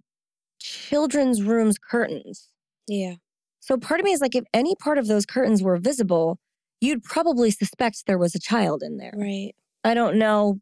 children's 0.59 1.41
rooms 1.41 1.77
curtains. 1.79 2.49
Yeah. 2.89 3.15
So 3.61 3.77
part 3.77 4.01
of 4.01 4.05
me 4.05 4.11
is 4.11 4.21
like, 4.21 4.35
if 4.35 4.43
any 4.53 4.75
part 4.75 4.99
of 4.99 5.07
those 5.07 5.25
curtains 5.25 5.63
were 5.63 5.77
visible, 5.77 6.41
you'd 6.81 7.05
probably 7.05 7.53
suspect 7.53 8.07
there 8.09 8.19
was 8.19 8.35
a 8.35 8.41
child 8.41 8.83
in 8.83 8.97
there. 8.97 9.13
Right. 9.15 9.53
I 9.85 9.95
don't 9.95 10.19
know. 10.19 10.59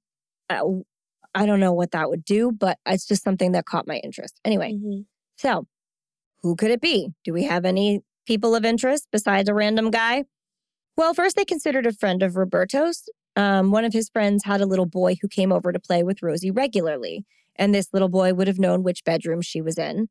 uh, 0.51 0.62
I 1.35 1.47
don't 1.47 1.61
know 1.61 1.73
what 1.73 1.93
that 1.93 2.11
would 2.11 2.27
do, 2.27 2.53
but 2.53 2.77
it's 2.85 3.07
just 3.07 3.23
something 3.24 3.53
that 3.53 3.65
caught 3.65 3.86
my 3.86 3.97
interest. 4.05 4.39
Anyway, 4.44 4.73
hmm 4.73 5.01
so 5.39 5.66
who 6.43 6.57
could 6.57 6.70
it 6.70 6.82
be? 6.82 7.09
Do 7.24 7.32
we 7.32 7.44
have 7.44 7.65
any 7.65 8.03
people 8.27 8.55
of 8.55 8.66
interest 8.66 9.09
besides 9.11 9.48
a 9.48 9.55
random 9.55 9.90
guy? 9.90 10.24
Well, 10.97 11.14
first 11.14 11.36
they 11.36 11.44
considered 11.44 11.86
a 11.86 11.93
friend 11.93 12.23
of 12.23 12.36
Roberto's. 12.36 13.09
Um, 13.36 13.70
one 13.70 13.85
of 13.85 13.93
his 13.93 14.09
friends 14.09 14.44
had 14.44 14.60
a 14.60 14.66
little 14.66 14.86
boy 14.86 15.16
who 15.20 15.28
came 15.28 15.52
over 15.52 15.73
to 15.73 15.78
play 15.78 16.02
with 16.02 16.23
Rosie 16.23 16.51
regularly, 16.51 17.24
and 17.56 17.74
this 17.74 17.89
little 17.93 18.09
boy 18.09 18.32
would 18.32 18.47
have 18.47 18.59
known 18.59 18.82
which 18.82 19.05
bedroom 19.05 19.43
she 19.43 19.60
was 19.60 19.78
in. 19.78 20.09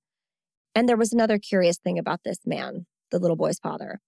And 0.76 0.88
there 0.88 0.98
was 0.98 1.14
another 1.14 1.40
curious 1.40 1.78
thing 1.78 1.98
about 1.98 2.22
this 2.24 2.40
man, 2.46 2.86
the 3.12 3.20
little 3.20 3.38
boy's 3.38 3.60
father. 3.60 4.00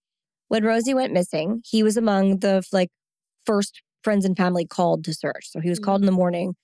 When 0.50 0.64
Rosie 0.64 0.94
went 0.94 1.14
missing, 1.14 1.62
he 1.66 1.84
was 1.84 1.98
among 1.98 2.40
the 2.40 2.64
like 2.72 2.90
first 3.46 3.82
friends 4.04 4.26
and 4.26 4.38
family 4.38 4.66
called 4.66 5.04
to 5.06 5.14
search. 5.14 5.50
So 5.50 5.60
he 5.60 5.70
was 5.70 5.80
called 5.80 6.02
in 6.02 6.06
the 6.06 6.12
morning, 6.12 6.56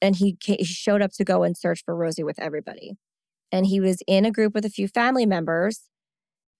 and 0.00 0.16
he 0.16 0.36
ca 0.42 0.56
he 0.58 0.64
showed 0.64 1.02
up 1.02 1.12
to 1.14 1.24
go 1.24 1.42
and 1.42 1.56
search 1.56 1.82
for 1.84 1.96
Rosie 1.96 2.24
with 2.24 2.38
everybody 2.38 2.96
and 3.52 3.66
he 3.66 3.80
was 3.80 4.02
in 4.08 4.24
a 4.24 4.32
group 4.32 4.54
with 4.54 4.64
a 4.64 4.70
few 4.70 4.88
family 4.88 5.26
members 5.26 5.82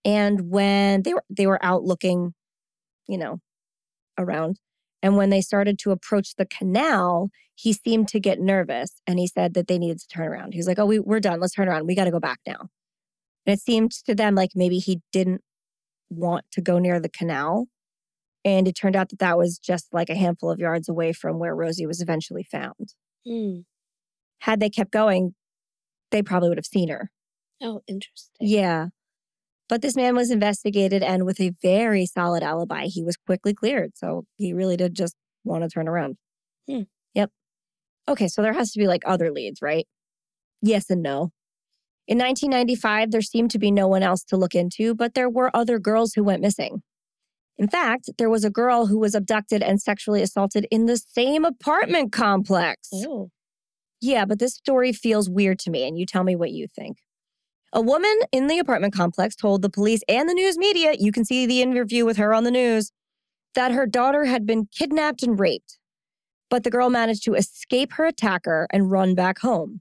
and 0.05 0.51
when 0.51 1.03
they 1.03 1.15
were 1.15 1.25
they 1.31 1.47
were 1.47 1.65
out 1.65 1.85
looking 1.85 2.35
you 3.07 3.19
know 3.19 3.41
around. 4.19 4.59
And 5.05 5.17
when 5.17 5.31
they 5.31 5.41
started 5.41 5.79
to 5.81 5.91
approach 5.91 6.37
the 6.37 6.47
canal 6.47 7.31
he 7.55 7.73
seemed 7.73 8.09
to 8.09 8.19
get 8.19 8.41
nervous 8.41 9.03
and 9.07 9.19
he 9.19 9.27
said 9.27 9.55
that 9.55 9.67
they 9.69 9.79
needed 9.79 10.01
to 10.01 10.09
turn 10.09 10.27
around. 10.27 10.53
He 10.53 10.59
was 10.59 10.67
like 10.67 10.79
oh 10.79 10.87
we, 10.87 10.99
we're 10.99 11.21
done. 11.21 11.41
Let's 11.41 11.55
turn 11.55 11.69
around. 11.69 11.87
We 11.87 11.95
got 11.95 12.05
to 12.05 12.11
go 12.11 12.21
back 12.21 12.41
now. 12.47 12.69
And 13.47 13.55
it 13.55 13.61
seemed 13.61 13.93
to 14.07 14.15
them 14.15 14.35
like 14.35 14.51
maybe 14.55 14.79
he 14.79 15.01
didn't 15.13 15.43
want 16.11 16.45
to 16.53 16.61
go 16.61 16.79
near 16.79 17.01
the 17.01 17.09
canal. 17.09 17.67
And 18.45 18.67
it 18.67 18.73
turned 18.73 18.97
out 18.97 19.11
that 19.11 19.21
that 19.21 19.39
was 19.39 19.59
just 19.59 19.89
like 19.93 20.11
a 20.11 20.17
handful 20.17 20.51
of 20.51 20.59
yards 20.59 20.89
away 20.89 21.13
from 21.13 21.39
where 21.39 21.55
rosie 21.55 21.87
was 21.87 22.01
eventually 22.01 22.43
found. 22.45 22.95
Mm. 23.27 23.65
had 24.41 24.59
they 24.59 24.69
kept 24.69 24.91
going 24.91 25.35
they 26.13 26.23
probably 26.23 26.49
would 26.49 26.59
have 26.59 26.67
seen 26.67 26.89
her. 26.91 27.11
Oh, 27.61 27.81
interesting. 27.89 28.37
Yeah. 28.41 28.89
But 29.69 29.83
this 29.83 29.97
man 29.97 30.15
was 30.15 30.31
investigated 30.31 31.03
and 31.03 31.25
with 31.25 31.41
a 31.41 31.53
very 31.63 32.07
solid 32.07 32.43
alibi, 32.43 32.87
he 32.87 33.03
was 33.03 33.17
quickly 33.17 33.55
cleared. 33.55 33.93
So 33.97 34.25
he 34.37 34.53
really 34.53 34.77
did 34.77 34.95
just 34.95 35.15
want 35.45 35.63
to 35.63 35.69
turn 35.69 35.89
around. 35.89 36.17
Hmm. 36.69 36.83
Yep. 37.15 37.31
Okay, 38.09 38.29
so 38.29 38.43
there 38.43 38.53
has 38.53 38.73
to 38.73 38.79
be 38.79 38.87
like 38.87 39.03
other 39.07 39.31
leads, 39.31 39.63
right? 39.63 39.87
Yes 40.61 40.91
and 40.91 41.03
no. 41.03 41.33
In 42.09 42.19
1995, 42.19 43.11
there 43.11 43.23
seemed 43.23 43.51
to 43.53 43.59
be 43.59 43.71
no 43.71 43.87
one 43.87 44.03
else 44.03 44.25
to 44.25 44.37
look 44.37 44.55
into, 44.55 44.95
but 44.95 45.15
there 45.15 45.31
were 45.31 45.55
other 45.57 45.79
girls 45.79 46.15
who 46.15 46.25
went 46.25 46.43
missing. 46.43 46.83
In 47.59 47.69
fact, 47.69 48.11
there 48.19 48.31
was 48.31 48.45
a 48.45 48.51
girl 48.51 48.87
who 48.87 48.99
was 48.99 49.15
abducted 49.15 49.63
and 49.63 49.81
sexually 49.81 50.21
assaulted 50.21 50.67
in 50.71 50.87
the 50.87 50.97
same 50.97 51.45
apartment 51.45 52.13
complex. 52.13 52.89
Oh. 52.93 53.31
Yeah, 54.01 54.25
but 54.25 54.41
this 54.41 54.55
story 54.55 54.93
feels 54.93 55.31
weird 55.31 55.61
to 55.61 55.71
me, 55.71 55.87
and 55.87 55.97
you 55.97 56.07
tell 56.07 56.25
me 56.25 56.35
what 56.35 56.51
you 56.51 56.67
think. 56.67 56.99
A 57.75 57.81
woman 57.81 58.15
in 58.33 58.49
the 58.49 58.59
apartment 58.59 58.93
complex 58.93 59.35
told 59.35 59.63
the 59.63 59.71
police 59.71 60.03
and 60.09 60.29
the 60.29 60.35
news 60.35 60.59
media, 60.59 60.95
you 60.99 61.11
can 61.11 61.25
see 61.25 61.47
the 61.47 61.63
interview 61.63 62.05
with 62.05 62.19
her 62.19 62.35
on 62.35 62.45
the 62.45 62.51
news, 62.51 62.93
that 63.55 63.73
her 63.73 63.87
daughter 63.87 64.27
had 64.27 64.47
been 64.47 64.67
kidnapped 64.67 65.23
and 65.23 65.41
raped. 65.41 65.79
But 66.51 66.65
the 66.65 66.71
girl 66.71 66.91
managed 66.91 67.25
to 67.25 67.35
escape 67.35 67.95
her 67.95 68.05
attacker 68.05 68.67
and 68.71 68.91
run 68.91 69.15
back 69.15 69.39
home. 69.39 69.81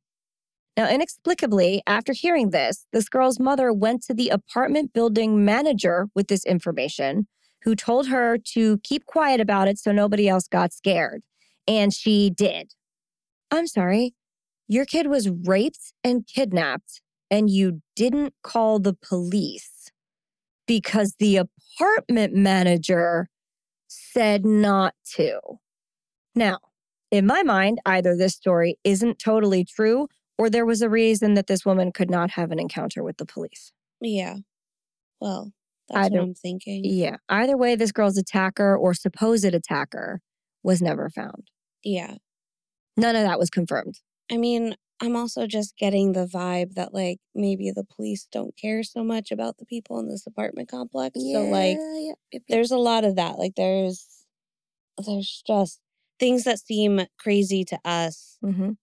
Now, 0.78 0.90
inexplicably, 0.90 1.84
after 1.86 2.14
hearing 2.14 2.52
this, 2.52 2.88
this 2.94 3.10
girl's 3.10 3.40
mother 3.40 3.74
went 3.74 4.04
to 4.04 4.14
the 4.14 4.30
apartment 4.30 4.94
building 4.94 5.44
manager 5.44 6.08
with 6.16 6.28
this 6.28 6.46
information 6.46 7.28
who 7.64 7.76
told 7.76 8.08
her 8.08 8.38
to 8.54 8.78
keep 8.80 9.06
quiet 9.06 9.42
about 9.42 9.68
it 9.68 9.78
so 9.78 9.92
nobody 9.92 10.30
else 10.30 10.48
got 10.48 10.72
scared. 10.72 11.24
And 11.68 11.94
she 11.94 12.30
did. 12.30 12.74
I'm 13.52 13.68
sorry, 13.68 14.14
your 14.70 14.86
kid 14.86 15.08
was 15.08 15.30
raped 15.30 15.94
and 16.06 16.26
kidnapped, 16.26 17.02
and 17.32 17.50
you 17.50 17.82
didn't 17.96 18.36
call 18.44 18.78
the 18.78 18.94
police 18.94 19.90
because 20.68 21.16
the 21.18 21.38
apartment 21.38 22.36
manager 22.36 23.30
said 23.88 24.46
not 24.46 24.94
to. 25.16 25.40
Now, 26.36 26.60
in 27.10 27.26
my 27.26 27.42
mind, 27.44 27.80
either 27.86 28.16
this 28.16 28.36
story 28.36 28.78
isn't 28.84 29.18
totally 29.18 29.66
true 29.66 30.08
or 30.38 30.50
there 30.50 30.66
was 30.66 30.82
a 30.82 30.90
reason 30.90 31.34
that 31.34 31.48
this 31.48 31.66
woman 31.66 31.92
could 31.92 32.10
not 32.10 32.32
have 32.32 32.52
an 32.52 32.60
encounter 32.60 33.04
with 33.04 33.18
the 33.18 33.26
police. 33.26 33.72
Yeah. 34.02 34.38
Well, 35.20 35.52
that's 35.90 36.08
Either- 36.08 36.18
what 36.18 36.24
I'm 36.24 36.34
thinking. 36.36 36.82
Yeah. 36.86 37.18
Either 37.30 37.58
way, 37.58 37.76
this 37.76 37.92
girl's 37.92 38.18
attacker 38.18 38.76
or 38.76 38.94
supposed 38.94 39.46
attacker 39.46 40.22
was 40.64 40.82
never 40.82 41.10
found. 41.10 41.50
Yeah. 41.84 42.16
None 42.98 43.16
of 43.16 43.24
that 43.24 43.40
was 43.40 43.50
confirmed. 43.50 44.00
I 44.32 44.38
mean, 44.38 44.76
I'm 45.02 45.16
also 45.16 45.48
just 45.48 45.76
getting 45.78 46.12
the 46.12 46.28
vibe 46.28 46.76
that 46.76 46.94
like 46.94 47.20
maybe 47.34 47.72
the 47.72 47.84
police 47.84 48.28
don't 48.32 48.56
care 48.56 48.84
so 48.84 49.04
much 49.04 49.32
about 49.32 49.58
the 49.58 49.66
people 49.66 50.00
in 50.00 50.08
this 50.08 50.28
apartment 50.28 50.70
complex. 50.70 51.20
So 51.20 51.42
like 51.50 51.78
Yeah, 51.78 52.14
there's 52.48 52.72
a 52.72 52.78
lot 52.78 53.04
of 53.04 53.16
that. 53.16 53.40
Like 53.40 53.56
there's 53.56 54.08
there's 55.06 55.44
just 55.46 55.80
things 56.20 56.44
that 56.44 56.60
seem 56.60 57.02
crazy 57.18 57.64
to 57.66 57.80
us. 57.84 58.38
Mhm. 58.44 58.78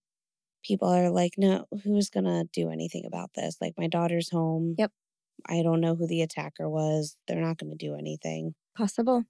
People 0.63 0.89
are 0.89 1.09
like, 1.09 1.33
no, 1.37 1.65
who's 1.83 2.09
gonna 2.09 2.45
do 2.51 2.69
anything 2.69 3.05
about 3.05 3.31
this? 3.35 3.57
Like 3.61 3.73
my 3.77 3.87
daughter's 3.87 4.29
home. 4.29 4.75
Yep. 4.77 4.91
I 5.47 5.63
don't 5.63 5.79
know 5.81 5.95
who 5.95 6.05
the 6.05 6.21
attacker 6.21 6.69
was. 6.69 7.15
They're 7.27 7.41
not 7.41 7.57
gonna 7.57 7.75
do 7.75 7.95
anything. 7.95 8.55
Possible. 8.75 9.23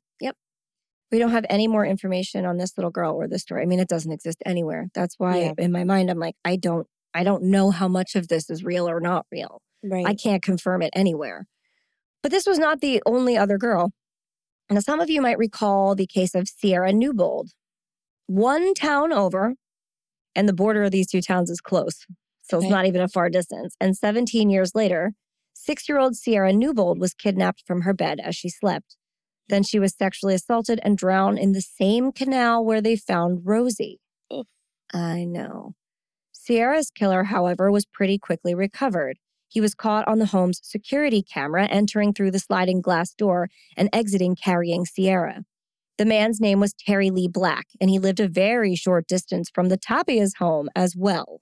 We 1.12 1.20
don't 1.20 1.32
have 1.32 1.46
any 1.50 1.68
more 1.68 1.86
information 1.86 2.46
on 2.46 2.58
this 2.58 2.78
little 2.78 2.92
girl 2.92 3.16
or 3.16 3.28
this 3.28 3.42
story. 3.42 3.64
I 3.64 3.66
mean, 3.66 3.80
it 3.80 3.88
doesn't 3.88 4.12
exist 4.12 4.42
anywhere. 4.46 4.88
That's 4.94 5.16
why 5.18 5.38
Yeah. 5.40 5.54
in 5.58 5.72
my 5.72 5.84
mind 5.84 6.10
I'm 6.10 6.20
like, 6.20 6.36
I 6.46 6.56
don't 6.56 6.88
I 7.14 7.24
don't 7.24 7.44
know 7.46 7.72
how 7.72 7.88
much 7.88 8.16
of 8.16 8.28
this 8.28 8.50
is 8.52 8.64
real 8.64 8.88
or 8.88 9.00
not 9.00 9.26
real. 9.32 9.62
Right. 9.84 10.06
I 10.06 10.14
can't 10.14 10.44
confirm 10.44 10.82
it 10.84 10.92
anywhere. 10.94 11.48
But 12.22 12.32
this 12.32 12.46
was 12.46 12.60
not 12.60 12.82
the 12.82 13.02
only 13.06 13.36
other 13.38 13.58
girl. 13.58 13.92
Now, 14.70 14.82
some 14.82 15.00
of 15.00 15.10
you 15.10 15.20
might 15.22 15.40
recall 15.40 15.96
the 15.96 16.06
case 16.06 16.36
of 16.36 16.48
Sierra 16.48 16.94
Newbold. 16.94 17.50
One 18.28 18.76
town 18.76 19.12
over, 19.12 19.56
and 20.36 20.48
the 20.48 20.54
border 20.54 20.84
of 20.84 20.92
these 20.92 21.08
two 21.10 21.22
towns 21.22 21.50
is 21.50 21.60
close. 21.62 22.06
So 22.44 22.60
it's 22.60 22.70
not 22.70 22.86
even 22.86 23.02
a 23.02 23.08
far 23.08 23.30
distance. 23.30 23.76
And 23.80 23.98
17 23.98 24.50
years 24.52 24.76
later, 24.76 25.14
six 25.54 25.90
year 25.90 25.98
old 25.98 26.16
Sierra 26.16 26.54
Newbold 26.54 27.00
was 27.00 27.14
kidnapped 27.16 27.64
from 27.66 27.82
her 27.82 27.94
bed 27.94 28.20
as 28.20 28.36
she 28.36 28.50
slept. 28.50 28.98
Then 29.50 29.64
she 29.64 29.80
was 29.80 29.96
sexually 29.96 30.36
assaulted 30.36 30.80
and 30.84 30.98
drowned 30.98 31.40
in 31.40 31.52
the 31.52 31.62
same 31.62 32.12
canal 32.12 32.64
where 32.64 32.82
they 32.82 32.96
found 32.96 33.42
Rosie. 33.44 34.00
Oof. 34.32 34.48
I 34.94 35.26
know. 35.26 35.74
Sierra's 36.32 36.90
killer, 36.90 37.26
however, 37.26 37.70
was 37.72 37.86
pretty 37.86 38.18
quickly 38.18 38.56
recovered. 38.56 39.18
He 39.48 39.60
was 39.60 39.74
caught 39.74 40.08
on 40.08 40.20
the 40.20 40.28
home's 40.28 40.62
security 40.64 41.24
camera 41.24 41.66
entering 41.66 42.14
through 42.14 42.32
the 42.32 42.40
sliding 42.40 42.82
glass 42.82 43.14
door 43.14 43.50
and 43.76 43.90
exiting 43.92 44.36
carrying 44.36 44.86
Sierra. 44.86 45.44
The 45.98 46.06
man's 46.06 46.40
name 46.40 46.60
was 46.60 46.74
Terry 46.74 47.10
Lee 47.10 47.28
Black, 47.28 47.66
and 47.82 47.90
he 47.90 48.00
lived 48.00 48.20
a 48.20 48.28
very 48.28 48.76
short 48.76 49.08
distance 49.08 49.50
from 49.54 49.68
the 49.68 49.78
Tapia's 49.78 50.36
home 50.36 50.70
as 50.76 50.96
well. 50.96 51.42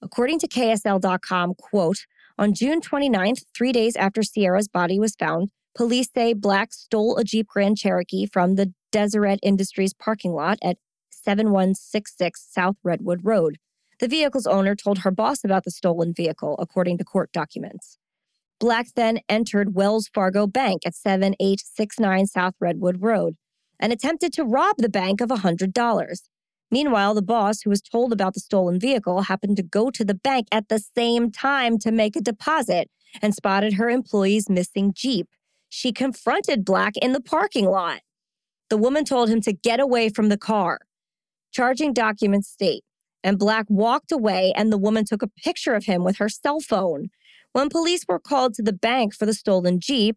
According 0.00 0.38
to 0.40 0.48
KSL.com, 0.48 1.54
quote, 1.54 2.06
on 2.38 2.54
June 2.54 2.80
29th, 2.80 3.44
three 3.56 3.72
days 3.72 3.94
after 3.96 4.22
Sierra's 4.22 4.68
body 4.68 4.98
was 4.98 5.14
found, 5.16 5.50
police 5.74 6.08
say 6.14 6.32
Black 6.32 6.72
stole 6.72 7.16
a 7.16 7.24
Jeep 7.24 7.48
Grand 7.48 7.76
Cherokee 7.76 8.26
from 8.26 8.54
the 8.54 8.72
Deseret 8.92 9.40
Industries 9.42 9.94
parking 9.94 10.32
lot 10.32 10.58
at 10.62 10.76
7166 11.10 12.46
South 12.50 12.76
Redwood 12.82 13.20
Road. 13.22 13.58
The 14.00 14.08
vehicle's 14.08 14.46
owner 14.46 14.74
told 14.74 14.98
her 14.98 15.10
boss 15.10 15.44
about 15.44 15.64
the 15.64 15.70
stolen 15.70 16.12
vehicle, 16.14 16.56
according 16.58 16.98
to 16.98 17.04
court 17.04 17.32
documents. 17.32 17.98
Black 18.60 18.86
then 18.94 19.20
entered 19.28 19.74
Wells 19.74 20.08
Fargo 20.12 20.46
Bank 20.46 20.82
at 20.86 20.94
7869 20.94 22.26
South 22.26 22.54
Redwood 22.60 23.02
Road 23.02 23.34
and 23.80 23.92
attempted 23.92 24.32
to 24.34 24.44
rob 24.44 24.76
the 24.78 24.88
bank 24.88 25.20
of 25.20 25.28
$100. 25.30 26.20
Meanwhile, 26.70 27.14
the 27.14 27.22
boss, 27.22 27.62
who 27.62 27.70
was 27.70 27.82
told 27.82 28.12
about 28.12 28.34
the 28.34 28.40
stolen 28.40 28.80
vehicle, 28.80 29.22
happened 29.22 29.56
to 29.58 29.62
go 29.62 29.90
to 29.90 30.04
the 30.04 30.14
bank 30.14 30.48
at 30.50 30.68
the 30.68 30.82
same 30.96 31.30
time 31.30 31.78
to 31.78 31.92
make 31.92 32.16
a 32.16 32.20
deposit 32.20 32.90
and 33.22 33.34
spotted 33.34 33.74
her 33.74 33.90
employee's 33.90 34.48
missing 34.48 34.92
Jeep. 34.94 35.28
She 35.76 35.90
confronted 35.90 36.64
Black 36.64 36.96
in 36.98 37.10
the 37.14 37.20
parking 37.20 37.66
lot. 37.66 38.02
The 38.70 38.76
woman 38.76 39.04
told 39.04 39.28
him 39.28 39.40
to 39.40 39.52
get 39.52 39.80
away 39.80 40.08
from 40.08 40.28
the 40.28 40.38
car. 40.38 40.78
Charging 41.50 41.92
documents 41.92 42.48
state, 42.48 42.84
and 43.24 43.40
Black 43.40 43.66
walked 43.68 44.12
away, 44.12 44.52
and 44.54 44.72
the 44.72 44.78
woman 44.78 45.04
took 45.04 45.20
a 45.20 45.26
picture 45.26 45.74
of 45.74 45.86
him 45.86 46.04
with 46.04 46.18
her 46.18 46.28
cell 46.28 46.60
phone. 46.60 47.08
When 47.54 47.70
police 47.70 48.04
were 48.06 48.20
called 48.20 48.54
to 48.54 48.62
the 48.62 48.72
bank 48.72 49.16
for 49.16 49.26
the 49.26 49.34
stolen 49.34 49.80
Jeep, 49.80 50.16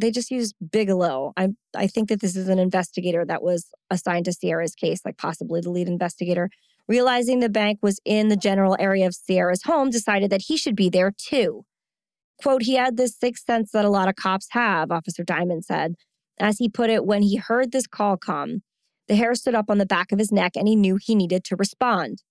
they 0.00 0.12
just 0.12 0.30
used 0.30 0.54
Bigelow. 0.70 1.32
I, 1.36 1.48
I 1.74 1.88
think 1.88 2.08
that 2.08 2.20
this 2.20 2.36
is 2.36 2.48
an 2.48 2.60
investigator 2.60 3.24
that 3.24 3.42
was 3.42 3.72
assigned 3.90 4.26
to 4.26 4.32
Sierra's 4.32 4.76
case, 4.76 5.00
like 5.04 5.18
possibly 5.18 5.60
the 5.60 5.70
lead 5.70 5.88
investigator. 5.88 6.48
Realizing 6.86 7.40
the 7.40 7.48
bank 7.48 7.80
was 7.82 7.98
in 8.04 8.28
the 8.28 8.36
general 8.36 8.76
area 8.78 9.08
of 9.08 9.16
Sierra's 9.16 9.64
home, 9.64 9.90
decided 9.90 10.30
that 10.30 10.42
he 10.42 10.56
should 10.56 10.76
be 10.76 10.88
there 10.88 11.10
too. 11.10 11.64
Quote, 12.42 12.62
he 12.62 12.74
had 12.74 12.96
this 12.96 13.16
sixth 13.18 13.44
sense 13.44 13.72
that 13.72 13.84
a 13.84 13.90
lot 13.90 14.08
of 14.08 14.16
cops 14.16 14.48
have, 14.50 14.90
Officer 14.90 15.22
Diamond 15.22 15.64
said. 15.64 15.94
As 16.38 16.58
he 16.58 16.68
put 16.68 16.88
it, 16.88 17.04
when 17.04 17.22
he 17.22 17.36
heard 17.36 17.70
this 17.70 17.86
call 17.86 18.16
come, 18.16 18.62
the 19.08 19.16
hair 19.16 19.34
stood 19.34 19.54
up 19.54 19.66
on 19.68 19.78
the 19.78 19.86
back 19.86 20.12
of 20.12 20.18
his 20.18 20.32
neck 20.32 20.52
and 20.56 20.66
he 20.66 20.76
knew 20.76 20.96
he 20.96 21.14
needed 21.14 21.44
to 21.44 21.56
respond. 21.56 22.22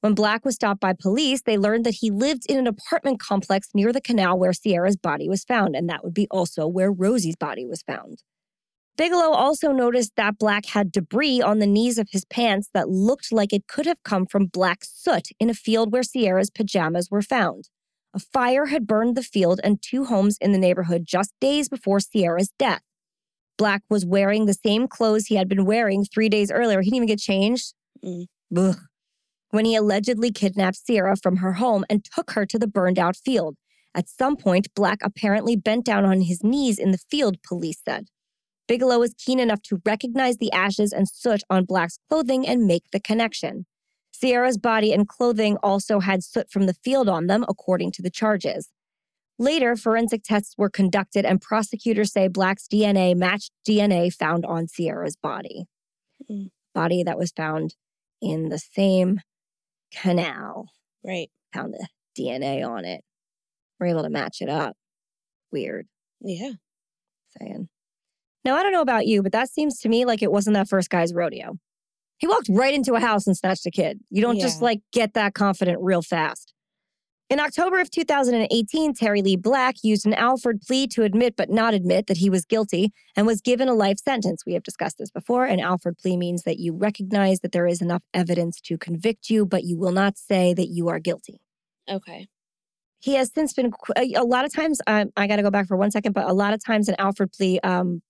When 0.00 0.14
Black 0.14 0.44
was 0.44 0.54
stopped 0.54 0.80
by 0.80 0.92
police, 0.92 1.42
they 1.42 1.58
learned 1.58 1.84
that 1.84 1.96
he 1.96 2.10
lived 2.10 2.44
in 2.48 2.56
an 2.56 2.68
apartment 2.68 3.18
complex 3.18 3.68
near 3.74 3.92
the 3.92 4.00
canal 4.00 4.38
where 4.38 4.52
Sierra's 4.52 4.96
body 4.96 5.28
was 5.28 5.44
found, 5.44 5.74
and 5.74 5.88
that 5.88 6.04
would 6.04 6.14
be 6.14 6.28
also 6.30 6.68
where 6.68 6.92
Rosie's 6.92 7.36
body 7.36 7.66
was 7.66 7.82
found. 7.82 8.22
Bigelow 8.96 9.32
also 9.32 9.72
noticed 9.72 10.12
that 10.16 10.38
Black 10.38 10.66
had 10.66 10.92
debris 10.92 11.42
on 11.42 11.58
the 11.58 11.66
knees 11.66 11.98
of 11.98 12.08
his 12.10 12.24
pants 12.24 12.68
that 12.74 12.88
looked 12.88 13.32
like 13.32 13.52
it 13.52 13.66
could 13.66 13.86
have 13.86 14.02
come 14.04 14.26
from 14.26 14.46
black 14.46 14.84
soot 14.84 15.28
in 15.38 15.50
a 15.50 15.54
field 15.54 15.92
where 15.92 16.02
Sierra's 16.02 16.50
pajamas 16.50 17.10
were 17.10 17.22
found. 17.22 17.68
A 18.14 18.18
fire 18.18 18.66
had 18.66 18.86
burned 18.86 19.16
the 19.16 19.22
field 19.22 19.60
and 19.62 19.82
two 19.82 20.04
homes 20.06 20.38
in 20.40 20.52
the 20.52 20.58
neighborhood 20.58 21.04
just 21.04 21.32
days 21.40 21.68
before 21.68 22.00
Sierra's 22.00 22.52
death. 22.58 22.82
Black 23.58 23.82
was 23.90 24.06
wearing 24.06 24.46
the 24.46 24.54
same 24.54 24.88
clothes 24.88 25.26
he 25.26 25.34
had 25.34 25.48
been 25.48 25.64
wearing 25.64 26.04
three 26.04 26.28
days 26.28 26.50
earlier. 26.50 26.80
He 26.80 26.90
didn't 26.90 26.96
even 26.96 27.08
get 27.08 27.18
changed. 27.18 27.74
Mm. 28.04 28.26
Ugh. 28.56 28.76
When 29.50 29.64
he 29.64 29.74
allegedly 29.74 30.30
kidnapped 30.30 30.76
Sierra 30.76 31.16
from 31.16 31.38
her 31.38 31.54
home 31.54 31.84
and 31.90 32.04
took 32.04 32.32
her 32.32 32.46
to 32.46 32.58
the 32.58 32.68
burned 32.68 32.98
out 32.98 33.16
field. 33.16 33.56
At 33.94 34.08
some 34.08 34.36
point, 34.36 34.72
Black 34.74 34.98
apparently 35.02 35.56
bent 35.56 35.84
down 35.84 36.04
on 36.04 36.20
his 36.20 36.44
knees 36.44 36.78
in 36.78 36.92
the 36.92 36.98
field, 37.10 37.42
police 37.42 37.80
said. 37.84 38.08
Bigelow 38.68 38.98
was 39.00 39.14
keen 39.14 39.40
enough 39.40 39.62
to 39.62 39.80
recognize 39.84 40.36
the 40.36 40.52
ashes 40.52 40.92
and 40.92 41.08
soot 41.08 41.42
on 41.48 41.64
Black's 41.64 41.98
clothing 42.08 42.46
and 42.46 42.66
make 42.66 42.84
the 42.92 43.00
connection. 43.00 43.66
Sierra's 44.20 44.58
body 44.58 44.92
and 44.92 45.06
clothing 45.06 45.56
also 45.62 46.00
had 46.00 46.24
soot 46.24 46.50
from 46.50 46.66
the 46.66 46.74
field 46.74 47.08
on 47.08 47.28
them, 47.28 47.44
according 47.48 47.92
to 47.92 48.02
the 48.02 48.10
charges. 48.10 48.70
Later, 49.38 49.76
forensic 49.76 50.24
tests 50.24 50.56
were 50.58 50.68
conducted, 50.68 51.24
and 51.24 51.40
prosecutors 51.40 52.12
say 52.12 52.26
Black's 52.26 52.66
DNA 52.66 53.14
matched 53.14 53.52
DNA 53.66 54.12
found 54.12 54.44
on 54.44 54.66
Sierra's 54.66 55.14
body. 55.14 55.66
Mm. 56.28 56.50
Body 56.74 57.04
that 57.04 57.16
was 57.16 57.30
found 57.30 57.76
in 58.20 58.48
the 58.48 58.58
same 58.58 59.20
canal, 59.92 60.66
Right. 61.04 61.30
found 61.52 61.72
the 61.74 61.86
DNA 62.16 62.62
on 62.68 62.84
it. 62.84 63.04
We're 63.78 63.86
able 63.86 64.02
to 64.02 64.10
match 64.10 64.38
it 64.40 64.48
up. 64.48 64.76
Weird 65.52 65.86
Yeah. 66.20 66.54
saying. 67.38 67.68
Now, 68.44 68.56
I 68.56 68.64
don't 68.64 68.72
know 68.72 68.80
about 68.82 69.06
you, 69.06 69.22
but 69.22 69.30
that 69.30 69.48
seems 69.48 69.78
to 69.80 69.88
me 69.88 70.04
like 70.04 70.22
it 70.22 70.32
wasn't 70.32 70.54
that 70.54 70.68
first 70.68 70.90
guy's 70.90 71.14
rodeo. 71.14 71.58
He 72.18 72.26
walked 72.26 72.48
right 72.50 72.74
into 72.74 72.94
a 72.94 73.00
house 73.00 73.26
and 73.26 73.36
snatched 73.36 73.66
a 73.66 73.70
kid. 73.70 74.00
You 74.10 74.22
don't 74.22 74.40
just 74.40 74.60
like 74.60 74.80
get 74.92 75.14
that 75.14 75.34
confident 75.34 75.78
real 75.80 76.02
fast. 76.02 76.52
In 77.30 77.40
October 77.40 77.78
of 77.78 77.90
2018, 77.90 78.94
Terry 78.94 79.20
Lee 79.20 79.36
Black 79.36 79.76
used 79.82 80.06
an 80.06 80.14
Alford 80.14 80.62
plea 80.62 80.86
to 80.88 81.02
admit 81.02 81.36
but 81.36 81.50
not 81.50 81.74
admit 81.74 82.06
that 82.06 82.16
he 82.16 82.30
was 82.30 82.46
guilty 82.46 82.90
and 83.14 83.26
was 83.26 83.42
given 83.42 83.68
a 83.68 83.74
life 83.74 83.98
sentence. 83.98 84.44
We 84.46 84.54
have 84.54 84.62
discussed 84.62 84.96
this 84.98 85.10
before. 85.10 85.44
An 85.44 85.60
Alford 85.60 85.98
plea 85.98 86.16
means 86.16 86.44
that 86.44 86.58
you 86.58 86.74
recognize 86.74 87.40
that 87.40 87.52
there 87.52 87.66
is 87.66 87.82
enough 87.82 88.02
evidence 88.14 88.62
to 88.62 88.78
convict 88.78 89.28
you, 89.28 89.44
but 89.44 89.64
you 89.64 89.78
will 89.78 89.92
not 89.92 90.16
say 90.16 90.54
that 90.54 90.68
you 90.68 90.88
are 90.88 90.98
guilty. 90.98 91.42
Okay. 91.88 92.28
He 93.00 93.14
has 93.14 93.30
since 93.32 93.52
been 93.52 93.72
a 93.96 94.14
a 94.14 94.24
lot 94.24 94.46
of 94.46 94.52
times. 94.52 94.80
Um, 94.86 95.10
I 95.14 95.26
got 95.26 95.36
to 95.36 95.42
go 95.42 95.50
back 95.50 95.68
for 95.68 95.76
one 95.76 95.90
second, 95.90 96.12
but 96.12 96.28
a 96.28 96.32
lot 96.32 96.54
of 96.54 96.64
times 96.64 96.88
an 96.88 96.96
Alford 96.98 97.30
plea 97.32 97.60
um, 97.60 98.00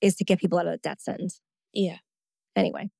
is 0.00 0.16
to 0.16 0.24
get 0.24 0.40
people 0.40 0.58
out 0.58 0.66
of 0.66 0.74
a 0.74 0.78
death 0.78 1.00
sentence. 1.00 1.40
Yeah. 1.72 1.98
Anyway, 2.56 2.90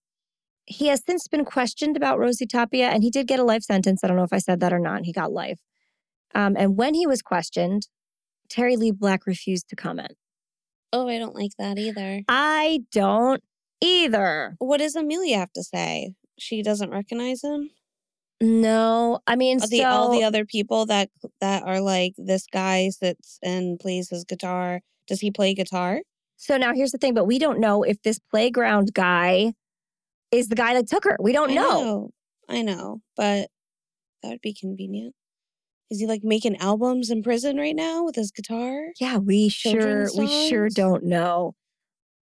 he 0.71 0.87
has 0.87 1.03
since 1.05 1.27
been 1.27 1.45
questioned 1.45 1.97
about 1.97 2.21
Rosie 2.21 2.47
Tapia, 2.47 2.89
and 2.91 3.03
he 3.03 3.11
did 3.11 3.27
get 3.27 3.41
a 3.41 3.45
life 3.45 3.65
sentence. 3.65 4.05
I 4.05 4.07
don't 4.07 4.17
know 4.17 4.23
if 4.23 4.33
I 4.33 4.39
said 4.39 4.61
that 4.61 4.73
or 4.73 4.79
not. 4.79 5.05
He 5.05 5.13
got 5.13 5.33
life. 5.33 5.59
Um, 6.33 6.55
and 6.57 6.77
when 6.77 6.95
he 6.95 7.09
was 7.09 7.23
questioned, 7.23 7.89
Terry 8.49 8.77
Lee 8.77 8.93
Black 8.93 9.27
refused 9.27 9.69
to 9.71 9.77
comment. 9.77 10.13
Oh, 10.93 11.09
I 11.09 11.19
don't 11.19 11.35
like 11.35 11.51
that 11.59 11.77
either. 11.77 12.23
I 12.29 12.85
don't 12.93 13.43
either. 13.81 14.55
What 14.59 14.79
does 14.79 14.95
Amelia 14.95 15.39
have 15.39 15.53
to 15.55 15.65
say? 15.65 16.13
She 16.39 16.63
doesn't 16.63 16.91
recognize 16.91 17.43
him. 17.43 17.71
No, 18.41 19.19
I 19.27 19.35
mean, 19.35 19.61
All 19.61 19.69
the 19.69 19.79
so 19.79 19.85
all 19.85 20.11
the 20.13 20.23
other 20.23 20.45
people 20.45 20.87
that 20.87 21.11
that 21.41 21.65
are 21.65 21.81
like 21.81 22.13
this 22.17 22.47
guy 22.47 22.91
sits 22.91 23.39
and 23.43 23.79
plays 23.79 24.09
his 24.11 24.25
guitar. 24.25 24.83
Does 25.09 25.21
he 25.21 25.33
play 25.33 25.53
guitar? 25.53 26.01
so 26.37 26.57
now 26.57 26.73
here's 26.73 26.91
the 26.91 26.97
thing, 26.97 27.13
but 27.13 27.27
we 27.27 27.39
don't 27.39 27.61
know 27.61 27.83
if 27.83 28.01
this 28.03 28.19
playground 28.19 28.95
guy 28.95 29.53
is 30.33 30.49
the 30.49 30.55
guy 30.55 30.75
that 30.75 30.89
took 30.89 31.05
her. 31.05 31.17
We 31.21 31.33
don't 31.33 31.51
I 31.51 31.55
know. 31.55 32.11
I 32.49 32.63
know, 32.63 33.01
but 33.17 33.49
that 34.23 34.31
would 34.31 34.41
be 34.41 34.55
convenient. 34.55 35.15
Is 35.91 36.01
he 36.01 36.07
like 36.07 36.23
making 36.23 36.57
albums 36.59 37.11
in 37.11 37.23
prison 37.23 37.57
right 37.57 37.75
now 37.75 38.05
with 38.05 38.15
his 38.15 38.31
guitar? 38.31 38.93
Yeah, 39.01 39.19
we 39.19 39.49
sure 39.49 39.73
Children's 39.73 40.17
we 40.17 40.49
sure 40.49 40.67
songs? 40.69 40.75
don't 40.75 41.05
know. 41.05 41.55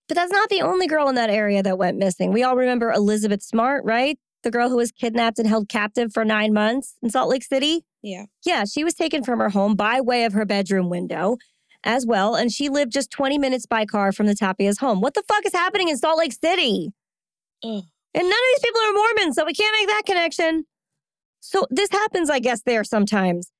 But 0.09 0.15
that's 0.15 0.33
not 0.33 0.49
the 0.49 0.63
only 0.63 0.87
girl 0.87 1.09
in 1.09 1.17
that 1.17 1.29
area 1.29 1.63
that 1.63 1.77
went 1.77 1.99
missing. 1.99 2.33
We 2.33 2.43
all 2.43 2.57
remember 2.57 2.91
Elizabeth 2.91 3.43
Smart, 3.43 3.85
right? 3.85 4.19
The 4.43 4.51
girl 4.51 4.71
who 4.71 4.77
was 4.77 4.91
kidnapped 4.91 5.39
and 5.39 5.47
held 5.47 5.69
captive 5.69 6.13
for 6.15 6.25
nine 6.25 6.55
months 6.55 6.97
in 7.03 7.11
Salt 7.11 7.29
Lake 7.29 7.45
City. 7.45 7.85
Yeah. 8.03 8.25
Yeah, 8.45 8.65
she 8.65 8.85
was 8.85 8.95
taken 8.95 9.23
from 9.23 9.39
her 9.39 9.51
home 9.51 9.75
by 9.75 10.01
way 10.01 10.25
of 10.25 10.33
her 10.33 10.47
bedroom 10.47 10.89
window 10.89 11.37
as 11.85 12.07
well, 12.07 12.35
and 12.35 12.51
she 12.51 12.69
lived 12.71 12.93
just 12.93 13.11
20 13.11 13.37
minutes 13.37 13.67
by 13.67 13.85
car 13.85 14.13
from 14.13 14.27
the 14.27 14.35
Tapia's 14.35 14.79
home. 14.79 15.01
What 15.01 15.15
the 15.15 15.23
fuck 15.29 15.45
is 15.45 15.53
happening 15.53 15.89
in 15.89 15.99
Salt 15.99 16.19
Lake 16.19 16.33
City? 16.33 16.91
Ugh. 17.63 17.83
And 18.15 18.23
none 18.23 18.33
of 18.33 18.49
these 18.55 18.65
people 18.65 18.81
are 18.81 18.93
Mormons, 18.93 19.37
so 19.37 19.45
we 19.45 19.55
can't 19.55 19.77
make 19.79 19.89
that 19.89 20.03
connection. 20.07 20.65
So 21.41 21.67
this 21.71 21.91
happens, 21.91 22.31
I 22.31 22.39
guess, 22.39 22.63
there 22.63 22.85
sometimes. 22.85 23.51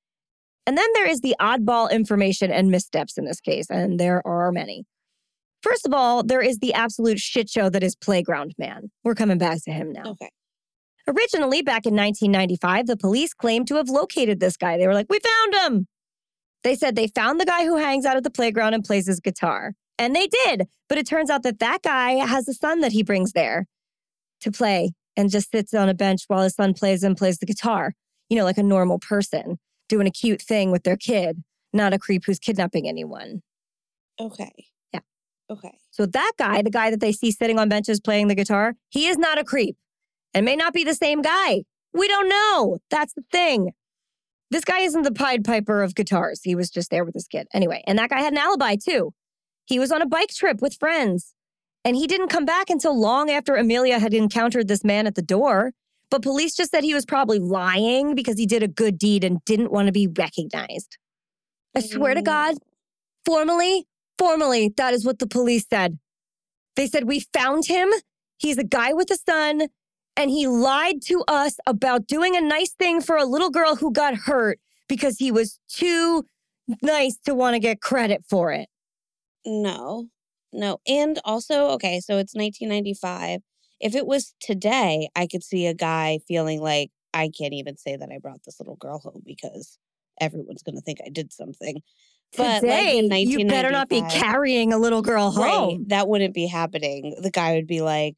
And 0.67 0.77
then 0.77 0.89
there 0.95 1.09
is 1.09 1.21
the 1.21 1.35
oddball 1.41 1.91
information 1.91 2.51
and 2.51 2.71
missteps 2.71 3.17
in 3.17 3.25
this 3.25 3.41
case, 3.41 3.71
and 3.71 3.99
there 3.99 4.27
are 4.27 4.53
many. 4.53 4.85
First 5.63 5.87
of 5.87 5.93
all, 5.93 6.23
there 6.23 6.43
is 6.43 6.59
the 6.59 6.75
absolute 6.75 7.19
shit 7.19 7.49
show 7.49 7.69
that 7.71 7.83
is 7.83 7.97
Playground 7.97 8.55
Man. 8.59 8.91
We're 9.03 9.15
coming 9.15 9.39
back 9.39 9.63
to 9.65 9.73
him 9.73 9.93
now. 9.93 10.11
Okay. 10.11 10.31
Originally, 11.09 11.63
back 11.63 11.87
in 11.87 11.95
1995, 11.95 12.87
the 12.87 12.97
police 12.97 13.33
claimed 13.33 13.67
to 13.69 13.77
have 13.77 13.89
located 13.89 14.41
this 14.41 14.57
guy. 14.57 14.77
They 14.77 14.87
were 14.87 14.95
like, 14.95 15.07
We 15.09 15.19
found 15.21 15.55
him. 15.55 15.87
They 16.65 16.75
said 16.75 16.97
they 16.97 17.09
found 17.09 17.41
the 17.41 17.47
guy 17.47 17.65
who 17.65 17.77
hangs 17.77 18.05
out 18.05 18.17
at 18.17 18.25
the 18.25 18.31
playground 18.31 18.75
and 18.75 18.85
plays 18.85 19.07
his 19.07 19.21
guitar. 19.21 19.73
And 19.99 20.15
they 20.15 20.27
did. 20.27 20.67
But 20.89 20.99
it 20.99 21.07
turns 21.07 21.31
out 21.31 21.43
that 21.45 21.61
that 21.61 21.83
guy 21.83 22.13
has 22.27 22.47
a 22.47 22.53
son 22.53 22.81
that 22.81 22.93
he 22.93 23.03
brings 23.03 23.33
there 23.33 23.67
to 24.41 24.51
play 24.51 24.93
and 25.17 25.31
just 25.31 25.51
sits 25.51 25.75
on 25.75 25.89
a 25.89 25.95
bench 25.95 26.23
while 26.29 26.43
his 26.43 26.55
son 26.55 26.75
plays 26.75 27.03
and 27.03 27.17
plays 27.17 27.39
the 27.39 27.47
guitar, 27.47 27.95
you 28.29 28.37
know, 28.37 28.45
like 28.45 28.59
a 28.59 28.63
normal 28.63 28.99
person 28.99 29.59
doing 29.89 30.07
a 30.07 30.11
cute 30.11 30.41
thing 30.41 30.71
with 30.71 30.85
their 30.85 30.97
kid, 30.97 31.43
not 31.73 31.93
a 31.93 31.99
creep 31.99 32.25
who's 32.27 32.39
kidnapping 32.39 32.89
anyone. 32.89 33.43
Okay. 34.21 34.67
Yeah. 34.93 35.01
Okay. 35.51 35.77
So 35.91 36.07
that 36.07 36.33
guy, 36.39 36.63
the 36.63 36.71
guy 36.71 36.91
that 36.91 37.01
they 37.01 37.13
see 37.13 37.33
sitting 37.33 37.59
on 37.59 37.69
benches 37.69 38.01
playing 38.01 38.29
the 38.29 38.35
guitar, 38.35 38.75
he 38.91 39.07
is 39.07 39.19
not 39.19 39.39
a 39.39 39.45
creep 39.45 39.77
and 40.35 40.45
may 40.45 40.57
not 40.57 40.73
be 40.73 40.85
the 40.85 40.95
same 40.95 41.23
guy. 41.23 41.65
We 41.93 42.07
don't 42.07 42.29
know. 42.29 42.79
That's 42.91 43.15
the 43.15 43.25
thing. 43.33 43.73
This 44.51 44.65
guy 44.65 44.81
isn't 44.81 45.03
the 45.03 45.13
Pied 45.13 45.45
Piper 45.45 45.83
of 45.83 45.95
guitars. 45.95 46.41
He 46.43 46.55
was 46.55 46.71
just 46.71 46.91
there 46.91 47.05
with 47.05 47.15
his 47.15 47.27
kid. 47.27 47.49
Anyway, 47.53 47.83
and 47.87 47.99
that 47.99 48.11
guy 48.11 48.21
had 48.21 48.33
an 48.33 48.39
alibi 48.39 48.77
too. 48.77 49.13
He 49.67 49.79
was 49.79 49.93
on 49.93 50.01
a 50.01 50.07
bike 50.07 50.31
trip 50.31 50.63
with 50.63 50.75
friends 50.75 51.35
and 51.85 51.97
he 51.97 52.07
didn't 52.07 52.29
come 52.29 52.45
back 52.45 52.71
until 52.71 52.99
long 52.99 53.31
after 53.31 53.55
Amelia 53.55 53.99
had 53.99 54.15
encountered 54.15 54.69
this 54.69 54.85
man 54.85 55.07
at 55.07 55.15
the 55.15 55.23
door. 55.23 55.73
But 56.11 56.23
police 56.23 56.55
just 56.55 56.71
said 56.71 56.85
he 56.85 56.95
was 56.95 57.05
probably 57.05 57.39
lying 57.39 58.15
because 58.15 58.39
he 58.39 58.47
did 58.47 58.63
a 58.63 58.69
good 58.69 58.99
deed 58.99 59.25
and 59.25 59.45
didn't 59.45 59.71
want 59.71 59.87
to 59.87 59.93
be 59.93 60.07
recognized. 60.07 60.97
I 61.77 61.81
swear 61.81 62.15
to 62.15 62.23
mm. 62.23 62.25
God, 62.25 62.55
formally, 63.27 63.87
formally, 64.17 64.73
that 64.77 64.95
is 64.95 65.05
what 65.05 65.19
the 65.19 65.27
police 65.27 65.67
said. 65.69 65.99
They 66.77 66.87
said, 66.87 67.07
We 67.07 67.27
found 67.35 67.67
him. 67.67 67.91
He's 68.39 68.57
a 68.57 68.65
guy 68.65 68.93
with 68.93 69.11
a 69.11 69.17
son, 69.17 69.69
and 70.17 70.31
he 70.31 70.47
lied 70.47 71.03
to 71.07 71.25
us 71.29 71.57
about 71.67 72.07
doing 72.07 72.37
a 72.37 72.41
nice 72.41 72.73
thing 72.73 73.01
for 73.01 73.17
a 73.17 73.25
little 73.25 73.51
girl 73.51 73.77
who 73.77 73.93
got 73.93 74.15
hurt 74.15 74.61
because 74.89 75.19
he 75.19 75.31
was 75.31 75.59
too 75.69 76.25
nice 76.83 77.19
to 77.25 77.35
want 77.35 77.55
to 77.55 77.61
get 77.61 77.81
credit 77.81 78.25
for 78.29 78.53
it. 78.53 78.69
No, 79.45 80.09
no. 80.53 80.79
And 80.87 81.19
also, 81.25 81.69
okay, 81.71 82.01
so 82.01 82.19
it's 82.19 82.35
1995. 82.35 83.41
If 83.81 83.95
it 83.95 84.07
was 84.07 84.35
today, 84.41 85.09
I 85.15 85.27
could 85.27 85.45
see 85.45 85.67
a 85.67 85.75
guy 85.75 86.19
feeling 86.27 86.61
like, 86.61 86.91
I 87.15 87.31
can't 87.37 87.55
even 87.55 87.77
say 87.77 87.97
that 87.97 88.11
I 88.13 88.19
brought 88.19 88.45
this 88.45 88.59
little 88.61 88.77
girl 88.77 88.99
home 88.99 89.23
because 89.25 89.79
everyone's 90.21 90.63
going 90.63 90.77
to 90.77 90.83
think 90.83 90.99
I 91.05 91.11
did 91.11 91.33
something. 91.33 91.81
But 92.37 92.61
Today, 92.61 93.01
like 93.03 93.23
in 93.25 93.31
you 93.31 93.47
better 93.47 93.71
not 93.71 93.89
be 93.89 94.03
carrying 94.03 94.73
a 94.73 94.79
little 94.79 95.01
girl 95.01 95.33
Right, 95.33 95.51
home. 95.51 95.85
that 95.89 96.09
wouldn't 96.09 96.35
be 96.35 96.47
happening. 96.47 97.17
The 97.21 97.31
guy 97.31 97.55
would 97.55 97.67
be 97.67 97.81
like, 97.81 98.17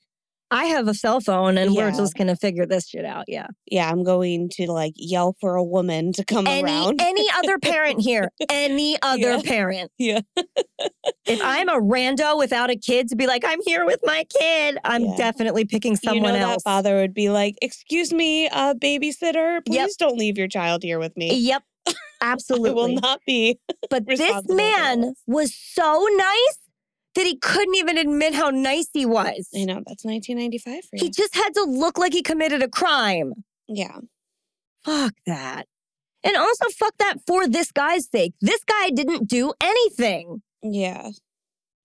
I 0.51 0.65
have 0.67 0.89
a 0.89 0.95
cell 0.95 1.21
phone, 1.21 1.57
and 1.59 1.75
we're 1.75 1.91
just 1.93 2.15
going 2.17 2.27
to 2.27 2.37
figure 2.37 2.67
this 2.67 2.89
shit 2.89 3.05
out. 3.05 3.27
Yeah. 3.29 3.47
yeah, 3.71 3.89
I'm 3.91 4.03
going 4.03 4.49
to 4.55 4.67
like 4.73 4.95
yell 4.97 5.37
for 5.41 5.55
a 5.55 5.63
woman 5.65 6.13
to 6.15 6.25
come 6.25 6.47
Any, 6.47 6.65
around. 6.65 7.01
any 7.01 7.27
other 7.37 7.59
parent 7.59 8.01
here, 8.01 8.31
any 8.51 8.97
other 9.03 9.21
Yeah. 9.37 9.43
parent. 9.45 9.93
yeah. 9.99 10.21
If 11.27 11.41
I'm 11.43 11.69
a 11.69 11.81
rando 11.81 12.37
without 12.39 12.71
a 12.71 12.77
kid 12.77 13.09
to 13.11 13.17
be 13.17 13.27
like, 13.27 13.45
I'm 13.45 13.61
here 13.65 13.85
with 13.87 14.01
my 14.05 14.25
kid, 14.39 14.79
I'm 14.85 15.05
Yeah. 15.05 15.17
definitely 15.17 15.65
picking 15.65 15.95
someone 15.97 16.35
you 16.35 16.41
know 16.41 16.51
else. 16.51 16.65
that 16.65 16.71
father 16.71 16.97
would 16.97 17.15
be 17.15 17.31
like, 17.31 17.55
"Excuse 17.63 18.13
me, 18.13 18.49
uh, 18.49 18.75
babysitter, 18.75 19.65
please 19.65 19.77
Yep. 19.77 19.91
don't 19.99 20.17
leave 20.19 20.37
your 20.37 20.49
child 20.49 20.83
here 20.83 20.99
with 20.99 21.17
me. 21.17 21.35
Yep. 21.35 21.63
I 22.21 22.37
will 22.51 22.89
not 22.89 23.21
be." 23.27 23.59
but 23.89 24.07
this 24.07 24.43
man 24.49 25.15
was 25.27 25.55
so 25.57 26.07
nice 26.17 26.59
that 27.21 27.27
he 27.27 27.37
couldn't 27.37 27.75
even 27.77 27.99
admit 27.99 28.35
how 28.35 28.49
nice 28.51 28.89
he 28.93 29.05
was. 29.05 29.49
I 29.55 29.65
know 29.65 29.83
that's 29.87 30.05
1995 30.05 30.85
for 30.85 30.97
you. 30.97 31.05
He 31.05 31.11
just 31.11 31.35
had 31.35 31.53
to 31.55 31.65
look 31.65 31.99
like 31.99 32.13
he 32.15 32.23
committed 32.23 32.63
a 32.63 32.69
crime. 32.69 33.33
yeah, 33.69 33.99
Fuck 34.85 35.13
that. 35.27 35.67
And 36.25 36.37
also, 36.37 36.65
fuck 36.79 36.95
that 36.99 37.17
for 37.27 37.47
this 37.47 37.71
guy's 37.73 38.09
sake. 38.11 38.33
This 38.41 38.63
guy 38.65 38.91
didn't 38.91 39.29
do 39.29 39.53
anything. 39.61 40.43
yeah. 40.63 41.11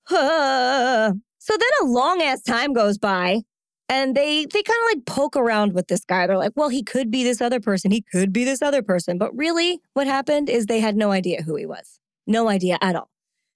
So 0.10 1.53
then 1.57 1.70
a 1.82 1.86
long 1.86 2.22
ass 2.22 2.41
time 2.41 2.74
goes 2.74 2.98
by 2.98 3.41
and 3.88 4.16
they 4.16 4.45
they 4.45 4.64
kind 4.64 4.78
of 4.84 4.95
like 4.98 5.06
poke 5.06 5.36
around 5.36 5.74
with 5.74 5.88
this 5.88 6.03
guy. 6.06 6.26
They're 6.28 6.38
like, 6.38 6.53
"Well, 6.56 6.70
he 6.70 6.84
could 6.84 7.12
be 7.12 7.24
this 7.24 7.41
other 7.41 7.60
person. 7.60 7.91
He 7.91 8.02
could 8.02 8.34
be 8.34 8.44
this 8.44 8.62
other 8.62 8.82
person." 8.82 9.18
But 9.18 9.36
really 9.38 9.80
what 9.94 10.07
happened 10.07 10.49
is 10.49 10.66
they 10.66 10.80
had 10.80 10.95
no 10.95 11.12
idea 11.12 11.44
who 11.44 11.56
he 11.56 11.66
was. 11.66 11.99
No 12.26 12.49
idea 12.49 12.78
at 12.82 12.95
all. 12.95 13.10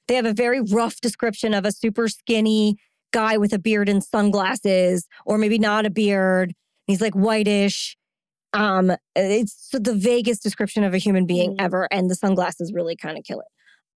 They 0.10 0.16
have 0.16 0.26
a 0.26 0.34
very 0.34 0.60
rough 0.60 1.00
description 1.02 1.54
of 1.54 1.66
a 1.66 1.72
super 1.72 2.08
skinny 2.10 2.76
guy 3.14 3.38
with 3.38 3.54
a 3.54 3.60
beard 3.60 3.88
and 3.88 4.04
sunglasses 4.04 5.08
or 5.26 5.38
maybe 5.38 5.60
not 5.60 5.86
a 5.86 5.90
beard. 5.90 6.54
He's 6.88 7.00
like 7.00 7.14
whitish. 7.14 7.96
Um 8.54 8.92
it's 9.16 9.70
the 9.72 9.94
vaguest 9.94 10.42
description 10.42 10.84
of 10.84 10.96
a 10.96 10.98
human 10.98 11.28
being 11.28 11.52
Mm. 11.52 11.62
ever 11.62 11.88
and 11.92 12.10
the 12.10 12.16
sunglasses 12.16 12.74
really 12.74 12.96
kind 12.96 13.18
of 13.20 13.24
kill 13.24 13.40
it. 13.40 13.46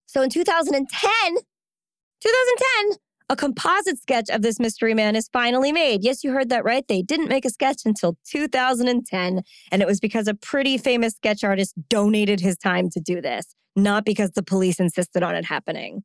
So 0.07 0.21
in 0.21 0.29
2010, 0.29 0.87
2010, 2.21 2.99
a 3.31 3.37
composite 3.37 3.99
sketch 3.99 4.29
of 4.29 4.43
this 4.43 4.61
mystery 4.61 4.93
man 4.93 5.17
is 5.17 5.29
finally 5.33 5.73
made. 5.73 6.05
Yes, 6.05 6.23
you 6.23 6.33
heard 6.33 6.51
that 6.51 6.65
right. 6.65 6.87
They 6.87 7.01
didn't 7.01 7.29
make 7.29 7.47
a 7.47 7.51
sketch 7.51 7.83
until 7.87 8.19
2010, 8.31 9.43
and 9.71 9.83
it 9.83 9.89
was 9.89 10.01
because 10.01 10.29
a 10.29 10.35
pretty 10.35 10.77
famous 10.77 11.15
sketch 11.15 11.43
artist 11.43 11.75
donated 11.89 12.41
his 12.41 12.59
time 12.59 12.91
to 12.91 13.01
do 13.01 13.23
this, 13.23 13.55
not 13.77 14.05
because 14.05 14.33
the 14.33 14.43
police 14.43 14.81
insisted 14.81 15.23
on 15.23 15.35
it 15.35 15.45
happening. 15.45 16.03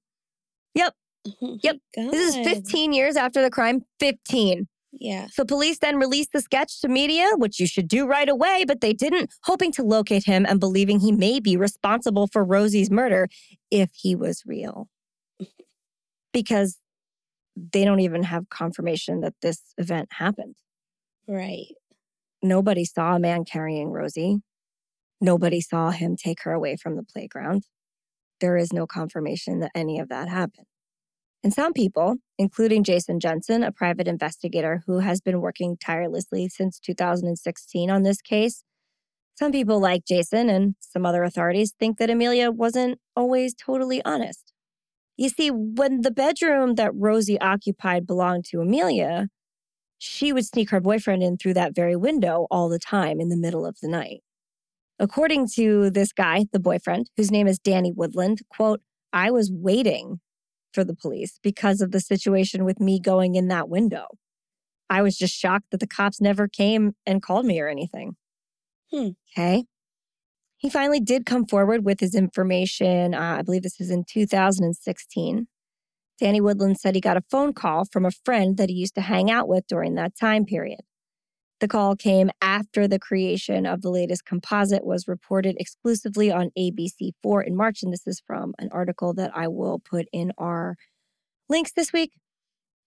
Oh 1.27 1.60
Yep. 1.61 1.77
my 1.98 2.10
This 2.11 2.35
is 2.35 2.48
15 2.48 2.94
years 2.94 3.15
after 3.15 3.41
the 3.41 3.49
crime, 3.49 3.84
15. 3.99 4.68
Yeah. 4.94 5.27
So 5.31 5.44
police 5.44 5.80
then 5.80 5.98
released 5.98 6.31
the 6.34 6.41
sketch 6.41 6.81
to 6.81 6.88
media, 6.88 7.31
which 7.35 7.60
you 7.60 7.68
should 7.68 7.88
do 7.88 8.07
right 8.07 8.30
away, 8.30 8.64
but 8.65 8.81
they 8.81 8.94
didn't, 8.94 9.31
hoping 9.44 9.72
to 9.73 9.84
locate 9.84 10.23
him 10.23 10.45
and 10.48 10.60
believing 10.60 10.99
he 10.99 11.11
may 11.11 11.39
be 11.39 11.57
responsible 11.57 12.27
for 12.27 12.44
Rosie's 12.44 12.89
murder 12.89 13.27
if 13.69 13.91
he 13.94 14.15
was 14.15 14.44
real. 14.45 14.88
Because 16.34 16.77
they 17.56 17.84
don't 17.84 18.02
even 18.02 18.22
have 18.23 18.49
confirmation 18.49 19.22
that 19.22 19.34
this 19.41 19.73
event 19.77 20.10
happened. 20.11 20.56
Right. 21.27 21.73
Nobody 22.44 22.85
saw 22.85 23.15
a 23.15 23.19
man 23.19 23.44
carrying 23.44 23.89
Rosie. 23.89 24.38
Nobody 25.19 25.61
saw 25.61 25.91
him 25.91 26.15
take 26.15 26.44
her 26.44 26.52
away 26.52 26.76
from 26.76 26.95
the 26.95 27.03
playground. 27.03 27.64
There 28.39 28.57
is 28.57 28.72
no 28.72 28.85
confirmation 28.85 29.60
that 29.60 29.72
any 29.73 29.99
of 29.99 30.10
that 30.10 30.30
happened. 30.30 30.68
And 31.44 31.53
some 31.53 31.73
people, 31.73 32.18
including 32.38 32.84
Jason 32.84 33.19
Jensen, 33.19 33.64
a 33.64 33.72
private 33.72 34.07
investigator 34.07 34.84
who 34.85 34.99
has 34.99 35.22
been 35.22 35.39
working 35.39 35.77
tirelessly 35.77 36.49
since 36.49 36.80
2016 36.80 37.89
on 37.89 38.03
this 38.03 38.22
case, 38.22 38.64
some 39.35 39.52
people 39.52 39.80
like 39.80 40.03
Jason 40.06 40.49
and 40.49 40.76
some 40.80 41.06
other 41.06 41.23
authorities 41.23 41.73
think 41.80 41.98
that 41.98 42.10
Amelia 42.10 42.52
wasn't 42.52 42.99
always 43.15 43.53
totally 43.53 44.03
honest. 44.03 44.52
You 45.15 45.30
see, 45.30 45.49
when 45.49 46.02
the 46.02 46.11
bedroom 46.11 46.76
that 46.76 46.91
Rosie 46.95 47.39
occupied 47.39 48.07
belonged 48.07 48.45
to 48.45 48.61
Amelia, 48.61 49.27
she 49.99 50.34
would 50.34 50.45
sneak 50.45 50.69
her 50.72 50.80
boyfriend 50.80 51.23
in 51.23 51.38
through 51.38 51.56
that 51.56 51.76
very 51.76 51.95
window 51.95 52.48
all 52.52 52.69
the 52.69 52.80
time 52.80 53.19
in 53.19 53.30
the 53.30 53.38
middle 53.38 53.65
of 53.65 53.77
the 53.81 53.88
night. 53.88 54.22
According 54.99 55.48
to 55.56 55.90
this 55.90 56.11
guy, 56.11 56.45
the 56.52 56.60
boyfriend, 56.60 57.10
whose 57.15 57.32
name 57.32 57.48
is 57.48 57.60
Danny 57.60 57.91
Woodland, 57.91 58.40
quote, 58.49 58.82
I 59.14 59.32
was 59.32 59.52
waiting 59.52 60.19
for 60.74 60.84
the 60.84 60.95
police 60.95 61.40
because 61.44 61.82
of 61.82 61.91
the 61.91 61.99
situation 61.99 62.65
with 62.65 62.80
me 62.80 62.99
going 62.99 63.36
in 63.36 63.48
that 63.49 63.69
window. 63.69 64.07
I 64.90 65.02
was 65.02 65.18
just 65.18 65.36
shocked 65.36 65.68
that 65.72 65.80
the 65.80 65.88
cops 65.88 66.22
never 66.22 66.48
came 66.48 66.94
and 67.06 67.22
called 67.22 67.45
me 67.45 67.60
or 67.60 67.68
anything. 67.68 68.15
Hmm. 68.91 69.10
Okay. 69.32 69.65
He 70.57 70.69
finally 70.69 70.99
did 70.99 71.26
come 71.26 71.45
forward 71.45 71.86
with 71.86 71.99
his 71.99 72.15
information. 72.15 73.14
Uh, 73.14 73.38
I 73.40 73.41
believe 73.44 73.64
this 73.64 73.80
is 73.80 73.91
in 73.91 74.03
2016. 74.07 75.48
Danny 76.19 76.41
Woodland 76.41 76.80
said 76.80 76.95
he 76.95 77.02
got 77.02 77.18
a 77.18 77.24
phone 77.30 77.53
call 77.53 77.86
from 77.86 78.06
a 78.06 78.11
friend 78.11 78.57
that 78.57 78.69
he 78.69 78.76
used 78.76 78.95
to 78.95 79.02
hang 79.02 79.30
out 79.30 79.48
with 79.48 79.68
during 79.68 79.94
that 79.95 80.18
time 80.19 80.45
period. 80.45 80.80
The 81.60 81.68
call 81.68 81.96
came 81.96 82.30
after 82.40 82.88
the 82.88 83.00
creation 83.00 83.66
of 83.66 83.82
the 83.82 83.90
latest 83.90 84.26
composite 84.26 84.86
was 84.86 85.08
reported 85.08 85.56
exclusively 85.60 86.32
on 86.32 86.52
ABC4 86.58 87.46
in 87.46 87.56
March. 87.56 87.82
And 87.82 87.92
this 87.92 88.06
is 88.06 88.22
from 88.26 88.54
an 88.60 88.70
article 88.72 89.14
that 89.16 89.32
I 89.36 89.48
will 89.48 89.80
put 89.80 90.06
in 90.14 90.32
our 90.38 90.76
links 91.50 91.72
this 91.72 91.92
week. 91.92 92.12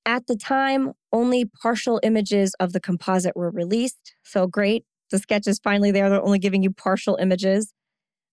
At 0.06 0.26
the 0.28 0.36
time, 0.36 0.92
only 1.12 1.44
partial 1.44 2.00
images 2.02 2.54
of 2.60 2.72
the 2.72 2.80
composite 2.80 3.36
were 3.36 3.50
released. 3.50 4.14
So 4.22 4.46
great. 4.46 4.84
The 5.10 5.18
sketch 5.18 5.46
is 5.48 5.58
finally 5.62 5.90
there. 5.90 6.08
They're 6.08 6.22
only 6.22 6.38
giving 6.38 6.62
you 6.62 6.70
partial 6.70 7.16
images 7.16 7.72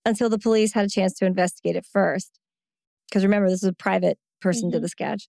until 0.06 0.30
the 0.30 0.40
police 0.40 0.74
had 0.74 0.86
a 0.86 0.90
chance 0.90 1.14
to 1.16 1.26
investigate 1.26 1.76
it 1.76 1.86
first. 1.92 2.40
Because 3.10 3.24
remember, 3.24 3.50
this 3.50 3.64
is 3.64 3.70
a 3.70 3.74
private 3.74 4.20
person 4.40 4.70
did 4.70 4.80
Mhm. 4.80 4.84
the 4.84 4.90
sketch. 4.90 5.28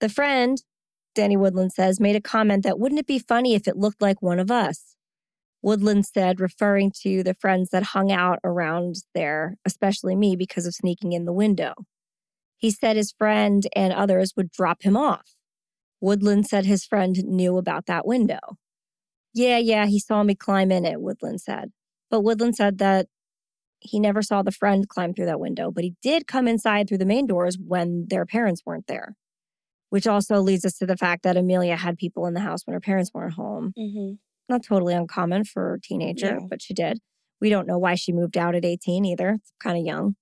The 0.00 0.08
friend, 0.08 0.58
Danny 1.14 1.36
Woodland 1.36 1.72
says, 1.72 2.00
made 2.00 2.16
a 2.16 2.20
comment 2.20 2.64
that 2.64 2.78
wouldn't 2.78 2.98
it 2.98 3.06
be 3.06 3.18
funny 3.18 3.54
if 3.54 3.68
it 3.68 3.76
looked 3.76 4.02
like 4.02 4.20
one 4.20 4.38
of 4.38 4.50
us? 4.50 4.96
Woodland 5.62 6.04
said, 6.04 6.40
referring 6.40 6.92
to 7.02 7.22
the 7.22 7.34
friends 7.34 7.70
that 7.70 7.82
hung 7.82 8.12
out 8.12 8.38
around 8.44 8.96
there, 9.14 9.56
especially 9.64 10.14
me, 10.14 10.36
because 10.36 10.66
of 10.66 10.74
sneaking 10.74 11.12
in 11.12 11.24
the 11.24 11.32
window. 11.32 11.72
He 12.58 12.70
said 12.70 12.96
his 12.96 13.14
friend 13.16 13.66
and 13.74 13.92
others 13.92 14.34
would 14.36 14.50
drop 14.50 14.82
him 14.82 14.96
off. 14.96 15.34
Woodland 16.00 16.46
said 16.46 16.66
his 16.66 16.84
friend 16.84 17.16
knew 17.24 17.56
about 17.56 17.86
that 17.86 18.06
window. 18.06 18.58
Yeah, 19.32 19.58
yeah, 19.58 19.86
he 19.86 19.98
saw 19.98 20.22
me 20.22 20.34
climb 20.34 20.70
in 20.70 20.84
it, 20.84 21.00
Woodland 21.00 21.40
said. 21.40 21.72
But 22.10 22.20
Woodland 22.20 22.56
said 22.56 22.78
that 22.78 23.06
he 23.80 23.98
never 23.98 24.22
saw 24.22 24.42
the 24.42 24.52
friend 24.52 24.88
climb 24.88 25.14
through 25.14 25.26
that 25.26 25.40
window, 25.40 25.70
but 25.70 25.84
he 25.84 25.94
did 26.02 26.26
come 26.26 26.46
inside 26.46 26.88
through 26.88 26.98
the 26.98 27.06
main 27.06 27.26
doors 27.26 27.58
when 27.58 28.06
their 28.08 28.26
parents 28.26 28.62
weren't 28.64 28.86
there. 28.86 29.16
Which 29.94 30.08
also 30.08 30.40
leads 30.40 30.64
us 30.64 30.76
to 30.78 30.86
the 30.86 30.96
fact 30.96 31.22
that 31.22 31.36
Amelia 31.36 31.76
had 31.76 31.96
people 31.96 32.26
in 32.26 32.34
the 32.34 32.40
house 32.40 32.66
when 32.66 32.74
her 32.74 32.80
parents 32.80 33.12
weren't 33.14 33.34
home. 33.34 33.72
hmm 33.76 34.14
Not 34.48 34.64
totally 34.64 34.92
uncommon 34.92 35.44
for 35.44 35.74
a 35.74 35.80
teenager, 35.80 36.26
Yeah. 36.40 36.46
but 36.50 36.60
she 36.60 36.74
did. 36.74 36.98
We 37.40 37.48
don't 37.48 37.68
know 37.68 37.78
why 37.78 37.94
she 37.94 38.12
moved 38.12 38.36
out 38.36 38.56
at 38.56 38.64
18 38.64 39.04
either. 39.04 39.34
It's 39.38 39.52
kind 39.62 39.78
of 39.78 39.84
young. 39.84 40.16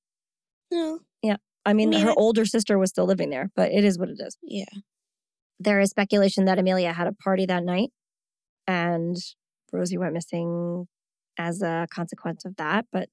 No. 0.70 1.00
Yeah. 1.22 1.36
I 1.64 1.72
mean, 1.72 1.88
mean, 1.88 2.02
her 2.02 2.10
it- 2.10 2.16
older 2.18 2.44
sister 2.44 2.78
was 2.78 2.90
still 2.90 3.06
living 3.06 3.30
there, 3.30 3.50
but 3.56 3.72
it 3.72 3.82
is 3.82 3.98
what 3.98 4.10
it 4.10 4.18
is. 4.20 4.36
Yeah. 4.42 4.66
There 5.58 5.80
is 5.80 5.88
speculation 5.88 6.44
that 6.44 6.58
Amelia 6.58 6.92
had 6.92 7.06
a 7.06 7.12
party 7.14 7.46
that 7.46 7.64
night 7.64 7.90
and 8.66 9.16
Rosie 9.72 9.96
went 9.96 10.12
missing 10.12 10.86
as 11.38 11.62
a 11.62 11.86
consequence 11.90 12.44
of 12.44 12.56
that, 12.56 12.84
but 12.92 13.08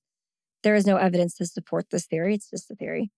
there 0.64 0.76
is 0.76 0.86
no 0.86 0.98
evidence 0.98 1.36
to 1.36 1.46
support 1.46 1.86
this 1.90 2.06
theory. 2.06 2.36
It's 2.36 2.50
just 2.50 2.70
a 2.70 2.76
theory. 2.76 3.12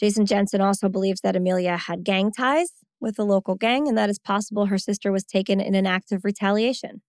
Jason 0.00 0.24
Jensen 0.24 0.62
also 0.62 0.88
believes 0.88 1.20
that 1.20 1.36
Amelia 1.36 1.76
had 1.76 2.04
gang 2.04 2.32
ties 2.32 2.70
with 3.00 3.18
a 3.18 3.22
local 3.24 3.54
gang 3.54 3.86
and 3.86 3.98
that 3.98 4.08
it's 4.08 4.18
possible 4.18 4.66
her 4.66 4.78
sister 4.78 5.12
was 5.12 5.24
taken 5.24 5.60
in 5.60 5.74
an 5.74 5.86
act 5.86 6.10
of 6.10 6.24
retaliation. 6.24 7.02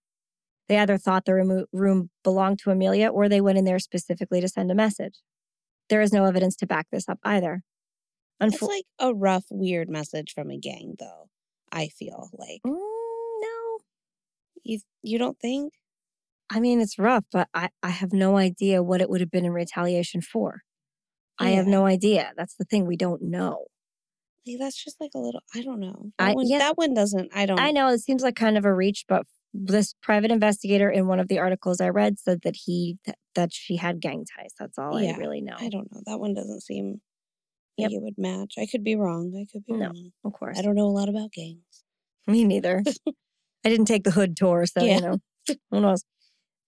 They 0.68 0.78
either 0.78 0.98
thought 0.98 1.24
the 1.26 1.34
remo- 1.34 1.66
room 1.72 2.10
belonged 2.24 2.60
to 2.60 2.70
Amelia 2.72 3.08
or 3.08 3.30
they 3.30 3.42
went 3.42 3.58
in 3.58 3.66
there 3.66 3.80
specifically 3.80 4.42
to 4.42 4.48
send 4.50 4.72
a 4.72 4.76
message. 4.76 5.16
There 5.90 6.02
is 6.02 6.12
no 6.12 6.26
evidence 6.26 6.56
to 6.58 6.68
back 6.68 6.88
this 6.92 7.08
up 7.08 7.20
either. 7.24 7.62
It's 8.42 8.58
Unfo- 8.58 8.68
like 8.68 8.86
a 9.00 9.14
rough, 9.14 9.46
weird 9.50 9.90
message 9.90 10.34
from 10.34 10.50
a 10.50 10.58
gang, 10.58 10.96
though. 11.00 11.30
I 11.72 11.88
feel 11.88 12.30
like 12.34 12.62
Mm, 12.66 12.74
no, 12.74 13.80
you 14.64 14.80
you 15.02 15.18
don't 15.18 15.40
think? 15.40 15.74
I 16.50 16.60
mean, 16.60 16.82
it's 16.82 17.00
rough, 17.00 17.24
but 17.32 17.48
I, 17.54 17.70
I 17.82 17.90
have 17.90 18.12
no 18.12 18.36
idea 18.38 18.84
what 18.84 19.00
it 19.00 19.10
would 19.10 19.22
have 19.22 19.32
been 19.32 19.46
in 19.46 19.54
retaliation 19.54 20.22
for. 20.22 20.64
I 21.42 21.50
have 21.52 21.68
no 21.68 21.86
idea. 21.86 22.32
That's 22.38 22.56
the 22.56 22.66
thing. 22.66 22.86
We 22.86 22.98
don't 22.98 23.22
know. 23.24 23.66
Like, 24.48 24.58
that's 24.60 24.82
just 24.84 25.00
like 25.00 25.12
a 25.16 25.20
little. 25.20 25.42
I 25.56 25.62
don't 25.62 25.80
know. 25.80 26.12
I- 26.18 26.30
That 26.30 26.36
one. 26.36 26.48
yeah. 26.48 26.60
That 26.60 26.78
one 26.78 26.94
doesn't. 26.94 27.30
I 27.36 27.46
don't. 27.46 27.60
I 27.60 27.72
know 27.72 27.90
it 27.90 28.00
seems 28.00 28.24
like 28.24 28.36
kind 28.36 28.58
of 28.58 28.66
a 28.66 28.74
reach, 28.74 29.06
but 29.08 29.24
this 29.54 29.94
private 30.02 30.32
investigator 30.32 30.90
in 30.90 31.08
one 31.08 31.20
of 31.20 31.28
the 31.28 31.38
articles 31.40 31.82
I 31.82 31.90
read 31.90 32.18
said 32.20 32.42
that 32.44 32.56
he 32.66 32.98
that 33.36 33.52
she 33.54 33.76
had 33.76 34.00
gang 34.02 34.26
ties. 34.38 34.52
That's 34.60 34.78
all 34.78 35.00
Yeah, 35.02 35.14
I 35.16 35.18
really 35.18 35.42
know. 35.42 35.56
I 35.60 35.70
don't 35.70 35.92
know. 35.92 36.02
That 36.06 36.20
one 36.20 36.34
doesn't 36.34 36.62
seem 36.62 37.02
like 37.78 37.92
it 37.92 38.02
would 38.02 38.16
match. 38.18 38.54
I 38.60 38.66
could 38.66 38.84
be 38.84 38.96
wrong. 38.96 39.34
I 39.36 39.46
could 39.52 39.66
be 39.66 39.74
No, 39.74 39.86
wrong. 39.88 40.12
Of 40.26 40.34
course. 40.34 40.58
I 40.58 40.62
don't 40.62 40.76
know 40.76 40.86
a 40.86 40.96
lot 40.98 41.10
about 41.10 41.32
gangs. 41.34 41.84
Me 42.28 42.44
neither. 42.46 42.84
I 43.66 43.70
didn't 43.70 43.86
take 43.86 44.04
the 44.04 44.12
hood 44.12 44.36
tour, 44.38 44.66
so 44.66 44.84
Yeah. 44.84 44.96
you 44.96 45.02
know, 45.02 45.18
who 45.72 45.82
knows? 45.82 46.04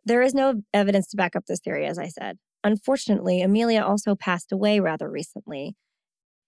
There 0.05 0.21
is 0.21 0.33
no 0.33 0.61
evidence 0.73 1.07
to 1.09 1.17
back 1.17 1.35
up 1.35 1.45
this 1.47 1.59
theory, 1.61 1.85
as 1.85 1.97
I 1.97 2.07
said. 2.09 2.37
Unfortunately, 2.63 3.41
Amelia 3.41 3.81
also 3.81 4.15
passed 4.15 4.51
away 4.51 4.79
rather 4.79 5.09
recently. 5.09 5.75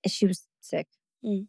She 0.08 0.26
was 0.26 0.48
sick. 0.62 0.88
Mm. 1.24 1.48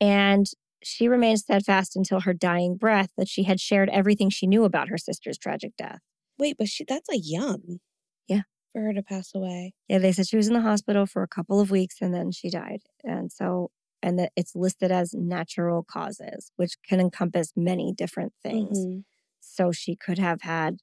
And 0.00 0.46
she 0.82 1.08
remained 1.08 1.40
steadfast 1.40 1.94
until 1.94 2.20
her 2.20 2.32
dying 2.32 2.76
breath 2.76 3.10
that 3.16 3.28
she 3.28 3.44
had 3.44 3.60
shared 3.60 3.90
everything 3.90 4.30
she 4.30 4.46
knew 4.46 4.64
about 4.64 4.88
her 4.88 4.98
sister's 4.98 5.38
tragic 5.38 5.72
death. 5.76 6.00
Wait, 6.38 6.56
but 6.58 6.68
she 6.68 6.84
that's 6.88 7.08
a 7.10 7.18
young. 7.18 7.80
Yeah. 8.26 8.42
For 8.72 8.82
her 8.82 8.94
to 8.94 9.02
pass 9.02 9.34
away. 9.34 9.74
Yeah, 9.88 9.98
they 9.98 10.12
said 10.12 10.26
she 10.26 10.36
was 10.36 10.48
in 10.48 10.54
the 10.54 10.60
hospital 10.62 11.06
for 11.06 11.22
a 11.22 11.28
couple 11.28 11.60
of 11.60 11.70
weeks 11.70 11.96
and 12.00 12.14
then 12.14 12.30
she 12.32 12.48
died. 12.50 12.80
And 13.04 13.30
so, 13.30 13.70
and 14.02 14.18
that 14.18 14.32
it's 14.36 14.56
listed 14.56 14.90
as 14.90 15.12
natural 15.12 15.84
causes, 15.84 16.50
which 16.56 16.76
can 16.88 17.00
encompass 17.00 17.52
many 17.54 17.92
different 17.92 18.32
things. 18.42 18.78
Mhm. 18.78 19.04
So 19.40 19.72
she 19.72 19.96
could 19.96 20.18
have 20.18 20.42
had 20.42 20.78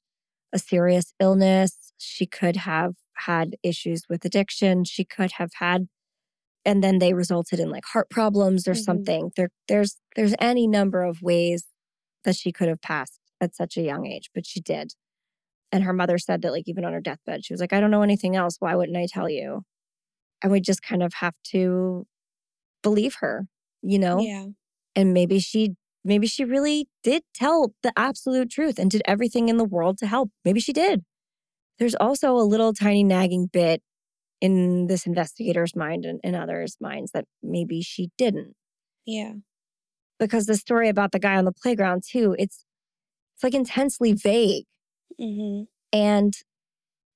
a 0.52 0.58
serious 0.58 1.12
illness. 1.18 1.92
She 1.98 2.26
could 2.26 2.56
have 2.56 2.94
had 3.26 3.56
issues 3.62 4.02
with 4.08 4.24
addiction. 4.24 4.84
She 4.84 5.04
could 5.04 5.32
have 5.32 5.50
had, 5.58 5.88
and 6.64 6.84
then 6.84 6.98
they 7.00 7.14
resulted 7.14 7.60
in 7.60 7.70
like 7.70 7.84
heart 7.86 8.10
problems 8.10 8.68
or 8.68 8.74
Mhm. 8.74 8.84
something. 8.84 9.32
There, 9.36 9.50
there's 9.68 9.98
there's 10.16 10.34
any 10.40 10.66
number 10.68 11.02
of 11.02 11.22
ways 11.22 11.66
that 12.24 12.36
she 12.36 12.52
could 12.52 12.68
have 12.68 12.82
passed 12.82 13.20
at 13.40 13.54
such 13.56 13.76
a 13.76 13.82
young 13.82 14.06
age, 14.06 14.30
but 14.34 14.46
she 14.46 14.60
did. 14.60 14.94
And 15.72 15.84
her 15.84 15.92
mother 15.94 16.18
said 16.18 16.42
that 16.42 16.52
like 16.52 16.64
even 16.68 16.84
on 16.84 16.92
her 16.94 17.00
deathbed, 17.00 17.44
she 17.44 17.52
was 17.54 17.60
like, 17.60 17.72
I 17.74 17.80
don't 17.80 17.90
know 17.90 18.02
anything 18.02 18.36
else. 18.36 18.56
Why 18.60 18.74
wouldn't 18.76 18.96
I 18.98 19.06
tell 19.10 19.28
you? 19.30 19.62
And 20.42 20.52
we 20.52 20.60
just 20.60 20.82
kind 20.82 21.02
of 21.02 21.14
have 21.14 21.34
to 21.52 22.06
believe 22.82 23.16
her, 23.20 23.46
you 23.82 23.98
know? 23.98 24.20
Yeah. 24.22 24.46
and 24.96 25.14
maybe 25.14 25.38
she 25.40 25.76
maybe 26.04 26.26
she 26.26 26.44
really 26.44 26.88
did 27.04 27.22
tell 27.34 27.74
the 27.82 27.92
absolute 27.96 28.50
truth 28.50 28.78
and 28.78 28.90
did 28.90 29.02
everything 29.06 29.48
in 29.48 29.56
the 29.58 29.64
world 29.64 29.98
to 29.98 30.06
help 30.06 30.30
maybe 30.44 30.60
she 30.60 30.72
did 30.72 31.04
there's 31.78 31.94
also 31.96 32.36
a 32.36 32.42
little 32.42 32.72
tiny 32.72 33.04
nagging 33.04 33.46
bit 33.52 33.82
in 34.40 34.86
this 34.86 35.06
investigator's 35.06 35.74
mind 35.76 36.04
and 36.04 36.20
in 36.22 36.34
others 36.34 36.76
minds 36.80 37.10
that 37.12 37.24
maybe 37.42 37.82
she 37.82 38.10
didn't. 38.18 38.54
Yeah. 39.06 39.32
because 40.18 40.46
the 40.46 40.56
story 40.56 40.88
about 40.88 41.12
the 41.12 41.18
guy 41.18 41.36
on 41.36 41.44
the 41.44 41.52
playground 41.52 42.02
too 42.08 42.34
it's 42.38 42.64
it's 43.34 43.44
like 43.44 43.54
intensely 43.54 44.12
vague. 44.12 44.64
Hmm 45.20 45.62
and 45.92 46.34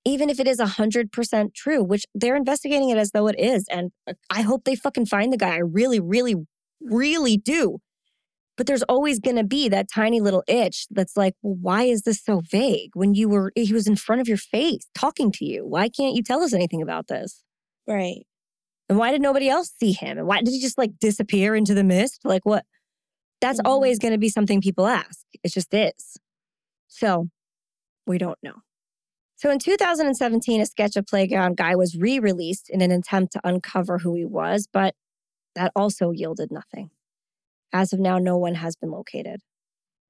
even 0.05 0.30
if 0.30 0.40
it 0.40 0.48
is 0.48 0.59
100% 0.59 1.55
true 1.55 1.82
which 1.84 2.05
they're 2.14 2.36
investigating 2.36 2.90
it 2.90 2.98
as 2.98 3.10
though 3.12 3.26
it 3.28 3.39
is 3.39 3.66
and 3.70 3.90
uh, 4.09 4.14
i 4.30 4.43
hope 4.43 4.64
they 4.64 4.74
fucking 4.74 5.06
find 5.06 5.32
the 5.32 5.36
guy. 5.36 5.55
I 5.55 5.59
really 5.59 6.01
really 6.01 6.36
really 6.80 7.36
do 7.36 7.78
but 8.62 8.68
there's 8.68 8.84
always 8.84 9.18
going 9.18 9.34
to 9.34 9.43
be 9.43 9.68
that 9.68 9.90
tiny 9.90 10.20
little 10.20 10.44
itch 10.47 10.86
that's 10.89 11.16
like 11.16 11.34
well 11.43 11.56
why 11.60 11.82
is 11.82 12.02
this 12.02 12.22
so 12.24 12.43
vague? 12.48 12.90
when 12.94 13.12
you 13.12 13.28
were 13.28 13.51
he 13.56 13.72
was 13.72 13.89
in 13.89 13.97
front 13.97 14.20
of 14.20 14.28
your 14.28 14.36
face 14.36 14.86
talking 14.94 15.32
to 15.32 15.44
you. 15.44 15.66
Why 15.66 15.89
can't 15.89 16.14
you 16.14 16.22
tell 16.22 16.43
us 16.44 16.52
anything 16.52 16.80
about 16.80 17.09
this? 17.09 17.43
Right. 17.89 18.24
and 18.89 18.98
why 19.01 19.10
did 19.10 19.20
nobody 19.20 19.48
else 19.48 19.72
see 19.80 19.90
him? 19.90 20.16
And 20.16 20.28
why 20.28 20.43
did 20.43 20.51
he 20.51 20.60
just 20.60 20.78
like 20.78 20.93
disappear 21.01 21.56
into 21.56 21.74
the 21.74 21.82
mist? 21.82 22.20
Like 22.22 22.44
what? 22.47 22.64
That's 23.40 23.59
Mhm. 23.60 23.66
always 23.66 23.98
going 23.98 24.12
to 24.12 24.18
be 24.18 24.28
something 24.28 24.60
people 24.60 24.86
ask. 24.86 25.26
It 25.43 25.52
just 25.52 25.74
is. 25.74 26.18
So 26.86 27.30
we 28.06 28.16
don't 28.18 28.39
know. 28.44 28.59
So 29.34 29.51
in 29.51 29.59
2017 29.59 30.60
a 30.60 30.66
sketch 30.66 30.94
of 30.94 31.05
playground 31.09 31.56
guy 31.56 31.74
was 31.74 31.97
re-released 31.97 32.70
in 32.70 32.80
an 32.80 32.93
attempt 32.93 33.32
to 33.32 33.40
uncover 33.43 33.98
who 33.98 34.14
he 34.14 34.24
was 34.24 34.68
but 34.72 34.94
that 35.56 35.72
also 35.74 36.12
yielded 36.12 36.52
nothing 36.52 36.90
as 37.73 37.93
of 37.93 38.01
now 38.01 38.19
no 38.19 38.36
one 38.36 38.55
has 38.57 38.77
been 38.77 38.90
located 38.90 39.40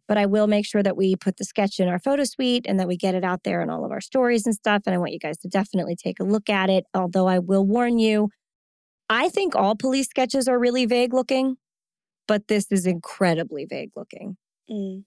but 0.08 0.18
i 0.18 0.26
will 0.26 0.46
make 0.46 0.66
sure 0.66 0.82
that 0.82 0.96
we 0.96 1.16
put 1.16 1.36
the 1.36 1.44
sketch 1.44 1.78
in 1.80 1.88
our 1.88 1.98
photo 1.98 2.24
suite 2.24 2.66
and 2.68 2.78
that 2.80 2.88
we 2.88 2.96
get 2.96 3.14
it 3.14 3.24
out 3.24 3.42
there 3.44 3.62
in 3.62 3.70
all 3.70 3.84
of 3.84 3.90
our 3.92 4.00
stories 4.00 4.46
and 4.46 4.54
stuff 4.54 4.82
and 4.86 4.94
i 4.94 4.98
want 4.98 5.12
you 5.12 5.18
guys 5.18 5.38
to 5.38 5.48
definitely 5.48 5.96
take 5.96 6.20
a 6.20 6.24
look 6.24 6.48
at 6.50 6.70
it 6.70 6.84
although 6.94 7.28
i 7.28 7.38
will 7.38 7.66
warn 7.66 7.98
you 7.98 8.28
i 9.10 9.28
think 9.28 9.54
all 9.56 9.76
police 9.76 10.08
sketches 10.08 10.48
are 10.48 10.58
really 10.58 10.86
vague 10.86 11.14
looking 11.14 11.56
but 12.28 12.48
this 12.48 12.66
is 12.70 12.86
incredibly 12.86 13.66
vague 13.66 13.90
looking 13.96 14.36
Mm. 14.70 15.04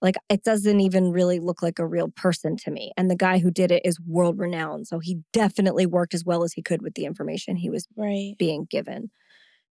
like 0.00 0.16
it 0.28 0.42
doesn't 0.44 0.80
even 0.80 1.10
really 1.12 1.40
look 1.40 1.62
like 1.62 1.78
a 1.78 1.86
real 1.86 2.08
person 2.14 2.56
to 2.58 2.70
me 2.70 2.92
and 2.96 3.10
the 3.10 3.16
guy 3.16 3.38
who 3.38 3.50
did 3.50 3.70
it 3.70 3.82
is 3.84 4.00
world 4.00 4.38
renowned 4.38 4.86
so 4.86 4.98
he 5.00 5.18
definitely 5.32 5.86
worked 5.86 6.14
as 6.14 6.24
well 6.24 6.44
as 6.44 6.52
he 6.54 6.62
could 6.62 6.82
with 6.82 6.94
the 6.94 7.04
information 7.04 7.56
he 7.56 7.70
was 7.70 7.86
Right. 7.96 8.34
being 8.38 8.66
given 8.70 9.10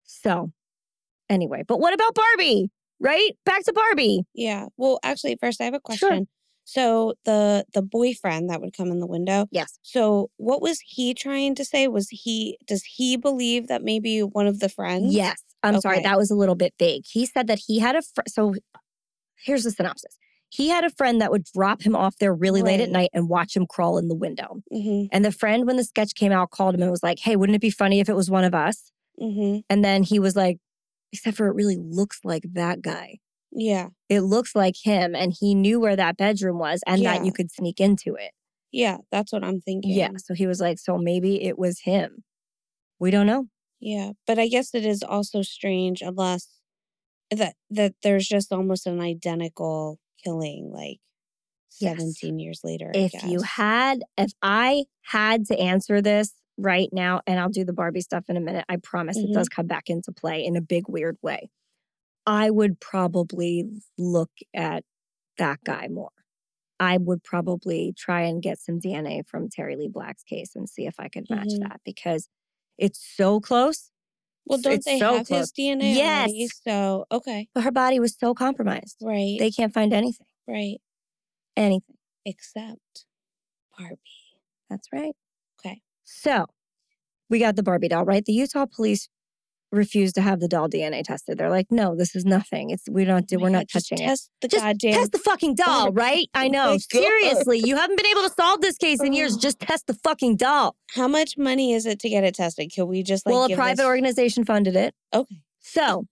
So, 0.05 0.53
anyway, 1.29 1.63
but 1.67 1.81
what 1.81 1.95
about 1.95 2.15
Barbie? 2.15 2.71
Right? 2.99 3.33
Back 3.45 3.65
to 3.65 3.73
Barbie. 3.73 4.23
Yeah. 4.35 4.67
Well, 4.77 4.99
actually, 5.03 5.37
first 5.41 5.61
I 5.61 5.65
have 5.65 5.75
a 5.75 5.81
question. 5.81 6.09
Sure. 6.09 6.27
So 6.65 7.15
the 7.25 7.65
the 7.75 7.83
boyfriend 7.83 8.51
that 8.51 8.61
would 8.61 8.77
come 8.77 8.91
in 8.91 8.99
the 8.99 9.07
window. 9.07 9.47
Yes. 9.53 9.79
So 9.83 10.31
what 10.37 10.61
was 10.61 10.81
he 10.85 11.15
trying 11.15 11.55
to 11.55 11.65
say? 11.65 11.87
Was 11.87 12.09
he 12.11 12.59
does 12.67 12.83
he 12.83 13.17
believe 13.17 13.69
that 13.69 13.83
maybe 13.83 14.21
one 14.21 14.47
of 14.49 14.59
the 14.59 14.69
friends? 14.69 15.15
Yes. 15.15 15.43
I'm 15.63 15.81
sorry, 15.81 16.01
that 16.01 16.19
was 16.19 16.31
a 16.31 16.37
little 16.37 16.55
bit 16.55 16.75
vague. 16.79 17.05
He 17.07 17.27
said 17.27 17.47
that 17.49 17.61
he 17.67 17.79
had 17.79 17.97
a 17.97 18.03
fr- 18.03 18.23
so 18.29 18.55
here's 19.45 19.65
the 19.65 19.71
synopsis. 19.71 20.17
He 20.49 20.69
had 20.69 20.85
a 20.85 20.91
friend 20.91 21.21
that 21.21 21.31
would 21.31 21.45
drop 21.45 21.83
him 21.83 21.97
off 21.97 22.17
there 22.19 22.33
really 22.33 22.63
late 22.63 22.81
at 22.81 22.89
night 22.89 23.11
and 23.13 23.29
watch 23.29 23.57
him 23.57 23.67
crawl 23.67 23.99
in 23.99 24.09
the 24.09 24.15
window. 24.15 24.63
Mm-hmm. 24.73 25.07
And 25.11 25.25
the 25.25 25.33
friend, 25.33 25.67
when 25.67 25.77
the 25.77 25.85
sketch 25.85 26.15
came 26.15 26.31
out, 26.31 26.51
called 26.51 26.75
him 26.75 26.83
and 26.83 26.91
was 26.91 27.03
like, 27.03 27.19
Hey, 27.19 27.37
wouldn't 27.37 27.57
it 27.57 27.61
be 27.61 27.71
funny 27.71 28.01
if 28.01 28.09
it 28.09 28.15
was 28.15 28.31
one 28.31 28.45
of 28.45 28.55
us? 28.55 28.93
Mm-hmm. 29.21 29.61
And 29.69 29.85
then 29.85 30.03
he 30.03 30.19
was 30.19 30.37
like, 30.37 30.59
Except 31.17 31.37
for 31.37 31.49
it 31.49 31.55
really 31.55 31.79
looks 31.79 32.21
like 32.25 32.45
that 32.53 32.83
guy. 32.83 33.19
Yeah. 33.53 33.89
It 34.09 34.21
looks 34.21 34.55
like 34.55 34.75
him. 34.83 35.15
And 35.15 35.33
he 35.39 35.55
knew 35.55 35.81
where 35.81 35.97
that 35.97 36.17
bedroom 36.17 36.59
was 36.59 36.81
and 36.87 37.05
that 37.05 37.25
you 37.25 37.33
could 37.33 37.51
sneak 37.51 37.81
into 37.81 38.15
it. 38.15 38.33
Yeah. 38.71 38.99
That's 39.11 39.33
what 39.33 39.45
I'm 39.45 39.61
thinking. 39.61 39.93
Yeah. 39.93 40.11
So 40.19 40.35
he 40.35 40.47
was 40.47 40.61
like, 40.61 40.79
So 40.79 40.99
maybe 40.99 41.43
it 41.43 41.59
was 41.59 41.81
him. 41.81 42.25
We 42.99 43.11
don't 43.11 43.27
know. 43.27 43.47
Yeah. 43.81 44.13
But 44.27 44.39
I 44.39 44.49
guess 44.49 44.75
it 44.75 44.85
is 44.85 45.03
also 45.03 45.43
strange 45.43 46.03
unless 46.03 46.49
that 47.31 47.55
that 47.71 47.95
there's 48.03 48.27
just 48.29 48.53
almost 48.53 48.87
an 48.87 49.01
identical 49.01 49.99
killing 50.23 50.71
like 50.73 50.99
Yes. 51.81 51.99
17 51.99 52.39
years 52.39 52.61
later. 52.65 52.91
I 52.95 52.99
if 52.99 53.25
you 53.25 53.43
had 53.43 54.03
if 54.17 54.33
i 54.41 54.85
had 55.03 55.45
to 55.47 55.59
answer 55.59 56.01
this 56.01 56.33
right 56.59 56.89
now 56.93 57.21
and 57.27 57.39
i'll 57.41 57.49
do 57.51 57.65
the 57.65 57.73
barbie 57.73 58.01
stuff 58.01 58.25
in 58.29 58.37
a 58.37 58.41
minute 58.41 58.65
i 58.69 58.77
promise 58.77 59.17
it 59.17 59.29
Mhm. 59.31 59.35
does 59.35 59.49
come 59.49 59.67
back 59.67 59.89
into 59.91 60.13
play 60.13 60.45
in 60.45 60.57
a 60.57 60.61
big 60.61 60.89
weird 60.89 61.17
way 61.23 61.51
i 62.27 62.51
would 62.51 62.81
probably 62.81 63.65
look 63.99 64.31
at 64.55 64.85
that 65.39 65.59
guy 65.65 65.89
more 65.89 66.11
i 66.81 66.97
would 66.97 67.23
probably 67.23 67.93
try 67.97 68.23
and 68.23 68.43
get 68.43 68.59
some 68.59 68.81
dna 68.81 69.27
from 69.27 69.49
terry 69.49 69.77
lee 69.77 69.89
black's 69.89 70.23
case 70.23 70.57
and 70.57 70.69
see 70.69 70.87
if 70.87 70.95
i 70.99 71.09
could 71.09 71.29
match 71.31 71.49
Mhm. 71.49 71.61
that 71.61 71.81
because 71.85 72.29
it's 72.79 73.01
so 73.17 73.41
close 73.41 73.91
Well, 74.47 74.61
don't 74.61 74.75
it's 74.75 74.87
they 74.87 74.99
so 74.99 75.17
have 75.19 75.27
close. 75.27 75.41
his 75.41 75.53
DNA 75.53 75.97
already? 75.99 76.33
Yes. 76.39 76.61
So 76.65 77.07
okay. 77.11 77.49
but 77.55 77.65
her 77.65 77.73
body 77.73 77.99
was 78.01 78.17
so 78.17 78.33
compromised 78.35 78.97
Right. 79.03 79.37
they 79.39 79.51
can't 79.51 79.73
find 79.75 79.93
anything 79.93 80.27
right. 80.49 80.79
anything 81.57 81.97
Except 82.25 83.05
Barbie. 83.79 83.99
That's 84.71 84.89
right. 84.93 85.15
So 86.07 86.47
we 87.29 87.39
got 87.39 87.57
the 87.57 87.63
Barbie 87.63 87.89
doll, 87.89 88.05
right? 88.05 88.25
The 88.25 88.33
Utah 88.33 88.67
police 88.67 89.09
refused 89.73 90.15
to 90.15 90.23
have 90.23 90.39
the 90.39 90.47
doll 90.47 90.69
DNA 90.69 91.03
tested. 91.03 91.37
They're 91.37 91.51
like, 91.51 91.67
no, 91.71 91.97
this 91.97 92.15
is 92.15 92.25
nothing. 92.25 92.71
It's 92.71 92.85
we 92.89 93.05
don't 93.05 93.27
do 93.27 93.37
Oh 93.37 93.39
my 93.41 93.43
we're 93.45 93.51
not 93.51 93.67
just 93.67 93.89
touching 93.89 94.05
it. 94.05 94.09
Test 94.09 94.31
the 94.41 94.49
Just 94.49 94.65
goddamn. 94.65 94.93
test 94.93 95.13
the 95.13 95.19
fucking 95.19 95.57
doll, 95.57 95.93
right? 95.93 96.29
I 96.33 96.49
know. 96.49 96.79
Seriously, 96.79 97.59
you 97.59 97.77
haven't 97.77 97.97
been 97.97 98.07
able 98.07 98.23
to 98.23 98.31
solve 98.31 98.61
this 98.61 98.77
case 98.79 99.03
in 99.03 99.13
years. 99.13 99.37
Just 99.37 99.59
test 99.59 99.89
the 99.89 99.95
fucking 99.95 100.37
doll. 100.37 100.77
How 100.95 101.09
much 101.09 101.37
money 101.37 101.73
is 101.75 101.85
it 101.85 101.99
to 102.01 102.09
get 102.09 102.23
it 102.23 102.37
tested? 102.37 102.71
Can 102.73 102.87
we 102.87 103.03
just 103.03 103.27
like 103.27 103.35
well, 103.35 103.45
a 103.45 103.55
private 103.55 103.79
this- 103.79 103.87
organization 103.87 104.45
funded 104.45 104.77
it. 104.77 104.95
Okay. 105.13 105.41
So 105.61 106.07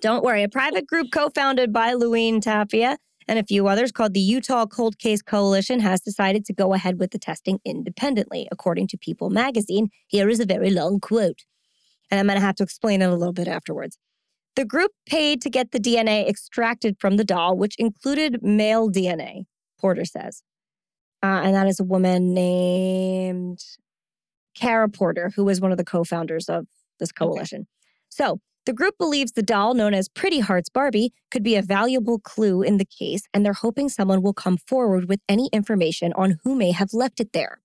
don't 0.00 0.24
worry. 0.24 0.42
A 0.42 0.48
private 0.48 0.86
group 0.86 1.06
co-founded 1.12 1.72
by 1.72 1.94
Lewine 1.94 2.42
Tapia 2.42 2.98
and 3.28 3.38
a 3.38 3.44
few 3.44 3.68
others 3.68 3.92
called 3.92 4.14
the 4.14 4.20
Utah 4.20 4.66
Cold 4.66 4.98
Case 4.98 5.22
Coalition 5.22 5.80
has 5.80 6.00
decided 6.00 6.44
to 6.46 6.52
go 6.52 6.74
ahead 6.74 6.98
with 6.98 7.10
the 7.10 7.18
testing 7.18 7.60
independently, 7.64 8.48
according 8.50 8.88
to 8.88 8.98
People 8.98 9.30
magazine. 9.30 9.88
Here 10.06 10.28
is 10.28 10.40
a 10.40 10.46
very 10.46 10.70
long 10.70 11.00
quote. 11.00 11.44
And 12.10 12.18
I'm 12.18 12.26
going 12.26 12.38
to 12.38 12.44
have 12.44 12.56
to 12.56 12.64
explain 12.64 13.02
it 13.02 13.10
a 13.10 13.16
little 13.16 13.32
bit 13.32 13.46
afterwards. 13.46 13.98
The 14.56 14.64
group 14.64 14.90
paid 15.06 15.40
to 15.42 15.50
get 15.50 15.70
the 15.70 15.78
DNA 15.78 16.28
extracted 16.28 16.96
from 16.98 17.16
the 17.16 17.24
doll, 17.24 17.56
which 17.56 17.76
included 17.78 18.42
male 18.42 18.90
DNA, 18.90 19.44
Porter 19.80 20.04
says. 20.04 20.42
Uh, 21.22 21.42
and 21.44 21.54
that 21.54 21.66
is 21.66 21.78
a 21.78 21.84
woman 21.84 22.34
named 22.34 23.60
Karra 24.58 24.92
Porter, 24.92 25.30
who 25.36 25.44
was 25.44 25.60
one 25.60 25.70
of 25.70 25.78
the 25.78 25.84
co 25.84 26.02
founders 26.02 26.48
of 26.48 26.66
this 26.98 27.12
coalition. 27.12 27.66
So 28.08 28.40
the 28.70 28.74
group 28.74 28.96
believes 28.98 29.32
the 29.32 29.42
doll, 29.42 29.74
known 29.74 29.94
as 29.94 30.08
Pretty 30.08 30.38
Hearts 30.38 30.68
Barbie, 30.68 31.12
could 31.32 31.42
be 31.42 31.56
a 31.56 31.60
valuable 31.60 32.20
clue 32.20 32.62
in 32.62 32.76
the 32.76 32.84
case, 32.84 33.22
and 33.34 33.44
they're 33.44 33.52
hoping 33.52 33.88
someone 33.88 34.22
will 34.22 34.32
come 34.32 34.56
forward 34.56 35.08
with 35.08 35.18
any 35.28 35.48
information 35.52 36.12
on 36.12 36.38
who 36.44 36.54
may 36.54 36.70
have 36.70 36.94
left 36.94 37.18
it 37.18 37.32
there. 37.32 37.62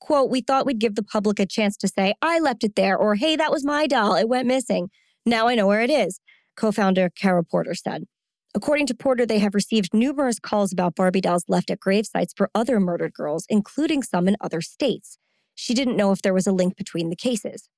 Quote, 0.00 0.28
we 0.28 0.40
thought 0.40 0.66
we'd 0.66 0.80
give 0.80 0.96
the 0.96 1.04
public 1.04 1.38
a 1.38 1.46
chance 1.46 1.76
to 1.76 1.86
say, 1.86 2.14
I 2.20 2.40
left 2.40 2.64
it 2.64 2.74
there, 2.74 2.98
or 2.98 3.14
hey, 3.14 3.36
that 3.36 3.52
was 3.52 3.64
my 3.64 3.86
doll, 3.86 4.16
it 4.16 4.28
went 4.28 4.48
missing. 4.48 4.90
Now 5.24 5.46
I 5.46 5.54
know 5.54 5.68
where 5.68 5.82
it 5.82 5.90
is, 5.90 6.18
co 6.56 6.72
founder 6.72 7.10
Karra 7.10 7.48
Porter 7.48 7.76
said. 7.76 8.06
According 8.52 8.88
to 8.88 8.94
Porter, 8.96 9.26
they 9.26 9.38
have 9.38 9.54
received 9.54 9.94
numerous 9.94 10.40
calls 10.40 10.72
about 10.72 10.96
Barbie 10.96 11.20
dolls 11.20 11.44
left 11.46 11.70
at 11.70 11.78
grave 11.78 12.06
sites 12.06 12.34
for 12.36 12.50
other 12.56 12.80
murdered 12.80 13.12
girls, 13.12 13.46
including 13.48 14.02
some 14.02 14.26
in 14.26 14.36
other 14.40 14.62
states. 14.62 15.16
She 15.54 15.74
didn't 15.74 15.96
know 15.96 16.10
if 16.10 16.22
there 16.22 16.34
was 16.34 16.48
a 16.48 16.52
link 16.52 16.74
between 16.74 17.08
the 17.08 17.14
cases. 17.14 17.68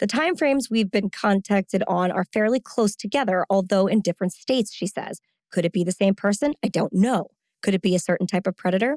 The 0.00 0.06
timeframes 0.06 0.70
we've 0.70 0.90
been 0.90 1.10
contacted 1.10 1.84
on 1.86 2.10
are 2.10 2.24
fairly 2.24 2.58
close 2.58 2.96
together, 2.96 3.44
although 3.50 3.86
in 3.86 4.00
different 4.00 4.32
states, 4.32 4.72
she 4.74 4.86
says. 4.86 5.20
Could 5.52 5.66
it 5.66 5.72
be 5.72 5.84
the 5.84 5.92
same 5.92 6.14
person? 6.14 6.54
I 6.64 6.68
don't 6.68 6.92
know. 6.94 7.26
Could 7.62 7.74
it 7.74 7.82
be 7.82 7.94
a 7.94 7.98
certain 7.98 8.26
type 8.26 8.46
of 8.46 8.56
predator? 8.56 8.96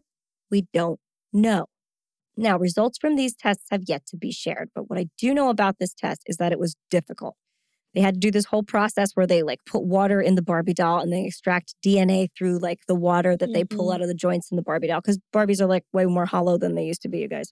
We 0.49 0.65
don't 0.73 0.99
know. 1.33 1.65
Now, 2.37 2.57
results 2.57 2.97
from 2.97 3.17
these 3.17 3.35
tests 3.35 3.65
have 3.69 3.83
yet 3.85 4.05
to 4.07 4.17
be 4.17 4.31
shared, 4.31 4.69
but 4.73 4.89
what 4.89 4.97
I 4.97 5.07
do 5.17 5.33
know 5.33 5.49
about 5.49 5.77
this 5.77 5.93
test 5.93 6.21
is 6.25 6.37
that 6.37 6.53
it 6.53 6.59
was 6.59 6.77
difficult. 6.89 7.35
They 7.93 8.01
had 8.01 8.15
to 8.15 8.19
do 8.19 8.31
this 8.31 8.45
whole 8.45 8.63
process 8.63 9.11
where 9.13 9.27
they 9.27 9.43
like 9.43 9.59
put 9.65 9.83
water 9.83 10.21
in 10.21 10.35
the 10.35 10.41
Barbie 10.41 10.73
doll 10.73 10.99
and 11.01 11.11
they 11.11 11.25
extract 11.25 11.75
DNA 11.85 12.29
through 12.35 12.59
like 12.59 12.79
the 12.87 12.95
water 12.95 13.35
that 13.35 13.53
they 13.53 13.65
pull 13.65 13.89
Mhm. 13.89 13.95
out 13.95 14.01
of 14.01 14.07
the 14.07 14.15
joints 14.15 14.49
in 14.51 14.55
the 14.55 14.63
Barbie 14.63 14.87
doll 14.87 15.01
because 15.01 15.19
Barbies 15.33 15.59
are 15.59 15.67
like 15.67 15.83
way 15.91 16.05
more 16.05 16.25
hollow 16.25 16.57
than 16.57 16.75
they 16.75 16.85
used 16.85 17.01
to 17.03 17.09
be, 17.09 17.19
you 17.19 17.27
guys 17.27 17.51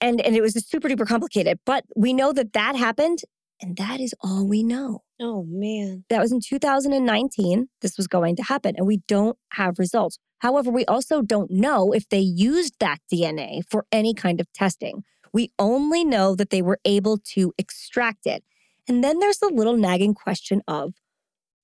and 0.00 0.20
and 0.20 0.36
it 0.36 0.42
was 0.42 0.54
super 0.68 0.88
duper 0.88 1.06
complicated 1.06 1.58
but 1.64 1.84
we 1.94 2.12
know 2.12 2.32
that 2.32 2.52
that 2.52 2.76
happened 2.76 3.20
and 3.60 3.78
that 3.78 4.00
is 4.00 4.14
all 4.20 4.46
we 4.46 4.62
know. 4.62 5.02
Oh 5.18 5.46
man. 5.48 6.04
that 6.10 6.20
was 6.20 6.32
in 6.32 6.40
2019 6.40 7.68
this 7.80 7.96
was 7.96 8.06
going 8.06 8.36
to 8.36 8.42
happen 8.42 8.74
and 8.76 8.86
we 8.86 8.98
don't 9.08 9.38
have 9.52 9.78
results. 9.78 10.18
However 10.40 10.70
we 10.70 10.84
also 10.86 11.22
don't 11.22 11.50
know 11.50 11.92
if 11.92 12.08
they 12.08 12.20
used 12.20 12.74
that 12.80 12.98
dna 13.12 13.62
for 13.68 13.86
any 13.90 14.14
kind 14.14 14.40
of 14.40 14.52
testing. 14.52 15.04
We 15.32 15.52
only 15.58 16.04
know 16.04 16.34
that 16.34 16.50
they 16.50 16.62
were 16.62 16.78
able 16.84 17.18
to 17.34 17.52
extract 17.58 18.26
it. 18.26 18.42
And 18.88 19.02
then 19.02 19.18
there's 19.18 19.38
the 19.38 19.50
little 19.52 19.76
nagging 19.76 20.14
question 20.14 20.62
of 20.68 20.94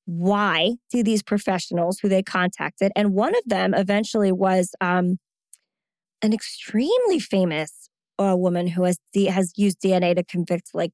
why 0.04 0.74
do 0.90 1.02
these 1.02 1.22
professionals 1.22 2.00
who 2.00 2.08
they 2.08 2.22
contacted 2.22 2.90
and 2.96 3.14
one 3.14 3.36
of 3.36 3.42
them 3.46 3.72
eventually 3.72 4.32
was 4.32 4.74
um, 4.80 5.18
an 6.22 6.32
extremely 6.32 7.18
famous 7.18 7.81
uh, 8.22 8.34
woman 8.36 8.68
who 8.68 8.84
has 8.84 8.98
has 9.28 9.52
used 9.56 9.80
DNA 9.80 10.14
to 10.16 10.24
convict 10.24 10.70
like 10.74 10.92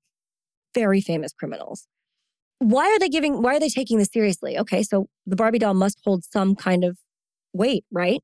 very 0.75 1.01
famous 1.01 1.33
criminals. 1.33 1.87
Why 2.59 2.87
are 2.87 2.99
they 2.99 3.09
giving? 3.09 3.43
Why 3.43 3.57
are 3.57 3.61
they 3.61 3.69
taking 3.69 3.99
this 3.99 4.11
seriously? 4.13 4.59
Okay, 4.59 4.83
so 4.83 5.07
the 5.27 5.37
Barbie 5.37 5.59
doll 5.59 5.75
must 5.75 6.01
hold 6.05 6.25
some 6.25 6.57
kind 6.57 6.85
of 6.85 6.99
weight, 7.53 7.85
right? 7.93 8.21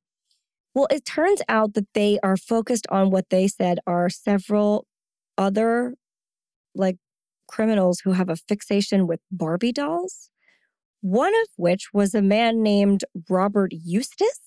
Well, 0.75 0.89
it 0.91 1.05
turns 1.05 1.41
out 1.49 1.75
that 1.75 1.87
they 1.95 2.19
are 2.23 2.37
focused 2.37 2.87
on 2.91 3.11
what 3.11 3.31
they 3.31 3.47
said 3.47 3.79
are 3.87 4.11
several 4.11 4.87
other 5.39 5.95
like 6.75 6.97
criminals 7.47 8.01
who 8.01 8.13
have 8.13 8.29
a 8.29 8.37
fixation 8.37 9.07
with 9.07 9.21
Barbie 9.31 9.73
dolls. 9.73 10.31
One 11.01 11.35
of 11.35 11.49
which 11.57 11.89
was 11.93 12.15
a 12.15 12.23
man 12.23 12.63
named 12.63 13.05
Robert 13.29 13.73
Eustace 13.73 14.41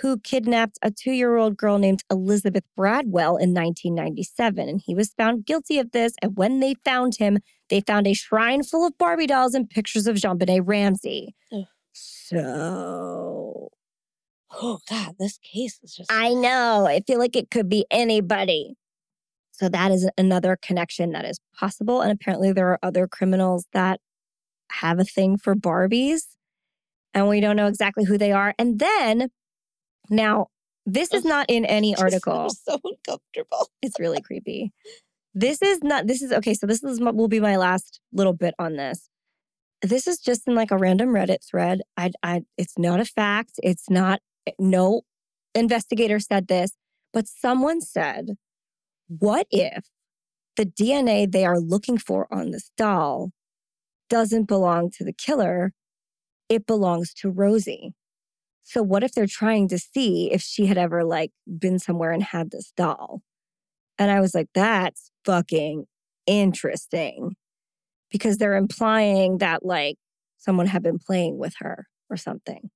who 0.00 0.18
kidnapped 0.18 0.78
a 0.82 0.90
two 0.90 1.12
year 1.12 1.36
old 1.36 1.56
girl 1.56 1.78
named 1.78 2.04
Elizabeth 2.10 2.64
Bradwell 2.76 3.36
in 3.36 3.52
1997. 3.52 4.68
And 4.68 4.80
he 4.84 4.94
was 4.94 5.12
found 5.14 5.44
guilty 5.44 5.78
of 5.78 5.92
this. 5.92 6.14
And 6.22 6.36
when 6.36 6.60
they 6.60 6.74
found 6.84 7.16
him, 7.16 7.38
they 7.68 7.80
found 7.80 8.06
a 8.06 8.14
shrine 8.14 8.62
full 8.62 8.86
of 8.86 8.96
Barbie 8.98 9.26
dolls 9.26 9.54
and 9.54 9.68
pictures 9.68 10.06
of 10.06 10.16
JonBenét 10.16 10.62
Ramsey. 10.64 11.34
Ugh. 11.52 11.64
So 11.92 13.70
Oh 14.50 14.78
God, 14.88 15.16
this 15.18 15.38
case 15.38 15.78
is 15.82 15.94
just. 15.94 16.10
I 16.12 16.32
know. 16.34 16.86
I 16.86 17.00
feel 17.06 17.18
like 17.18 17.36
it 17.36 17.50
could 17.50 17.68
be 17.68 17.84
anybody. 17.90 18.74
So 19.52 19.68
that 19.68 19.90
is 19.90 20.08
another 20.16 20.56
connection 20.60 21.12
that 21.12 21.24
is 21.24 21.38
possible. 21.58 22.00
And 22.00 22.12
apparently, 22.12 22.52
there 22.52 22.68
are 22.68 22.78
other 22.82 23.06
criminals 23.06 23.66
that 23.72 24.00
have 24.70 24.98
a 24.98 25.04
thing 25.04 25.36
for 25.36 25.54
Barbies, 25.54 26.22
and 27.12 27.28
we 27.28 27.40
don't 27.40 27.56
know 27.56 27.66
exactly 27.66 28.04
who 28.04 28.16
they 28.16 28.32
are. 28.32 28.54
And 28.58 28.78
then, 28.78 29.28
now, 30.10 30.48
this 30.86 31.12
is 31.12 31.24
not 31.24 31.46
in 31.48 31.64
any 31.64 31.94
article. 31.98 32.48
so 32.50 32.78
uncomfortable. 32.84 33.70
It's 33.82 33.98
really 33.98 34.20
creepy. 34.24 34.72
This 35.34 35.62
is 35.62 35.82
not, 35.82 36.06
this 36.06 36.22
is 36.22 36.32
okay. 36.32 36.54
So, 36.54 36.66
this 36.66 36.82
is 36.82 37.00
what 37.00 37.14
will 37.14 37.28
be 37.28 37.40
my 37.40 37.56
last 37.56 38.00
little 38.12 38.32
bit 38.32 38.54
on 38.58 38.76
this. 38.76 39.08
This 39.82 40.06
is 40.06 40.18
just 40.18 40.48
in 40.48 40.54
like 40.54 40.70
a 40.70 40.76
random 40.76 41.10
Reddit 41.10 41.38
thread. 41.48 41.82
I, 41.96 42.10
I, 42.22 42.42
it's 42.56 42.78
not 42.78 43.00
a 43.00 43.04
fact. 43.04 43.52
It's 43.62 43.88
not, 43.88 44.20
eh, 44.46 44.52
no 44.58 45.02
investigator 45.54 46.18
said 46.18 46.48
this, 46.48 46.72
but 47.12 47.28
someone 47.28 47.80
said, 47.80 48.36
what 49.06 49.46
if 49.50 49.84
the 50.56 50.66
DNA 50.66 51.30
they 51.30 51.44
are 51.44 51.60
looking 51.60 51.98
for 51.98 52.26
on 52.32 52.50
this 52.50 52.70
doll 52.76 53.30
doesn't 54.10 54.44
belong 54.44 54.90
to 54.90 55.04
the 55.04 55.12
killer, 55.12 55.72
it 56.48 56.66
belongs 56.66 57.14
to 57.14 57.30
Rosie. 57.30 57.92
So 58.68 58.82
what 58.82 59.02
if 59.02 59.12
they're 59.12 59.26
trying 59.26 59.68
to 59.68 59.78
see 59.78 60.30
if 60.30 60.42
she 60.42 60.66
had 60.66 60.76
ever 60.76 61.02
like 61.02 61.30
been 61.58 61.78
somewhere 61.78 62.12
and 62.12 62.22
had 62.22 62.50
this 62.50 62.70
doll? 62.76 63.22
And 63.98 64.10
I 64.10 64.20
was 64.20 64.34
like, 64.34 64.48
that's 64.52 65.10
fucking 65.24 65.86
interesting 66.26 67.36
because 68.10 68.36
they're 68.36 68.56
implying 68.56 69.38
that 69.38 69.64
like 69.64 69.96
someone 70.36 70.66
had 70.66 70.82
been 70.82 70.98
playing 70.98 71.38
with 71.38 71.54
her 71.60 71.86
or 72.10 72.18
something. 72.18 72.68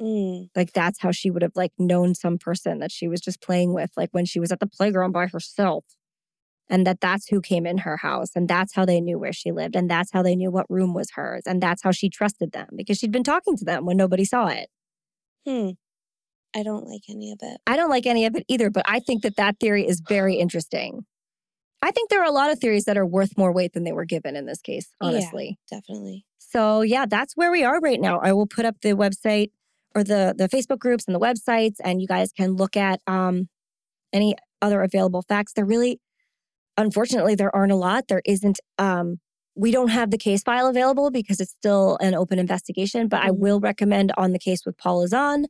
Mm. 0.00 0.48
Like 0.56 0.72
that's 0.72 1.02
how 1.02 1.12
she 1.12 1.30
would 1.30 1.42
have 1.42 1.54
like 1.54 1.72
known 1.78 2.14
some 2.14 2.38
person 2.38 2.78
that 2.78 2.90
she 2.90 3.06
was 3.06 3.20
just 3.20 3.42
playing 3.42 3.74
with 3.74 3.90
like 3.98 4.08
when 4.12 4.24
she 4.24 4.40
was 4.40 4.50
at 4.50 4.58
the 4.58 4.66
playground 4.66 5.12
by 5.12 5.26
herself. 5.26 5.84
And 6.70 6.86
that 6.86 7.02
that's 7.02 7.28
who 7.28 7.42
came 7.42 7.66
in 7.66 7.78
her 7.78 7.98
house 7.98 8.30
and 8.34 8.48
that's 8.48 8.74
how 8.74 8.86
they 8.86 9.02
knew 9.02 9.18
where 9.18 9.34
she 9.34 9.52
lived 9.52 9.76
and 9.76 9.90
that's 9.90 10.12
how 10.12 10.22
they 10.22 10.34
knew 10.34 10.50
what 10.50 10.70
room 10.70 10.94
was 10.94 11.10
hers 11.10 11.42
and 11.44 11.62
that's 11.62 11.82
how 11.82 11.90
she 11.90 12.08
trusted 12.08 12.52
them 12.52 12.68
because 12.74 12.96
she'd 12.96 13.12
been 13.12 13.22
talking 13.22 13.58
to 13.58 13.66
them 13.66 13.84
when 13.84 13.98
nobody 13.98 14.24
saw 14.24 14.46
it. 14.46 14.70
Hmm. 15.46 15.70
I 16.54 16.62
don't 16.64 16.86
like 16.88 17.02
any 17.08 17.30
of 17.32 17.38
it. 17.42 17.60
I 17.66 17.76
don't 17.76 17.90
like 17.90 18.06
any 18.06 18.26
of 18.26 18.34
it 18.34 18.44
either, 18.48 18.70
but 18.70 18.84
I 18.88 18.98
think 19.00 19.22
that 19.22 19.36
that 19.36 19.60
theory 19.60 19.86
is 19.86 20.00
very 20.06 20.34
interesting. 20.38 21.04
I 21.82 21.90
think 21.92 22.10
there 22.10 22.20
are 22.20 22.26
a 22.26 22.32
lot 22.32 22.50
of 22.50 22.58
theories 22.58 22.84
that 22.84 22.98
are 22.98 23.06
worth 23.06 23.38
more 23.38 23.52
weight 23.52 23.72
than 23.72 23.84
they 23.84 23.92
were 23.92 24.04
given 24.04 24.36
in 24.36 24.46
this 24.46 24.60
case, 24.60 24.88
Yeah. 25.00 25.08
honestly. 25.08 25.58
Definitely. 25.70 26.26
So 26.38 26.82
yeah, 26.82 27.06
that's 27.06 27.34
where 27.36 27.50
we 27.50 27.62
are 27.64 27.78
right 27.80 28.00
now. 28.00 28.18
I 28.18 28.32
will 28.32 28.46
put 28.46 28.64
up 28.64 28.76
the 28.82 28.90
website 28.94 29.50
or 29.94 30.02
the 30.04 30.34
the 30.36 30.48
Facebook 30.48 30.78
groups 30.78 31.04
and 31.06 31.14
the 31.14 31.20
websites, 31.20 31.76
and 31.82 32.02
you 32.02 32.08
guys 32.08 32.32
can 32.32 32.54
look 32.56 32.76
at 32.76 33.00
um, 33.06 33.48
any 34.12 34.34
other 34.60 34.82
available 34.82 35.22
facts. 35.22 35.52
There 35.54 35.64
really, 35.64 36.00
unfortunately, 36.76 37.34
there 37.34 37.54
aren't 37.54 37.72
a 37.72 37.76
lot. 37.76 38.08
There 38.08 38.22
isn't. 38.24 38.58
Um, 38.78 39.20
we 39.54 39.70
don't 39.70 39.88
have 39.88 40.10
the 40.10 40.18
case 40.18 40.42
file 40.42 40.66
available 40.68 41.10
because 41.10 41.40
it's 41.40 41.52
still 41.52 41.98
an 42.00 42.14
open 42.14 42.38
investigation. 42.38 43.08
But 43.08 43.22
I 43.22 43.30
Mhm. 43.30 43.38
will 43.38 43.60
recommend 43.60 44.12
on 44.16 44.32
the 44.32 44.38
case 44.38 44.64
with 44.64 44.76
Paula 44.78 45.08
Zahn. 45.08 45.46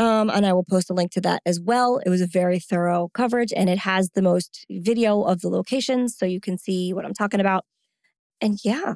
Um, 0.00 0.30
and 0.30 0.46
I 0.46 0.52
will 0.52 0.64
post 0.64 0.90
a 0.90 0.94
link 0.94 1.10
to 1.12 1.20
that 1.22 1.42
as 1.44 1.60
well. 1.60 1.98
It 2.06 2.08
was 2.08 2.20
a 2.20 2.26
very 2.26 2.60
thorough 2.60 3.08
coverage 3.14 3.52
and 3.56 3.68
it 3.68 3.78
has 3.78 4.10
the 4.10 4.22
most 4.22 4.64
video 4.70 5.22
of 5.22 5.40
the 5.40 5.48
locations 5.48 6.16
so 6.16 6.24
you 6.26 6.40
can 6.40 6.56
see 6.58 6.92
what 6.92 7.04
I'm 7.04 7.14
talking 7.14 7.40
about. 7.40 7.64
And 8.40 8.58
yeah, 8.64 8.94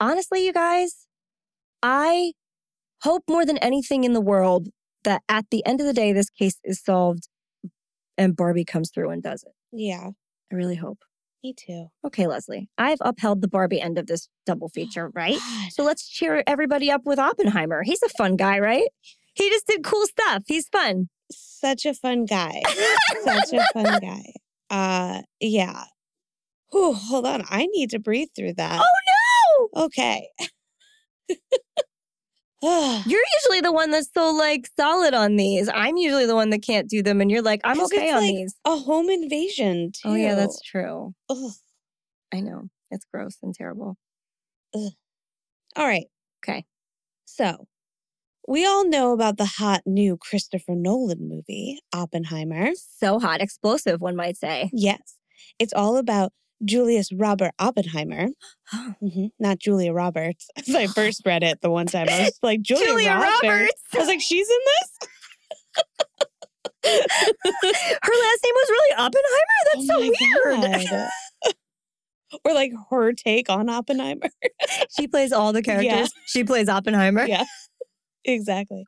honestly, 0.00 0.44
you 0.46 0.52
guys, 0.52 1.06
I 1.82 2.34
hope 3.02 3.24
more 3.28 3.44
than 3.44 3.58
anything 3.58 4.04
in 4.04 4.12
the 4.12 4.20
world 4.20 4.68
that 5.02 5.22
at 5.28 5.46
the 5.50 5.66
end 5.66 5.80
of 5.80 5.86
the 5.86 5.92
day, 5.92 6.12
this 6.12 6.30
case 6.30 6.60
is 6.62 6.80
solved 6.82 7.28
and 8.16 8.36
Barbie 8.36 8.64
comes 8.64 8.90
through 8.90 9.10
and 9.10 9.22
does 9.22 9.42
it. 9.42 9.52
Yeah. 9.72 10.10
I 10.52 10.54
really 10.54 10.76
hope. 10.76 10.98
Me 11.42 11.54
too. 11.54 11.88
Okay, 12.04 12.26
Leslie, 12.28 12.68
I've 12.78 12.98
upheld 13.00 13.40
the 13.40 13.48
Barbie 13.48 13.80
end 13.80 13.98
of 13.98 14.06
this 14.06 14.28
double 14.46 14.68
feature, 14.74 15.10
right? 15.14 15.38
So 15.70 15.82
let's 15.82 16.08
cheer 16.08 16.42
everybody 16.46 16.90
up 16.90 17.02
with 17.04 17.18
Oppenheimer. 17.18 17.82
He's 17.82 18.02
a 18.02 18.08
fun 18.10 18.36
guy, 18.36 18.58
right? 18.60 18.88
He 19.34 19.48
just 19.50 19.66
did 19.66 19.82
cool 19.82 20.06
stuff. 20.06 20.42
He's 20.46 20.68
fun. 20.68 21.08
Such 21.32 21.86
a 21.86 21.94
fun 21.94 22.26
guy. 22.26 22.62
Such 23.24 23.52
a 23.54 23.64
fun 23.72 24.00
guy. 24.02 24.32
Uh 24.70 25.22
yeah. 25.40 25.84
Whew, 26.70 26.92
hold 26.94 27.26
on. 27.26 27.42
I 27.48 27.66
need 27.66 27.90
to 27.90 27.98
breathe 27.98 28.28
through 28.36 28.54
that. 28.54 28.80
Oh 28.80 29.68
no! 29.74 29.84
Okay. 29.84 30.28
You're 33.06 33.22
usually 33.40 33.60
the 33.60 33.72
one 33.72 33.90
that's 33.90 34.08
so 34.14 34.30
like 34.30 34.68
solid 34.78 35.14
on 35.14 35.36
these. 35.36 35.68
I'm 35.72 35.96
usually 35.96 36.26
the 36.26 36.36
one 36.36 36.50
that 36.50 36.62
can't 36.62 36.88
do 36.88 37.02
them, 37.02 37.20
and 37.20 37.30
you're 37.30 37.42
like, 37.42 37.60
I'm 37.64 37.80
okay 37.84 38.06
it's 38.08 38.14
on 38.14 38.20
like- 38.22 38.34
these. 38.34 38.54
a 38.64 38.76
home 38.76 39.10
invasion 39.10 39.90
too. 39.92 40.10
Oh 40.10 40.14
yeah, 40.14 40.34
that's 40.34 40.60
true. 40.62 41.14
Ugh. 41.28 41.52
I 42.32 42.40
know 42.40 42.68
it's 42.90 43.04
gross 43.12 43.36
and 43.42 43.54
terrible. 43.54 43.96
Ugh. 44.74 44.92
All 45.76 45.86
right. 45.86 46.06
Okay. 46.44 46.64
So, 47.24 47.66
we 48.46 48.66
all 48.66 48.86
know 48.88 49.12
about 49.12 49.38
the 49.38 49.44
hot 49.44 49.82
new 49.86 50.16
Christopher 50.16 50.74
Nolan 50.74 51.28
movie, 51.28 51.80
Oppenheimer. 51.92 52.70
So 52.76 53.18
hot, 53.18 53.40
explosive, 53.40 54.00
one 54.00 54.16
might 54.16 54.36
say. 54.36 54.70
Yes. 54.72 55.16
It's 55.58 55.72
all 55.72 55.96
about 55.96 56.32
Julius 56.64 57.08
Robert 57.12 57.52
Oppenheimer, 57.58 58.28
Mhm, 59.02 59.30
not 59.38 59.58
Julia 59.58 59.92
Roberts. 59.92 60.48
As 60.56 60.74
I 60.74 60.86
first 60.94 61.22
read 61.26 61.42
it 61.42 61.60
the 61.60 61.70
one 61.70 61.86
time, 61.86 62.08
I 62.08 62.20
was 62.24 62.38
like, 62.42 62.62
Julia, 62.62 62.86
Julia 62.86 63.10
Roberts. 63.10 63.42
Roberts. 63.42 63.82
I 63.94 63.98
was 63.98 64.08
like, 64.08 64.20
she's 64.20 64.48
in 64.48 64.58
this? 64.66 65.08
Her 66.84 66.90
last 66.92 68.40
name 68.44 68.54
was 68.54 68.70
really 68.70 68.94
Oppenheimer. 68.94 69.62
That's 69.72 69.86
Oh 69.90 70.02
so 70.62 70.90
weird. 70.90 71.08
Or 72.46 72.54
like 72.54 72.72
her 72.88 73.12
take 73.12 73.50
on 73.50 73.68
Oppenheimer. 73.68 74.30
she 74.98 75.06
plays 75.06 75.32
all 75.32 75.52
the 75.52 75.60
characters. 75.60 76.10
She 76.24 76.42
plays 76.44 76.66
Oppenheimer. 76.66 77.26
Yeah. 77.26 77.44
exactly. 78.24 78.84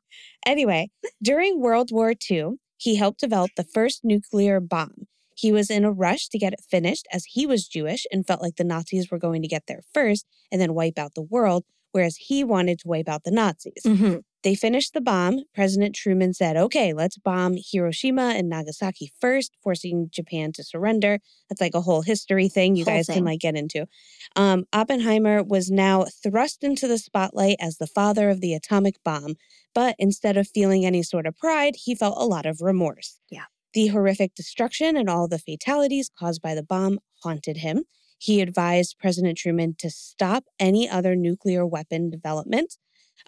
Anyway, 0.47 0.89
during 1.21 1.61
World 1.61 1.89
War 1.91 2.15
II, 2.31 2.53
he 2.77 2.95
helped 2.95 3.19
develop 3.19 3.51
the 3.55 3.63
first 3.63 3.99
nuclear 4.03 4.59
bomb. 4.59 5.05
He 5.35 5.51
was 5.51 5.69
in 5.69 5.85
a 5.85 5.91
rush 5.91 6.29
to 6.29 6.39
get 6.39 6.53
it 6.53 6.61
finished 6.67 7.05
as 7.11 7.25
he 7.25 7.45
was 7.45 7.67
Jewish 7.67 8.05
and 8.11 8.25
felt 8.25 8.41
like 8.41 8.55
the 8.55 8.63
Nazis 8.63 9.11
were 9.11 9.19
going 9.19 9.41
to 9.43 9.47
get 9.47 9.63
there 9.67 9.81
first 9.93 10.25
and 10.51 10.59
then 10.59 10.73
wipe 10.73 10.97
out 10.97 11.13
the 11.13 11.21
world, 11.21 11.65
whereas 11.91 12.15
he 12.17 12.43
wanted 12.43 12.79
to 12.79 12.87
wipe 12.87 13.07
out 13.07 13.23
the 13.25 13.31
Nazis. 13.31 13.83
Mhm. 13.85 14.21
They 14.43 14.53
finished 14.53 14.93
the 14.93 15.01
bomb. 15.01 15.39
President 15.55 15.95
Truman 15.95 16.31
said, 16.33 16.55
okay, 16.55 16.93
let's 16.93 17.17
bomb 17.17 17.57
Hiroshima 17.57 18.33
and 18.35 18.47
Nagasaki 18.47 19.11
first, 19.19 19.51
forcing 19.63 20.07
Japan 20.11 20.51
to 20.53 20.63
surrender. 20.63 21.19
That's 21.49 21.59
like 21.61 21.73
a 21.73 21.81
whole 21.81 22.03
history 22.03 22.47
thing 22.47 22.75
you 22.75 22.85
Whole 22.85 22.93
guys 22.93 23.07
thing. 23.07 23.15
can 23.15 23.25
like 23.25 23.39
get 23.39 23.55
into. 23.55 23.87
Um, 24.35 24.65
Oppenheimer 24.71 25.41
was 25.41 25.71
now 25.71 26.05
thrust 26.23 26.63
into 26.63 26.87
the 26.87 26.99
spotlight 26.99 27.57
as 27.59 27.77
the 27.77 27.87
father 27.87 28.29
of 28.29 28.39
the 28.39 28.53
atomic 28.53 29.01
bomb, 29.03 29.35
but 29.73 29.95
instead 29.97 30.37
of 30.37 30.47
feeling 30.47 30.85
any 30.85 31.01
sort 31.01 31.25
of 31.25 31.35
pride, 31.35 31.73
he 31.75 31.95
felt 31.95 32.15
a 32.21 32.25
lot 32.27 32.45
of 32.45 32.61
remorse. 32.61 33.19
Yeah. 33.31 33.45
The 33.75 33.87
horrific 33.87 34.33
destruction 34.35 34.95
and 34.95 35.09
all 35.09 35.27
the 35.27 35.37
fatalities 35.37 36.09
caused 36.17 36.41
by 36.41 36.55
the 36.55 36.63
bomb 36.63 36.99
haunted 37.23 37.57
him. 37.57 37.83
He 38.17 38.39
advised 38.39 38.95
President 38.97 39.37
Truman 39.37 39.75
to 39.79 39.89
stop 39.89 40.45
any 40.57 40.89
other 40.89 41.13
nuclear 41.13 41.65
weapon 41.67 42.09
development. 42.09 42.77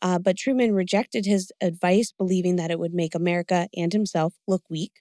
Uh, 0.02 0.20
but 0.20 0.38
Truman 0.38 0.74
rejected 0.74 1.26
his 1.26 1.52
advice, 1.60 2.14
believing 2.18 2.56
that 2.56 2.72
it 2.72 2.80
would 2.80 2.94
make 2.94 3.14
America 3.14 3.68
and 3.76 3.92
himself 3.92 4.36
look 4.48 4.64
weak. 4.70 4.94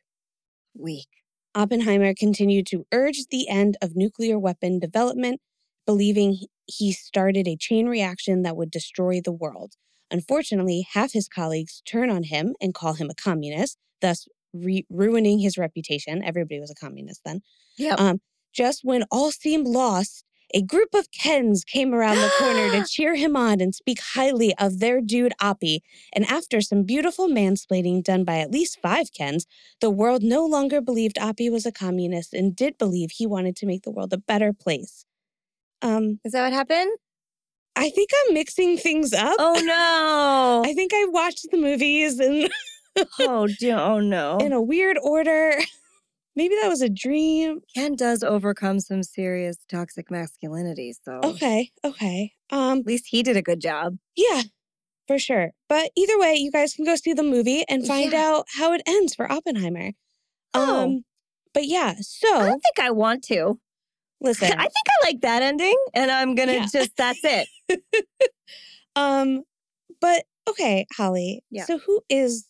Weak. 0.74 1.08
Oppenheimer 1.54 2.12
continued 2.12 2.66
to 2.66 2.84
urge 2.92 3.26
the 3.30 3.48
end 3.48 3.76
of 3.80 3.94
nuclear 3.94 4.40
weapon 4.40 4.80
development, 4.80 5.40
believing 5.86 6.32
he- 6.32 6.50
he 6.66 6.92
started 6.92 7.46
a 7.46 7.56
chain 7.56 7.86
reaction 7.86 8.42
that 8.42 8.56
would 8.56 8.70
destroy 8.72 9.20
the 9.20 9.32
world. 9.32 9.74
Unfortunately, 10.10 10.88
half 10.92 11.12
his 11.12 11.28
colleagues 11.28 11.82
turn 11.86 12.10
on 12.10 12.24
him 12.24 12.56
and 12.60 12.74
call 12.74 12.94
him 12.94 13.10
a 13.10 13.14
communist, 13.14 13.78
thus 14.00 14.26
re- 14.64 14.86
ruining 14.90 15.38
his 15.38 15.58
reputation. 15.58 16.22
Everybody 16.22 16.60
was 16.60 16.70
a 16.70 16.74
communist 16.74 17.22
then. 17.24 17.42
Yeah. 17.76 17.94
Um, 17.98 18.20
just 18.52 18.80
when 18.82 19.04
all 19.10 19.30
seemed 19.30 19.66
lost, 19.66 20.24
a 20.54 20.62
group 20.62 20.94
of 20.94 21.10
Kens 21.10 21.64
came 21.64 21.92
around 21.92 22.16
the 22.16 22.32
corner 22.38 22.70
to 22.70 22.84
cheer 22.88 23.14
him 23.14 23.36
on 23.36 23.60
and 23.60 23.74
speak 23.74 24.00
highly 24.00 24.54
of 24.58 24.78
their 24.78 25.00
dude 25.00 25.34
Oppie. 25.40 25.80
And 26.12 26.24
after 26.26 26.60
some 26.60 26.84
beautiful 26.84 27.28
mansplaining 27.28 28.04
done 28.04 28.24
by 28.24 28.38
at 28.38 28.50
least 28.50 28.78
five 28.80 29.12
Kens, 29.12 29.46
the 29.80 29.90
world 29.90 30.22
no 30.22 30.46
longer 30.46 30.80
believed 30.80 31.16
Oppie 31.16 31.50
was 31.50 31.66
a 31.66 31.72
communist 31.72 32.32
and 32.32 32.54
did 32.54 32.78
believe 32.78 33.10
he 33.12 33.26
wanted 33.26 33.56
to 33.56 33.66
make 33.66 33.82
the 33.82 33.90
world 33.90 34.12
a 34.12 34.18
better 34.18 34.52
place. 34.52 35.04
Um, 35.82 36.20
Is 36.24 36.32
that 36.32 36.42
what 36.42 36.52
happened? 36.52 36.92
I 37.74 37.90
think 37.90 38.08
I'm 38.14 38.34
mixing 38.34 38.78
things 38.78 39.12
up. 39.12 39.36
Oh 39.38 39.60
no. 39.62 40.62
I 40.68 40.72
think 40.72 40.92
I 40.94 41.06
watched 41.10 41.50
the 41.50 41.58
movies 41.58 42.18
in, 42.18 42.48
oh, 43.20 43.46
do- 43.58 43.70
oh 43.72 44.00
no. 44.00 44.38
in 44.38 44.52
a 44.52 44.60
weird 44.62 44.98
order. 45.02 45.54
Maybe 46.36 46.54
that 46.60 46.68
was 46.68 46.82
a 46.82 46.90
dream. 46.90 47.60
Ken 47.74 47.94
does 47.94 48.22
overcome 48.22 48.80
some 48.80 49.02
serious 49.02 49.56
toxic 49.70 50.10
masculinity, 50.10 50.92
so 51.02 51.20
Okay, 51.24 51.70
okay. 51.82 52.32
Um, 52.50 52.80
at 52.80 52.86
least 52.86 53.06
he 53.08 53.22
did 53.22 53.38
a 53.38 53.42
good 53.42 53.60
job. 53.60 53.96
Yeah, 54.16 54.42
for 55.08 55.18
sure. 55.18 55.52
But 55.68 55.92
either 55.96 56.18
way, 56.18 56.34
you 56.34 56.50
guys 56.50 56.74
can 56.74 56.84
go 56.84 56.94
see 56.96 57.14
the 57.14 57.22
movie 57.22 57.64
and 57.70 57.86
find 57.86 58.12
Yeah. 58.12 58.20
out 58.32 58.46
how 58.58 58.74
it 58.74 58.82
ends 58.86 59.14
for 59.14 59.30
Oppenheimer. 59.32 59.92
Oh. 60.52 60.84
Um, 60.84 61.04
but 61.54 61.64
yeah, 61.64 61.94
so 62.00 62.28
I 62.36 62.44
don't 62.48 62.60
think 62.60 62.86
I 62.86 62.90
want 62.90 63.24
to. 63.24 63.58
listen. 64.20 64.48
I 64.52 64.62
think 64.62 64.86
I 64.90 65.06
like 65.06 65.20
that 65.22 65.40
ending, 65.42 65.76
and 65.94 66.10
I'm 66.10 66.34
gonna 66.34 66.52
Yeah. 66.52 66.66
just 66.70 66.96
that's 66.98 67.20
it. 67.24 67.48
um, 68.96 69.42
but 70.02 70.24
okay, 70.48 70.86
Holly. 70.96 71.42
Yeah. 71.50 71.64
So 71.64 71.78
who 71.78 72.02
is 72.10 72.46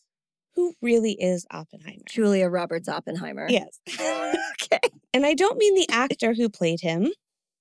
who 0.56 0.74
really 0.82 1.12
is 1.12 1.46
Oppenheimer? 1.50 2.02
Julia 2.08 2.48
Roberts 2.48 2.88
Oppenheimer. 2.88 3.46
Yes. 3.56 3.78
okay. 3.90 4.80
and 5.14 5.24
I 5.24 5.34
don't 5.34 5.58
mean 5.58 5.74
the 5.74 5.88
actor 5.90 6.34
who 6.34 6.48
played 6.48 6.80
him. 6.80 7.12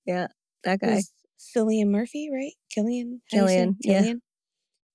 Yeah, 0.04 0.28
that 0.64 0.80
guy. 0.80 1.02
Cillian 1.38 1.88
Murphy, 1.88 2.30
right? 2.32 2.52
Killian? 2.70 3.20
Do 3.30 3.90
you 3.90 3.92
yeah. 3.92 4.12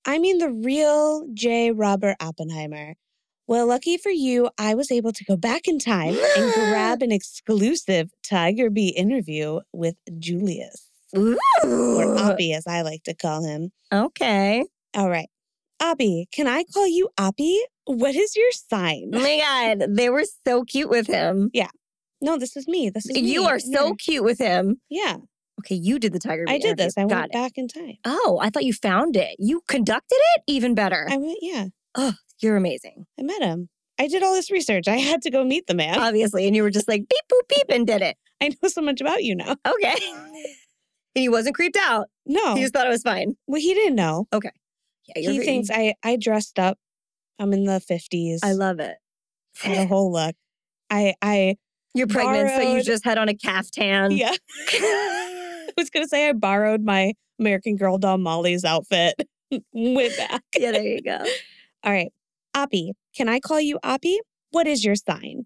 I 0.05 0.19
mean 0.19 0.39
the 0.39 0.49
real 0.49 1.27
J. 1.33 1.71
Robert 1.71 2.17
Oppenheimer. 2.19 2.95
Well, 3.47 3.67
lucky 3.67 3.97
for 3.97 4.11
you, 4.11 4.49
I 4.57 4.75
was 4.75 4.91
able 4.91 5.11
to 5.11 5.23
go 5.25 5.35
back 5.35 5.67
in 5.67 5.77
time 5.77 6.17
and 6.37 6.53
grab 6.69 7.01
an 7.01 7.11
exclusive 7.11 8.09
Tiger 8.27 8.69
Beat 8.69 8.95
interview 8.95 9.59
with 9.73 9.95
Julius. 10.19 10.89
Ooh. 11.17 11.37
or 11.63 12.15
Oppie, 12.15 12.55
as 12.55 12.65
I 12.67 12.81
like 12.81 13.03
to 13.03 13.13
call 13.13 13.43
him. 13.43 13.71
Okay. 13.91 14.65
All 14.95 15.09
right. 15.09 15.27
Oppie, 15.81 16.25
can 16.31 16.47
I 16.47 16.63
call 16.73 16.87
you 16.87 17.09
Oppie? 17.19 17.57
What 17.85 18.15
is 18.15 18.35
your 18.35 18.51
sign? 18.51 19.11
Oh 19.13 19.19
my 19.19 19.39
God. 19.77 19.87
They 19.95 20.09
were 20.09 20.23
so 20.45 20.63
cute 20.63 20.89
with 20.89 21.07
him. 21.07 21.49
Yeah. 21.53 21.69
No, 22.21 22.37
this 22.37 22.55
is 22.55 22.67
me. 22.67 22.89
This 22.89 23.07
is 23.09 23.17
You 23.17 23.41
me. 23.41 23.47
are 23.47 23.59
so 23.59 23.87
Yeah. 23.87 23.93
cute 23.97 24.23
with 24.23 24.37
him. 24.39 24.77
Yeah, 24.89 25.17
Okay, 25.59 25.75
you 25.75 25.99
did 25.99 26.11
the 26.13 26.19
tiger. 26.19 26.45
I 26.47 26.57
did 26.57 26.77
this. 26.77 26.97
I 26.97 27.01
interview. 27.01 27.15
went 27.17 27.25
it. 27.31 27.33
back 27.33 27.51
in 27.55 27.67
time. 27.67 27.93
Oh, 28.05 28.39
I 28.41 28.49
thought 28.49 28.63
you 28.63 28.73
found 28.73 29.15
it. 29.15 29.35
You 29.37 29.61
conducted 29.67 30.17
it? 30.35 30.43
Even 30.47 30.73
better. 30.73 31.07
I 31.09 31.17
went, 31.17 31.37
yeah, 31.41 31.65
Oh, 31.95 32.13
You're 32.39 32.55
amazing. 32.57 33.05
I 33.19 33.23
met 33.23 33.41
him. 33.41 33.69
I 33.99 34.07
did 34.07 34.23
all 34.23 34.33
this 34.33 34.49
research. 34.49 34.87
I 34.87 34.95
had 34.97 35.21
to 35.23 35.29
go 35.29 35.43
meet 35.43 35.67
the 35.67 35.75
man. 35.75 35.99
Obviously. 35.99 36.47
And 36.47 36.55
you 36.55 36.63
were 36.63 36.71
just 36.71 36.87
like 36.87 37.01
beep, 37.07 37.21
boop, 37.31 37.47
beep, 37.49 37.65
and 37.69 37.85
did 37.85 38.01
it. 38.01 38.17
I 38.41 38.49
know 38.49 38.69
so 38.69 38.81
much 38.81 39.01
about 39.01 39.23
you 39.23 39.35
now. 39.35 39.55
Okay. 39.67 39.95
and 40.09 40.35
he 41.13 41.29
wasn't 41.29 41.55
creeped 41.55 41.77
out. 41.77 42.07
No, 42.25 42.55
He 42.55 42.61
just 42.61 42.73
thought 42.73 42.87
it 42.87 42.91
was 42.91 43.03
fine. 43.03 43.35
well, 43.45 43.61
he 43.61 43.73
didn't 43.75 43.95
know. 43.95 44.25
You're 44.33 44.51
He 45.15 45.39
thinks 45.39 45.69
I 45.71 45.95
I 46.03 46.17
dressed 46.17 46.59
up. 46.59 46.77
I'm 47.39 47.53
in 47.53 47.65
the 47.65 47.79
fifties. 47.79 48.41
I 48.43 48.53
love 48.53 48.79
it. 48.79 48.97
the 49.63 49.69
eh. 49.69 49.85
whole 49.85 50.11
look. 50.11 50.35
I 50.89 51.13
I 51.21 51.55
You're 51.93 52.07
pregnant, 52.07 52.49
so 52.49 52.59
you 52.61 52.67
borrowed- 52.69 52.85
just 52.85 53.03
had 53.05 53.17
on 53.17 53.29
a 53.29 53.33
caftan. 53.35 54.11
yeah. 54.11 54.35
I 54.71 55.73
was 55.77 55.89
gonna 55.89 56.07
say 56.07 56.27
I 56.29 56.33
borrowed 56.33 56.83
my 56.83 57.13
American 57.39 57.75
Girl 57.77 57.97
doll 57.97 58.17
Molly's 58.17 58.63
outfit 58.65 59.15
way 59.73 60.15
back. 60.15 60.43
yeah, 60.57 60.71
there 60.71 60.83
you 60.83 61.01
go. 61.01 61.17
All 61.83 61.91
right, 61.91 62.11
Oppie, 62.55 62.91
can 63.15 63.27
I 63.29 63.39
call 63.39 63.59
you 63.59 63.79
Oppie? 63.83 64.17
What 64.51 64.67
is 64.67 64.83
your 64.85 64.95
sign? 64.95 65.45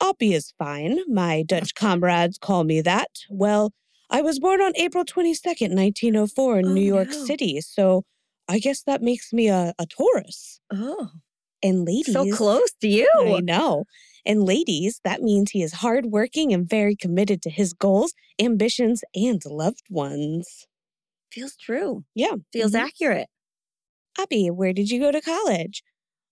Oppie 0.00 0.32
is 0.32 0.52
fine. 0.58 1.00
My 1.08 1.42
Dutch 1.42 1.74
comrades 1.74 2.38
call 2.38 2.62
me 2.62 2.80
that. 2.82 3.08
Well, 3.28 3.72
I 4.10 4.22
was 4.22 4.38
born 4.38 4.60
on 4.60 4.72
April 4.76 5.04
22nd, 5.04 5.74
1904 5.74 6.58
in 6.60 6.66
Oh, 6.66 6.72
New 6.72 6.80
York 6.82 7.08
no. 7.08 7.24
City, 7.24 7.60
so 7.60 8.04
I 8.48 8.58
guess 8.58 8.82
that 8.82 9.02
makes 9.02 9.32
me 9.32 9.48
a, 9.48 9.74
a 9.78 9.86
Taurus. 9.86 10.60
Oh, 10.72 11.10
And 11.62 11.84
ladies, 11.84 12.12
so 12.12 12.30
close 12.32 12.70
to 12.80 12.88
you. 12.88 13.10
I 13.16 13.40
know. 13.40 13.84
And 14.24 14.44
ladies, 14.44 15.00
that 15.04 15.22
means 15.22 15.50
he 15.50 15.62
is 15.62 15.74
hardworking 15.74 16.52
and 16.52 16.68
very 16.68 16.96
committed 16.96 17.42
to 17.42 17.50
his 17.50 17.72
goals, 17.72 18.12
ambitions, 18.40 19.02
and 19.14 19.40
loved 19.44 19.84
ones. 19.90 20.66
Feels 21.32 21.56
true. 21.56 22.04
Yeah. 22.14 22.34
Feels 22.52 22.72
mhm. 22.72 22.80
accurate. 22.80 23.28
Abby, 24.18 24.48
where 24.50 24.72
did 24.72 24.90
you 24.90 25.00
go 25.00 25.12
to 25.12 25.20
college? 25.20 25.82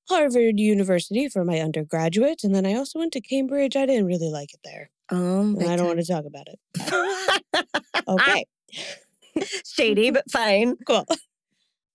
Harvard 0.09 0.59
University 0.61 1.29
for 1.29 1.45
my 1.45 1.61
undergraduate, 1.61 2.45
and 2.45 2.55
then 2.55 2.65
I 2.65 2.75
also 2.75 2.99
went 2.99 3.13
to 3.15 3.21
Cambridge. 3.21 3.77
I 3.77 3.87
didn't 3.87 4.07
really 4.07 4.31
like 4.31 4.53
it 4.55 4.61
there. 4.63 4.91
Um, 5.11 5.57
I 5.61 5.77
don't 5.77 5.87
want 5.87 6.01
to 6.01 6.07
talk 6.07 6.25
about 6.25 6.47
it. 6.49 7.63
Okay, 8.09 8.47
Shady, 9.65 10.13
but 10.13 10.31
fine. 10.31 10.77
cool. 10.87 11.05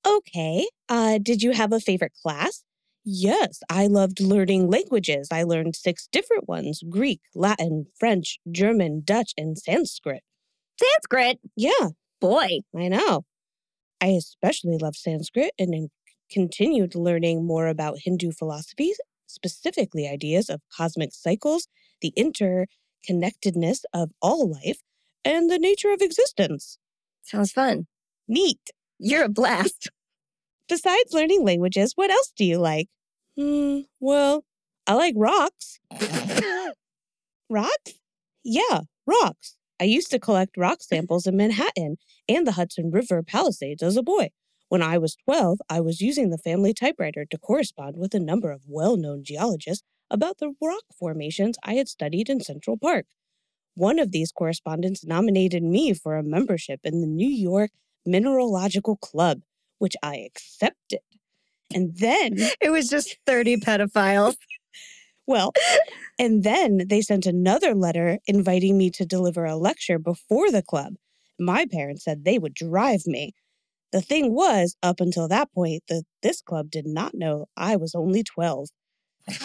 Okay. 0.06 0.68
Uh, 0.90 1.20
did 1.22 1.42
you 1.44 1.52
have 1.52 1.72
a 1.72 1.80
favorite 1.80 2.14
class? 2.22 2.64
Yes, 3.04 3.62
I 3.70 3.88
loved 3.88 4.20
learning 4.20 4.70
languages. 4.70 5.30
I 5.32 5.44
learned 5.44 5.76
six 5.76 6.08
different 6.12 6.48
ones 6.48 6.82
Greek, 6.88 7.22
Latin, 7.34 7.88
French, 8.00 8.40
German, 8.52 9.02
Dutch, 9.04 9.34
and 9.38 9.58
Sanskrit. 9.58 10.22
Sanskrit. 10.80 11.40
Yeah, 11.56 11.90
Boy. 12.22 12.60
I 12.78 12.88
know. 12.88 13.26
I 14.00 14.08
especially 14.10 14.78
loved 14.78 14.96
Sanskrit 14.96 15.52
and 15.58 15.90
continued 16.32 16.94
learning 16.96 17.46
more 17.46 17.68
about 17.68 18.00
Hindu 18.04 18.32
philosophy, 18.32 18.94
specifically 19.26 20.08
ideas 20.08 20.48
of 20.48 20.62
cosmic 20.76 21.14
cycles, 21.14 21.68
the 22.00 22.14
interconnectedness 22.16 23.80
of 23.92 24.12
all 24.22 24.50
life, 24.50 24.82
and 25.26 25.50
the 25.50 25.60
nature 25.60 25.92
of 25.92 26.02
existence. 26.02 26.78
Sounds 27.24 27.52
fun. 27.52 27.88
Neat. 28.28 28.70
You're 29.04 29.26
a 29.26 29.30
blast. 29.30 29.90
Besides 30.70 31.12
learning 31.12 31.44
languages, 31.44 31.94
what 31.96 32.12
else 32.12 32.32
do 32.38 32.46
you 32.46 32.60
like? 32.60 32.88
Hmm, 33.36 33.80
well, 34.00 34.46
I 34.86 34.94
like 34.94 35.16
rocks. 35.18 35.80
Rocks? 37.50 37.94
Yeah, 38.44 38.82
rocks. 39.08 39.58
I 39.80 39.86
used 39.86 40.12
to 40.12 40.20
collect 40.20 40.56
rock 40.56 40.84
samples 40.84 41.26
in 41.26 41.36
Manhattan 41.36 41.98
and 42.30 42.46
the 42.46 42.52
Hudson 42.52 42.92
River 42.92 43.24
Palisades 43.24 43.82
as 43.82 43.98
a 43.98 44.04
boy. 44.04 44.30
When 44.70 44.84
I 44.84 45.00
was 45.00 45.18
12, 45.26 45.58
I 45.68 45.82
was 45.82 46.00
using 46.00 46.30
the 46.30 46.38
family 46.38 46.72
typewriter 46.72 47.26
to 47.26 47.38
correspond 47.40 47.98
with 47.98 48.14
a 48.14 48.20
number 48.20 48.52
of 48.52 48.62
well 48.68 48.98
known 48.98 49.24
geologists 49.24 49.84
about 50.12 50.38
the 50.38 50.54
rock 50.62 50.84
formations 50.98 51.58
I 51.64 51.74
had 51.74 51.90
studied 51.90 52.30
in 52.30 52.40
Central 52.40 52.78
Park. 52.78 53.08
One 53.74 53.98
of 53.98 54.12
these 54.12 54.32
correspondents 54.32 55.04
nominated 55.04 55.64
me 55.64 55.96
for 55.96 56.18
a 56.18 56.24
membership 56.24 56.82
in 56.84 57.02
the 57.02 57.08
New 57.08 57.28
York 57.28 57.72
Mineralogical 58.06 58.98
Club, 58.98 59.42
which 59.80 59.96
I 60.04 60.18
accepted. 60.18 61.00
And 61.74 61.96
then 61.98 62.36
it 62.62 62.70
was 62.70 62.90
just 62.90 63.18
30 63.26 63.58
pedophiles. 63.58 64.36
well, 65.28 65.54
and 66.20 66.44
then 66.44 66.88
they 66.88 67.02
sent 67.02 67.26
another 67.26 67.74
letter 67.74 68.20
inviting 68.28 68.78
me 68.78 68.90
to 68.92 69.06
deliver 69.06 69.46
a 69.46 69.56
lecture 69.56 70.00
before 70.00 70.52
the 70.52 70.64
club. 70.64 70.96
My 71.40 71.66
parents 71.66 72.04
said 72.04 72.24
they 72.24 72.38
would 72.38 72.54
drive 72.54 73.08
me. 73.08 73.34
The 73.92 74.02
thing 74.02 74.34
was, 74.34 74.76
up 74.82 75.02
until 75.02 75.28
that 75.28 75.52
point, 75.54 75.84
that 75.90 76.04
this 76.24 76.42
club 76.42 76.72
did 76.72 76.86
not 76.86 77.14
know 77.14 77.48
I 77.58 77.76
was 77.76 77.94
only 77.94 78.24
12. 78.24 78.70
Is 79.28 79.40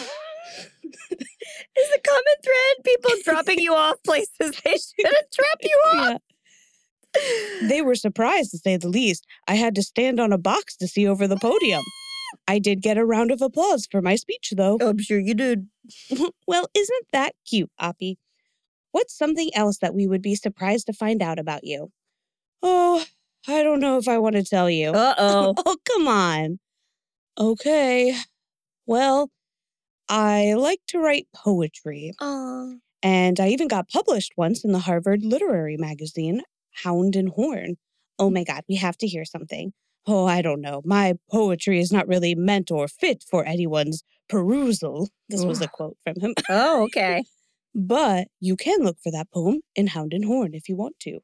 the 1.89 1.99
common 2.03 2.23
thread 2.43 2.83
people 2.83 3.11
dropping 3.23 3.59
you 3.59 3.73
off 3.73 4.01
places 4.03 4.29
they 4.39 4.77
shouldn't 4.77 5.31
drop 5.31 5.57
you 5.61 5.81
off? 5.95 6.21
They 7.63 7.81
were 7.81 7.95
surprised, 7.95 8.51
to 8.51 8.57
say 8.57 8.77
the 8.77 8.89
least. 8.89 9.25
I 9.47 9.55
had 9.55 9.73
to 9.75 9.83
stand 9.83 10.19
on 10.19 10.31
a 10.31 10.37
box 10.37 10.75
to 10.77 10.87
see 10.87 11.07
over 11.07 11.27
the 11.27 11.37
podium. 11.37 11.81
I 12.47 12.59
did 12.59 12.81
get 12.81 12.97
a 12.97 13.05
round 13.05 13.31
of 13.31 13.41
applause 13.41 13.87
for 13.89 14.01
my 14.01 14.15
speech, 14.15 14.53
though. 14.55 14.77
I'm 14.81 14.99
sure 14.99 15.19
you 15.19 15.33
did. 15.33 15.67
well, 16.47 16.67
isn't 16.75 17.05
that 17.13 17.33
cute, 17.49 17.71
Oppie? 17.81 18.15
What's 18.91 19.17
something 19.17 19.49
else 19.55 19.79
that 19.79 19.93
we 19.93 20.07
would 20.07 20.21
be 20.21 20.35
surprised 20.35 20.85
to 20.87 20.93
find 20.93 21.21
out 21.21 21.39
about 21.39 21.63
you? 21.63 21.91
Oh, 22.61 23.03
I 23.47 23.63
don't 23.63 23.79
know 23.79 23.97
if 23.97 24.07
I 24.07 24.17
want 24.17 24.35
to 24.35 24.43
tell 24.43 24.69
you. 24.69 24.89
Uh 24.89 25.15
oh. 25.17 25.53
oh, 25.65 25.77
come 25.85 26.07
on. 26.07 26.59
Okay. 27.39 28.15
Well, 28.85 29.29
I 30.09 30.53
like 30.53 30.79
to 30.87 30.99
write 30.99 31.27
poetry, 31.35 32.13
Oh. 32.21 32.77
and 33.03 33.39
I 33.39 33.49
even 33.49 33.67
got 33.67 33.89
published 33.89 34.33
once 34.37 34.63
in 34.63 34.71
the 34.71 34.79
Harvard 34.79 35.23
Literary 35.23 35.75
Magazine, 35.77 36.41
Hound 36.83 37.15
and 37.15 37.29
Horn. 37.29 37.75
Oh 38.19 38.29
my 38.29 38.43
God, 38.43 38.63
we 38.67 38.75
have 38.75 38.97
to 38.97 39.07
hear 39.07 39.25
something. 39.25 39.73
Oh, 40.07 40.25
I 40.25 40.41
don't 40.41 40.61
know. 40.61 40.81
My 40.85 41.15
poetry 41.29 41.79
is 41.79 41.91
not 41.91 42.07
really 42.07 42.33
meant 42.33 42.71
or 42.71 42.87
fit 42.87 43.23
for 43.29 43.45
anyone's 43.45 44.03
perusal. 44.29 45.09
This 45.29 45.43
was 45.43 45.61
a 45.61 45.67
quote 45.67 45.97
from 46.03 46.19
him. 46.21 46.33
Oh, 46.49 46.83
okay. 46.85 47.23
But 47.75 48.27
you 48.39 48.55
can 48.55 48.79
look 48.81 48.97
for 49.03 49.11
that 49.11 49.29
poem 49.33 49.59
in 49.75 49.87
Hound 49.87 50.13
and 50.13 50.25
Horn 50.25 50.53
if 50.53 50.67
you 50.69 50.75
want 50.75 50.99
to. 51.01 51.19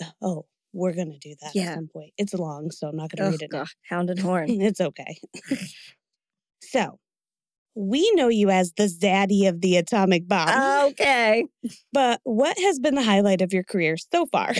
Uh, 0.00 0.10
Oh, 0.22 0.46
we're 0.74 0.92
going 0.92 1.10
to 1.10 1.18
do 1.18 1.34
that 1.40 1.54
Yeah. 1.54 1.70
at 1.70 1.74
some 1.76 1.88
point. 1.88 2.12
It's 2.18 2.34
long, 2.34 2.70
so 2.70 2.88
I'm 2.88 2.96
not 2.96 3.10
going 3.10 3.22
to 3.24 3.28
Oh, 3.28 3.30
read 3.32 3.42
it 3.42 3.50
now. 3.52 3.60
God. 3.60 3.68
Hound 3.88 4.10
and 4.10 4.20
horn. 4.20 4.46
It's 4.60 4.80
okay. 4.80 5.16
so, 6.62 6.98
we 7.74 8.10
know 8.14 8.28
you 8.28 8.50
as 8.50 8.72
the 8.76 8.84
zaddy 8.88 9.48
of 9.48 9.60
the 9.60 9.76
atomic 9.76 10.28
bomb. 10.28 10.86
okay. 10.90 11.46
But 11.92 12.20
what 12.24 12.58
has 12.58 12.78
been 12.78 12.94
the 12.96 13.02
highlight 13.02 13.40
of 13.40 13.52
your 13.52 13.62
career 13.64 13.96
so 13.96 14.26
far? 14.26 14.52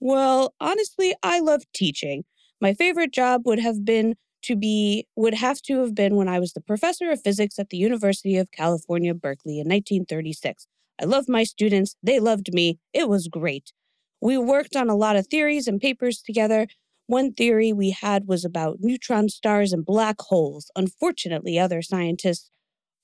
Well, 0.00 0.54
honestly, 0.60 1.14
I 1.22 1.40
love 1.40 1.62
teaching. 1.74 2.24
My 2.60 2.74
favorite 2.74 3.12
job 3.12 3.42
would 3.44 3.58
have 3.60 3.84
been 3.84 4.14
to 4.42 4.56
be 4.56 5.06
would 5.16 5.34
have 5.34 5.60
to 5.62 5.80
have 5.80 5.94
been 5.94 6.14
when 6.16 6.28
I 6.28 6.38
was 6.38 6.52
the 6.52 6.60
professor 6.60 7.10
of 7.10 7.22
physics 7.22 7.58
at 7.58 7.70
the 7.70 7.76
University 7.76 8.36
of 8.36 8.50
California, 8.52 9.14
Berkeley 9.14 9.54
in 9.54 9.68
1936. 9.68 10.66
I 11.00 11.04
loved 11.04 11.28
my 11.28 11.44
students, 11.44 11.96
they 12.02 12.20
loved 12.20 12.52
me. 12.52 12.78
It 12.92 13.08
was 13.08 13.28
great. 13.28 13.72
We 14.20 14.36
worked 14.38 14.74
on 14.74 14.88
a 14.88 14.96
lot 14.96 15.16
of 15.16 15.26
theories 15.28 15.68
and 15.68 15.80
papers 15.80 16.20
together. 16.20 16.66
One 17.06 17.32
theory 17.32 17.72
we 17.72 17.90
had 17.90 18.26
was 18.26 18.44
about 18.44 18.78
neutron 18.80 19.28
stars 19.28 19.72
and 19.72 19.84
black 19.84 20.16
holes. 20.20 20.70
Unfortunately, 20.76 21.58
other 21.58 21.82
scientists 21.82 22.50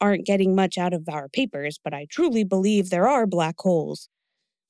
aren't 0.00 0.26
getting 0.26 0.54
much 0.54 0.76
out 0.76 0.92
of 0.92 1.08
our 1.08 1.28
papers, 1.28 1.78
but 1.82 1.94
I 1.94 2.06
truly 2.10 2.44
believe 2.44 2.90
there 2.90 3.08
are 3.08 3.26
black 3.26 3.54
holes. 3.58 4.08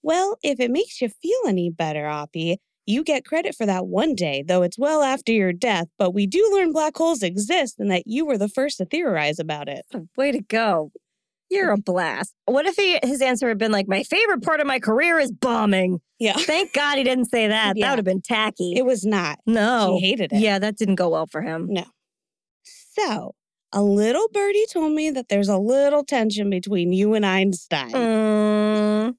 Well, 0.04 0.36
if 0.42 0.60
it 0.60 0.70
makes 0.70 1.00
you 1.00 1.08
feel 1.08 1.38
any 1.48 1.70
better, 1.70 2.02
Oppie, 2.02 2.58
you 2.84 3.02
get 3.02 3.24
credit 3.24 3.54
for 3.56 3.64
that 3.64 3.86
one 3.86 4.14
day, 4.14 4.44
though 4.46 4.60
it's 4.60 4.78
well 4.78 5.02
after 5.02 5.32
your 5.32 5.54
death, 5.54 5.86
but 5.98 6.12
we 6.12 6.26
do 6.26 6.46
learn 6.52 6.72
black 6.72 6.94
holes 6.94 7.22
exist 7.22 7.76
and 7.78 7.90
that 7.90 8.02
you 8.06 8.26
were 8.26 8.36
the 8.36 8.50
first 8.50 8.76
to 8.76 8.84
theorize 8.84 9.38
about 9.38 9.66
it. 9.66 9.86
Way 10.16 10.32
to 10.32 10.42
go. 10.42 10.92
You're 11.50 11.70
a 11.70 11.78
blast. 11.78 12.34
What 12.44 12.66
if 12.66 12.76
he, 12.76 12.98
his 13.02 13.22
answer 13.22 13.48
had 13.48 13.56
been 13.56 13.72
like, 13.72 13.88
my 13.88 14.02
favorite 14.02 14.42
part 14.42 14.60
of 14.60 14.66
my 14.66 14.78
career 14.78 15.18
is 15.18 15.32
bombing? 15.32 16.00
Yeah. 16.18 16.32
Thank 16.38 16.74
God 16.74 16.98
he 16.98 17.04
didn't 17.04 17.30
say 17.30 17.48
that. 17.48 17.74
That 17.80 17.90
would 17.90 17.98
have 17.98 18.04
been 18.04 18.20
tacky. 18.22 18.74
It 18.76 18.84
was 18.84 19.06
not. 19.06 19.38
no. 19.46 19.96
She 19.98 20.06
hated 20.06 20.32
it. 20.34 20.40
Yeah, 20.40 20.58
that 20.58 20.76
didn't 20.76 20.96
go 20.96 21.08
well 21.08 21.26
for 21.26 21.40
him. 21.40 21.68
No. 21.70 21.84
So, 22.62 23.34
a 23.72 23.82
little 23.82 24.28
birdie 24.32 24.66
told 24.70 24.92
me 24.92 25.10
that 25.10 25.28
there's 25.28 25.48
a 25.48 25.58
little 25.58 26.04
tension 26.04 26.50
between 26.50 26.92
you 26.92 27.14
and 27.14 27.24
Einstein. 27.26 27.90
Mm, 27.92 29.14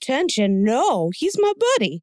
Tension? 0.00 0.64
No, 0.64 1.10
he's 1.14 1.36
my 1.38 1.52
buddy. 1.58 2.02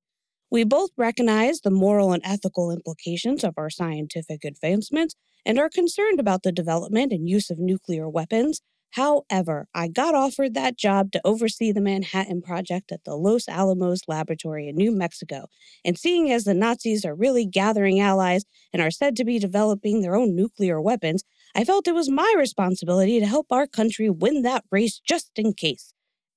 We 0.51 0.63
both 0.63 0.91
recognize 0.97 1.61
the 1.61 1.71
moral 1.71 2.13
and 2.13 2.21
ethical 2.25 2.71
implications 2.71 3.43
of 3.43 3.55
our 3.57 3.69
scientific 3.69 4.45
advancements 4.45 5.15
and 5.45 5.59
are 5.59 5.69
concerned 5.69 6.19
about 6.19 6.43
the 6.43 6.51
development 6.51 7.11
and 7.11 7.29
use 7.29 7.49
of 7.49 7.59
nuclear 7.59 8.09
weapons. 8.09 8.61
However, 8.91 9.67
I 9.73 9.89
got 9.89 10.15
offered 10.15 10.53
that 10.53 10.77
job 10.77 11.11
to 11.11 11.21
oversee 11.25 11.73
the 11.73 11.81
Manhattan 11.81 12.41
Project 12.41 12.93
at 12.93 13.03
the 13.03 13.15
Los 13.15 13.49
Alamos 13.49 14.01
Laboratory 14.07 14.69
in 14.69 14.77
New 14.77 14.93
Mexico. 14.93 15.47
And 15.83 15.97
seeing 15.97 16.31
as 16.31 16.45
the 16.45 16.53
Nazis 16.53 17.03
are 17.03 17.15
really 17.15 17.45
gathering 17.45 17.99
allies 17.99 18.45
and 18.71 18.81
are 18.81 18.91
said 18.91 19.17
to 19.17 19.25
be 19.25 19.39
developing 19.39 20.01
their 20.01 20.15
own 20.15 20.35
nuclear 20.35 20.79
weapons, 20.81 21.23
I 21.55 21.65
felt 21.65 21.87
it 21.89 21.95
was 21.95 22.09
my 22.09 22.33
responsibility 22.37 23.19
to 23.19 23.25
help 23.25 23.47
our 23.51 23.67
country 23.67 24.09
win 24.09 24.43
that 24.43 24.63
race 24.71 25.01
just 25.05 25.31
in 25.35 25.53
case. 25.53 25.94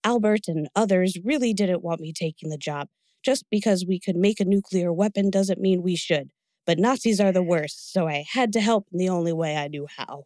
Albert 0.08 0.48
and 0.48 0.70
others 0.74 1.18
really 1.22 1.52
didn't 1.52 1.84
want 1.84 2.00
me 2.00 2.14
taking 2.14 2.48
the 2.48 2.56
job. 2.56 2.88
Just 3.22 3.44
because 3.50 3.84
we 3.86 4.00
could 4.00 4.16
make 4.16 4.40
a 4.40 4.44
nuclear 4.46 4.90
weapon 4.90 5.28
doesn't 5.28 5.60
mean 5.60 5.82
we 5.82 5.96
should. 5.96 6.30
But 6.64 6.78
Nazis 6.78 7.20
are 7.20 7.30
the 7.30 7.42
worst, 7.42 7.92
so 7.92 8.08
I 8.08 8.24
had 8.32 8.54
to 8.54 8.60
help 8.62 8.86
in 8.90 8.98
the 8.98 9.10
only 9.10 9.34
way 9.34 9.54
I 9.54 9.68
knew 9.68 9.86
how. 9.98 10.24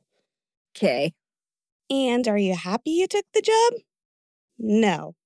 Okay. 0.77 1.15
And 1.91 2.29
are 2.29 2.39
you 2.39 2.55
happy 2.55 2.91
you 2.91 3.09
took 3.09 3.25
the 3.35 3.43
job? 3.43 3.81
No. 4.57 5.17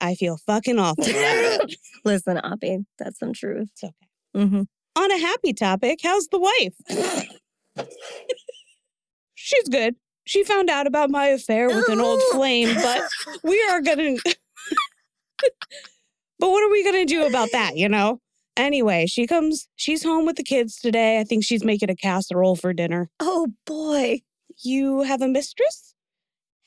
I 0.00 0.14
feel 0.14 0.38
fucking 0.38 0.78
awful. 0.86 1.04
Listen, 2.02 2.38
Oppie, 2.38 2.86
that's 2.98 3.18
some 3.18 3.34
truth. 3.34 3.68
It's 3.72 3.84
okay. 3.84 3.94
Mm-hmm. 4.34 4.62
On 4.96 5.12
a 5.12 5.18
happy 5.18 5.52
topic, 5.52 6.00
how's 6.02 6.28
the 6.28 6.38
wife? 6.38 7.86
She's 9.34 9.68
good. 9.68 9.96
She 10.26 10.44
found 10.44 10.68
out 10.68 10.86
about 10.86 11.08
my 11.08 11.26
affair 11.26 11.68
with 11.68 11.88
an 11.88 12.00
old 12.00 12.20
flame, 12.32 12.74
but 12.74 13.02
we 13.42 13.64
are 13.70 13.80
gonna. 13.80 14.16
but 16.38 16.50
what 16.50 16.62
are 16.62 16.70
we 16.70 16.84
gonna 16.84 17.06
do 17.06 17.24
about 17.26 17.50
that, 17.52 17.76
you 17.76 17.88
know? 17.88 18.20
Anyway, 18.56 19.06
she 19.06 19.26
comes, 19.26 19.68
she's 19.76 20.02
home 20.02 20.26
with 20.26 20.36
the 20.36 20.42
kids 20.42 20.76
today. 20.76 21.20
I 21.20 21.24
think 21.24 21.44
she's 21.44 21.62
making 21.62 21.90
a 21.90 21.94
casserole 21.94 22.56
for 22.56 22.72
dinner. 22.72 23.08
Oh 23.20 23.48
boy. 23.66 24.22
You 24.62 25.02
have 25.02 25.20
a 25.22 25.28
mistress? 25.28 25.94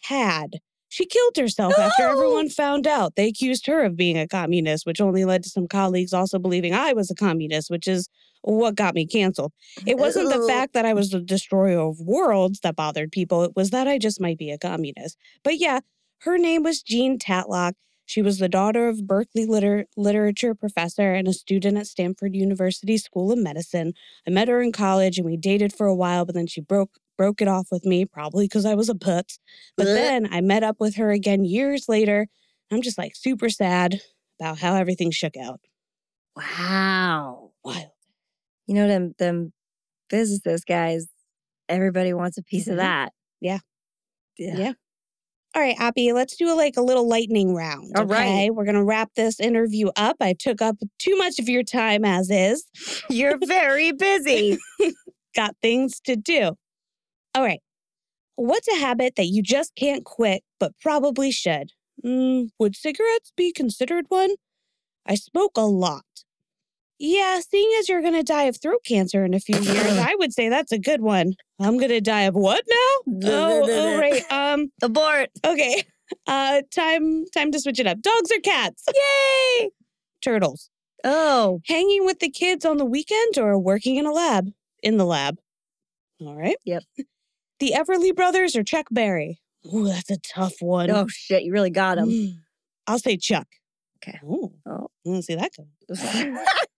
Had. 0.03 0.61
She 0.87 1.05
killed 1.05 1.37
herself 1.37 1.77
after 1.77 2.03
everyone 2.03 2.49
found 2.49 2.87
out. 2.87 3.15
They 3.15 3.27
accused 3.27 3.67
her 3.67 3.83
of 3.83 3.95
being 3.95 4.17
a 4.17 4.27
communist, 4.27 4.85
which 4.85 5.01
only 5.01 5.25
led 5.25 5.43
to 5.43 5.49
some 5.49 5.67
colleagues 5.67 6.13
also 6.13 6.39
believing 6.39 6.73
I 6.73 6.93
was 6.93 7.11
a 7.11 7.15
communist, 7.15 7.69
which 7.69 7.87
is 7.87 8.07
what 8.41 8.75
got 8.75 8.95
me 8.95 9.05
canceled. 9.05 9.51
It 9.85 9.97
wasn't 9.97 10.29
the 10.29 10.47
fact 10.47 10.73
that 10.73 10.85
I 10.85 10.93
was 10.93 11.09
the 11.09 11.19
destroyer 11.19 11.79
of 11.79 11.99
worlds 11.99 12.61
that 12.61 12.75
bothered 12.75 13.11
people, 13.11 13.43
it 13.43 13.55
was 13.55 13.71
that 13.71 13.87
I 13.87 13.97
just 13.97 14.21
might 14.21 14.37
be 14.37 14.51
a 14.51 14.57
communist. 14.57 15.17
But 15.43 15.57
yeah, 15.57 15.79
her 16.21 16.37
name 16.37 16.63
was 16.63 16.81
Jean 16.81 17.17
Tatlock. 17.17 17.73
She 18.05 18.21
was 18.23 18.39
the 18.39 18.49
daughter 18.49 18.87
of 18.87 19.05
Berkeley 19.05 19.45
liter- 19.45 19.85
literature 19.95 20.55
professor 20.55 21.13
and 21.13 21.27
a 21.27 21.33
student 21.33 21.77
at 21.77 21.85
Stanford 21.85 22.35
University 22.35 22.97
School 22.97 23.31
of 23.31 23.37
Medicine. 23.37 23.93
I 24.27 24.31
met 24.31 24.47
her 24.47 24.61
in 24.61 24.71
college 24.71 25.19
and 25.19 25.27
we 25.27 25.37
dated 25.37 25.71
for 25.73 25.85
a 25.85 25.95
while, 25.95 26.25
but 26.25 26.33
then 26.33 26.47
she 26.47 26.59
broke 26.61 26.97
broke 27.19 27.41
it 27.41 27.49
off 27.49 27.67
with 27.69 27.85
me, 27.85 28.05
probably 28.05 28.45
because 28.45 28.65
I 28.65 28.75
was 28.75 28.89
a 28.89 28.93
putz. 28.93 29.39
But 29.75 29.87
Blech. 29.87 29.95
then 29.95 30.29
I 30.31 30.39
met 30.39 30.63
up 30.63 30.77
with 30.79 30.95
her 30.95 31.11
again 31.11 31.43
years 31.43 31.89
later. 31.89 32.27
I'm 32.71 32.81
just 32.81 32.97
like 32.97 33.15
super 33.15 33.49
sad 33.49 34.01
about 34.39 34.57
how 34.57 34.75
everything 34.75 35.11
shook 35.11 35.35
out. 35.35 35.59
Wow. 36.35 37.51
Wild. 37.63 37.91
You 38.69 38.75
know 38.75 38.87
them 38.87 39.15
them 39.17 39.51
physicist 40.11 40.67
guys. 40.67 41.07
Everybody 41.67 42.13
wants 42.13 42.37
a 42.37 42.43
piece 42.43 42.67
Mhm. 42.67 42.71
of 42.73 42.77
that. 42.77 43.13
Yeah. 43.41 43.59
Yeah. 44.37 44.57
Yeah. 44.57 44.73
All 45.55 45.61
right, 45.63 45.75
Oppie, 45.77 46.13
let's 46.13 46.37
do 46.37 46.53
a, 46.53 46.55
like 46.55 46.77
a 46.77 46.81
little 46.83 47.07
lightning 47.07 47.55
round. 47.55 47.93
All 47.97 48.05
right. 48.05 48.27
okay? 48.27 48.49
We're 48.51 48.65
gonna 48.65 48.83
wrap 48.83 49.09
this 49.15 49.39
interview 49.39 49.89
up. 49.95 50.17
I 50.21 50.33
took 50.37 50.61
up 50.61 50.77
too 50.99 51.17
much 51.17 51.39
of 51.39 51.49
your 51.49 51.63
time 51.63 52.05
as 52.05 52.29
is. 52.29 52.65
You're 53.09 53.39
very 53.43 53.91
busy. 53.91 54.59
Got 55.35 55.55
things 55.63 55.99
to 56.01 56.15
do. 56.15 56.51
All 57.33 57.43
right. 57.43 57.61
What's 58.35 58.67
a 58.67 58.75
habit 58.77 59.15
that 59.17 59.25
you 59.25 59.41
just 59.41 59.73
can't 59.75 60.05
quit 60.05 60.43
but 60.59 60.73
probably 60.79 61.31
should? 61.31 61.71
Mm, 62.05 62.49
would 62.59 62.75
cigarettes 62.75 63.33
be 63.35 63.51
considered 63.51 64.05
one? 64.09 64.35
I 65.07 65.15
smoke 65.15 65.53
a 65.57 65.65
lot. 65.65 66.05
Yeah, 66.99 67.39
seeing 67.39 67.71
as 67.79 67.87
you're 67.87 68.01
gonna 68.01 68.23
die 68.23 68.43
of 68.43 68.61
throat 68.61 68.81
cancer 68.85 69.23
in 69.23 69.33
a 69.33 69.39
few 69.39 69.57
years, 69.59 69.97
I 69.97 70.15
would 70.19 70.33
say 70.33 70.49
that's 70.49 70.71
a 70.73 70.77
good 70.79 71.01
one. 71.01 71.33
I'm 71.59 71.77
gonna 71.77 72.01
die 72.01 72.23
of 72.23 72.35
what 72.35 72.63
now? 72.69 73.29
Oh, 73.29 73.65
oh 73.69 73.97
right. 73.99 74.29
Um, 74.31 74.71
Abort. 74.81 75.29
Okay. 75.45 75.83
Uh 76.25 76.63
time 76.73 77.25
time 77.35 77.51
to 77.51 77.59
switch 77.59 77.79
it 77.79 77.85
up. 77.85 78.01
Dogs 78.01 78.31
or 78.31 78.39
cats? 78.39 78.83
Yay. 78.91 79.69
Turtles. 80.23 80.71
Oh. 81.03 81.61
Hanging 81.67 82.03
with 82.03 82.17
the 82.17 82.31
kids 82.31 82.65
on 82.65 82.77
the 82.77 82.83
weekend 82.85 83.37
or 83.37 83.59
working 83.59 83.97
in 83.97 84.07
a 84.07 84.11
lab? 84.11 84.49
In 84.81 84.97
the 84.97 85.05
lab. 85.05 85.37
All 86.19 86.33
right. 86.35 86.55
Yep. 86.65 86.81
The 87.59 87.73
Everly 87.77 88.15
Brothers 88.15 88.55
or 88.55 88.63
Chuck 88.63 88.87
Berry? 88.89 89.39
Ooh, 89.71 89.87
that's 89.87 90.09
a 90.09 90.17
tough 90.17 90.55
one. 90.61 90.89
Oh 90.89 91.05
shit, 91.07 91.43
you 91.43 91.53
really 91.53 91.69
got 91.69 91.99
him. 91.99 92.09
Mm. 92.09 92.33
I'll 92.87 92.97
say 92.97 93.15
Chuck. 93.15 93.47
Okay. 94.03 94.19
Oh, 94.27 94.51
Oh. 94.65 94.87
I 95.05 95.09
didn't 95.11 95.25
see 95.25 95.35
that 95.35 95.51
coming. 95.55 96.37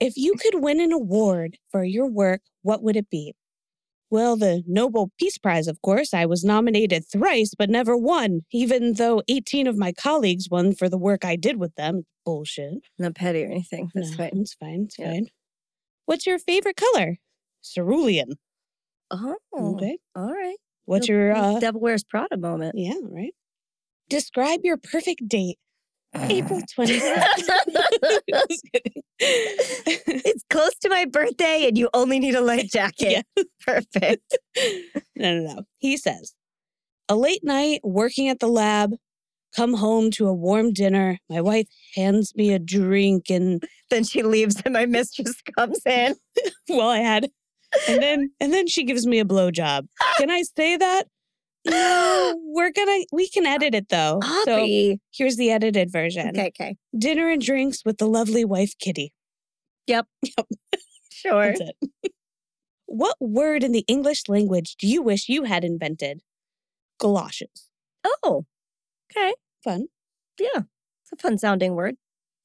If 0.00 0.16
you 0.16 0.34
could 0.34 0.62
win 0.62 0.80
an 0.80 0.92
award 0.92 1.58
for 1.70 1.82
your 1.84 2.06
work, 2.06 2.40
what 2.62 2.82
would 2.82 2.96
it 2.96 3.10
be? 3.10 3.34
Well, 4.10 4.36
the 4.36 4.62
Nobel 4.66 5.10
Peace 5.18 5.36
Prize, 5.36 5.66
of 5.68 5.82
course. 5.82 6.14
I 6.14 6.24
was 6.24 6.42
nominated 6.44 7.04
thrice, 7.10 7.52
but 7.58 7.68
never 7.68 7.94
won, 7.96 8.42
even 8.52 8.94
though 8.94 9.22
18 9.28 9.66
of 9.66 9.76
my 9.76 9.92
colleagues 9.92 10.48
won 10.50 10.74
for 10.74 10.88
the 10.88 10.96
work 10.96 11.24
I 11.26 11.36
did 11.36 11.58
with 11.58 11.74
them. 11.74 12.04
Bullshit. 12.24 12.78
Not 12.98 13.14
petty 13.16 13.42
or 13.44 13.48
anything. 13.50 13.90
That's 13.94 14.12
no, 14.12 14.16
fine. 14.16 14.30
It's 14.34 14.54
fine. 14.54 14.82
It's 14.84 14.98
Yeah. 14.98 15.10
fine. 15.12 15.26
What's 16.06 16.26
your 16.26 16.38
favorite 16.38 16.76
color? 16.76 17.16
Cerulean. 17.62 18.34
Oh. 19.10 19.36
Okay. 19.54 19.98
All 20.16 20.32
right. 20.32 20.56
What's 20.86 21.08
your 21.08 21.34
uh 21.34 21.58
Devil 21.60 21.80
Wears 21.82 22.04
Prada 22.04 22.38
moment? 22.38 22.76
yeah, 22.78 22.94
right? 23.02 23.34
Describe 24.08 24.60
your 24.62 24.78
perfect 24.78 25.28
date. 25.28 25.58
April 26.14 26.60
26th. 26.78 27.24
It's 29.20 30.44
close 30.50 30.74
to 30.82 30.88
my 30.88 31.04
birthday 31.04 31.66
and 31.66 31.76
you 31.76 31.88
only 31.92 32.18
need 32.20 32.34
a 32.34 32.40
light 32.40 32.70
jacket. 32.70 33.24
Yeah. 33.36 33.42
Perfect. 33.66 34.38
no, 35.16 35.34
no, 35.34 35.54
no. 35.54 35.62
He 35.78 35.96
says, 35.96 36.34
a 37.08 37.16
late 37.16 37.42
night 37.42 37.80
working 37.82 38.28
at 38.28 38.38
the 38.38 38.48
lab, 38.48 38.92
come 39.56 39.74
home 39.74 40.10
to 40.12 40.28
a 40.28 40.32
warm 40.34 40.72
dinner. 40.72 41.18
My 41.28 41.40
wife 41.40 41.66
hands 41.96 42.32
me 42.36 42.52
a 42.52 42.58
drink 42.58 43.30
and 43.30 43.62
Then 43.90 44.04
she 44.04 44.22
leaves 44.22 44.60
and 44.64 44.74
my 44.74 44.86
mistress 44.86 45.34
comes 45.58 45.80
in. 45.86 46.14
well, 46.68 46.88
I 46.88 46.98
had 46.98 47.28
and 47.88 48.02
then 48.02 48.30
and 48.40 48.52
then 48.52 48.66
she 48.66 48.84
gives 48.84 49.06
me 49.06 49.18
a 49.18 49.24
blowjob. 49.24 49.86
Can 50.16 50.30
I 50.30 50.42
say 50.42 50.76
that? 50.76 51.04
No, 51.68 52.34
we're 52.44 52.72
gonna 52.72 53.04
we 53.12 53.28
can 53.28 53.46
edit 53.46 53.74
it 53.74 53.88
though. 53.88 54.20
So 54.44 54.58
Hoppy. 54.58 55.00
here's 55.12 55.36
the 55.36 55.50
edited 55.50 55.90
version. 55.92 56.28
Okay, 56.28 56.48
okay. 56.48 56.76
Dinner 56.96 57.28
and 57.28 57.40
drinks 57.42 57.84
with 57.84 57.98
the 57.98 58.06
lovely 58.06 58.44
wife 58.44 58.72
Kitty. 58.78 59.12
Yep. 59.86 60.06
Yep. 60.22 60.46
Sure. 61.10 61.46
That's 61.48 61.60
it. 61.82 62.12
what 62.86 63.16
word 63.18 63.64
in 63.64 63.72
the 63.72 63.84
English 63.88 64.28
language 64.28 64.76
do 64.76 64.86
you 64.86 65.02
wish 65.02 65.28
you 65.28 65.44
had 65.44 65.64
invented? 65.64 66.20
Galoshes. 67.00 67.70
Oh. 68.22 68.46
Okay. 69.10 69.34
Fun. 69.64 69.86
Yeah. 70.38 70.62
It's 71.02 71.12
a 71.12 71.16
fun 71.16 71.36
sounding 71.36 71.74
word. 71.74 71.96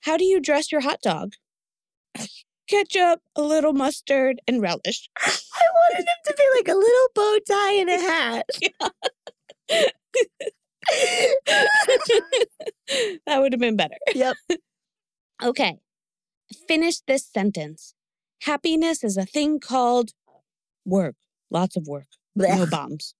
How 0.02 0.18
do 0.18 0.24
you 0.26 0.40
dress 0.40 0.72
your 0.72 0.82
hot 0.82 1.02
dog? 1.04 1.34
Ketchup, 2.68 3.22
a 3.36 3.42
little 3.42 3.74
mustard, 3.74 4.42
and 4.48 4.62
relish. 4.62 5.10
I 5.20 5.66
wanted 5.76 6.00
him 6.00 6.06
to 6.26 6.34
be 6.38 6.44
like 6.56 6.68
a 6.68 6.78
little 6.78 7.10
bow 7.14 7.38
tie 7.48 7.74
and 7.74 7.90
a 7.90 8.00
hat. 8.00 8.46
that 13.26 13.40
would 13.40 13.54
have 13.54 13.60
been 13.60 13.76
better. 13.76 13.98
Yep. 14.14 14.36
Okay. 15.42 15.78
Finish 16.68 17.02
this 17.08 17.26
sentence. 17.26 17.94
Happiness 18.44 19.04
is 19.04 19.18
a 19.18 19.26
thing 19.26 19.60
called 19.60 20.12
work. 20.86 21.16
Lots 21.50 21.76
of 21.76 21.88
work. 21.88 22.08
No 22.36 22.66
bombs. 22.66 23.16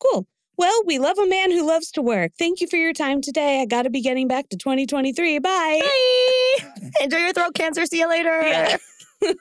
Cool. 0.00 0.26
Well, 0.58 0.82
we 0.84 0.98
love 0.98 1.18
a 1.18 1.26
man 1.26 1.50
who 1.50 1.66
loves 1.66 1.90
to 1.92 2.02
work. 2.02 2.32
Thank 2.38 2.60
you 2.60 2.68
for 2.68 2.76
your 2.76 2.92
time 2.92 3.20
today. 3.20 3.62
I 3.62 3.66
got 3.66 3.82
to 3.82 3.90
be 3.90 4.02
getting 4.02 4.28
back 4.28 4.48
to 4.50 4.56
2023. 4.56 5.38
Bye. 5.38 5.80
Bye. 5.82 6.38
Enjoy 7.02 7.18
your 7.18 7.32
throat 7.32 7.54
cancer. 7.54 7.84
See 7.86 7.98
you 8.00 8.08
later. 8.08 8.42
Yeah. 8.42 8.76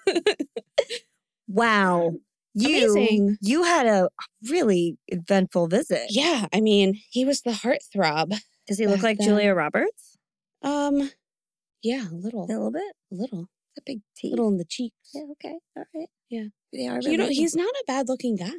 wow. 1.47 2.13
You 2.53 2.91
Amazing. 2.91 3.37
you 3.41 3.63
had 3.63 3.85
a 3.87 4.09
really 4.49 4.97
eventful 5.07 5.67
visit. 5.67 6.07
Yeah, 6.09 6.47
I 6.53 6.59
mean, 6.59 6.99
he 7.09 7.23
was 7.23 7.41
the 7.41 7.51
heartthrob. 7.51 8.37
Does 8.67 8.77
he 8.77 8.87
look 8.87 8.97
Back 8.97 9.03
like 9.03 9.17
then. 9.19 9.27
Julia 9.29 9.53
Roberts? 9.53 10.17
Um, 10.61 11.09
yeah, 11.81 12.07
a 12.09 12.13
little, 12.13 12.43
A 12.43 12.47
little 12.51 12.71
bit. 12.71 12.93
a 13.11 13.15
little, 13.15 13.45
A 13.77 13.81
big 13.85 14.01
T. 14.17 14.29
little 14.29 14.49
in 14.49 14.57
the 14.57 14.65
cheeks. 14.65 14.95
Yeah, 15.13 15.23
okay. 15.31 15.59
All 15.77 15.85
right. 15.95 16.09
Yeah. 16.29 16.45
They 16.73 16.87
are 16.87 16.99
You 17.01 17.17
know, 17.17 17.27
he's 17.29 17.55
not 17.55 17.69
a 17.69 17.83
bad 17.87 18.09
looking 18.09 18.35
guy. 18.35 18.51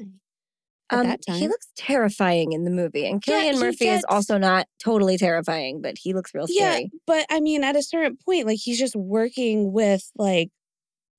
Um, 0.90 1.16
he 1.26 1.48
looks 1.48 1.68
terrifying 1.76 2.52
in 2.52 2.64
the 2.64 2.70
movie, 2.70 3.06
and 3.06 3.22
Yeah, 3.26 3.40
Cillian 3.40 3.54
he 3.54 3.60
Murphy 3.60 3.88
is 3.88 4.04
also 4.08 4.36
not 4.36 4.66
totally 4.82 5.16
terrifying, 5.16 5.80
but 5.80 5.94
he 5.98 6.12
looks 6.12 6.34
real 6.34 6.46
scary. 6.46 6.82
Yeah, 6.82 6.98
but 7.06 7.24
I 7.30 7.40
mean, 7.40 7.64
at 7.64 7.76
a 7.76 7.82
certain 7.82 8.18
point, 8.24 8.46
like 8.46 8.58
he's 8.62 8.78
just 8.78 8.94
working 8.94 9.72
with 9.72 10.02
like, 10.16 10.50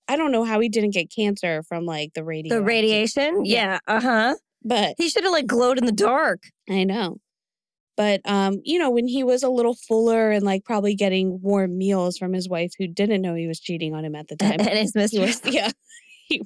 I 0.07 0.15
don't 0.15 0.31
know 0.31 0.43
how 0.43 0.59
he 0.59 0.69
didn't 0.69 0.91
get 0.93 1.09
cancer 1.15 1.63
from 1.63 1.85
like 1.85 2.13
the 2.13 2.23
radio. 2.23 2.55
The 2.55 2.61
radiation, 2.63 3.45
Yeah. 3.45 3.79
yeah, 3.87 3.95
uh 3.95 4.01
huh. 4.01 4.35
but 4.63 4.93
He 4.99 5.09
should 5.09 5.23
have 5.23 5.33
like 5.33 5.47
glowed 5.47 5.79
in 5.79 5.85
the 5.85 5.91
dark. 5.91 6.43
I 6.69 6.83
know. 6.83 7.17
But 7.95 8.21
um, 8.25 8.59
you 8.63 8.77
know, 8.79 8.89
when 8.91 9.07
he 9.07 9.23
was 9.23 9.43
a 9.43 9.49
little 9.49 9.75
fuller 9.75 10.31
and 10.31 10.43
like 10.43 10.63
probably 10.65 10.93
getting 10.95 11.39
warm 11.41 11.77
meals 11.77 12.17
from 12.17 12.33
his 12.33 12.49
wife 12.49 12.73
who 12.77 12.87
didn't 12.87 13.21
know 13.21 13.33
he 13.35 13.47
was 13.47 13.59
cheating 13.59 13.93
on 13.95 14.03
him 14.05 14.15
at 14.15 14.27
the 14.27 14.35
time. 14.37 14.59
and 14.59 14.69
his 14.69 14.93
mistress. 14.95 15.41
was, 15.43 15.53
yeah. 15.53 15.71
He, 16.27 16.41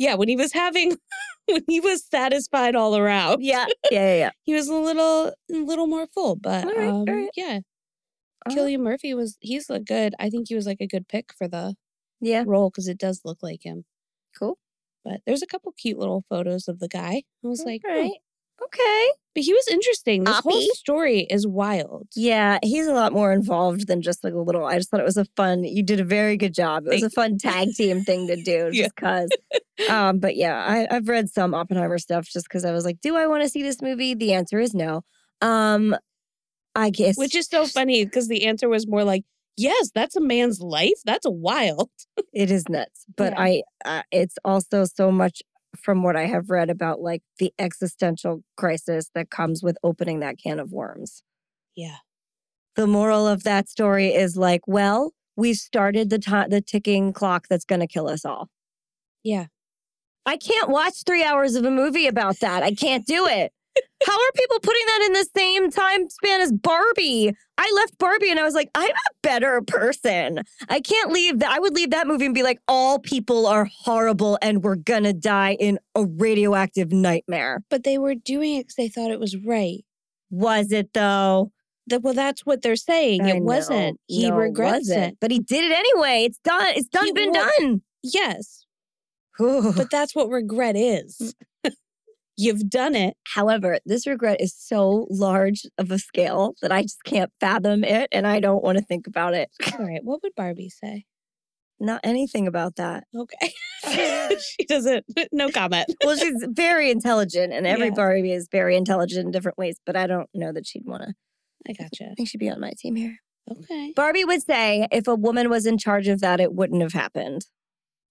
yeah, 0.00 0.16
when 0.16 0.28
he 0.28 0.36
was 0.36 0.52
having 0.52 0.98
when 1.46 1.62
he 1.68 1.80
was 1.80 2.04
satisfied 2.06 2.76
all 2.76 2.96
around. 2.96 3.42
yeah, 3.42 3.68
yeah, 3.90 4.06
yeah, 4.06 4.16
yeah. 4.16 4.30
He 4.44 4.54
was 4.54 4.68
a 4.68 4.74
little 4.74 5.28
a 5.28 5.54
little 5.54 5.86
more 5.88 6.06
full, 6.08 6.36
but 6.36 6.70
right, 6.74 6.74
um 6.76 7.06
right. 7.06 7.30
yeah. 7.36 7.60
Uh-huh. 8.46 8.56
Cillian 8.56 8.80
Murphy 8.80 9.14
was 9.14 9.38
he's 9.40 9.70
a 9.70 9.80
good 9.80 10.14
I 10.20 10.30
think 10.30 10.48
he 10.48 10.54
was 10.56 10.66
like 10.66 10.80
a 10.80 10.86
good 10.86 11.08
pick 11.08 11.32
for 11.34 11.48
the 11.48 11.76
Yeah, 12.20 12.44
role 12.44 12.70
because 12.70 12.88
it 12.88 12.98
does 12.98 13.22
look 13.24 13.42
like 13.42 13.64
him. 13.64 13.84
cool. 14.38 14.58
But 15.04 15.20
there's 15.26 15.42
a 15.42 15.46
couple 15.46 15.72
cute 15.72 15.98
little 15.98 16.24
photos 16.28 16.68
of 16.68 16.78
the 16.78 16.88
guy. 16.88 17.22
I 17.44 17.48
was 17.48 17.64
like, 17.64 17.82
All 17.84 17.90
"Hmm." 17.94 18.08
right. 18.08 18.18
Okay. 18.62 19.10
But 19.34 19.44
he 19.44 19.52
was 19.52 19.68
interesting. 19.68 20.24
This 20.24 20.38
whole 20.38 20.60
story 20.74 21.20
is 21.30 21.46
wild. 21.46 22.08
Yeah, 22.16 22.58
he's 22.62 22.86
a 22.86 22.92
lot 22.92 23.12
more 23.12 23.32
involved 23.32 23.86
than 23.86 24.02
just 24.02 24.24
like 24.24 24.32
a 24.32 24.38
little. 24.38 24.64
I 24.66 24.76
just 24.76 24.90
thought 24.90 25.00
it 25.00 25.04
was 25.04 25.16
a 25.16 25.24
fun. 25.36 25.64
You 25.64 25.82
did 25.82 26.00
a 26.00 26.04
very 26.04 26.36
good 26.36 26.54
job. 26.54 26.86
It 26.86 26.90
was 26.90 27.02
a 27.02 27.10
fun 27.10 27.38
tag 27.38 27.68
team 27.76 28.02
thing 28.02 28.26
to 28.26 28.36
do, 28.42 28.70
just 28.72 28.96
cause. 28.96 29.28
Um, 29.88 30.18
but 30.18 30.36
yeah, 30.36 30.56
I, 30.56 30.86
I've 30.94 31.08
read 31.08 31.28
some 31.30 31.54
Oppenheimer 31.54 31.98
stuff 31.98 32.26
just 32.26 32.46
because 32.48 32.64
I 32.64 32.72
was 32.72 32.84
like, 32.84 33.00
do 33.00 33.16
I 33.16 33.26
want 33.26 33.42
to 33.42 33.48
see 33.48 33.62
this 33.62 33.80
movie? 33.80 34.14
The 34.14 34.32
answer 34.34 34.58
is 34.58 34.74
no. 34.74 35.02
Um, 35.40 35.96
I 36.74 36.90
guess 36.90 37.16
Which 37.16 37.34
is 37.34 37.46
so 37.46 37.66
funny 37.66 38.04
because 38.04 38.28
the 38.28 38.46
answer 38.46 38.68
was 38.68 38.86
more 38.86 39.04
like, 39.04 39.24
yes, 39.56 39.90
that's 39.94 40.16
a 40.16 40.20
man's 40.20 40.60
life. 40.60 41.00
That's 41.04 41.26
wild. 41.28 41.90
it 42.32 42.50
is 42.50 42.68
nuts. 42.68 43.04
But 43.16 43.32
Yeah. 43.32 43.40
I, 43.40 43.62
uh, 43.84 44.02
it's 44.12 44.36
also 44.44 44.84
so 44.84 45.10
much 45.10 45.42
from 45.76 46.02
what 46.02 46.16
I 46.16 46.26
have 46.26 46.50
read 46.50 46.70
about 46.70 47.00
like 47.00 47.22
the 47.38 47.52
existential 47.58 48.42
crisis 48.56 49.10
that 49.14 49.30
comes 49.30 49.62
with 49.62 49.78
opening 49.82 50.20
that 50.20 50.36
can 50.42 50.58
of 50.58 50.72
worms. 50.72 51.22
Yeah. 51.76 51.96
the 52.76 52.86
moral 52.86 53.26
of 53.26 53.42
that 53.44 53.68
story 53.68 54.08
is 54.08 54.36
like, 54.36 54.62
well, 54.66 55.12
we've 55.36 55.56
started 55.56 56.10
the 56.10 56.18
the 56.50 56.60
ticking 56.60 57.12
clock 57.12 57.46
that's 57.48 57.64
going 57.64 57.80
to 57.80 57.86
kill 57.86 58.08
us 58.08 58.24
all. 58.24 58.48
Yeah. 59.22 59.46
I 60.26 60.36
can't 60.36 60.68
watch 60.68 61.04
three 61.06 61.24
hours 61.24 61.54
of 61.54 61.64
a 61.64 61.70
movie 61.70 62.06
about 62.06 62.40
that. 62.40 62.62
I 62.62 62.72
can't 62.72 63.06
do 63.06 63.26
it. 63.26 63.52
How 64.06 64.14
are 64.14 64.32
people 64.34 64.60
putting 64.60 64.82
that 64.86 65.02
in 65.06 65.12
the 65.12 65.28
same 65.36 65.70
time 65.70 66.08
span 66.08 66.40
as 66.40 66.52
Barbie? 66.52 67.34
I 67.58 67.72
left 67.76 67.98
Barbie 67.98 68.30
and 68.30 68.40
I 68.40 68.44
was 68.44 68.54
like, 68.54 68.70
I'm 68.74 68.90
a 68.90 68.94
better 69.22 69.60
person. 69.62 70.40
I 70.68 70.80
can't 70.80 71.12
leave 71.12 71.40
that. 71.40 71.50
I 71.50 71.58
would 71.58 71.74
leave 71.74 71.90
that 71.90 72.06
movie 72.06 72.24
and 72.24 72.34
be 72.34 72.42
like, 72.42 72.60
all 72.66 72.98
people 72.98 73.46
are 73.46 73.66
horrible 73.66 74.38
and 74.40 74.62
we're 74.62 74.76
gonna 74.76 75.12
die 75.12 75.56
in 75.60 75.78
a 75.94 76.06
radioactive 76.06 76.92
nightmare. 76.92 77.62
But 77.68 77.84
they 77.84 77.98
were 77.98 78.14
doing 78.14 78.56
it 78.56 78.60
because 78.62 78.76
they 78.76 78.88
thought 78.88 79.10
it 79.10 79.20
was 79.20 79.36
right. 79.36 79.84
Was 80.30 80.72
it 80.72 80.92
though? 80.94 81.52
That 81.88 82.02
well, 82.02 82.14
that's 82.14 82.46
what 82.46 82.62
they're 82.62 82.76
saying. 82.76 83.22
I 83.22 83.30
It 83.36 83.42
wasn't. 83.42 83.98
He 84.06 84.30
No, 84.30 84.36
regrets 84.36 84.88
wasn't. 84.88 85.12
it. 85.12 85.18
But 85.20 85.30
he 85.30 85.40
did 85.40 85.64
it 85.64 85.72
anyway. 85.76 86.24
It's 86.24 86.38
done. 86.44 86.68
It's 86.76 86.88
done, 86.88 87.06
He 87.06 87.12
been 87.12 87.32
wa- 87.32 87.50
done. 87.58 87.82
Yes, 88.02 88.64
but 89.38 89.90
that's 89.90 90.14
what 90.14 90.28
regret 90.30 90.76
is. 90.76 91.34
You've 92.40 92.70
done 92.70 92.94
it. 92.94 93.16
However, 93.34 93.78
this 93.84 94.06
regret 94.06 94.40
is 94.40 94.54
so 94.56 95.06
large 95.10 95.62
of 95.78 95.90
a 95.90 95.98
scale 95.98 96.54
that 96.62 96.72
I 96.72 96.82
just 96.82 97.04
can't 97.04 97.30
fathom 97.40 97.84
it 97.84 98.08
and 98.12 98.26
I 98.26 98.40
don't 98.40 98.64
want 98.64 98.78
to 98.78 98.84
think 98.84 99.06
about 99.06 99.34
it. 99.34 99.50
All 99.78 99.84
right. 99.84 100.00
What 100.02 100.22
would 100.22 100.34
Barbie 100.34 100.70
say? 100.70 101.04
Not 101.78 102.00
anything 102.04 102.46
about 102.46 102.76
that. 102.76 103.04
Okay. 103.14 103.52
she 104.38 104.64
doesn't. 104.66 105.04
No 105.32 105.50
comment. 105.50 105.86
Well, 106.04 106.16
she's 106.16 106.44
very 106.48 106.90
intelligent 106.90 107.52
and 107.52 107.66
every 107.66 107.88
Yeah. 107.88 107.94
Barbie 107.94 108.32
is 108.32 108.48
very 108.50 108.76
intelligent 108.76 109.26
in 109.26 109.30
different 109.30 109.58
ways, 109.58 109.78
but 109.84 109.96
I 109.96 110.06
don't 110.06 110.28
know 110.34 110.52
that 110.52 110.66
she'd 110.66 110.86
want 110.86 111.02
to. 111.02 111.14
I 111.68 111.72
gotcha. 111.72 112.10
I 112.10 112.14
think 112.14 112.28
she'd 112.28 112.38
be 112.38 112.50
on 112.50 112.60
my 112.60 112.72
team 112.78 112.96
here. 112.96 113.16
Okay. 113.50 113.92
Barbie 113.96 114.24
would 114.24 114.42
say 114.42 114.86
if 114.92 115.08
a 115.08 115.14
woman 115.14 115.50
was 115.50 115.66
in 115.66 115.76
charge 115.78 116.08
of 116.08 116.20
that, 116.20 116.40
it 116.40 116.52
wouldn't 116.54 116.82
have 116.82 116.92
happened. 116.92 117.46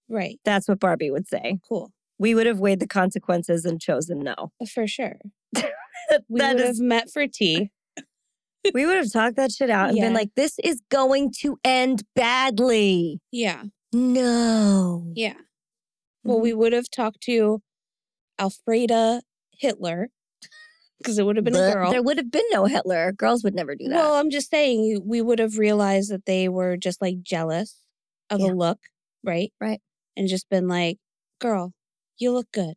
Right. 0.07 0.39
That's 0.45 0.68
what 0.68 0.80
Barbie 0.80 1.11
would 1.11 1.27
say. 1.27 1.60
Cool. 1.68 1.91
We 2.20 2.36
would 2.36 2.46
have 2.46 2.60
weighed 2.60 2.80
the 2.82 2.88
consequences 2.88 3.66
and 3.66 3.80
chosen 3.82 4.20
no. 4.20 4.52
For 4.74 4.88
sure. 4.88 5.18
We 6.28 6.40
That 6.40 6.56
would 6.56 6.62
is- 6.62 6.68
have 6.80 6.80
met 6.80 7.10
for 7.12 7.28
tea. 7.28 7.70
we 8.74 8.86
would 8.86 8.98
have 8.98 9.12
talked 9.12 9.36
that 9.36 9.52
shit 9.52 9.70
out 9.70 9.90
and 9.90 9.98
Yeah. 9.98 10.06
been 10.06 10.14
like, 10.14 10.32
this 10.36 10.58
is 10.64 10.82
going 10.90 11.32
to 11.41 11.58
end 11.64 12.04
badly. 12.16 13.20
Yeah. 13.32 13.64
No. 13.94 15.12
Yeah. 15.16 15.36
Well, 16.24 16.38
Mhm. 16.40 16.41
we 16.44 16.54
would 16.54 16.74
have 16.74 16.90
talked 16.90 17.22
to 17.22 17.62
Alfreda 18.40 19.22
Hitler 19.52 20.10
because 20.98 21.18
it 21.20 21.26
would 21.26 21.36
have 21.36 21.46
been 21.46 21.54
But 21.54 21.70
a 21.70 21.74
girl. 21.74 21.91
There 21.91 22.02
would 22.04 22.18
have 22.18 22.32
been 22.32 22.46
no 22.52 22.66
Hitler. 22.66 23.12
Girls 23.12 23.44
would 23.44 23.54
never 23.56 23.76
do 23.76 23.88
that. 23.88 23.96
Well, 23.96 24.16
I'm 24.16 24.30
just 24.32 24.50
saying 24.50 25.02
we 25.06 25.22
would 25.22 25.40
have 25.40 25.58
realized 25.58 26.10
that 26.12 26.26
they 26.26 26.50
were 26.50 26.76
just 26.76 27.02
like 27.02 27.22
jealous 27.22 27.84
of 28.30 28.40
Yeah. 28.40 28.48
the 28.48 28.56
look, 28.56 28.80
right? 29.24 29.54
Right. 29.62 29.82
And 30.18 30.28
just 30.28 30.50
been 30.50 30.68
like, 30.68 30.98
girl, 31.40 31.74
you 32.20 32.32
look 32.32 32.52
good. 32.52 32.76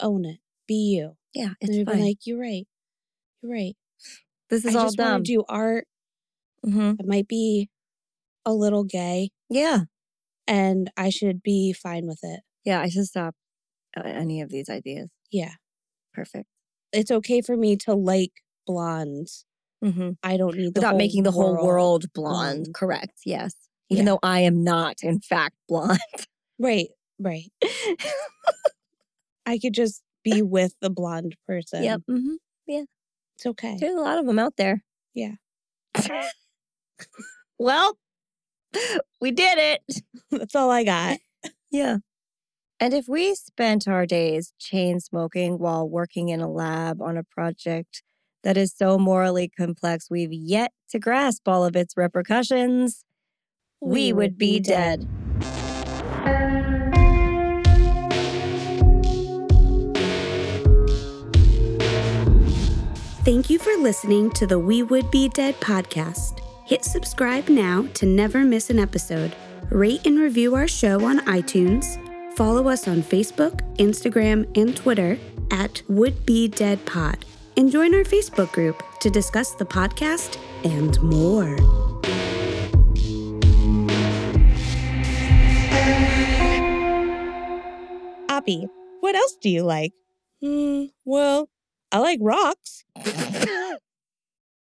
Own 0.00 0.24
it. 0.24 0.38
Be 0.66 0.74
you. 0.74 1.16
yeah, 1.34 1.46
and 1.60 1.70
it's 1.70 1.76
they'd 1.76 1.86
fine. 1.86 1.96
be 1.96 2.02
like, 2.04 2.18
you're 2.24 2.40
right. 2.40 2.66
You're 3.42 3.52
right. 3.52 3.76
this 4.50 4.64
is 4.64 4.74
I 4.74 4.78
all 4.78 4.86
just 4.86 4.96
dumb. 4.96 5.22
to 5.24 5.32
do 5.32 5.44
art. 5.48 5.86
Mhm. 6.64 6.98
It 7.00 7.06
might 7.06 7.26
be 7.28 7.68
a 8.44 8.52
little 8.52 8.84
gay 8.84 9.30
Yeah, 9.50 9.80
and 10.46 10.90
I 10.96 11.10
should 11.10 11.42
be 11.42 11.72
fine 11.72 12.06
with 12.06 12.20
it. 12.22 12.40
yeah. 12.64 12.80
I 12.80 12.88
should 12.88 13.06
stop 13.06 13.34
uh, 13.96 14.02
any 14.04 14.40
of 14.40 14.48
these 14.50 14.68
ideas. 14.68 15.10
Yeah. 15.30 15.54
Perfect. 16.14 16.46
It's 16.92 17.10
okay 17.10 17.40
for 17.40 17.56
me 17.56 17.76
to 17.78 17.94
like 17.94 18.32
blondes. 18.66 19.44
hmm 19.82 20.10
I 20.22 20.36
don't 20.36 20.56
need 20.56 20.74
the 20.74 20.80
Without 20.80 20.90
whole 20.90 20.98
making 20.98 21.22
the 21.24 21.32
whole 21.32 21.54
world 21.64 22.06
blonde. 22.14 22.64
blonde. 22.64 22.74
Correct. 22.74 23.12
Yes. 23.26 23.54
Even 23.90 24.06
Yeah. 24.06 24.12
though 24.12 24.18
I 24.22 24.40
am 24.40 24.62
not, 24.64 24.96
in 25.02 25.20
fact, 25.20 25.56
blonde. 25.68 25.98
Right, 26.58 26.88
right. 27.18 27.50
I 29.46 29.58
could 29.58 29.74
just 29.74 30.02
be 30.22 30.42
with 30.42 30.74
the 30.80 30.90
blonde 30.90 31.36
person. 31.46 31.82
yep. 31.82 32.00
hmm 32.06 32.34
It's 32.66 33.46
okay. 33.46 33.76
There's 33.78 33.94
a 33.94 34.00
lot 34.00 34.18
of 34.18 34.26
them 34.26 34.38
out 34.38 34.54
there. 34.56 34.82
Yeah. 35.14 35.32
well, 37.58 37.98
we 39.20 39.30
did 39.30 39.58
it. 39.58 40.02
That's 40.30 40.54
all 40.54 40.70
I 40.70 40.84
got. 40.84 41.18
Yeah. 41.74 41.96
And 42.78 42.92
if 42.92 43.08
we 43.08 43.34
spent 43.34 43.88
our 43.88 44.04
days 44.04 44.52
chain 44.58 45.00
smoking 45.00 45.58
while 45.58 45.88
working 45.88 46.28
in 46.28 46.40
a 46.42 46.50
lab 46.50 47.00
on 47.00 47.16
a 47.16 47.24
project 47.24 48.02
that 48.44 48.58
is 48.58 48.74
so 48.76 48.98
morally 48.98 49.48
complex 49.48 50.10
we've 50.10 50.32
yet 50.34 50.72
to 50.90 50.98
grasp 50.98 51.48
all 51.48 51.64
of 51.64 51.74
its 51.74 51.96
repercussions, 51.96 53.06
we, 53.80 54.12
would 54.12 54.36
be 54.36 54.60
dead. 54.60 55.08
Thank 63.24 63.48
you 63.48 63.60
for 63.60 63.70
listening 63.76 64.32
to 64.32 64.48
the 64.48 64.58
We 64.58 64.82
Would 64.82 65.08
Be 65.12 65.28
Dead 65.28 65.54
podcast. 65.60 66.40
Hit 66.66 66.84
subscribe 66.84 67.48
now 67.48 67.86
to 67.94 68.04
never 68.04 68.40
miss 68.44 68.68
an 68.68 68.80
episode. 68.80 69.36
Rate 69.70 70.04
and 70.08 70.18
review 70.18 70.56
our 70.56 70.66
show 70.66 71.04
on 71.04 71.20
iTunes. 71.20 72.00
Follow 72.36 72.68
us 72.68 72.88
on 72.88 73.00
Facebook, 73.00 73.60
Instagram, 73.76 74.50
and 74.58 74.76
Twitter 74.76 75.16
at 75.52 75.82
Would 75.88 76.26
Be 76.26 76.48
Dead 76.48 76.84
Pod. 76.84 77.24
And 77.56 77.70
join 77.70 77.94
our 77.94 78.02
Facebook 78.02 78.50
group 78.50 78.82
to 78.98 79.08
discuss 79.08 79.54
the 79.54 79.66
podcast 79.66 80.36
and 80.64 81.00
more. 81.00 81.56
Oppie, 88.28 88.68
what 88.98 89.14
else 89.14 89.36
do 89.40 89.48
you 89.48 89.62
like? 89.62 89.92
Hmm, 90.40 90.86
well, 91.04 91.48
I 91.92 91.98
like 91.98 92.18
rocks. 92.22 92.84